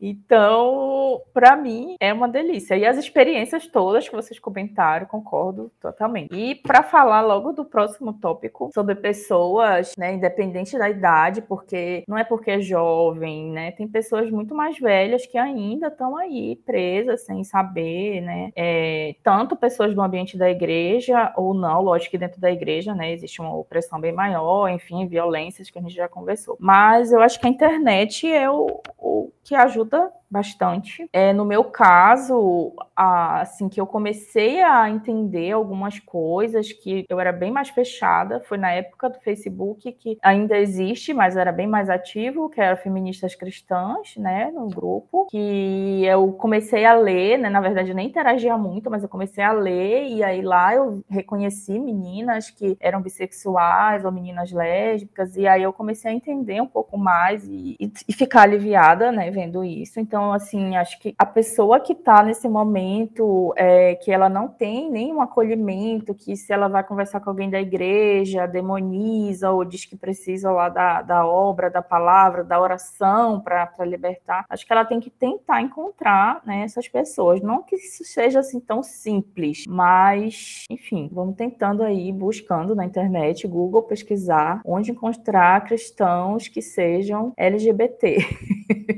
Então, 0.06 1.22
para 1.34 1.56
mim, 1.56 1.96
é 1.98 2.12
uma 2.12 2.28
delícia. 2.28 2.76
E 2.76 2.86
as 2.86 2.98
experiências 2.98 3.68
todas 3.68 4.10
que 4.10 4.14
vocês 4.14 4.38
comentaram, 4.38 5.06
concordo 5.06 5.72
totalmente. 5.80 6.36
E 6.36 6.56
para 6.56 6.84
falar 6.84 7.22
logo 7.22 7.54
do 7.54 7.64
próximo 7.64 8.12
tópico, 8.12 8.70
sobre 8.74 8.96
pessoas, 8.96 9.94
né, 9.98 10.14
independente 10.14 10.78
da 10.78 10.90
idade, 10.90 11.42
porque 11.42 12.04
não 12.06 12.18
é 12.18 12.26
porque 12.26 12.52
é 12.52 12.60
jovem, 12.60 13.50
né? 13.50 13.72
Tem 13.72 13.88
pessoas 13.88 14.30
muito 14.30 14.54
mais 14.54 14.78
velhas 14.78 15.26
que 15.26 15.38
ainda 15.38 15.88
estão 15.88 16.18
aí 16.18 16.58
presas, 16.66 17.22
sem 17.26 17.46
saber, 17.46 18.20
né? 18.20 18.52
É, 18.58 19.16
tanto 19.24 19.56
pessoas 19.56 19.96
do 19.96 20.02
ambiente 20.02 20.38
da 20.38 20.50
igreja 20.50 21.32
ou 21.38 21.54
não, 21.54 21.82
lógico 21.82 22.12
que 22.12 22.18
dentro 22.18 22.42
da 22.42 22.52
igreja, 22.52 22.94
né, 22.94 23.14
existe 23.14 23.40
uma 23.40 23.56
opressão 23.56 24.02
bem 24.02 24.12
maior, 24.12 24.68
enfim, 24.68 25.08
violências 25.08 25.70
que 25.70 25.80
a 25.80 25.82
gente 25.82 25.96
já 25.96 26.10
conversou. 26.10 26.58
Mas 26.60 27.14
eu 27.14 27.22
acho 27.22 27.40
que 27.40 27.48
a 27.48 27.50
internet 27.50 28.30
é 28.30 28.50
o, 28.50 28.82
o 28.98 29.32
que 29.44 29.56
ajuda 29.56 29.93
momento 29.94 30.23
bastante. 30.34 31.08
É, 31.14 31.32
no 31.32 31.46
meu 31.46 31.64
caso, 31.66 32.74
a, 32.96 33.42
assim, 33.42 33.70
que 33.70 33.80
eu 33.80 33.86
comecei 33.86 34.64
a 34.64 34.90
entender 34.90 35.52
algumas 35.52 36.00
coisas, 36.00 36.74
que 36.74 37.06
eu 37.08 37.20
era 37.20 37.32
bem 37.32 37.52
mais 37.52 37.70
fechada, 37.70 38.42
foi 38.42 38.58
na 38.58 38.72
época 38.72 39.10
do 39.12 39.20
Facebook, 39.20 39.92
que 39.92 40.18
ainda 40.24 40.58
existe, 40.58 41.14
mas 41.14 41.38
era 41.38 41.52
bem 41.52 41.68
mais 41.68 41.88
ativo, 41.88 42.50
que 42.50 42.60
era 42.60 42.76
Feministas 42.76 43.36
Cristãs, 43.36 44.16
né, 44.18 44.52
no 44.52 44.68
grupo, 44.68 45.28
que 45.30 46.04
eu 46.04 46.34
comecei 46.34 46.84
a 46.84 46.96
ler, 46.96 47.38
né, 47.38 47.50
na 47.50 47.62
verdade 47.62 47.90
eu 47.90 47.96
nem 47.96 48.08
interagia 48.08 48.58
muito, 48.58 48.90
mas 48.90 49.04
eu 49.04 49.10
comecei 49.10 49.44
a 49.44 49.52
ler, 49.52 50.08
e 50.08 50.24
aí 50.24 50.42
lá 50.42 50.74
eu 50.74 51.04
reconheci 51.08 51.78
meninas 51.78 52.50
que 52.50 52.76
eram 52.80 53.02
bissexuais 53.02 54.04
ou 54.04 54.12
meninas 54.12 54.52
lésbicas, 54.52 55.38
e 55.38 55.48
aí 55.48 55.62
eu 55.62 55.72
comecei 55.72 56.10
a 56.10 56.14
entender 56.14 56.60
um 56.60 56.68
pouco 56.68 56.98
mais 56.98 57.48
e, 57.48 57.76
e, 57.80 57.92
e 58.08 58.14
ficar 58.14 58.44
aliviada, 58.44 59.12
né, 59.12 59.30
vendo 59.30 59.64
isso. 59.64 60.00
Então, 60.00 60.23
assim, 60.32 60.76
acho 60.76 61.00
que 61.00 61.14
a 61.18 61.26
pessoa 61.26 61.80
que 61.80 61.94
está 61.94 62.24
nesse 62.24 62.48
momento, 62.48 63.54
é, 63.58 63.96
que 63.96 64.12
ela 64.12 64.30
não 64.30 64.48
tem 64.48 64.90
nenhum 64.90 65.22
acolhimento, 65.22 66.14
que 66.14 66.38
se 66.38 66.54
ela 66.54 66.68
vai 66.68 66.84
conversar 66.84 67.20
com 67.20 67.30
alguém 67.30 67.50
da 67.50 67.60
igreja, 67.60 68.46
demoniza 68.46 69.52
ou 69.52 69.66
diz 69.66 69.86
que 69.86 69.96
precisa 69.96 70.52
lá 70.52 70.70
da, 70.70 71.02
da 71.02 71.26
obra, 71.26 71.70
da 71.70 71.82
palavra, 71.82 72.44
da 72.44 72.62
oração 72.62 73.42
para 73.42 73.72
libertar, 73.86 74.46
acho 74.50 74.66
que 74.66 74.72
ela 74.72 74.86
tem 74.86 75.00
que 75.00 75.10
tentar 75.10 75.62
encontrar 75.62 76.42
né, 76.46 76.62
essas 76.64 76.88
pessoas. 76.88 77.42
Não 77.42 77.64
que 77.64 77.76
isso 77.76 78.04
seja 78.04 78.40
assim 78.40 78.60
tão 78.60 78.84
simples, 78.84 79.66
mas, 79.68 80.64
enfim, 80.70 81.10
vamos 81.12 81.36
tentando 81.36 81.84
aí, 81.84 82.12
buscando 82.12 82.76
na 82.76 82.86
internet, 82.86 83.48
Google, 83.48 83.84
pesquisar 83.84 84.62
onde 84.66 84.92
encontrar 84.92 85.66
cristãos 85.66 86.48
que 86.48 86.62
sejam 86.62 87.34
LGBT. 87.38 88.18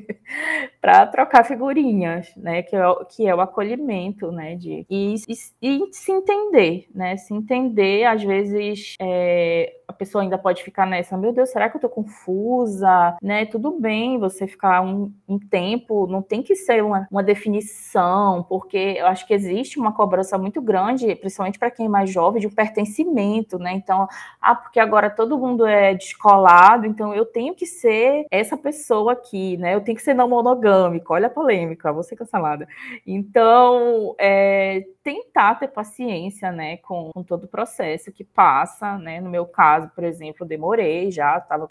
para 0.81 1.05
trocar 1.07 1.43
figurinhas, 1.43 2.33
né? 2.35 2.63
Que 2.63 2.75
é, 2.75 2.87
o, 2.87 3.05
que 3.05 3.27
é 3.27 3.35
o 3.35 3.41
acolhimento, 3.41 4.31
né? 4.31 4.55
De, 4.55 4.85
e, 4.89 5.15
e, 5.27 5.35
e 5.61 5.93
se 5.93 6.11
entender, 6.11 6.87
né? 6.93 7.17
Se 7.17 7.33
entender, 7.33 8.05
às 8.05 8.23
vezes 8.23 8.95
é, 8.99 9.73
a 9.87 9.93
pessoa 9.93 10.23
ainda 10.23 10.37
pode 10.37 10.63
ficar 10.63 10.85
nessa, 10.85 11.17
meu 11.17 11.31
Deus, 11.31 11.49
será 11.49 11.69
que 11.69 11.77
eu 11.77 11.81
tô 11.81 11.89
confusa? 11.89 13.15
Né? 13.21 13.45
Tudo 13.45 13.79
bem 13.79 14.19
você 14.19 14.47
ficar 14.47 14.81
um, 14.81 15.13
um 15.27 15.37
tempo, 15.37 16.07
não 16.07 16.21
tem 16.21 16.41
que 16.41 16.55
ser 16.55 16.83
uma, 16.83 17.07
uma 17.11 17.23
definição, 17.23 18.43
porque 18.43 18.95
eu 18.97 19.07
acho 19.07 19.25
que 19.27 19.33
existe 19.33 19.79
uma 19.79 19.93
cobrança 19.93 20.37
muito 20.37 20.61
grande, 20.61 21.15
principalmente 21.15 21.59
para 21.59 21.71
quem 21.71 21.85
é 21.85 21.89
mais 21.89 22.09
jovem, 22.09 22.41
de 22.41 22.47
um 22.47 22.51
pertencimento, 22.51 23.59
né? 23.59 23.73
Então, 23.73 24.07
ah, 24.41 24.55
porque 24.55 24.79
agora 24.79 25.09
todo 25.09 25.37
mundo 25.37 25.65
é 25.65 25.93
descolado, 25.93 26.85
então 26.85 27.13
eu 27.13 27.25
tenho 27.25 27.53
que 27.53 27.65
ser 27.65 28.25
essa 28.31 28.57
pessoa 28.57 29.13
aqui, 29.13 29.57
né? 29.57 29.75
Eu 29.75 29.81
tenho 29.81 29.95
que 29.95 30.03
ser 30.03 30.14
não 30.15 30.29
monogâmico, 30.29 31.13
olha 31.13 31.27
a 31.27 31.29
polêmica, 31.29 31.91
ser 32.03 32.15
cancelada. 32.15 32.67
Então, 33.05 34.15
é, 34.19 34.83
tentar 35.05 35.53
ter 35.59 35.67
paciência, 35.67 36.51
né, 36.51 36.77
com, 36.77 37.11
com 37.13 37.21
todo 37.21 37.43
o 37.43 37.47
processo 37.47 38.11
que 38.11 38.23
passa, 38.23 38.97
né? 38.97 39.21
No 39.21 39.29
meu 39.29 39.45
caso, 39.45 39.87
por 39.93 40.03
exemplo, 40.03 40.47
demorei 40.47 41.11
já, 41.11 41.37
estava 41.37 41.67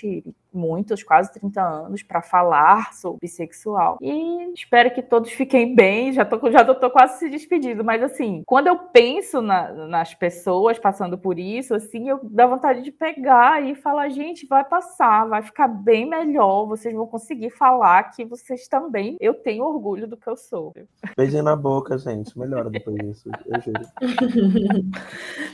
muitos, 0.54 1.02
quase 1.02 1.32
30 1.32 1.60
anos, 1.60 2.02
para 2.02 2.22
falar 2.22 2.94
sobre 2.94 3.18
bissexual. 3.22 3.98
E 4.00 4.52
espero 4.54 4.94
que 4.94 5.02
todos 5.02 5.32
fiquem 5.32 5.74
bem. 5.74 6.12
Já 6.12 6.24
tô, 6.24 6.50
já 6.50 6.64
tô, 6.64 6.76
tô 6.76 6.90
quase 6.90 7.18
se 7.18 7.28
despedindo, 7.28 7.84
mas 7.84 8.02
assim, 8.02 8.42
quando 8.46 8.68
eu 8.68 8.78
penso 8.78 9.42
na, 9.42 9.72
nas 9.88 10.14
pessoas 10.14 10.78
passando 10.78 11.18
por 11.18 11.38
isso, 11.38 11.74
assim, 11.74 12.08
eu 12.08 12.20
dá 12.22 12.46
vontade 12.46 12.82
de 12.82 12.92
pegar 12.92 13.62
e 13.64 13.74
falar, 13.74 14.08
gente, 14.10 14.46
vai 14.46 14.64
passar, 14.64 15.26
vai 15.26 15.42
ficar 15.42 15.66
bem 15.66 16.08
melhor, 16.08 16.66
vocês 16.66 16.94
vão 16.94 17.06
conseguir 17.06 17.50
falar 17.50 18.04
que 18.12 18.24
vocês 18.24 18.68
também, 18.68 19.16
eu 19.20 19.34
tenho 19.34 19.64
orgulho 19.64 20.06
do 20.06 20.16
que 20.16 20.28
eu 20.28 20.36
sou. 20.36 20.72
Beijinho 21.16 21.42
na 21.42 21.56
boca, 21.56 21.98
gente, 21.98 22.38
melhora 22.38 22.70
depois 22.70 22.96
disso, 22.96 23.23
eu 23.26 23.60
juro. 23.60 23.88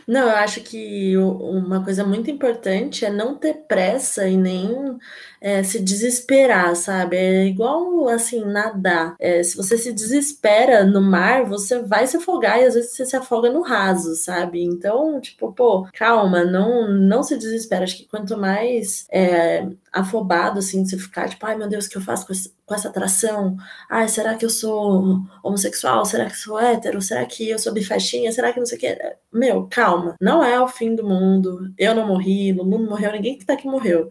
Não, 0.06 0.28
eu 0.28 0.36
acho 0.36 0.60
que 0.62 1.16
uma 1.16 1.84
coisa 1.84 2.04
muito 2.04 2.30
importante 2.30 3.04
é 3.04 3.10
não 3.10 3.36
ter 3.36 3.54
pressa 3.68 4.26
e 4.26 4.36
nem 4.36 4.98
é, 5.40 5.62
se 5.62 5.80
desesperar, 5.80 6.74
sabe? 6.74 7.16
É 7.16 7.46
igual 7.46 8.08
assim, 8.08 8.44
nadar. 8.44 9.14
É, 9.20 9.42
se 9.42 9.56
você 9.56 9.78
se 9.78 9.92
desespera 9.92 10.84
no 10.84 11.00
mar, 11.00 11.44
você 11.44 11.80
vai 11.82 12.06
se 12.06 12.16
afogar 12.16 12.60
e 12.60 12.64
às 12.64 12.74
vezes 12.74 12.92
você 12.92 13.06
se 13.06 13.16
afoga 13.16 13.50
no 13.50 13.62
raso, 13.62 14.14
sabe? 14.16 14.62
Então, 14.62 15.20
tipo, 15.20 15.52
pô, 15.52 15.86
calma, 15.92 16.44
não, 16.44 16.90
não 16.90 17.22
se 17.22 17.36
desespera. 17.38 17.84
Acho 17.84 17.96
que 17.96 18.08
quanto 18.08 18.36
mais 18.36 19.06
é, 19.10 19.68
afobado, 19.92 20.58
assim, 20.58 20.84
você 20.84 20.98
ficar, 20.98 21.28
tipo, 21.28 21.44
ai 21.46 21.56
meu 21.56 21.68
Deus, 21.68 21.86
o 21.86 21.90
que 21.90 21.96
eu 21.96 22.00
faço 22.00 22.26
com, 22.26 22.32
esse, 22.32 22.54
com 22.64 22.74
essa 22.74 22.88
atração? 22.88 23.56
Ai, 23.88 24.08
será 24.08 24.34
que 24.36 24.44
eu 24.44 24.50
sou 24.50 25.22
homossexual? 25.42 26.04
Será 26.04 26.26
que 26.26 26.36
sou 26.36 26.58
hétero? 26.58 27.02
Será 27.02 27.24
que 27.26 27.48
eu 27.48 27.58
sou 27.58 27.72
bifestinha? 27.72 28.32
Será 28.32 28.52
que 28.52 28.58
não 28.58 28.66
sei 28.66 28.78
o 28.78 28.80
que? 28.80 28.98
Meu, 29.32 29.66
calma, 29.68 30.16
não 30.20 30.42
é 30.44 30.60
o 30.60 30.68
fim 30.68 30.94
do 30.94 31.06
mundo. 31.06 31.72
Eu 31.78 31.94
não 31.94 32.06
morri, 32.06 32.52
Lulu 32.52 32.78
não 32.78 32.90
morreu, 32.90 33.12
ninguém 33.12 33.38
que 33.38 33.44
tá 33.46 33.54
aqui 33.54 33.66
morreu. 33.66 34.10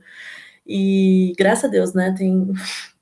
E 0.68 1.34
graças 1.38 1.66
a 1.66 1.68
Deus, 1.68 1.94
né? 1.94 2.14
Tem 2.18 2.52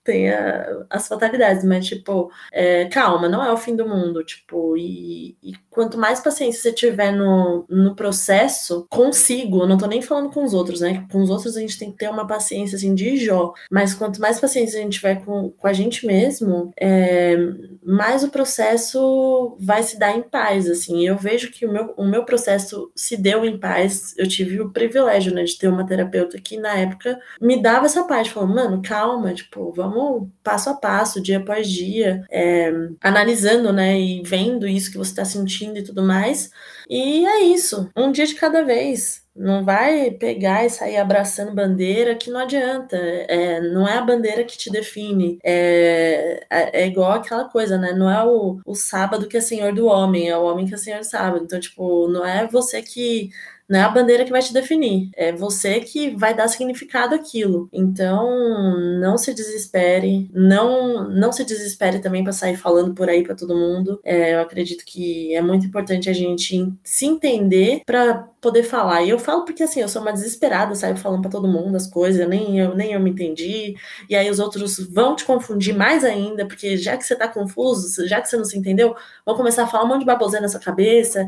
tem 0.08 0.32
a, 0.32 0.86
as 0.90 1.06
fatalidades, 1.06 1.66
mas, 1.66 1.86
tipo, 1.86 2.32
é, 2.50 2.86
calma, 2.86 3.28
não 3.28 3.44
é 3.44 3.52
o 3.52 3.58
fim 3.58 3.76
do 3.76 3.86
mundo, 3.86 4.24
tipo, 4.24 4.78
e, 4.78 5.38
e, 5.44 5.52
quanto 5.70 5.98
mais 5.98 6.22
paciência 6.22 6.62
você 6.62 6.72
tiver 6.72 7.12
no, 7.12 7.66
no 7.70 7.94
processo, 7.94 8.88
consigo, 8.90 9.62
eu 9.62 9.68
não 9.68 9.78
tô 9.78 9.86
nem 9.86 10.02
falando 10.02 10.32
com 10.32 10.46
os 10.46 10.54
outros, 10.54 10.80
né, 10.80 11.06
com 11.12 11.22
os 11.22 11.30
outros 11.30 11.58
a 11.58 11.60
gente 11.60 11.78
tem 11.78 11.92
que 11.92 11.98
ter 11.98 12.10
uma 12.10 12.26
paciência, 12.26 12.78
assim, 12.78 12.96
de 12.96 13.18
jó, 13.18 13.54
mas 13.70 13.94
quanto 13.94 14.22
mais 14.22 14.40
paciência 14.40 14.80
a 14.80 14.82
gente 14.82 14.94
tiver 14.94 15.26
com, 15.26 15.50
com 15.50 15.68
a 15.68 15.74
gente 15.74 16.08
mesmo, 16.08 16.72
é, 16.80 17.36
mais 17.84 18.24
o 18.24 18.30
processo 18.30 19.58
vai 19.60 19.84
se 19.84 20.00
dar 20.00 20.18
em 20.18 20.22
paz, 20.22 20.70
assim, 20.70 21.06
eu 21.06 21.18
vejo 21.18 21.52
que 21.52 21.66
o 21.66 21.72
meu, 21.72 21.94
o 21.98 22.06
meu 22.06 22.24
processo 22.24 22.90
se 22.96 23.18
deu 23.18 23.44
em 23.44 23.60
paz, 23.60 24.16
eu 24.18 24.28
tive 24.28 24.62
o 24.62 24.72
privilégio, 24.72 25.34
né, 25.34 25.44
de 25.44 25.58
ter 25.58 25.68
uma 25.68 25.86
terapeuta 25.86 26.40
que, 26.40 26.58
na 26.58 26.74
época, 26.78 27.20
me 27.42 27.62
dava 27.62 27.88
essa 27.88 28.06
paz, 28.06 28.30
falou, 28.30 28.48
mano, 28.48 28.82
calma, 28.82 29.34
tipo, 29.34 29.74
vamos 29.74 29.97
passo 30.44 30.70
a 30.70 30.74
passo, 30.76 31.22
dia 31.22 31.38
após 31.38 31.70
dia, 31.70 32.26
é, 32.32 32.72
analisando, 33.02 33.72
né, 33.74 34.00
e 34.00 34.22
vendo 34.24 34.68
isso 34.68 34.92
que 34.92 34.98
você 34.98 35.12
está 35.12 35.26
sentindo 35.26 35.78
e 35.78 35.84
tudo 35.84 36.04
mais. 36.04 36.50
E 36.90 37.26
é 37.26 37.42
isso, 37.42 37.90
um 37.96 38.12
dia 38.12 38.26
de 38.26 38.36
cada 38.36 38.64
vez. 38.64 39.26
Não 39.38 39.64
vai 39.64 40.10
pegar 40.10 40.66
e 40.66 40.70
sair 40.70 40.98
abraçando 40.98 41.54
bandeira 41.54 42.16
que 42.16 42.32
não 42.32 42.40
adianta. 42.40 42.98
É, 42.98 43.62
não 43.62 43.88
é 43.88 43.96
a 43.98 44.02
bandeira 44.02 44.44
que 44.44 44.58
te 44.58 44.72
define. 44.72 45.38
É, 45.44 46.44
é, 46.50 46.82
é, 46.82 46.88
igual 46.88 47.12
aquela 47.12 47.46
coisa, 47.48 47.78
né? 47.78 47.94
Não 47.94 48.10
é 48.10 48.24
o, 48.26 48.60
o 48.66 48.74
sábado 48.74 49.28
que 49.28 49.38
é 49.38 49.42
senhor 49.42 49.74
do 49.76 49.86
homem, 49.86 50.28
é 50.28 50.36
o 50.36 50.44
homem 50.44 50.66
que 50.66 50.74
é 50.74 50.78
senhor 50.78 51.02
do 51.02 51.06
sábado. 51.06 51.44
Então, 51.44 51.60
tipo, 51.60 52.08
não 52.08 52.26
é 52.26 52.48
você 52.48 52.82
que 52.82 53.30
não 53.70 53.80
é 53.80 53.84
a 53.84 53.90
bandeira 53.90 54.24
que 54.24 54.32
vai 54.32 54.42
te 54.42 54.54
definir, 54.54 55.10
é 55.16 55.32
você 55.32 55.80
que 55.82 56.16
vai 56.16 56.34
dar 56.34 56.48
significado 56.48 57.14
àquilo. 57.16 57.70
Então, 57.72 58.78
não 59.00 59.18
se 59.18 59.34
desespere, 59.34 60.30
não 60.34 61.10
não 61.10 61.32
se 61.32 61.44
desespere 61.44 62.00
também 62.00 62.24
para 62.24 62.34
sair 62.34 62.56
falando 62.56 62.94
por 62.94 63.10
aí 63.10 63.24
para 63.24 63.36
todo 63.36 63.56
mundo. 63.56 64.00
É, 64.04 64.36
eu 64.36 64.42
acredito 64.42 64.84
que 64.86 65.34
é 65.36 65.42
muito 65.42 65.66
importante 65.66 66.10
a 66.10 66.14
gente 66.14 66.74
se 66.84 67.06
entender 67.06 67.82
para 67.86 68.28
poder 68.40 68.64
falar. 68.64 69.04
E 69.04 69.10
eu 69.10 69.20
falo 69.20 69.44
porque 69.46 69.64
assim, 69.64 69.82
eu 69.82 69.90
sou 69.90 70.02
uma 70.02 70.14
desesperada, 70.14 70.76
saio 70.76 70.96
falando 70.98 71.22
para 71.22 71.32
todo 71.32 71.48
mundo 71.48 71.76
as 71.76 71.88
coisas, 71.88 72.28
nem 72.28 72.60
eu 72.60 72.76
nem 72.76 72.94
eu 72.94 73.00
me 73.00 73.10
entendi. 73.12 73.76
E 74.10 74.16
aí 74.16 74.30
os 74.30 74.40
outros 74.40 74.80
vão 74.90 75.16
te 75.16 75.26
confundir 75.26 75.76
mais 75.76 76.04
ainda, 76.04 76.46
porque 76.48 76.78
já 76.78 76.96
que 76.98 77.04
você 77.04 77.16
tá 77.16 77.28
confuso, 77.28 78.08
já 78.08 78.22
que 78.22 78.30
você 78.30 78.38
não 78.38 78.46
se 78.46 78.58
entendeu, 78.58 78.96
vão 79.26 79.36
começar 79.36 79.64
a 79.64 79.68
falar 79.68 79.84
um 79.84 79.88
monte 79.88 80.00
de 80.02 80.06
baboseira 80.06 80.44
na 80.44 80.50
sua 80.50 80.60
cabeça. 80.60 81.28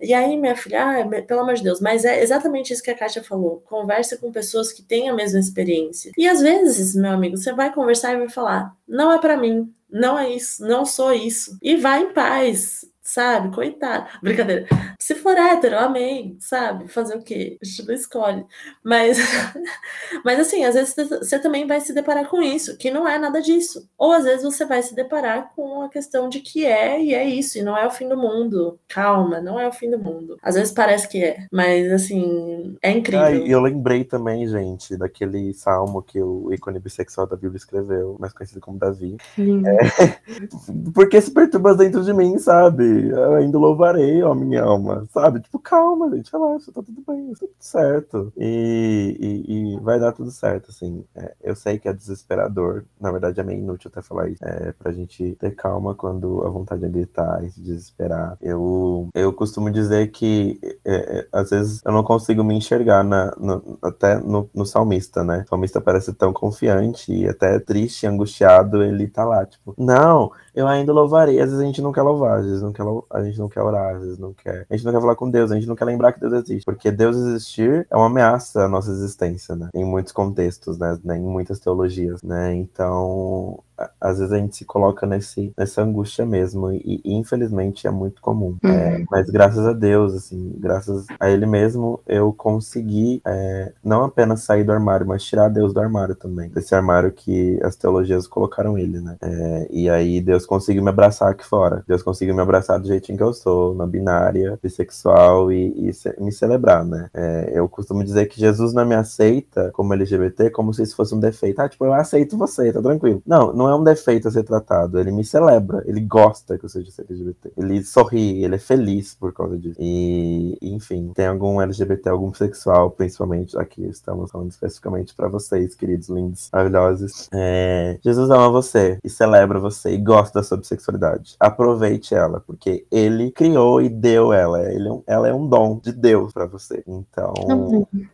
E 0.00 0.14
aí, 0.14 0.36
minha 0.36 0.56
filha, 0.56 1.02
ah, 1.02 1.22
pelo 1.22 1.40
amor 1.40 1.54
de 1.54 1.62
Deus, 1.62 1.80
mas 1.80 2.04
é 2.04 2.22
exatamente 2.22 2.72
isso 2.72 2.82
que 2.82 2.90
a 2.90 2.96
Kátia 2.96 3.22
falou. 3.22 3.62
Converse 3.66 4.16
com 4.18 4.32
pessoas 4.32 4.72
que 4.72 4.82
têm 4.82 5.08
a 5.08 5.14
mesma 5.14 5.38
experiência. 5.38 6.12
E 6.16 6.26
às 6.26 6.40
vezes, 6.40 6.94
meu 6.94 7.12
amigo, 7.12 7.36
você 7.36 7.52
vai 7.52 7.72
conversar 7.72 8.14
e 8.14 8.18
vai 8.18 8.28
falar: 8.28 8.74
não 8.88 9.12
é 9.12 9.18
para 9.18 9.36
mim, 9.36 9.72
não 9.90 10.18
é 10.18 10.30
isso, 10.30 10.62
não 10.62 10.86
sou 10.86 11.12
isso. 11.12 11.58
E 11.62 11.76
vai 11.76 12.02
em 12.02 12.12
paz 12.12 12.89
sabe? 13.12 13.54
Coitado. 13.54 14.06
Brincadeira. 14.22 14.66
Se 14.98 15.14
for 15.14 15.36
hétero, 15.36 15.78
amém, 15.78 16.36
sabe? 16.38 16.88
Fazer 16.88 17.16
o 17.16 17.22
quê? 17.22 17.58
A 17.60 17.66
gente 17.66 17.86
não 17.86 17.94
escolhe. 17.94 18.44
Mas, 18.84 19.18
mas 20.24 20.38
assim, 20.38 20.64
às 20.64 20.74
vezes 20.74 20.94
você 20.94 21.38
também 21.38 21.66
vai 21.66 21.80
se 21.80 21.92
deparar 21.92 22.28
com 22.28 22.40
isso, 22.40 22.76
que 22.76 22.90
não 22.90 23.08
é 23.08 23.18
nada 23.18 23.42
disso. 23.42 23.88
Ou 23.98 24.12
às 24.12 24.24
vezes 24.24 24.44
você 24.44 24.64
vai 24.64 24.82
se 24.82 24.94
deparar 24.94 25.52
com 25.54 25.82
a 25.82 25.88
questão 25.88 26.28
de 26.28 26.40
que 26.40 26.64
é 26.64 27.02
e 27.02 27.14
é 27.14 27.24
isso, 27.24 27.58
e 27.58 27.62
não 27.62 27.76
é 27.76 27.86
o 27.86 27.90
fim 27.90 28.08
do 28.08 28.16
mundo. 28.16 28.78
Calma, 28.88 29.40
não 29.40 29.58
é 29.58 29.66
o 29.66 29.72
fim 29.72 29.90
do 29.90 29.98
mundo. 29.98 30.36
Às 30.42 30.54
vezes 30.54 30.72
parece 30.72 31.08
que 31.08 31.22
é, 31.22 31.46
mas 31.50 31.90
assim, 31.90 32.76
é 32.80 32.92
incrível. 32.92 33.26
Ah, 33.26 33.32
e 33.32 33.50
eu 33.50 33.60
lembrei 33.60 34.04
também, 34.04 34.46
gente, 34.46 34.96
daquele 34.96 35.52
salmo 35.54 36.02
que 36.02 36.20
o 36.20 36.52
ícone 36.52 36.78
bissexual 36.78 37.26
da 37.26 37.36
Bíblia 37.36 37.56
escreveu, 37.56 38.16
mais 38.20 38.32
conhecido 38.32 38.60
como 38.60 38.78
Davi. 38.78 39.16
É, 39.38 40.40
porque 40.94 41.20
se 41.20 41.32
perturba 41.32 41.74
dentro 41.74 42.04
de 42.04 42.12
mim, 42.12 42.38
sabe? 42.38 42.99
Eu 43.08 43.34
ainda 43.34 43.58
louvarei, 43.58 44.22
ó, 44.22 44.34
minha 44.34 44.62
alma, 44.62 45.06
sabe? 45.12 45.40
Tipo, 45.40 45.58
calma, 45.58 46.10
gente, 46.10 46.30
relaxa, 46.32 46.72
tá 46.72 46.82
tudo 46.82 47.02
bem, 47.06 47.32
tá 47.32 47.40
tudo 47.40 47.50
certo. 47.58 48.32
E, 48.36 49.16
e, 49.18 49.74
e 49.74 49.80
vai 49.80 49.98
dar 49.98 50.12
tudo 50.12 50.30
certo, 50.30 50.70
assim. 50.70 51.04
É, 51.14 51.34
eu 51.42 51.54
sei 51.54 51.78
que 51.78 51.88
é 51.88 51.92
desesperador, 51.92 52.84
na 53.00 53.10
verdade 53.10 53.40
é 53.40 53.42
meio 53.42 53.60
inútil 53.60 53.90
até 53.90 54.02
falar 54.02 54.28
isso, 54.28 54.44
é, 54.44 54.72
pra 54.72 54.92
gente 54.92 55.36
ter 55.38 55.54
calma 55.54 55.94
quando 55.94 56.44
a 56.44 56.50
vontade 56.50 56.84
é 56.84 56.88
gritar 56.88 57.44
e 57.44 57.50
se 57.50 57.60
desesperar. 57.60 58.36
Eu, 58.40 59.08
eu 59.14 59.32
costumo 59.32 59.70
dizer 59.70 60.10
que 60.10 60.58
é, 60.84 61.20
é 61.20 61.28
às 61.32 61.50
vezes 61.50 61.80
eu 61.84 61.92
não 61.92 62.02
consigo 62.02 62.42
me 62.44 62.54
enxergar 62.54 63.02
na, 63.04 63.34
no, 63.38 63.78
até 63.82 64.18
no, 64.18 64.48
no 64.54 64.66
salmista, 64.66 65.24
né? 65.24 65.44
O 65.46 65.48
salmista 65.48 65.80
parece 65.80 66.12
tão 66.12 66.32
confiante 66.32 67.12
e 67.12 67.28
até 67.28 67.58
triste, 67.58 68.06
angustiado, 68.06 68.82
ele 68.82 69.08
tá 69.08 69.24
lá, 69.24 69.44
tipo, 69.46 69.74
não, 69.78 70.32
eu 70.54 70.66
ainda 70.66 70.92
louvarei. 70.92 71.40
Às 71.40 71.50
vezes 71.50 71.60
a 71.60 71.66
gente 71.66 71.82
não 71.82 71.92
quer 71.92 72.02
louvar, 72.02 72.38
às 72.38 72.46
vezes 72.46 72.62
não 72.62 72.72
quer, 72.72 72.82
a 73.10 73.22
gente 73.22 73.38
não 73.38 73.48
quer 73.48 73.62
orar, 73.62 73.96
às 73.96 74.02
vezes 74.02 74.18
não 74.18 74.32
quer. 74.32 74.66
A 74.68 74.76
gente 74.76 74.84
não 74.84 74.92
quer 74.92 75.00
falar 75.00 75.16
com 75.16 75.30
Deus, 75.30 75.50
a 75.50 75.54
gente 75.54 75.66
não 75.66 75.76
quer 75.76 75.84
lembrar 75.84 76.12
que 76.12 76.20
Deus 76.20 76.32
existe. 76.32 76.64
Porque 76.64 76.90
Deus 76.90 77.16
existir 77.16 77.86
é 77.90 77.96
uma 77.96 78.06
ameaça 78.06 78.64
à 78.64 78.68
nossa 78.68 78.90
existência, 78.90 79.54
né? 79.56 79.68
Em 79.74 79.84
muitos 79.84 80.12
contextos, 80.12 80.78
né? 80.78 80.98
Em 81.16 81.20
muitas 81.20 81.58
teologias, 81.58 82.22
né? 82.22 82.54
Então, 82.54 83.62
às 84.00 84.18
vezes 84.18 84.32
a 84.32 84.38
gente 84.38 84.56
se 84.56 84.64
coloca 84.64 85.06
nesse, 85.06 85.52
nessa 85.56 85.82
angústia 85.82 86.26
mesmo, 86.26 86.72
e, 86.72 87.00
e 87.04 87.14
infelizmente 87.14 87.86
é 87.86 87.90
muito 87.90 88.20
comum. 88.20 88.56
É, 88.62 88.68
uhum. 88.68 88.74
É, 88.74 89.04
mas 89.10 89.30
graças 89.30 89.66
a 89.66 89.72
Deus, 89.72 90.14
assim, 90.14 90.54
graças 90.58 91.06
a 91.18 91.30
Ele 91.30 91.46
mesmo, 91.46 92.00
eu 92.06 92.32
consegui 92.32 93.20
é, 93.26 93.72
não 93.84 94.04
apenas 94.04 94.42
sair 94.42 94.64
do 94.64 94.72
armário, 94.72 95.06
mas 95.06 95.24
tirar 95.24 95.48
Deus 95.48 95.72
do 95.72 95.80
armário 95.80 96.14
também. 96.14 96.50
Desse 96.50 96.74
armário 96.74 97.12
que 97.12 97.58
as 97.62 97.76
teologias 97.76 98.26
colocaram 98.26 98.78
ele, 98.78 99.00
né? 99.00 99.16
É, 99.22 99.68
e 99.70 99.88
aí 99.88 100.20
Deus 100.20 100.46
conseguiu 100.46 100.82
me 100.82 100.90
abraçar 100.90 101.30
aqui 101.30 101.44
fora. 101.44 101.84
Deus 101.86 102.02
conseguiu 102.02 102.34
me 102.34 102.42
abraçar 102.42 102.78
do 102.78 102.86
jeitinho 102.86 103.18
que 103.18 103.24
eu 103.24 103.32
sou, 103.32 103.74
na 103.74 103.86
binária, 103.86 104.58
bissexual 104.62 105.52
e, 105.52 105.90
e 105.90 106.22
me 106.22 106.32
celebrar, 106.32 106.84
né? 106.84 107.08
É, 107.14 107.52
eu 107.54 107.68
costumo 107.68 108.04
dizer 108.04 108.26
que 108.26 108.40
Jesus 108.40 108.72
não 108.72 108.84
me 108.84 108.94
aceita 108.94 109.70
como 109.72 109.94
LGBT 109.94 110.50
como 110.50 110.72
se 110.72 110.82
isso 110.82 110.96
fosse 110.96 111.14
um 111.14 111.20
defeito. 111.20 111.60
Ah, 111.60 111.68
tipo, 111.68 111.84
eu 111.84 111.92
aceito 111.92 112.36
você, 112.36 112.72
tá 112.72 112.82
tranquilo. 112.82 113.22
Não, 113.26 113.52
não 113.52 113.69
é 113.70 113.74
um 113.74 113.84
defeito 113.84 114.28
a 114.28 114.30
ser 114.30 114.42
tratado. 114.42 114.98
Ele 114.98 115.10
me 115.10 115.24
celebra, 115.24 115.82
ele 115.86 116.00
gosta 116.00 116.58
que 116.58 116.64
eu 116.64 116.68
seja 116.68 116.90
LGBT. 117.08 117.52
Ele 117.56 117.84
sorri, 117.84 118.42
ele 118.44 118.56
é 118.56 118.58
feliz 118.58 119.14
por 119.14 119.32
causa 119.32 119.58
disso. 119.58 119.76
E, 119.78 120.58
enfim, 120.62 121.12
tem 121.14 121.26
algum 121.26 121.60
LGBT, 121.60 122.08
algum 122.08 122.32
sexual, 122.34 122.90
principalmente 122.90 123.56
aqui, 123.58 123.84
estamos 123.84 124.30
falando 124.30 124.50
especificamente 124.50 125.14
para 125.14 125.28
vocês, 125.28 125.74
queridos, 125.74 126.08
lindos, 126.08 126.48
maravilhosos. 126.52 127.28
É, 127.32 127.98
Jesus 128.02 128.30
ama 128.30 128.50
você 128.50 128.98
e 129.04 129.10
celebra 129.10 129.58
você 129.58 129.90
e 129.90 129.98
gosta 129.98 130.40
da 130.40 130.42
sua 130.42 130.58
bissexualidade. 130.58 131.36
Aproveite 131.38 132.14
ela, 132.14 132.40
porque 132.40 132.86
ele 132.90 133.30
criou 133.30 133.80
e 133.80 133.88
deu 133.88 134.32
ela. 134.32 134.60
Ele, 134.70 134.88
é 134.88 135.20
ela 135.20 135.28
é 135.28 135.34
um 135.34 135.46
dom 135.46 135.78
de 135.82 135.92
Deus 135.92 136.32
para 136.32 136.46
você. 136.46 136.82
Então, 136.86 137.34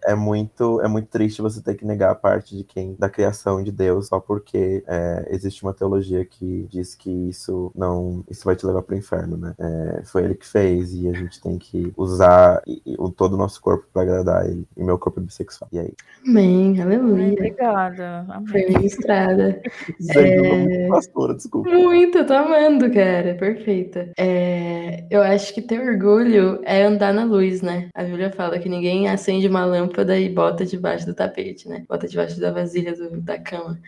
é 0.04 0.14
muito, 0.14 0.80
é 0.80 0.88
muito 0.88 1.08
triste 1.08 1.42
você 1.42 1.60
ter 1.60 1.74
que 1.74 1.84
negar 1.84 2.10
a 2.10 2.14
parte 2.14 2.56
de 2.56 2.64
quem 2.64 2.96
da 2.98 3.08
criação 3.08 3.62
de 3.62 3.70
Deus 3.70 4.08
só 4.08 4.18
porque 4.18 4.82
é, 4.86 5.28
existe 5.30 5.45
uma 5.62 5.72
teologia 5.72 6.24
que 6.24 6.66
diz 6.70 6.94
que 6.94 7.10
isso 7.10 7.72
não, 7.74 8.24
isso 8.30 8.44
vai 8.44 8.56
te 8.56 8.66
levar 8.66 8.82
para 8.82 8.94
o 8.94 8.98
inferno, 8.98 9.36
né? 9.36 9.54
É, 9.58 10.02
foi 10.04 10.24
ele 10.24 10.34
que 10.34 10.46
fez 10.46 10.92
e 10.94 11.08
a 11.08 11.12
gente 11.12 11.40
tem 11.40 11.58
que 11.58 11.92
usar 11.96 12.62
o, 12.98 13.10
todo 13.10 13.34
o 13.34 13.36
nosso 13.36 13.60
corpo 13.60 13.86
para 13.92 14.02
agradar 14.02 14.46
ele. 14.48 14.66
E 14.76 14.82
meu 14.82 14.98
corpo 14.98 15.20
é 15.20 15.22
bissexual. 15.22 15.68
E 15.72 15.78
aí? 15.78 15.94
Amém, 16.26 16.80
aleluia. 16.80 17.32
Obrigada. 17.32 18.26
Amém. 18.28 18.46
Foi 18.48 18.66
ministrada. 18.66 19.60
é... 20.14 20.88
Pastora, 20.88 21.34
desculpa. 21.34 21.70
Muito, 21.70 22.24
tô 22.24 22.34
amando, 22.34 22.90
cara. 22.90 23.34
Perfeita. 23.34 24.12
É... 24.18 25.06
Eu 25.10 25.22
acho 25.22 25.54
que 25.54 25.62
ter 25.62 25.80
orgulho 25.80 26.60
é 26.64 26.84
andar 26.84 27.12
na 27.12 27.24
luz, 27.24 27.62
né? 27.62 27.88
A 27.94 28.04
Júlia 28.04 28.30
fala 28.30 28.58
que 28.58 28.68
ninguém 28.68 29.08
acende 29.08 29.48
uma 29.48 29.64
lâmpada 29.64 30.18
e 30.18 30.28
bota 30.28 30.64
debaixo 30.64 31.06
do 31.06 31.14
tapete, 31.14 31.68
né? 31.68 31.84
Bota 31.88 32.08
debaixo 32.08 32.40
da 32.40 32.50
vasilha 32.50 32.94
do, 32.94 33.20
da 33.20 33.38
cama. 33.38 33.78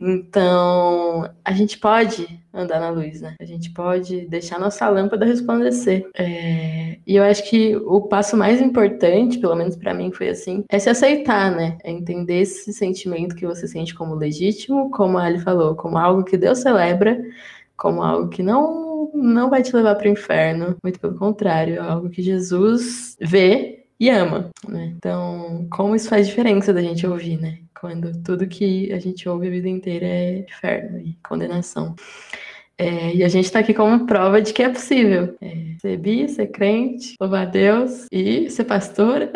Então, 0.00 1.28
a 1.44 1.52
gente 1.52 1.78
pode 1.78 2.40
andar 2.52 2.80
na 2.80 2.90
luz, 2.90 3.20
né? 3.20 3.34
A 3.40 3.44
gente 3.44 3.70
pode 3.70 4.26
deixar 4.26 4.58
nossa 4.58 4.88
lâmpada 4.88 5.24
resplandecer. 5.24 6.08
É... 6.16 6.98
E 7.06 7.16
eu 7.16 7.24
acho 7.24 7.48
que 7.48 7.76
o 7.76 8.02
passo 8.02 8.36
mais 8.36 8.60
importante, 8.60 9.38
pelo 9.38 9.56
menos 9.56 9.76
para 9.76 9.94
mim 9.94 10.12
foi 10.12 10.28
assim, 10.28 10.64
é 10.68 10.78
se 10.78 10.90
aceitar, 10.90 11.50
né? 11.50 11.78
É 11.82 11.90
entender 11.90 12.40
esse 12.40 12.72
sentimento 12.72 13.34
que 13.34 13.46
você 13.46 13.66
sente 13.66 13.94
como 13.94 14.14
legítimo, 14.14 14.90
como 14.90 15.18
a 15.18 15.24
Ali 15.24 15.40
falou, 15.40 15.74
como 15.74 15.98
algo 15.98 16.24
que 16.24 16.36
Deus 16.36 16.58
celebra, 16.58 17.20
como 17.76 18.02
algo 18.02 18.28
que 18.28 18.42
não 18.42 18.92
não 19.14 19.50
vai 19.50 19.62
te 19.62 19.74
levar 19.74 19.96
para 19.96 20.06
o 20.08 20.12
inferno, 20.12 20.76
muito 20.82 21.00
pelo 21.00 21.16
contrário, 21.16 21.76
é 21.76 21.78
algo 21.78 22.08
que 22.08 22.22
Jesus 22.22 23.16
vê 23.20 23.81
e 24.06 24.10
ama, 24.10 24.50
né? 24.68 24.92
Então, 24.96 25.66
como 25.70 25.94
isso 25.94 26.08
faz 26.08 26.26
diferença 26.26 26.72
da 26.72 26.82
gente 26.82 27.06
ouvir, 27.06 27.40
né? 27.40 27.58
quando 27.82 28.12
tudo 28.22 28.46
que 28.46 28.92
a 28.92 29.00
gente 29.00 29.28
ouve 29.28 29.48
a 29.48 29.50
vida 29.50 29.68
inteira 29.68 30.06
é 30.06 30.38
inferno 30.38 31.00
e 31.00 31.18
condenação. 31.20 31.96
É, 32.78 33.12
e 33.12 33.24
a 33.24 33.28
gente 33.28 33.46
está 33.46 33.58
aqui 33.58 33.74
como 33.74 34.06
prova 34.06 34.40
de 34.40 34.52
que 34.52 34.62
é 34.62 34.68
possível 34.68 35.36
é, 35.40 35.74
ser 35.80 35.96
bi, 35.98 36.28
ser 36.28 36.46
crente, 36.46 37.16
louvar 37.20 37.48
a 37.48 37.50
Deus 37.50 38.06
e 38.12 38.48
ser 38.50 38.64
pastora. 38.64 39.32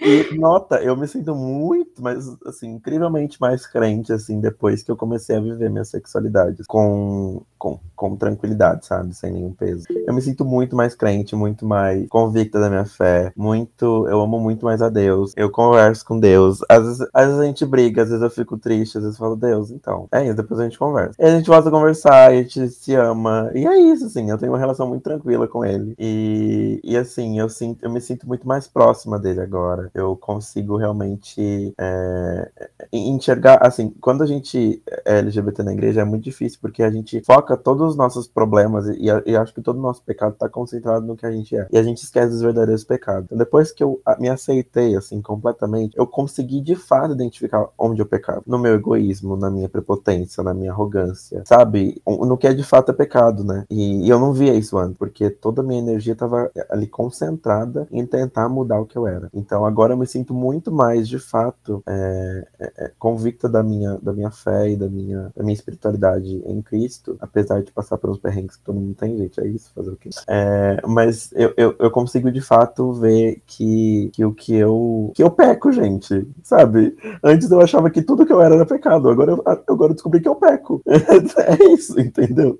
E 0.00 0.36
nota, 0.38 0.76
eu 0.76 0.96
me 0.96 1.06
sinto 1.06 1.34
muito, 1.34 2.02
mas 2.02 2.26
assim, 2.46 2.72
incrivelmente 2.72 3.38
mais 3.38 3.66
crente, 3.66 4.12
assim, 4.12 4.40
depois 4.40 4.82
que 4.82 4.90
eu 4.90 4.96
comecei 4.96 5.36
a 5.36 5.40
viver 5.40 5.70
minha 5.70 5.84
sexualidade 5.84 6.62
com, 6.66 7.44
com, 7.64 7.80
com 7.96 8.14
tranquilidade, 8.14 8.84
sabe? 8.84 9.14
Sem 9.14 9.32
nenhum 9.32 9.52
peso. 9.52 9.86
Eu 10.06 10.12
me 10.12 10.20
sinto 10.20 10.44
muito 10.44 10.76
mais 10.76 10.94
crente, 10.94 11.34
muito 11.34 11.64
mais 11.64 12.06
convicta 12.08 12.60
da 12.60 12.68
minha 12.68 12.84
fé, 12.84 13.32
muito, 13.34 14.06
eu 14.06 14.20
amo 14.20 14.38
muito 14.38 14.66
mais 14.66 14.82
a 14.82 14.90
Deus. 14.90 15.32
Eu 15.34 15.50
converso 15.50 16.04
com 16.04 16.20
Deus. 16.20 16.60
Às 16.68 16.84
vezes, 16.84 17.08
às 17.14 17.26
vezes 17.26 17.40
a 17.40 17.44
gente 17.46 17.64
briga, 17.64 18.02
às 18.02 18.10
vezes 18.10 18.22
eu 18.22 18.28
fico 18.28 18.58
triste, 18.58 18.98
às 18.98 19.04
vezes 19.04 19.18
eu 19.18 19.24
falo, 19.24 19.34
Deus, 19.34 19.70
então. 19.70 20.06
É 20.12 20.22
isso, 20.26 20.34
depois 20.34 20.60
a 20.60 20.64
gente 20.64 20.78
conversa. 20.78 21.14
E 21.18 21.24
a 21.24 21.30
gente 21.30 21.46
volta 21.46 21.70
a 21.70 21.72
conversar, 21.72 22.30
a 22.30 22.34
gente 22.34 22.68
se 22.68 22.94
ama. 22.94 23.50
E 23.54 23.66
é 23.66 23.78
isso, 23.78 24.04
assim, 24.04 24.28
eu 24.30 24.36
tenho 24.36 24.52
uma 24.52 24.58
relação 24.58 24.86
muito 24.86 25.02
tranquila 25.02 25.48
com 25.48 25.64
ele. 25.64 25.94
E, 25.98 26.82
e 26.84 26.98
assim, 26.98 27.38
eu, 27.38 27.48
sinto, 27.48 27.82
eu 27.82 27.90
me 27.90 28.00
sinto 28.02 28.28
muito 28.28 28.46
mais 28.46 28.68
próxima 28.68 29.18
dele 29.18 29.40
agora. 29.40 29.90
Eu 29.94 30.14
consigo 30.16 30.76
realmente 30.76 31.72
é, 31.78 32.50
enxergar, 32.92 33.56
assim, 33.62 33.88
quando 34.02 34.22
a 34.22 34.26
gente 34.26 34.82
é 35.06 35.20
LGBT 35.20 35.62
na 35.62 35.72
igreja 35.72 36.02
é 36.02 36.04
muito 36.04 36.24
difícil, 36.24 36.58
porque 36.60 36.82
a 36.82 36.90
gente 36.90 37.22
foca 37.24 37.53
todos 37.56 37.90
os 37.90 37.96
nossos 37.96 38.26
problemas 38.26 38.86
e, 38.88 39.06
e 39.26 39.36
acho 39.36 39.54
que 39.54 39.62
todo 39.62 39.78
o 39.78 39.82
nosso 39.82 40.02
pecado 40.02 40.34
está 40.34 40.48
concentrado 40.48 41.06
no 41.06 41.16
que 41.16 41.26
a 41.26 41.30
gente 41.30 41.56
é. 41.56 41.66
E 41.70 41.78
a 41.78 41.82
gente 41.82 42.02
esquece 42.02 42.30
dos 42.32 42.42
verdadeiros 42.42 42.84
pecados. 42.84 43.24
Então, 43.26 43.38
depois 43.38 43.72
que 43.72 43.82
eu 43.82 44.00
me 44.18 44.28
aceitei, 44.28 44.96
assim, 44.96 45.20
completamente, 45.20 45.96
eu 45.96 46.06
consegui 46.06 46.60
de 46.60 46.76
fato 46.76 47.12
identificar 47.12 47.68
onde 47.78 48.00
eu 48.00 48.06
pecava. 48.06 48.42
No 48.46 48.58
meu 48.58 48.74
egoísmo, 48.74 49.36
na 49.36 49.50
minha 49.50 49.68
prepotência, 49.68 50.42
na 50.42 50.54
minha 50.54 50.72
arrogância, 50.72 51.42
sabe? 51.46 52.00
No 52.06 52.36
que 52.36 52.46
é 52.46 52.54
de 52.54 52.62
fato 52.62 52.90
é 52.90 52.94
pecado, 52.94 53.44
né? 53.44 53.64
E, 53.70 54.06
e 54.06 54.08
eu 54.08 54.18
não 54.18 54.32
via 54.32 54.54
isso 54.54 54.78
antes, 54.78 54.96
porque 54.96 55.30
toda 55.30 55.60
a 55.60 55.64
minha 55.64 55.80
energia 55.80 56.12
estava 56.12 56.50
ali 56.70 56.86
concentrada 56.86 57.86
em 57.90 58.04
tentar 58.06 58.48
mudar 58.48 58.80
o 58.80 58.86
que 58.86 58.96
eu 58.96 59.06
era. 59.06 59.28
Então 59.32 59.64
agora 59.64 59.92
eu 59.92 59.96
me 59.96 60.06
sinto 60.06 60.34
muito 60.34 60.72
mais, 60.72 61.08
de 61.08 61.18
fato, 61.18 61.82
é, 61.86 62.46
é, 62.58 62.72
é 62.84 62.92
convicta 62.98 63.48
da 63.48 63.62
minha, 63.62 63.98
da 64.02 64.12
minha 64.12 64.30
fé 64.30 64.70
e 64.70 64.76
da 64.76 64.88
minha, 64.88 65.32
da 65.36 65.42
minha 65.42 65.54
espiritualidade 65.54 66.42
em 66.46 66.62
Cristo, 66.62 67.16
apesar 67.20 67.43
de 67.44 67.72
passar 67.72 67.98
pelos 67.98 68.18
perrengues 68.18 68.56
que 68.56 68.64
todo 68.64 68.78
mundo 68.78 68.94
tem, 68.94 69.16
gente, 69.16 69.40
é 69.40 69.46
isso, 69.46 69.70
fazer 69.74 69.90
o 69.90 69.96
quê? 69.96 70.10
É, 70.28 70.80
mas 70.86 71.30
eu, 71.32 71.52
eu, 71.56 71.74
eu, 71.78 71.90
consigo, 71.90 72.30
de 72.30 72.40
fato, 72.40 72.92
ver 72.92 73.42
que, 73.46 74.10
que 74.12 74.24
o 74.24 74.32
que 74.32 74.54
eu, 74.54 75.12
que 75.14 75.22
eu 75.22 75.30
peco, 75.30 75.72
gente, 75.72 76.26
sabe? 76.42 76.96
Antes 77.22 77.50
eu 77.50 77.60
achava 77.60 77.90
que 77.90 78.02
tudo 78.02 78.26
que 78.26 78.32
eu 78.32 78.40
era 78.40 78.54
era 78.54 78.66
pecado, 78.66 79.08
agora 79.08 79.32
eu, 79.32 79.42
agora 79.68 79.90
eu 79.90 79.94
descobri 79.94 80.20
que 80.20 80.28
eu 80.28 80.36
peco. 80.36 80.82
é 80.86 81.72
isso, 81.72 81.98
entendeu? 82.00 82.58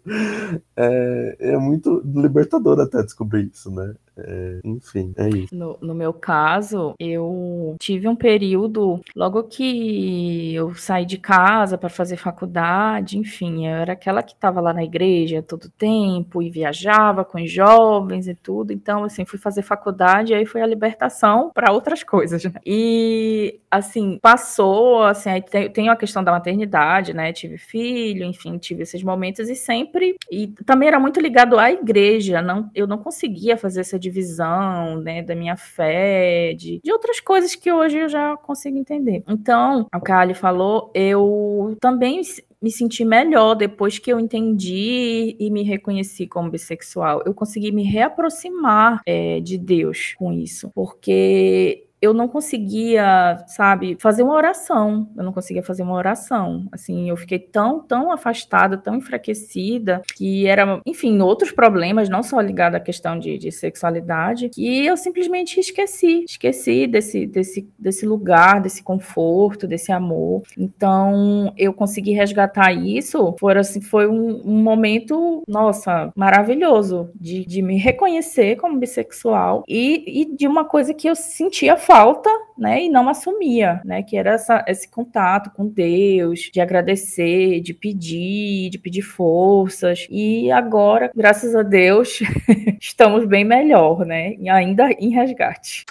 É, 0.76 1.36
é 1.38 1.56
muito 1.56 2.02
libertador 2.04 2.80
até 2.80 3.02
descobrir 3.02 3.50
isso, 3.52 3.70
né? 3.70 3.94
É, 4.16 4.60
enfim, 4.64 5.12
é 5.16 5.28
isso. 5.28 5.54
No, 5.54 5.76
no, 5.80 5.94
meu 5.94 6.12
caso, 6.12 6.94
eu 6.98 7.76
tive 7.80 8.06
um 8.08 8.14
período, 8.14 9.00
logo 9.14 9.42
que 9.44 10.54
eu 10.54 10.74
saí 10.74 11.04
de 11.04 11.18
casa 11.18 11.76
para 11.76 11.88
fazer 11.88 12.16
faculdade, 12.16 13.18
enfim, 13.18 13.66
eu 13.66 13.74
era 13.74 13.92
aquela 13.94 14.22
que 14.22 14.32
estava 14.32 14.60
lá 14.60 14.72
na 14.72 14.84
igreja 14.84 15.42
todo 15.42 15.68
tempo 15.70 16.42
e 16.42 16.50
viajava 16.50 17.24
com 17.24 17.42
os 17.42 17.50
jovens 17.50 18.28
e 18.28 18.34
tudo. 18.34 18.72
Então, 18.72 19.04
assim, 19.04 19.24
fui 19.24 19.38
fazer 19.38 19.62
faculdade 19.62 20.32
e 20.32 20.36
aí 20.36 20.46
foi 20.46 20.62
a 20.62 20.66
libertação 20.66 21.50
para 21.52 21.72
outras 21.72 22.02
coisas, 22.04 22.44
né? 22.44 22.52
E, 22.64 23.60
assim, 23.70 24.18
passou, 24.22 25.02
assim, 25.02 25.30
aí 25.30 25.42
tem, 25.42 25.70
tem 25.70 25.88
a 25.88 25.96
questão 25.96 26.22
da 26.22 26.32
maternidade, 26.32 27.12
né? 27.12 27.32
Tive 27.32 27.58
filho, 27.58 28.24
enfim, 28.24 28.58
tive 28.58 28.82
esses 28.82 29.02
momentos 29.02 29.48
e 29.48 29.56
sempre. 29.56 30.16
E 30.30 30.48
também 30.64 30.88
era 30.88 31.00
muito 31.00 31.20
ligado 31.20 31.58
à 31.58 31.70
igreja, 31.70 32.40
não, 32.40 32.70
eu 32.74 32.86
não 32.86 32.98
conseguia 32.98 33.56
fazer 33.56 33.80
essa 33.80 33.98
divisão, 34.04 35.00
né, 35.00 35.22
da 35.22 35.34
minha 35.34 35.56
fé, 35.56 36.54
de, 36.54 36.80
de 36.82 36.92
outras 36.92 37.20
coisas 37.20 37.54
que 37.54 37.72
hoje 37.72 37.98
eu 37.98 38.08
já 38.08 38.36
consigo 38.36 38.76
entender. 38.76 39.22
Então, 39.28 39.86
o 39.94 40.00
que 40.00 40.12
a 40.12 40.18
Ali 40.20 40.34
falou, 40.34 40.90
eu 40.94 41.76
também 41.80 42.20
me 42.62 42.70
senti 42.70 43.04
melhor 43.04 43.54
depois 43.54 43.98
que 43.98 44.10
eu 44.10 44.18
entendi 44.18 45.36
e 45.38 45.50
me 45.50 45.62
reconheci 45.62 46.26
como 46.26 46.50
bissexual. 46.50 47.22
Eu 47.26 47.34
consegui 47.34 47.70
me 47.70 47.82
reaproximar 47.82 49.02
é, 49.06 49.38
de 49.40 49.58
Deus 49.58 50.14
com 50.18 50.32
isso, 50.32 50.70
porque 50.74 51.86
eu 52.04 52.12
não 52.12 52.28
conseguia, 52.28 53.42
sabe, 53.46 53.96
fazer 53.98 54.22
uma 54.22 54.34
oração. 54.34 55.08
Eu 55.16 55.24
não 55.24 55.32
conseguia 55.32 55.62
fazer 55.62 55.82
uma 55.82 55.94
oração. 55.94 56.66
Assim, 56.70 57.08
eu 57.08 57.16
fiquei 57.16 57.38
tão, 57.38 57.80
tão 57.80 58.12
afastada, 58.12 58.76
tão 58.76 58.96
enfraquecida, 58.96 60.02
que 60.14 60.46
era, 60.46 60.80
enfim, 60.84 61.18
outros 61.20 61.50
problemas, 61.50 62.10
não 62.10 62.22
só 62.22 62.38
ligado 62.40 62.74
à 62.74 62.80
questão 62.80 63.18
de, 63.18 63.38
de 63.38 63.50
sexualidade, 63.50 64.50
que 64.50 64.84
eu 64.84 64.96
simplesmente 64.98 65.58
esqueci. 65.58 66.24
Esqueci 66.28 66.86
desse, 66.86 67.26
desse, 67.26 67.66
desse 67.78 68.04
lugar, 68.04 68.60
desse 68.60 68.82
conforto, 68.82 69.66
desse 69.66 69.90
amor. 69.90 70.42
Então, 70.58 71.54
eu 71.56 71.72
consegui 71.72 72.12
resgatar 72.12 72.70
isso. 72.72 73.34
Foi, 73.40 73.56
assim, 73.56 73.80
foi 73.80 74.06
um, 74.06 74.42
um 74.44 74.62
momento, 74.62 75.42
nossa, 75.48 76.12
maravilhoso 76.14 77.10
de, 77.14 77.46
de 77.46 77.62
me 77.62 77.78
reconhecer 77.78 78.56
como 78.56 78.78
bissexual 78.78 79.64
e, 79.66 80.22
e 80.22 80.36
de 80.36 80.46
uma 80.46 80.66
coisa 80.66 80.92
que 80.92 81.08
eu 81.08 81.14
sentia 81.14 81.78
falta 81.78 81.93
falta, 81.94 82.28
né, 82.58 82.86
e 82.86 82.88
não 82.88 83.08
assumia, 83.08 83.80
né, 83.84 84.02
que 84.02 84.16
era 84.16 84.32
essa, 84.32 84.64
esse 84.66 84.90
contato 84.90 85.52
com 85.54 85.68
Deus, 85.68 86.50
de 86.52 86.60
agradecer, 86.60 87.60
de 87.60 87.72
pedir, 87.72 88.68
de 88.70 88.78
pedir 88.78 89.02
forças. 89.02 90.08
E 90.10 90.50
agora, 90.50 91.08
graças 91.14 91.54
a 91.54 91.62
Deus, 91.62 92.18
estamos 92.82 93.24
bem 93.26 93.44
melhor, 93.44 94.04
né, 94.04 94.34
e 94.40 94.48
ainda 94.48 94.90
em 94.98 95.10
resgate. 95.10 95.84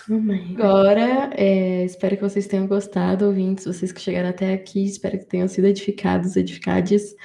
Agora, 0.57 1.29
é, 1.37 1.85
espero 1.85 2.17
que 2.17 2.23
vocês 2.23 2.47
tenham 2.47 2.67
gostado, 2.67 3.27
ouvintes, 3.27 3.63
vocês 3.63 3.93
que 3.93 4.01
chegaram 4.01 4.27
até 4.27 4.51
aqui, 4.51 4.83
espero 4.83 5.17
que 5.17 5.25
tenham 5.25 5.47
sido 5.47 5.67
edificados, 5.67 6.35
edificados. 6.35 7.15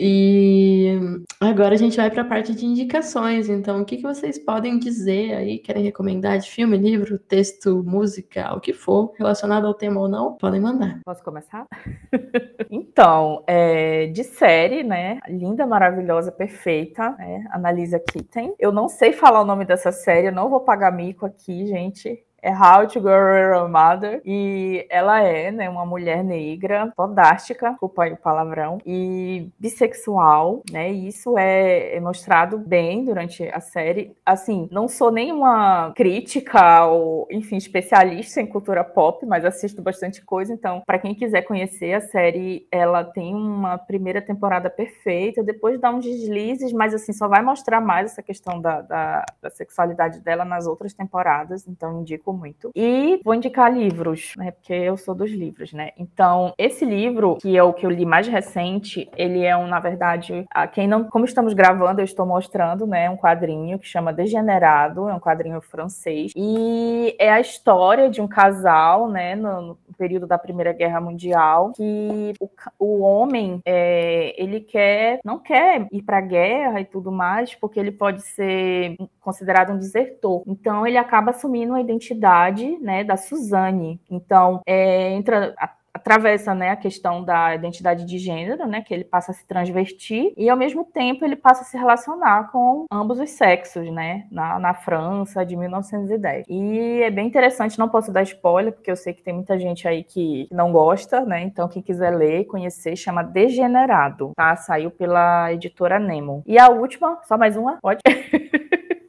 E 0.00 0.96
agora 1.40 1.74
a 1.74 1.76
gente 1.76 1.96
vai 1.96 2.08
para 2.08 2.22
a 2.22 2.24
parte 2.24 2.54
de 2.54 2.64
indicações. 2.64 3.48
Então, 3.48 3.80
o 3.82 3.84
que, 3.84 3.96
que 3.96 4.02
vocês 4.04 4.38
podem 4.38 4.78
dizer 4.78 5.34
aí? 5.34 5.58
Querem 5.58 5.82
recomendar 5.82 6.38
de 6.38 6.48
filme, 6.48 6.76
livro, 6.76 7.18
texto, 7.18 7.82
música, 7.84 8.54
o 8.54 8.60
que 8.60 8.72
for 8.72 9.12
relacionado 9.18 9.66
ao 9.66 9.74
tema 9.74 10.00
ou 10.00 10.08
não? 10.08 10.36
Podem 10.36 10.60
mandar. 10.60 11.00
Posso 11.04 11.24
começar? 11.24 11.66
então, 12.70 13.42
é, 13.44 14.06
de 14.06 14.22
série, 14.22 14.84
né? 14.84 15.18
Linda, 15.28 15.66
maravilhosa, 15.66 16.30
perfeita, 16.30 17.10
né? 17.18 17.44
Analisa 17.50 17.98
Kitten. 17.98 18.54
Eu 18.56 18.70
não 18.70 18.88
sei 18.88 19.12
falar 19.12 19.40
o 19.40 19.44
nome 19.44 19.64
dessa 19.64 19.90
série, 19.90 20.28
eu 20.28 20.32
não 20.32 20.48
vou 20.48 20.60
pagar 20.60 20.92
mico 20.92 21.26
aqui, 21.26 21.66
gente 21.66 22.24
é 22.42 22.50
How 22.52 22.86
to 22.86 23.00
Grow 23.00 23.64
a 23.64 23.68
Mother. 23.68 24.20
E 24.24 24.86
ela 24.90 25.20
é, 25.22 25.50
né, 25.50 25.68
uma 25.68 25.84
mulher 25.84 26.22
negra, 26.22 26.92
fantástica, 26.96 27.70
desculpa 27.70 28.04
aí 28.04 28.12
o 28.12 28.16
palavrão, 28.16 28.78
e 28.84 29.50
bissexual, 29.58 30.62
né, 30.70 30.92
e 30.92 31.08
isso 31.08 31.36
é, 31.38 31.96
é 31.96 32.00
mostrado 32.00 32.58
bem 32.58 33.04
durante 33.04 33.48
a 33.48 33.60
série. 33.60 34.16
Assim, 34.24 34.68
não 34.70 34.88
sou 34.88 35.10
nenhuma 35.10 35.92
crítica 35.94 36.86
ou, 36.86 37.26
enfim, 37.30 37.56
especialista 37.56 38.40
em 38.40 38.46
cultura 38.46 38.84
pop, 38.84 39.24
mas 39.26 39.44
assisto 39.44 39.82
bastante 39.82 40.24
coisa, 40.24 40.52
então, 40.52 40.82
para 40.86 40.98
quem 40.98 41.14
quiser 41.14 41.42
conhecer 41.42 41.94
a 41.94 42.00
série, 42.00 42.66
ela 42.70 43.04
tem 43.04 43.34
uma 43.34 43.78
primeira 43.78 44.20
temporada 44.22 44.70
perfeita, 44.70 45.42
depois 45.42 45.80
dá 45.80 45.90
uns 45.90 46.04
deslizes, 46.04 46.72
mas 46.72 46.94
assim, 46.94 47.12
só 47.12 47.28
vai 47.28 47.42
mostrar 47.42 47.80
mais 47.80 48.12
essa 48.12 48.22
questão 48.22 48.60
da, 48.60 48.80
da, 48.82 49.24
da 49.40 49.50
sexualidade 49.50 50.20
dela 50.20 50.44
nas 50.44 50.66
outras 50.66 50.92
temporadas, 50.92 51.66
então 51.66 52.00
indico 52.00 52.27
indico 52.28 52.32
muito. 52.32 52.70
E 52.74 53.20
vou 53.24 53.34
indicar 53.34 53.72
livros, 53.72 54.34
né? 54.36 54.50
Porque 54.50 54.72
eu 54.72 54.96
sou 54.96 55.14
dos 55.14 55.30
livros, 55.30 55.72
né? 55.72 55.90
Então, 55.96 56.52
esse 56.58 56.84
livro, 56.84 57.36
que 57.36 57.56
é 57.56 57.62
o 57.62 57.72
que 57.72 57.86
eu 57.86 57.90
li 57.90 58.04
mais 58.04 58.26
recente, 58.28 59.08
ele 59.16 59.44
é 59.44 59.56
um, 59.56 59.66
na 59.66 59.80
verdade, 59.80 60.46
a 60.50 60.66
quem 60.66 60.86
não, 60.86 61.04
como 61.04 61.24
estamos 61.24 61.54
gravando, 61.54 62.00
eu 62.00 62.04
estou 62.04 62.26
mostrando, 62.26 62.86
né, 62.86 63.08
um 63.08 63.16
quadrinho 63.16 63.78
que 63.78 63.86
chama 63.86 64.12
Degenerado, 64.12 65.08
é 65.08 65.14
um 65.14 65.20
quadrinho 65.20 65.60
francês, 65.60 66.32
e 66.36 67.14
é 67.18 67.30
a 67.30 67.40
história 67.40 68.10
de 68.10 68.20
um 68.20 68.28
casal, 68.28 69.08
né, 69.08 69.34
no 69.34 69.78
período 69.98 70.26
da 70.26 70.38
Primeira 70.38 70.72
Guerra 70.72 71.00
Mundial, 71.00 71.72
que 71.72 72.32
o, 72.40 72.48
o 72.78 73.00
homem, 73.02 73.60
é, 73.64 74.34
ele 74.40 74.60
quer, 74.60 75.20
não 75.24 75.38
quer 75.38 75.86
ir 75.90 76.02
para 76.02 76.18
a 76.18 76.22
guerra 76.22 76.80
e 76.80 76.84
tudo 76.84 77.10
mais, 77.10 77.54
porque 77.54 77.80
ele 77.80 77.90
pode 77.90 78.22
ser 78.22 78.96
considerado 79.20 79.72
um 79.72 79.78
desertor. 79.78 80.42
Então, 80.46 80.86
ele 80.86 80.96
acaba 80.96 81.30
assumindo 81.30 81.74
a 81.74 81.80
identidade 81.80 82.78
né, 82.78 83.02
da 83.02 83.16
Suzane. 83.16 84.00
Então, 84.08 84.62
é, 84.64 85.10
entra 85.12 85.54
atravessa 85.98 86.54
né, 86.54 86.70
a 86.70 86.76
questão 86.76 87.22
da 87.22 87.54
identidade 87.54 88.04
de 88.04 88.18
gênero, 88.18 88.66
né, 88.66 88.80
que 88.80 88.94
ele 88.94 89.04
passa 89.04 89.32
a 89.32 89.34
se 89.34 89.46
transvestir, 89.46 90.32
e 90.36 90.48
ao 90.48 90.56
mesmo 90.56 90.84
tempo 90.84 91.24
ele 91.24 91.36
passa 91.36 91.62
a 91.62 91.64
se 91.64 91.76
relacionar 91.76 92.50
com 92.50 92.86
ambos 92.90 93.20
os 93.20 93.30
sexos, 93.30 93.90
né, 93.90 94.26
na, 94.30 94.58
na 94.58 94.74
França 94.74 95.44
de 95.44 95.56
1910. 95.56 96.46
E 96.48 97.02
é 97.02 97.10
bem 97.10 97.26
interessante, 97.26 97.78
não 97.78 97.88
posso 97.88 98.12
dar 98.12 98.22
spoiler, 98.22 98.72
porque 98.72 98.90
eu 98.90 98.96
sei 98.96 99.12
que 99.12 99.22
tem 99.22 99.34
muita 99.34 99.58
gente 99.58 99.86
aí 99.86 100.02
que 100.02 100.48
não 100.50 100.72
gosta, 100.72 101.20
né, 101.24 101.42
então 101.42 101.68
quem 101.68 101.82
quiser 101.82 102.10
ler, 102.10 102.44
conhecer, 102.44 102.96
chama 102.96 103.22
Degenerado, 103.22 104.32
tá? 104.36 104.56
Saiu 104.56 104.90
pela 104.90 105.52
editora 105.52 105.98
Nemo. 105.98 106.42
E 106.46 106.58
a 106.58 106.68
última, 106.68 107.20
só 107.24 107.36
mais 107.36 107.56
uma? 107.56 107.78
Pode? 107.80 108.00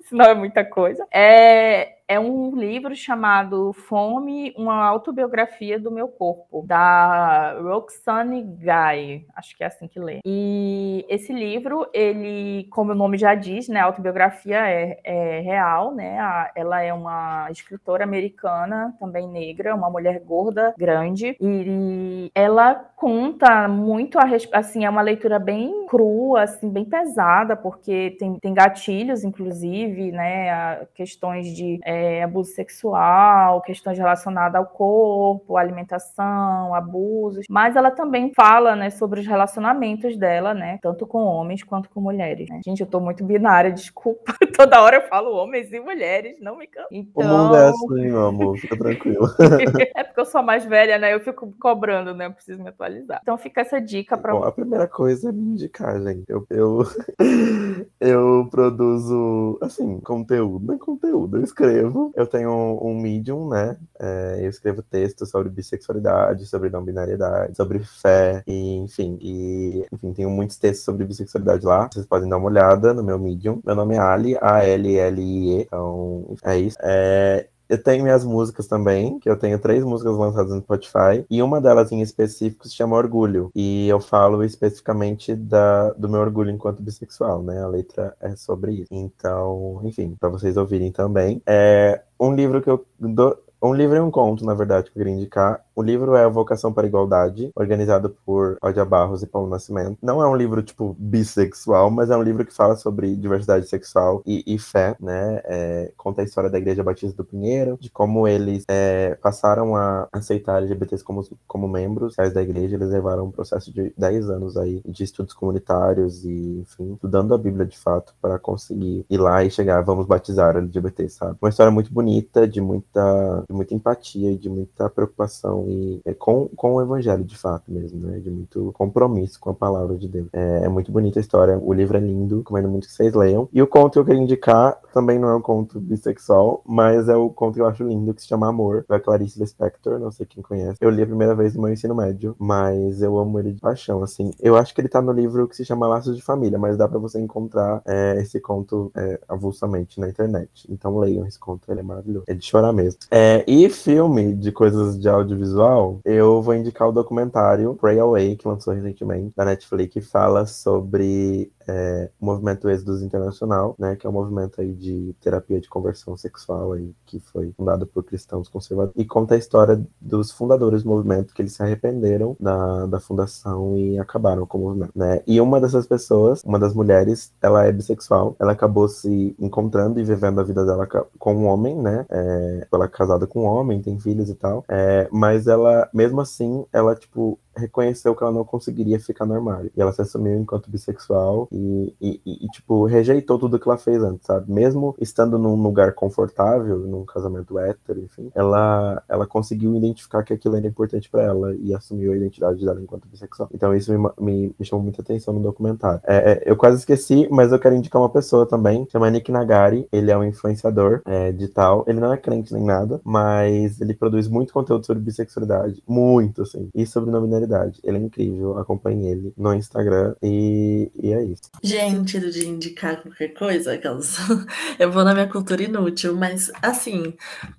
Senão 0.04 0.26
é 0.30 0.34
muita 0.34 0.64
coisa. 0.66 1.06
É 1.12 1.99
é 2.10 2.20
um 2.20 2.56
livro 2.56 2.96
chamado 2.96 3.72
Fome, 3.72 4.52
uma 4.58 4.84
autobiografia 4.84 5.80
do 5.80 5.92
meu 5.92 6.08
corpo, 6.08 6.66
da 6.66 7.56
Roxane 7.62 8.42
Gay, 8.42 9.28
acho 9.36 9.56
que 9.56 9.64
é 9.64 9.68
assim 9.68 9.88
que 9.88 10.00
lê. 10.00 10.20
E 10.26 11.06
esse 11.08 11.32
livro, 11.32 11.88
ele, 11.94 12.68
como 12.72 12.94
o 12.94 12.96
nome 12.96 13.16
já 13.16 13.36
diz, 13.36 13.68
né, 13.68 13.80
a 13.80 13.86
autobiografia 13.86 14.58
é, 14.58 15.00
é 15.04 15.40
real, 15.42 15.94
né? 15.94 16.20
A, 16.20 16.52
ela 16.56 16.82
é 16.82 16.92
uma 16.92 17.48
escritora 17.52 18.04
americana, 18.06 18.96
também 19.00 19.28
negra, 19.28 19.76
uma 19.76 19.92
mulher 19.92 20.20
gorda, 20.22 20.74
grande, 20.76 21.38
e 21.40 22.32
ela 22.34 22.74
conta 22.74 23.68
muito 23.68 24.18
a 24.18 24.28
assim, 24.54 24.84
é 24.84 24.90
uma 24.90 25.02
leitura 25.02 25.38
bem 25.38 25.86
crua, 25.86 26.44
assim, 26.44 26.70
bem 26.70 26.86
pesada, 26.86 27.56
porque 27.56 28.16
tem, 28.18 28.40
tem 28.40 28.54
gatilhos, 28.54 29.24
inclusive, 29.24 30.12
né, 30.12 30.86
questões 30.96 31.48
de 31.56 31.80
é, 31.84 31.99
é, 32.00 32.24
abuso 32.24 32.52
sexual, 32.52 33.62
questões 33.62 33.98
relacionadas 33.98 34.56
ao 34.56 34.66
corpo, 34.66 35.58
alimentação, 35.58 36.74
abusos, 36.74 37.46
mas 37.50 37.76
ela 37.76 37.92
também 37.92 38.32
fala, 38.34 38.76
né, 38.76 38.90
sobre 38.90 39.20
os 39.20 39.28
relacionamentos 39.28 40.18
dela, 40.18 40.54
né, 40.54 40.80
tanto 40.82 41.06
com 41.06 41.20
homens 41.20 41.62
quanto 41.62 41.90
com 41.90 42.00
mulheres. 42.00 42.50
Né? 42.50 42.62
Gente, 42.66 42.82
eu 42.82 42.88
tô 42.88 43.00
muito 43.00 43.24
binária, 43.24 43.72
desculpa, 43.74 44.34
toda 44.56 44.82
hora 44.82 44.98
eu 44.98 45.08
falo 45.10 45.36
homens 45.36 45.72
e 45.74 45.80
mulheres, 45.80 46.40
não 46.40 46.58
me 46.58 46.68
canso. 46.68 46.88
Então... 46.92 47.24
O 47.24 47.38
mundo 47.38 47.56
é 47.56 47.70
assim, 47.70 48.02
meu 48.08 48.26
amor, 48.28 48.58
fica 48.58 48.78
tranquilo. 48.78 49.28
é 49.96 50.04
porque 50.04 50.22
eu 50.22 50.26
sou 50.26 50.42
mais 50.42 50.66
velha, 50.66 50.98
né, 50.98 51.14
eu 51.14 51.20
fico 51.20 51.54
cobrando, 51.60 52.14
né, 52.14 52.28
eu 52.28 52.32
preciso 52.32 52.64
me 52.64 52.70
atualizar. 52.70 53.20
Então 53.22 53.38
fica 53.38 53.62
essa 53.62 53.82
dica 53.82 54.18
para 54.18 54.34
Bom, 54.34 54.44
a 54.44 54.52
primeira 54.52 54.88
coisa 54.88 55.30
é 55.30 55.32
me 55.32 55.52
indicar, 55.52 56.02
gente. 56.02 56.24
Eu, 56.30 56.46
eu, 56.50 56.84
eu 58.00 58.48
produzo, 58.50 59.58
assim, 59.62 60.00
conteúdo, 60.00 60.66
não 60.66 60.76
é 60.76 60.78
conteúdo, 60.78 61.38
eu 61.38 61.44
escrevo 61.44 61.89
escrevo, 61.90 62.14
eu 62.16 62.28
tenho 62.28 62.80
um, 62.82 63.00
Medium, 63.00 63.50
né? 63.50 63.78
É, 64.00 64.40
eu 64.42 64.50
escrevo 64.50 64.82
textos 64.82 65.30
sobre 65.30 65.50
bissexualidade, 65.50 66.46
sobre 66.46 66.70
não 66.70 66.84
binariedade, 66.84 67.56
sobre 67.56 67.80
fé, 67.80 68.44
e 68.48 68.76
enfim, 68.76 69.18
e 69.22 69.86
enfim, 69.92 70.14
tenho 70.14 70.30
muitos 70.30 70.58
textos 70.58 70.86
sobre 70.86 71.06
bissexualidade 71.06 71.66
lá. 71.66 71.90
Vocês 71.92 72.06
podem 72.06 72.30
dar 72.30 72.38
uma 72.38 72.48
olhada 72.48 72.94
no 72.94 73.04
meu 73.04 73.18
Medium. 73.20 73.62
Meu 73.66 73.76
nome 73.76 73.96
é 73.96 74.00
Ali, 74.00 74.38
A-L-L-I-E. 74.40 75.62
Então, 75.64 76.36
é 76.44 76.58
isso. 76.58 76.78
É, 76.82 77.48
eu 77.70 77.82
tenho 77.82 78.04
minhas 78.04 78.26
músicas 78.26 78.68
também, 78.68 79.20
que 79.20 79.30
eu 79.30 79.38
tenho 79.38 79.60
três 79.60 79.84
músicas 79.84 80.18
lançadas 80.18 80.52
no 80.52 80.62
Spotify, 80.62 81.26
e 81.30 81.42
uma 81.42 81.62
delas 81.62 81.92
em 81.92 82.02
específico 82.02 82.68
se 82.68 82.76
chama 82.76 82.98
Orgulho. 82.98 83.52
E 83.56 83.88
eu 83.88 84.00
falo 84.00 84.44
especificamente 84.44 85.36
da, 85.36 85.92
do 85.92 86.10
meu 86.10 86.20
orgulho 86.20 86.50
enquanto 86.50 86.82
bissexual, 86.82 87.44
né? 87.44 87.62
A 87.62 87.68
letra 87.68 88.16
é 88.20 88.36
sobre 88.36 88.74
isso. 88.74 88.88
Então, 88.92 89.82
enfim, 89.84 90.16
para 90.20 90.30
vocês 90.30 90.58
ouvirem 90.58 90.92
também. 90.92 91.42
É 91.46 92.02
um 92.20 92.34
livro 92.34 92.62
que 92.62 92.70
eu 92.70 92.86
dou. 93.00 93.38
Um 93.62 93.74
livro 93.74 93.98
e 93.98 94.00
um 94.00 94.10
conto, 94.10 94.46
na 94.46 94.54
verdade, 94.54 94.90
que 94.90 94.98
eu 94.98 95.04
queria 95.04 95.14
indicar. 95.14 95.62
O 95.76 95.82
livro 95.82 96.16
é 96.16 96.24
A 96.24 96.30
Vocação 96.30 96.72
para 96.72 96.86
a 96.86 96.88
Igualdade, 96.88 97.52
organizado 97.56 98.10
por 98.26 98.58
Cláudia 98.60 98.86
Barros 98.86 99.22
e 99.22 99.28
Paulo 99.28 99.50
Nascimento. 99.50 99.98
Não 100.02 100.22
é 100.22 100.28
um 100.28 100.36
livro, 100.36 100.62
tipo, 100.64 100.96
bissexual, 100.98 101.92
mas 101.92 102.10
é 102.10 102.16
um 102.16 102.24
livro 102.24 102.46
que 102.46 102.54
fala 102.54 102.78
sobre 102.78 103.16
diversidade 103.16 103.68
sexual 103.68 104.22
e, 104.26 104.44
e 104.48 104.58
fé, 104.58 104.96
né? 105.00 105.42
É, 105.44 105.92
conta 105.98 106.22
a 106.22 106.24
história 106.24 106.50
da 106.50 106.58
Igreja 106.58 106.84
Batista 106.84 107.18
do 107.18 107.26
Pinheiro, 107.26 107.78
de 107.80 107.90
como 107.90 108.28
eles 108.28 108.64
é, 108.70 109.16
passaram 109.22 109.76
a 109.76 110.08
aceitar 110.12 110.58
LGBTs 110.58 111.04
como, 111.04 111.26
como 111.46 111.68
membros 111.68 112.16
da 112.16 112.42
igreja. 112.42 112.76
Eles 112.76 112.90
levaram 112.90 113.26
um 113.26 113.32
processo 113.32 113.74
de 113.74 113.94
10 113.98 114.30
anos 114.30 114.56
aí 114.56 114.82
de 114.86 115.04
estudos 115.04 115.34
comunitários 115.34 116.24
e, 116.24 116.60
enfim, 116.62 116.94
estudando 116.94 117.34
a 117.34 117.38
Bíblia 117.38 117.66
de 117.66 117.78
fato 117.78 118.14
para 118.22 118.40
conseguir 118.40 119.06
ir 119.10 119.18
lá 119.18 119.44
e 119.44 119.52
chegar, 119.52 119.82
vamos 119.82 120.06
batizar 120.06 120.56
LGBT, 120.56 121.10
sabe? 121.10 121.38
Uma 121.42 121.50
história 121.50 121.72
muito 121.72 121.92
bonita, 121.94 122.48
de 122.48 122.62
muita 122.62 123.44
de 123.50 123.56
muita 123.56 123.74
empatia 123.74 124.32
e 124.32 124.38
de 124.38 124.48
muita 124.48 124.90
preocupação 124.90 125.66
e 125.68 126.02
é, 126.06 126.14
com, 126.14 126.48
com 126.56 126.76
o 126.76 126.82
evangelho 126.82 127.24
de 127.24 127.36
fato 127.36 127.72
mesmo, 127.72 128.08
né? 128.08 128.20
De 128.20 128.30
muito 128.30 128.72
compromisso 128.74 129.40
com 129.40 129.50
a 129.50 129.54
palavra 129.54 129.98
de 129.98 130.08
Deus. 130.08 130.28
É, 130.32 130.66
é 130.66 130.70
muito 130.70 130.92
bonita 130.92 131.20
a 131.20 131.22
história, 131.22 131.58
o 131.58 131.74
livro 131.74 131.98
é 131.98 132.00
lindo, 132.00 132.40
recomendo 132.40 132.70
muito 132.70 132.88
que 132.88 132.94
vocês 132.94 133.14
leiam. 133.14 133.50
E 133.52 133.62
o 133.62 133.68
conto 133.68 133.94
que 133.94 134.00
eu 134.00 134.06
queria 134.06 134.22
indicar 134.22 134.80
também 134.94 135.18
não 135.18 135.30
é 135.30 135.36
um 135.36 135.42
conto 135.42 135.80
bissexual, 135.80 136.62
mas 136.66 137.10
é 137.10 137.16
o 137.16 137.30
conto 137.30 137.56
que 137.56 137.62
eu 137.62 137.68
acho 137.68 137.84
lindo, 137.84 138.14
que 138.14 138.22
se 138.22 138.28
chama 138.28 138.48
Amor, 138.48 138.86
da 138.88 139.00
Clarice 139.00 139.40
Lispector, 139.40 140.00
não 140.00 140.12
sei 140.12 140.26
quem 140.26 140.44
conhece. 140.44 140.78
Eu 140.80 140.90
li 140.90 141.02
a 141.02 141.08
primeira 141.08 141.34
vez 141.34 141.56
no 141.56 141.64
meu 141.64 141.74
ensino 141.74 141.96
médio, 141.96 142.36
mas 142.38 143.02
eu 143.02 143.18
amo 143.18 143.40
ele 143.40 143.54
de 143.54 143.62
paixão, 143.62 144.04
assim. 144.04 144.32
Eu 144.40 144.56
acho 144.56 144.74
que 144.76 144.82
ele 144.82 144.90
tá 144.90 145.02
no 145.02 145.12
livro 145.12 145.48
que 145.48 145.56
se 145.56 145.66
chama 145.66 145.88
Laços 145.88 146.16
de 146.16 146.22
Família, 146.22 146.60
mas 146.60 146.78
dá 146.78 146.88
para 146.88 147.00
você 147.00 147.20
encontrar 147.20 147.82
é, 147.86 148.20
esse 148.20 148.40
conto 148.40 148.92
é, 148.96 149.20
avulsamente 149.28 150.00
na 150.00 150.08
internet. 150.08 150.68
Então 150.70 150.98
leiam 150.98 151.26
esse 151.26 151.40
conto, 151.40 151.72
ele 151.72 151.80
é 151.80 151.84
maravilhoso. 151.84 152.26
É 152.28 152.34
de 152.34 152.46
chorar 152.46 152.74
mesmo. 152.74 153.00
É, 153.10 153.39
e 153.48 153.70
filme 153.70 154.34
de 154.34 154.52
coisas 154.52 155.00
de 155.00 155.08
audiovisual, 155.08 156.00
eu 156.06 156.42
vou 156.42 156.56
indicar 156.56 156.88
o 156.88 156.92
documentário 156.92 157.76
Pray 157.76 158.00
Away, 158.00 158.36
que 158.36 158.48
lançou 158.48 158.74
recentemente, 158.74 159.34
da 159.36 159.46
Netflix, 159.46 159.94
que 159.94 160.02
fala 160.02 160.46
sobre 160.46 161.52
é, 161.70 162.10
o 162.20 162.26
movimento 162.26 162.70
Êxodos 162.70 163.04
Internacional, 163.04 163.76
né, 163.78 163.96
que 163.96 164.08
é 164.08 164.10
um 164.10 164.14
movimento 164.14 164.60
aí 164.60 164.74
de 164.74 165.16
terapia 165.22 165.60
de 165.62 165.70
conversão 165.70 166.18
sexual 166.18 166.74
aí, 166.74 166.94
que 167.06 167.20
foi 167.20 167.54
fundado 167.56 167.86
por 167.86 168.04
cristãos 168.04 168.48
conservadores, 168.48 169.00
e 169.00 169.06
conta 169.06 169.36
a 169.36 169.38
história 169.38 169.80
dos 170.02 170.32
fundadores 170.32 170.84
do 170.84 170.90
movimento, 170.90 171.34
que 171.34 171.42
eles 171.42 171.54
se 171.54 171.62
arrependeram 171.62 172.36
da, 172.40 172.88
da 172.88 173.00
fundação 173.00 173.78
e 173.78 174.00
acabaram 174.00 174.46
com 174.46 174.58
o 174.58 174.62
movimento, 174.62 174.94
né, 174.96 175.22
e 175.28 175.40
uma 175.40 175.62
dessas 175.62 175.86
pessoas, 175.86 176.44
uma 176.44 176.58
das 176.58 176.74
mulheres, 176.74 177.32
ela 177.42 177.66
é 177.66 177.72
bissexual, 177.72 178.36
ela 178.40 178.54
acabou 178.54 178.88
se 178.88 179.36
encontrando 179.40 180.00
e 180.00 180.04
vivendo 180.04 180.40
a 180.40 180.44
vida 180.44 180.66
dela 180.66 180.88
com 180.88 181.36
um 181.36 181.46
homem, 181.46 181.76
né, 181.76 182.06
é, 182.10 182.68
ela 182.72 182.86
é 182.86 182.88
casada 182.88 183.28
com 183.28 183.44
um 183.44 183.46
homem, 183.46 183.82
tem 183.82 184.00
filhos 184.00 184.30
e 184.30 184.36
tal, 184.36 184.66
é, 184.68 185.08
mas 185.12 185.48
ela, 185.48 185.88
mesmo 185.94 186.20
assim, 186.22 186.66
ela, 186.74 186.96
tipo, 186.96 187.38
reconheceu 187.60 188.16
que 188.16 188.24
ela 188.24 188.32
não 188.32 188.44
conseguiria 188.44 189.00
ficar 189.00 189.26
no 189.26 189.34
armário. 189.34 189.72
E 189.76 189.82
ela 189.82 189.92
se 189.92 190.02
assumiu 190.02 190.38
enquanto 190.40 190.70
bissexual 190.70 191.48
e, 191.52 191.94
e, 192.02 192.22
e, 192.26 192.48
tipo, 192.50 192.86
rejeitou 192.86 193.38
tudo 193.38 193.60
que 193.60 193.68
ela 193.68 193.78
fez 193.78 194.02
antes, 194.04 194.26
sabe? 194.26 194.52
Mesmo 194.52 194.96
estando 195.00 195.38
num 195.38 195.56
lugar 195.62 195.94
confortável, 195.94 196.80
num 196.80 197.06
casamento 197.06 197.58
hétero, 197.60 198.00
enfim, 198.02 198.32
ela, 198.34 199.04
ela 199.08 199.28
conseguiu 199.28 199.76
identificar 199.76 200.24
que 200.24 200.34
aquilo 200.34 200.56
era 200.56 200.68
importante 200.68 201.10
para 201.10 201.24
ela 201.24 201.56
e 201.56 201.74
assumiu 201.74 202.14
a 202.14 202.16
identidade 202.16 202.64
dela 202.66 202.82
enquanto 202.82 203.08
bissexual. 203.08 203.50
Então 203.54 203.76
isso 203.76 203.92
me, 203.92 204.10
me, 204.20 204.56
me 204.60 204.66
chamou 204.66 204.84
muita 204.84 205.02
atenção 205.02 205.34
no 205.34 205.42
documentário. 205.42 206.02
É, 206.06 206.32
é, 206.32 206.44
eu 206.46 206.56
quase 206.56 206.78
esqueci, 206.78 207.28
mas 207.32 207.52
eu 207.52 207.60
quero 207.60 207.76
indicar 207.76 208.02
uma 208.02 208.10
pessoa 208.10 208.46
também, 208.46 208.88
chama 208.92 209.10
Nick 209.10 209.32
Nagari. 209.32 209.88
Ele 209.92 210.12
é 210.12 210.18
um 210.18 210.24
influenciador 210.24 211.02
é, 211.06 211.32
digital. 211.32 211.84
Ele 211.88 212.00
não 212.00 212.14
é 212.14 212.18
crente 212.18 212.54
nem 212.54 212.64
nada, 212.64 213.02
mas 213.04 213.80
ele 213.82 213.94
produz 213.94 214.28
muito 214.28 214.54
conteúdo 214.54 214.86
sobre 214.86 215.04
bissexualidade. 215.04 215.84
Muito, 215.88 216.44
assim. 216.44 216.70
E 216.74 216.86
sobre 216.86 217.12
nominalidade 217.12 217.49
verdade. 217.50 217.80
Ele 217.84 217.98
é 217.98 218.02
incrível, 218.02 218.58
acompanhe 218.60 219.08
ele 219.08 219.34
no 219.36 219.54
Instagram 219.54 220.16
e, 220.22 220.92
e 221.02 221.12
é 221.12 221.24
isso. 221.24 221.50
Gente, 221.64 222.20
de 222.20 222.48
indicar 222.48 223.02
qualquer 223.02 223.30
coisa, 223.30 223.74
aquelas. 223.74 224.18
eu 224.78 224.92
vou 224.92 225.04
na 225.04 225.14
minha 225.14 225.28
cultura 225.28 225.64
inútil, 225.64 226.16
mas 226.16 226.52
assim, 226.62 227.14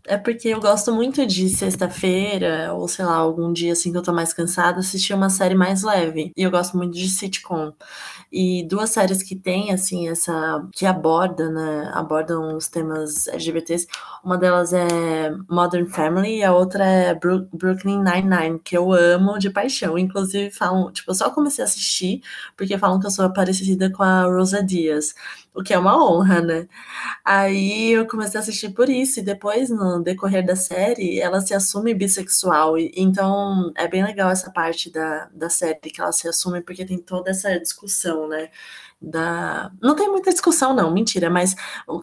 é 0.07 0.17
porque 0.17 0.49
eu 0.49 0.61
gosto 0.61 0.93
muito 0.95 1.27
de 1.27 1.49
sexta-feira, 1.49 2.73
ou 2.73 2.87
sei 2.87 3.05
lá, 3.05 3.17
algum 3.17 3.53
dia 3.53 3.73
assim 3.73 3.91
que 3.91 3.99
eu 3.99 4.03
tô 4.03 4.13
mais 4.13 4.33
cansada, 4.33 4.79
assistir 4.79 5.13
uma 5.13 5.29
série 5.29 5.55
mais 5.55 5.83
leve. 5.83 6.33
E 6.37 6.43
eu 6.43 6.51
gosto 6.51 6.77
muito 6.77 6.95
de 6.95 7.09
sitcom. 7.09 7.73
E 8.33 8.65
duas 8.69 8.91
séries 8.91 9.23
que 9.23 9.35
tem, 9.35 9.73
assim, 9.73 10.09
essa. 10.09 10.65
que 10.73 10.87
aborda, 10.87 11.51
né? 11.51 11.91
Abordam 11.93 12.57
os 12.57 12.69
temas 12.69 13.27
LGBTs. 13.27 13.89
Uma 14.25 14.39
delas 14.39 14.73
é 14.73 15.31
Modern 15.49 15.87
Family 15.87 16.39
e 16.39 16.45
a 16.45 16.55
outra 16.55 16.85
é 16.85 17.15
Brooklyn 17.15 18.03
Nine-Nine, 18.03 18.61
que 18.61 18.77
eu 18.77 18.93
amo 18.93 19.39
de 19.39 19.51
paixão. 19.51 19.80
Inclusive, 19.99 20.51
falam, 20.51 20.91
tipo, 20.93 21.11
eu 21.11 21.15
só 21.15 21.31
comecei 21.31 21.63
a 21.63 21.67
assistir 21.67 22.23
porque 22.57 22.79
falam 22.79 23.01
que 23.01 23.07
eu 23.07 23.11
sou 23.11 23.33
parecida 23.33 23.91
com 23.91 24.03
a 24.03 24.25
Rosa 24.25 24.63
Diaz 24.63 25.15
o 25.55 25.63
que 25.63 25.75
é 25.75 25.79
uma 25.79 25.97
honra, 26.03 26.41
né? 26.41 26.69
Aí 27.25 27.91
eu 27.93 28.07
comecei 28.07 28.39
a 28.39 28.43
assistir 28.43 28.71
por 28.71 28.89
isso, 28.89 29.21
e 29.21 29.23
depois, 29.23 29.69
no 29.71 30.03
decorrer 30.03 30.45
da 30.47 30.57
série, 30.57 31.21
ela 31.21 31.41
se 31.41 31.55
assume 31.55 31.95
bissexual. 31.95 32.79
E, 32.79 32.93
então 32.97 33.73
é 33.77 33.89
bem 33.89 34.05
legal 34.05 34.31
essa 34.31 34.51
parte 34.53 34.91
da, 34.91 35.27
da 35.33 35.51
série 35.51 35.79
que 35.81 36.01
ela 36.01 36.13
se 36.13 36.29
assume, 36.29 36.61
porque 36.63 36.85
tem 36.85 36.99
toda 36.99 37.31
essa 37.31 37.59
discussão, 37.59 38.29
né? 38.29 38.51
Da. 39.01 39.71
Não 39.81 39.95
tem 39.97 40.09
muita 40.09 40.31
discussão, 40.31 40.75
não, 40.75 40.93
mentira, 40.93 41.31
mas 41.31 41.55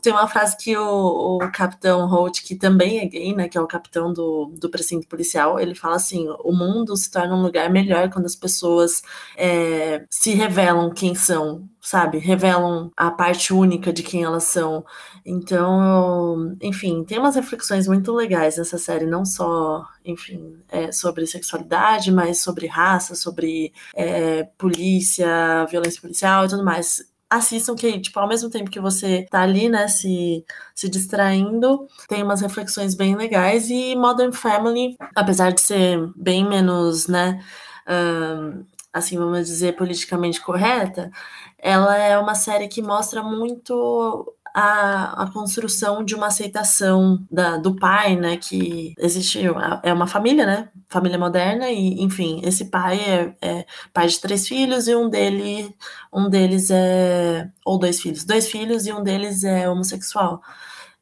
tem 0.01 0.11
uma 0.11 0.27
frase 0.27 0.57
que 0.57 0.75
o, 0.75 1.37
o 1.37 1.51
capitão 1.51 2.07
Holt, 2.07 2.41
que 2.41 2.55
também 2.55 2.99
é 2.99 3.05
gay, 3.05 3.35
né? 3.35 3.47
Que 3.47 3.57
é 3.57 3.61
o 3.61 3.67
capitão 3.67 4.11
do, 4.11 4.51
do 4.59 4.69
precinto 4.69 5.07
policial, 5.07 5.59
ele 5.59 5.75
fala 5.75 5.95
assim: 5.95 6.27
o 6.43 6.51
mundo 6.51 6.95
se 6.97 7.11
torna 7.11 7.35
um 7.35 7.41
lugar 7.41 7.69
melhor 7.69 8.09
quando 8.09 8.25
as 8.25 8.35
pessoas 8.35 9.01
é, 9.35 10.05
se 10.09 10.33
revelam 10.33 10.89
quem 10.91 11.13
são, 11.13 11.67
sabe? 11.87 12.17
Revelam 12.17 12.91
a 12.97 13.09
parte 13.09 13.53
única 13.53 13.93
de 13.93 14.03
quem 14.03 14.23
elas 14.23 14.43
são. 14.43 14.85
Então, 15.25 16.53
enfim, 16.61 17.05
tem 17.05 17.17
umas 17.17 17.35
reflexões 17.35 17.87
muito 17.87 18.13
legais 18.13 18.57
nessa 18.57 18.77
série, 18.77 19.05
não 19.05 19.23
só, 19.23 19.85
enfim, 20.03 20.57
é, 20.69 20.91
sobre 20.91 21.25
sexualidade, 21.25 22.11
mas 22.11 22.41
sobre 22.41 22.67
raça, 22.67 23.15
sobre 23.15 23.71
é, 23.95 24.43
polícia, 24.57 25.65
violência 25.71 26.01
policial 26.01 26.45
e 26.45 26.49
tudo 26.49 26.63
mais 26.63 27.05
assistam 27.29 27.75
que, 27.75 27.99
tipo, 27.99 28.19
ao 28.19 28.27
mesmo 28.27 28.49
tempo 28.49 28.69
que 28.71 28.79
você 28.79 29.25
tá 29.29 29.41
ali, 29.41 29.67
né, 29.69 29.87
se, 29.89 30.45
se 30.73 30.89
distraindo, 30.89 31.85
tem 32.07 32.23
umas 32.23 32.39
reflexões 32.41 32.95
bem 32.95 33.15
legais 33.17 33.69
e 33.69 33.95
Modern 33.95 34.31
Family, 34.31 34.95
apesar 35.13 35.51
de 35.51 35.59
ser 35.59 35.99
bem 36.15 36.47
menos, 36.47 37.07
né, 37.07 37.43
um, 37.87 38.63
assim, 38.97 39.17
vamos 39.17 39.47
dizer, 39.47 39.75
politicamente 39.75 40.41
correta, 40.41 41.11
ela 41.57 41.97
é 41.97 42.17
uma 42.17 42.35
série 42.35 42.67
que 42.67 42.81
mostra 42.81 43.23
muito 43.23 44.33
a, 44.53 45.23
a 45.23 45.31
construção 45.31 46.03
de 46.03 46.15
uma 46.15 46.27
aceitação 46.27 47.23
da, 47.31 47.57
do 47.57 47.75
pai, 47.75 48.15
né? 48.15 48.37
Que 48.37 48.93
existe, 48.97 49.39
é 49.83 49.93
uma 49.93 50.07
família, 50.07 50.45
né? 50.45 50.69
Família 50.89 51.19
moderna, 51.19 51.69
e 51.69 52.01
enfim, 52.01 52.41
esse 52.43 52.65
pai 52.65 52.99
é, 52.99 53.35
é 53.41 53.65
pai 53.93 54.07
de 54.07 54.19
três 54.19 54.47
filhos 54.47 54.87
e 54.87 54.95
um 54.95 55.09
dele, 55.09 55.75
um 56.11 56.29
deles 56.29 56.69
é. 56.71 57.49
Ou 57.65 57.77
dois 57.77 58.01
filhos, 58.01 58.23
dois 58.25 58.49
filhos 58.49 58.87
e 58.87 58.93
um 58.93 59.03
deles 59.03 59.43
é 59.43 59.69
homossexual. 59.69 60.41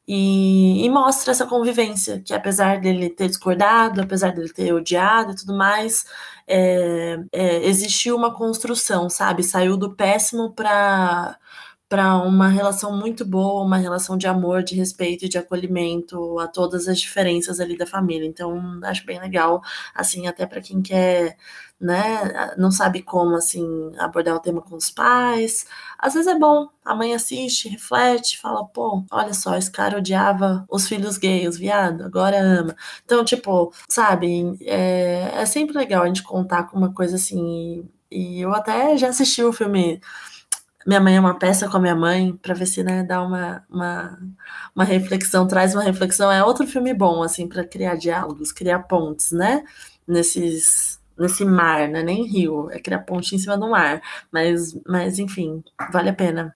E, 0.08 0.86
e, 0.86 0.90
mostra 0.90 1.32
essa 1.32 1.48
convivência, 1.48 2.22
que 2.22 2.34
apesar 2.34 2.80
dele 2.80 3.10
ter 3.10 3.28
discordado, 3.28 4.02
apesar 4.02 4.32
dele 4.34 4.54
ter 4.54 4.72
odiado 4.72 5.32
e 5.32 5.36
tudo 5.36 5.58
mais, 5.58 6.06
é, 6.48 7.18
é, 7.32 7.66
existiu 7.68 8.16
uma 8.16 8.34
construção, 8.34 9.10
sabe? 9.10 9.44
Saiu 9.44 9.78
do 9.78 9.96
péssimo 9.96 10.54
para 10.54 11.38
para 11.88 12.18
uma 12.18 12.48
relação 12.48 12.98
muito 12.98 13.24
boa, 13.24 13.64
uma 13.64 13.78
relação 13.78 14.18
de 14.18 14.28
amor, 14.28 14.64
de 14.64 14.76
respeito 14.76 15.26
e 15.26 15.30
de 15.30 15.38
acolhimento 15.38 16.40
a 16.40 16.48
todas 16.48 16.88
as 16.88 17.00
diferenças 17.00 17.60
ali 17.60 17.78
da 17.78 17.86
família. 17.86 18.26
Então, 18.28 18.80
acho 18.84 19.06
bem 19.06 19.20
legal, 19.20 19.62
assim, 19.94 20.28
até 20.28 20.46
para 20.48 20.62
quem 20.62 20.82
quer, 20.82 21.38
né, 21.80 22.54
não 22.58 22.72
sabe 22.72 23.02
como, 23.02 23.36
assim, 23.36 23.92
abordar 23.98 24.36
o 24.36 24.40
tema 24.40 24.62
com 24.62 24.76
os 24.76 24.90
pais. 24.90 25.66
Às 26.00 26.14
vezes 26.14 26.28
é 26.28 26.38
bom, 26.38 26.70
a 26.84 26.96
mãe 26.96 27.14
assiste, 27.14 27.70
reflete, 27.70 28.40
fala, 28.40 28.66
pô, 28.66 29.04
olha 29.12 29.34
só, 29.34 29.58
esse 29.58 29.72
cara 29.72 29.98
odiava 29.98 30.66
os 30.70 30.88
filhos 30.88 31.18
gays, 31.18 31.50
os 31.50 31.58
viados, 31.58 32.06
agora 32.06 32.40
ama. 32.40 32.76
Então, 33.04 33.24
tipo, 33.26 33.74
sabe, 33.90 34.58
é, 34.62 35.32
é 35.36 35.46
sempre 35.46 35.78
legal 35.78 36.04
a 36.04 36.08
gente 36.08 36.24
contar 36.24 36.64
com 36.64 36.78
uma 36.78 36.94
coisa 36.94 37.16
assim. 37.16 37.90
E 38.10 38.42
eu 38.42 38.54
até 38.54 38.98
já 38.98 39.10
assisti 39.10 39.44
o 39.44 39.54
filme 39.54 40.00
minha 40.86 41.02
Mãe 41.02 41.16
é 41.16 41.20
uma 41.20 41.38
peça 41.38 41.68
com 41.68 41.78
a 41.78 41.80
minha 41.80 41.96
mãe, 41.96 42.34
para 42.38 42.54
ver 42.54 42.68
se 42.68 42.84
né, 42.84 43.04
dá 43.04 43.22
uma, 43.22 43.66
uma, 43.70 44.20
uma 44.76 44.84
reflexão, 44.84 45.48
traz 45.48 45.74
uma 45.74 45.84
reflexão. 45.84 46.32
É 46.32 46.44
outro 46.44 46.68
filme 46.68 46.94
bom, 46.94 47.24
assim, 47.24 47.48
para 47.48 47.66
criar 47.66 47.96
diálogos, 47.96 48.52
criar 48.52 48.80
pontes, 48.84 49.32
né? 49.32 49.64
Nesses, 50.08 51.00
nesse 51.18 51.46
mar, 51.46 51.88
né? 51.88 52.04
Nem 52.04 52.26
rio, 52.26 52.70
é 52.72 52.80
criar 52.80 53.00
ponte 53.00 53.36
em 53.36 53.40
cima 53.40 53.58
do 53.58 53.70
mar. 53.70 54.02
Mas, 54.32 54.78
mas 54.86 55.20
enfim, 55.20 55.64
vale 55.92 56.10
a 56.10 56.14
pena. 56.14 56.56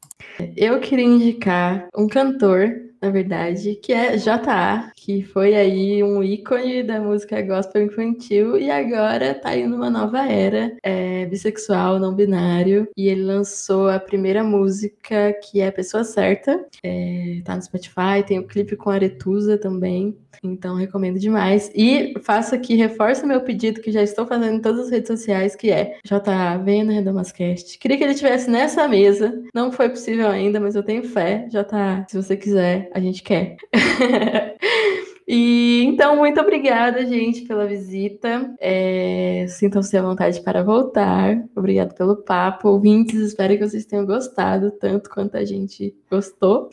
Eu 0.56 0.80
queria 0.80 1.06
indicar 1.06 1.88
um 1.96 2.08
cantor 2.08 2.90
na 3.02 3.10
verdade, 3.10 3.76
que 3.76 3.94
é 3.94 4.18
J.A., 4.18 4.92
que 5.10 5.24
foi 5.24 5.56
aí 5.56 6.04
um 6.04 6.22
ícone 6.22 6.84
da 6.84 7.02
música 7.02 7.42
gospel 7.42 7.82
infantil 7.82 8.60
e 8.60 8.70
agora 8.70 9.34
tá 9.34 9.58
indo 9.58 9.70
numa 9.70 9.90
nova 9.90 10.20
era, 10.32 10.78
é 10.84 11.26
bissexual, 11.26 11.98
não 11.98 12.14
binário, 12.14 12.88
e 12.96 13.08
ele 13.08 13.24
lançou 13.24 13.90
a 13.90 14.00
primeira 14.00 14.44
música 14.44 15.34
que 15.34 15.62
é 15.62 15.72
Pessoa 15.72 16.04
Certa, 16.04 16.64
é, 16.84 17.42
tá 17.44 17.56
no 17.56 17.62
Spotify, 17.64 18.24
tem 18.24 18.38
o 18.38 18.46
clipe 18.46 18.76
com 18.76 18.92
Aretusa 18.92 19.58
também, 19.58 20.16
então 20.44 20.76
recomendo 20.76 21.18
demais. 21.18 21.72
E 21.74 22.14
faço 22.22 22.54
aqui, 22.54 22.76
reforço 22.76 23.26
meu 23.26 23.42
pedido 23.42 23.82
que 23.82 23.92
já 23.92 24.04
estou 24.04 24.28
fazendo 24.28 24.58
em 24.58 24.62
todas 24.62 24.86
as 24.86 24.92
redes 24.92 25.08
sociais, 25.08 25.56
que 25.56 25.72
é 25.72 25.98
J.A., 26.06 26.58
venha 26.58 26.84
no 26.84 26.92
Redomascast. 26.92 27.80
Queria 27.80 27.98
que 27.98 28.04
ele 28.04 28.14
estivesse 28.14 28.48
nessa 28.48 28.88
mesa, 28.88 29.42
não 29.56 29.72
foi 29.72 29.90
possível 29.90 30.28
ainda, 30.30 30.60
mas 30.60 30.76
eu 30.76 30.84
tenho 30.84 31.04
fé, 31.04 31.48
J.A., 31.50 32.06
se 32.08 32.16
você 32.16 32.38
quiser, 32.38 32.92
a 32.94 33.00
gente 33.00 33.24
quer. 33.24 33.58
E 35.32 35.84
então, 35.84 36.16
muito 36.16 36.42
obrigada, 36.42 37.06
gente, 37.06 37.44
pela 37.44 37.68
visita. 37.68 38.52
É, 38.60 39.46
Sintam-se 39.48 39.96
à 39.96 40.02
vontade 40.02 40.42
para 40.42 40.64
voltar. 40.64 41.46
Obrigado 41.56 41.94
pelo 41.94 42.16
papo. 42.16 42.70
Ouvintes, 42.70 43.20
espero 43.20 43.56
que 43.56 43.70
vocês 43.70 43.86
tenham 43.86 44.08
gostado 44.08 44.72
tanto 44.72 45.08
quanto 45.08 45.38
a 45.38 45.46
gente 45.46 45.96
gostou. 46.10 46.72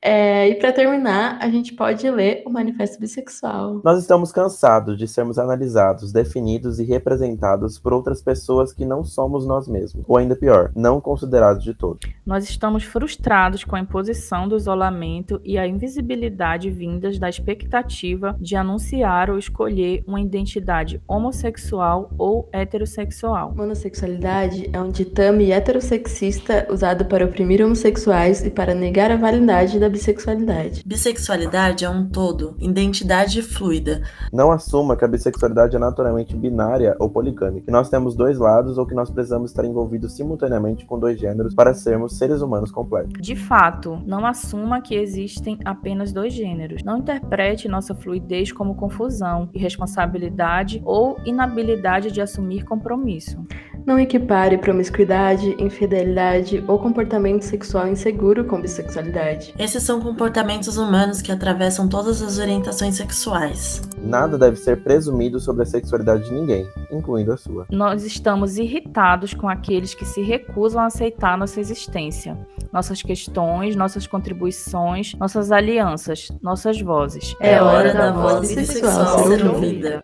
É, 0.00 0.48
e 0.48 0.54
para 0.54 0.72
terminar, 0.72 1.38
a 1.40 1.50
gente 1.50 1.74
pode 1.74 2.08
ler 2.08 2.42
o 2.46 2.50
Manifesto 2.50 3.00
Bissexual. 3.00 3.80
Nós 3.84 3.98
estamos 4.00 4.30
cansados 4.30 4.96
de 4.96 5.08
sermos 5.08 5.38
analisados, 5.38 6.12
definidos 6.12 6.78
e 6.78 6.84
representados 6.84 7.78
por 7.78 7.92
outras 7.92 8.22
pessoas 8.22 8.72
que 8.72 8.84
não 8.84 9.02
somos 9.04 9.44
nós 9.44 9.66
mesmos, 9.66 10.04
ou 10.06 10.16
ainda 10.16 10.36
pior, 10.36 10.70
não 10.74 11.00
considerados 11.00 11.64
de 11.64 11.74
todo. 11.74 11.98
Nós 12.24 12.44
estamos 12.44 12.84
frustrados 12.84 13.64
com 13.64 13.74
a 13.74 13.80
imposição 13.80 14.46
do 14.46 14.56
isolamento 14.56 15.40
e 15.44 15.58
a 15.58 15.66
invisibilidade 15.66 16.70
vindas 16.70 17.18
da 17.18 17.28
expectativa 17.28 18.36
de 18.40 18.54
anunciar 18.54 19.30
ou 19.30 19.38
escolher 19.38 20.04
uma 20.06 20.20
identidade 20.20 21.02
homossexual 21.08 22.10
ou 22.16 22.48
heterossexual. 22.52 23.52
Monossexualidade 23.54 24.70
é 24.72 24.80
um 24.80 24.90
ditame 24.90 25.50
heterossexista 25.50 26.68
usado 26.70 27.04
para 27.06 27.24
oprimir 27.24 27.64
homossexuais 27.64 28.44
e 28.44 28.50
para 28.50 28.74
negar 28.74 29.10
a 29.10 29.16
validade 29.16 29.80
da 29.80 29.87
bissexualidade. 29.90 30.82
Bissexualidade 30.84 31.84
é 31.84 31.90
um 31.90 32.08
todo, 32.08 32.56
identidade 32.58 33.42
fluida. 33.42 34.02
Não 34.32 34.50
assuma 34.50 34.96
que 34.96 35.04
a 35.04 35.08
bissexualidade 35.08 35.76
é 35.76 35.78
naturalmente 35.78 36.36
binária 36.36 36.96
ou 36.98 37.08
poligâmica, 37.08 37.66
que 37.66 37.72
nós 37.72 37.88
temos 37.88 38.14
dois 38.14 38.38
lados 38.38 38.78
ou 38.78 38.86
que 38.86 38.94
nós 38.94 39.10
precisamos 39.10 39.50
estar 39.50 39.64
envolvidos 39.64 40.14
simultaneamente 40.14 40.86
com 40.86 40.98
dois 40.98 41.18
gêneros 41.18 41.54
para 41.54 41.74
sermos 41.74 42.16
seres 42.16 42.40
humanos 42.40 42.70
completos. 42.70 43.12
De 43.20 43.36
fato, 43.36 44.00
não 44.06 44.26
assuma 44.26 44.80
que 44.80 44.94
existem 44.94 45.58
apenas 45.64 46.12
dois 46.12 46.32
gêneros. 46.32 46.82
Não 46.82 46.98
interprete 46.98 47.68
nossa 47.68 47.94
fluidez 47.94 48.52
como 48.52 48.74
confusão, 48.74 49.48
irresponsabilidade 49.52 50.82
ou 50.84 51.16
inabilidade 51.24 52.10
de 52.10 52.20
assumir 52.20 52.64
compromisso. 52.64 53.38
Não 53.86 53.98
equipare 53.98 54.58
promiscuidade, 54.58 55.56
infidelidade 55.58 56.62
ou 56.68 56.78
comportamento 56.78 57.42
sexual 57.42 57.88
inseguro 57.88 58.44
com 58.44 58.60
bissexualidade. 58.60 59.54
Esses 59.78 59.86
são 59.86 60.00
comportamentos 60.00 60.76
humanos 60.76 61.22
que 61.22 61.30
atravessam 61.30 61.88
todas 61.88 62.20
as 62.20 62.36
orientações 62.40 62.96
sexuais. 62.96 63.80
Nada 63.96 64.36
deve 64.36 64.56
ser 64.56 64.82
presumido 64.82 65.38
sobre 65.38 65.62
a 65.62 65.66
sexualidade 65.66 66.24
de 66.24 66.34
ninguém, 66.34 66.68
incluindo 66.90 67.32
a 67.32 67.36
sua. 67.36 67.64
Nós 67.70 68.04
estamos 68.04 68.58
irritados 68.58 69.34
com 69.34 69.48
aqueles 69.48 69.94
que 69.94 70.04
se 70.04 70.20
recusam 70.20 70.82
a 70.82 70.86
aceitar 70.86 71.38
nossa 71.38 71.60
existência, 71.60 72.36
nossas 72.72 73.02
questões, 73.02 73.76
nossas 73.76 74.04
contribuições, 74.04 75.14
nossas 75.14 75.52
alianças, 75.52 76.26
nossas 76.42 76.80
vozes. 76.80 77.36
É 77.38 77.62
hora 77.62 77.94
da 77.94 78.10
voz 78.10 78.52
bissexual 78.52 79.28
ser 79.28 79.46
ouvida. 79.46 80.02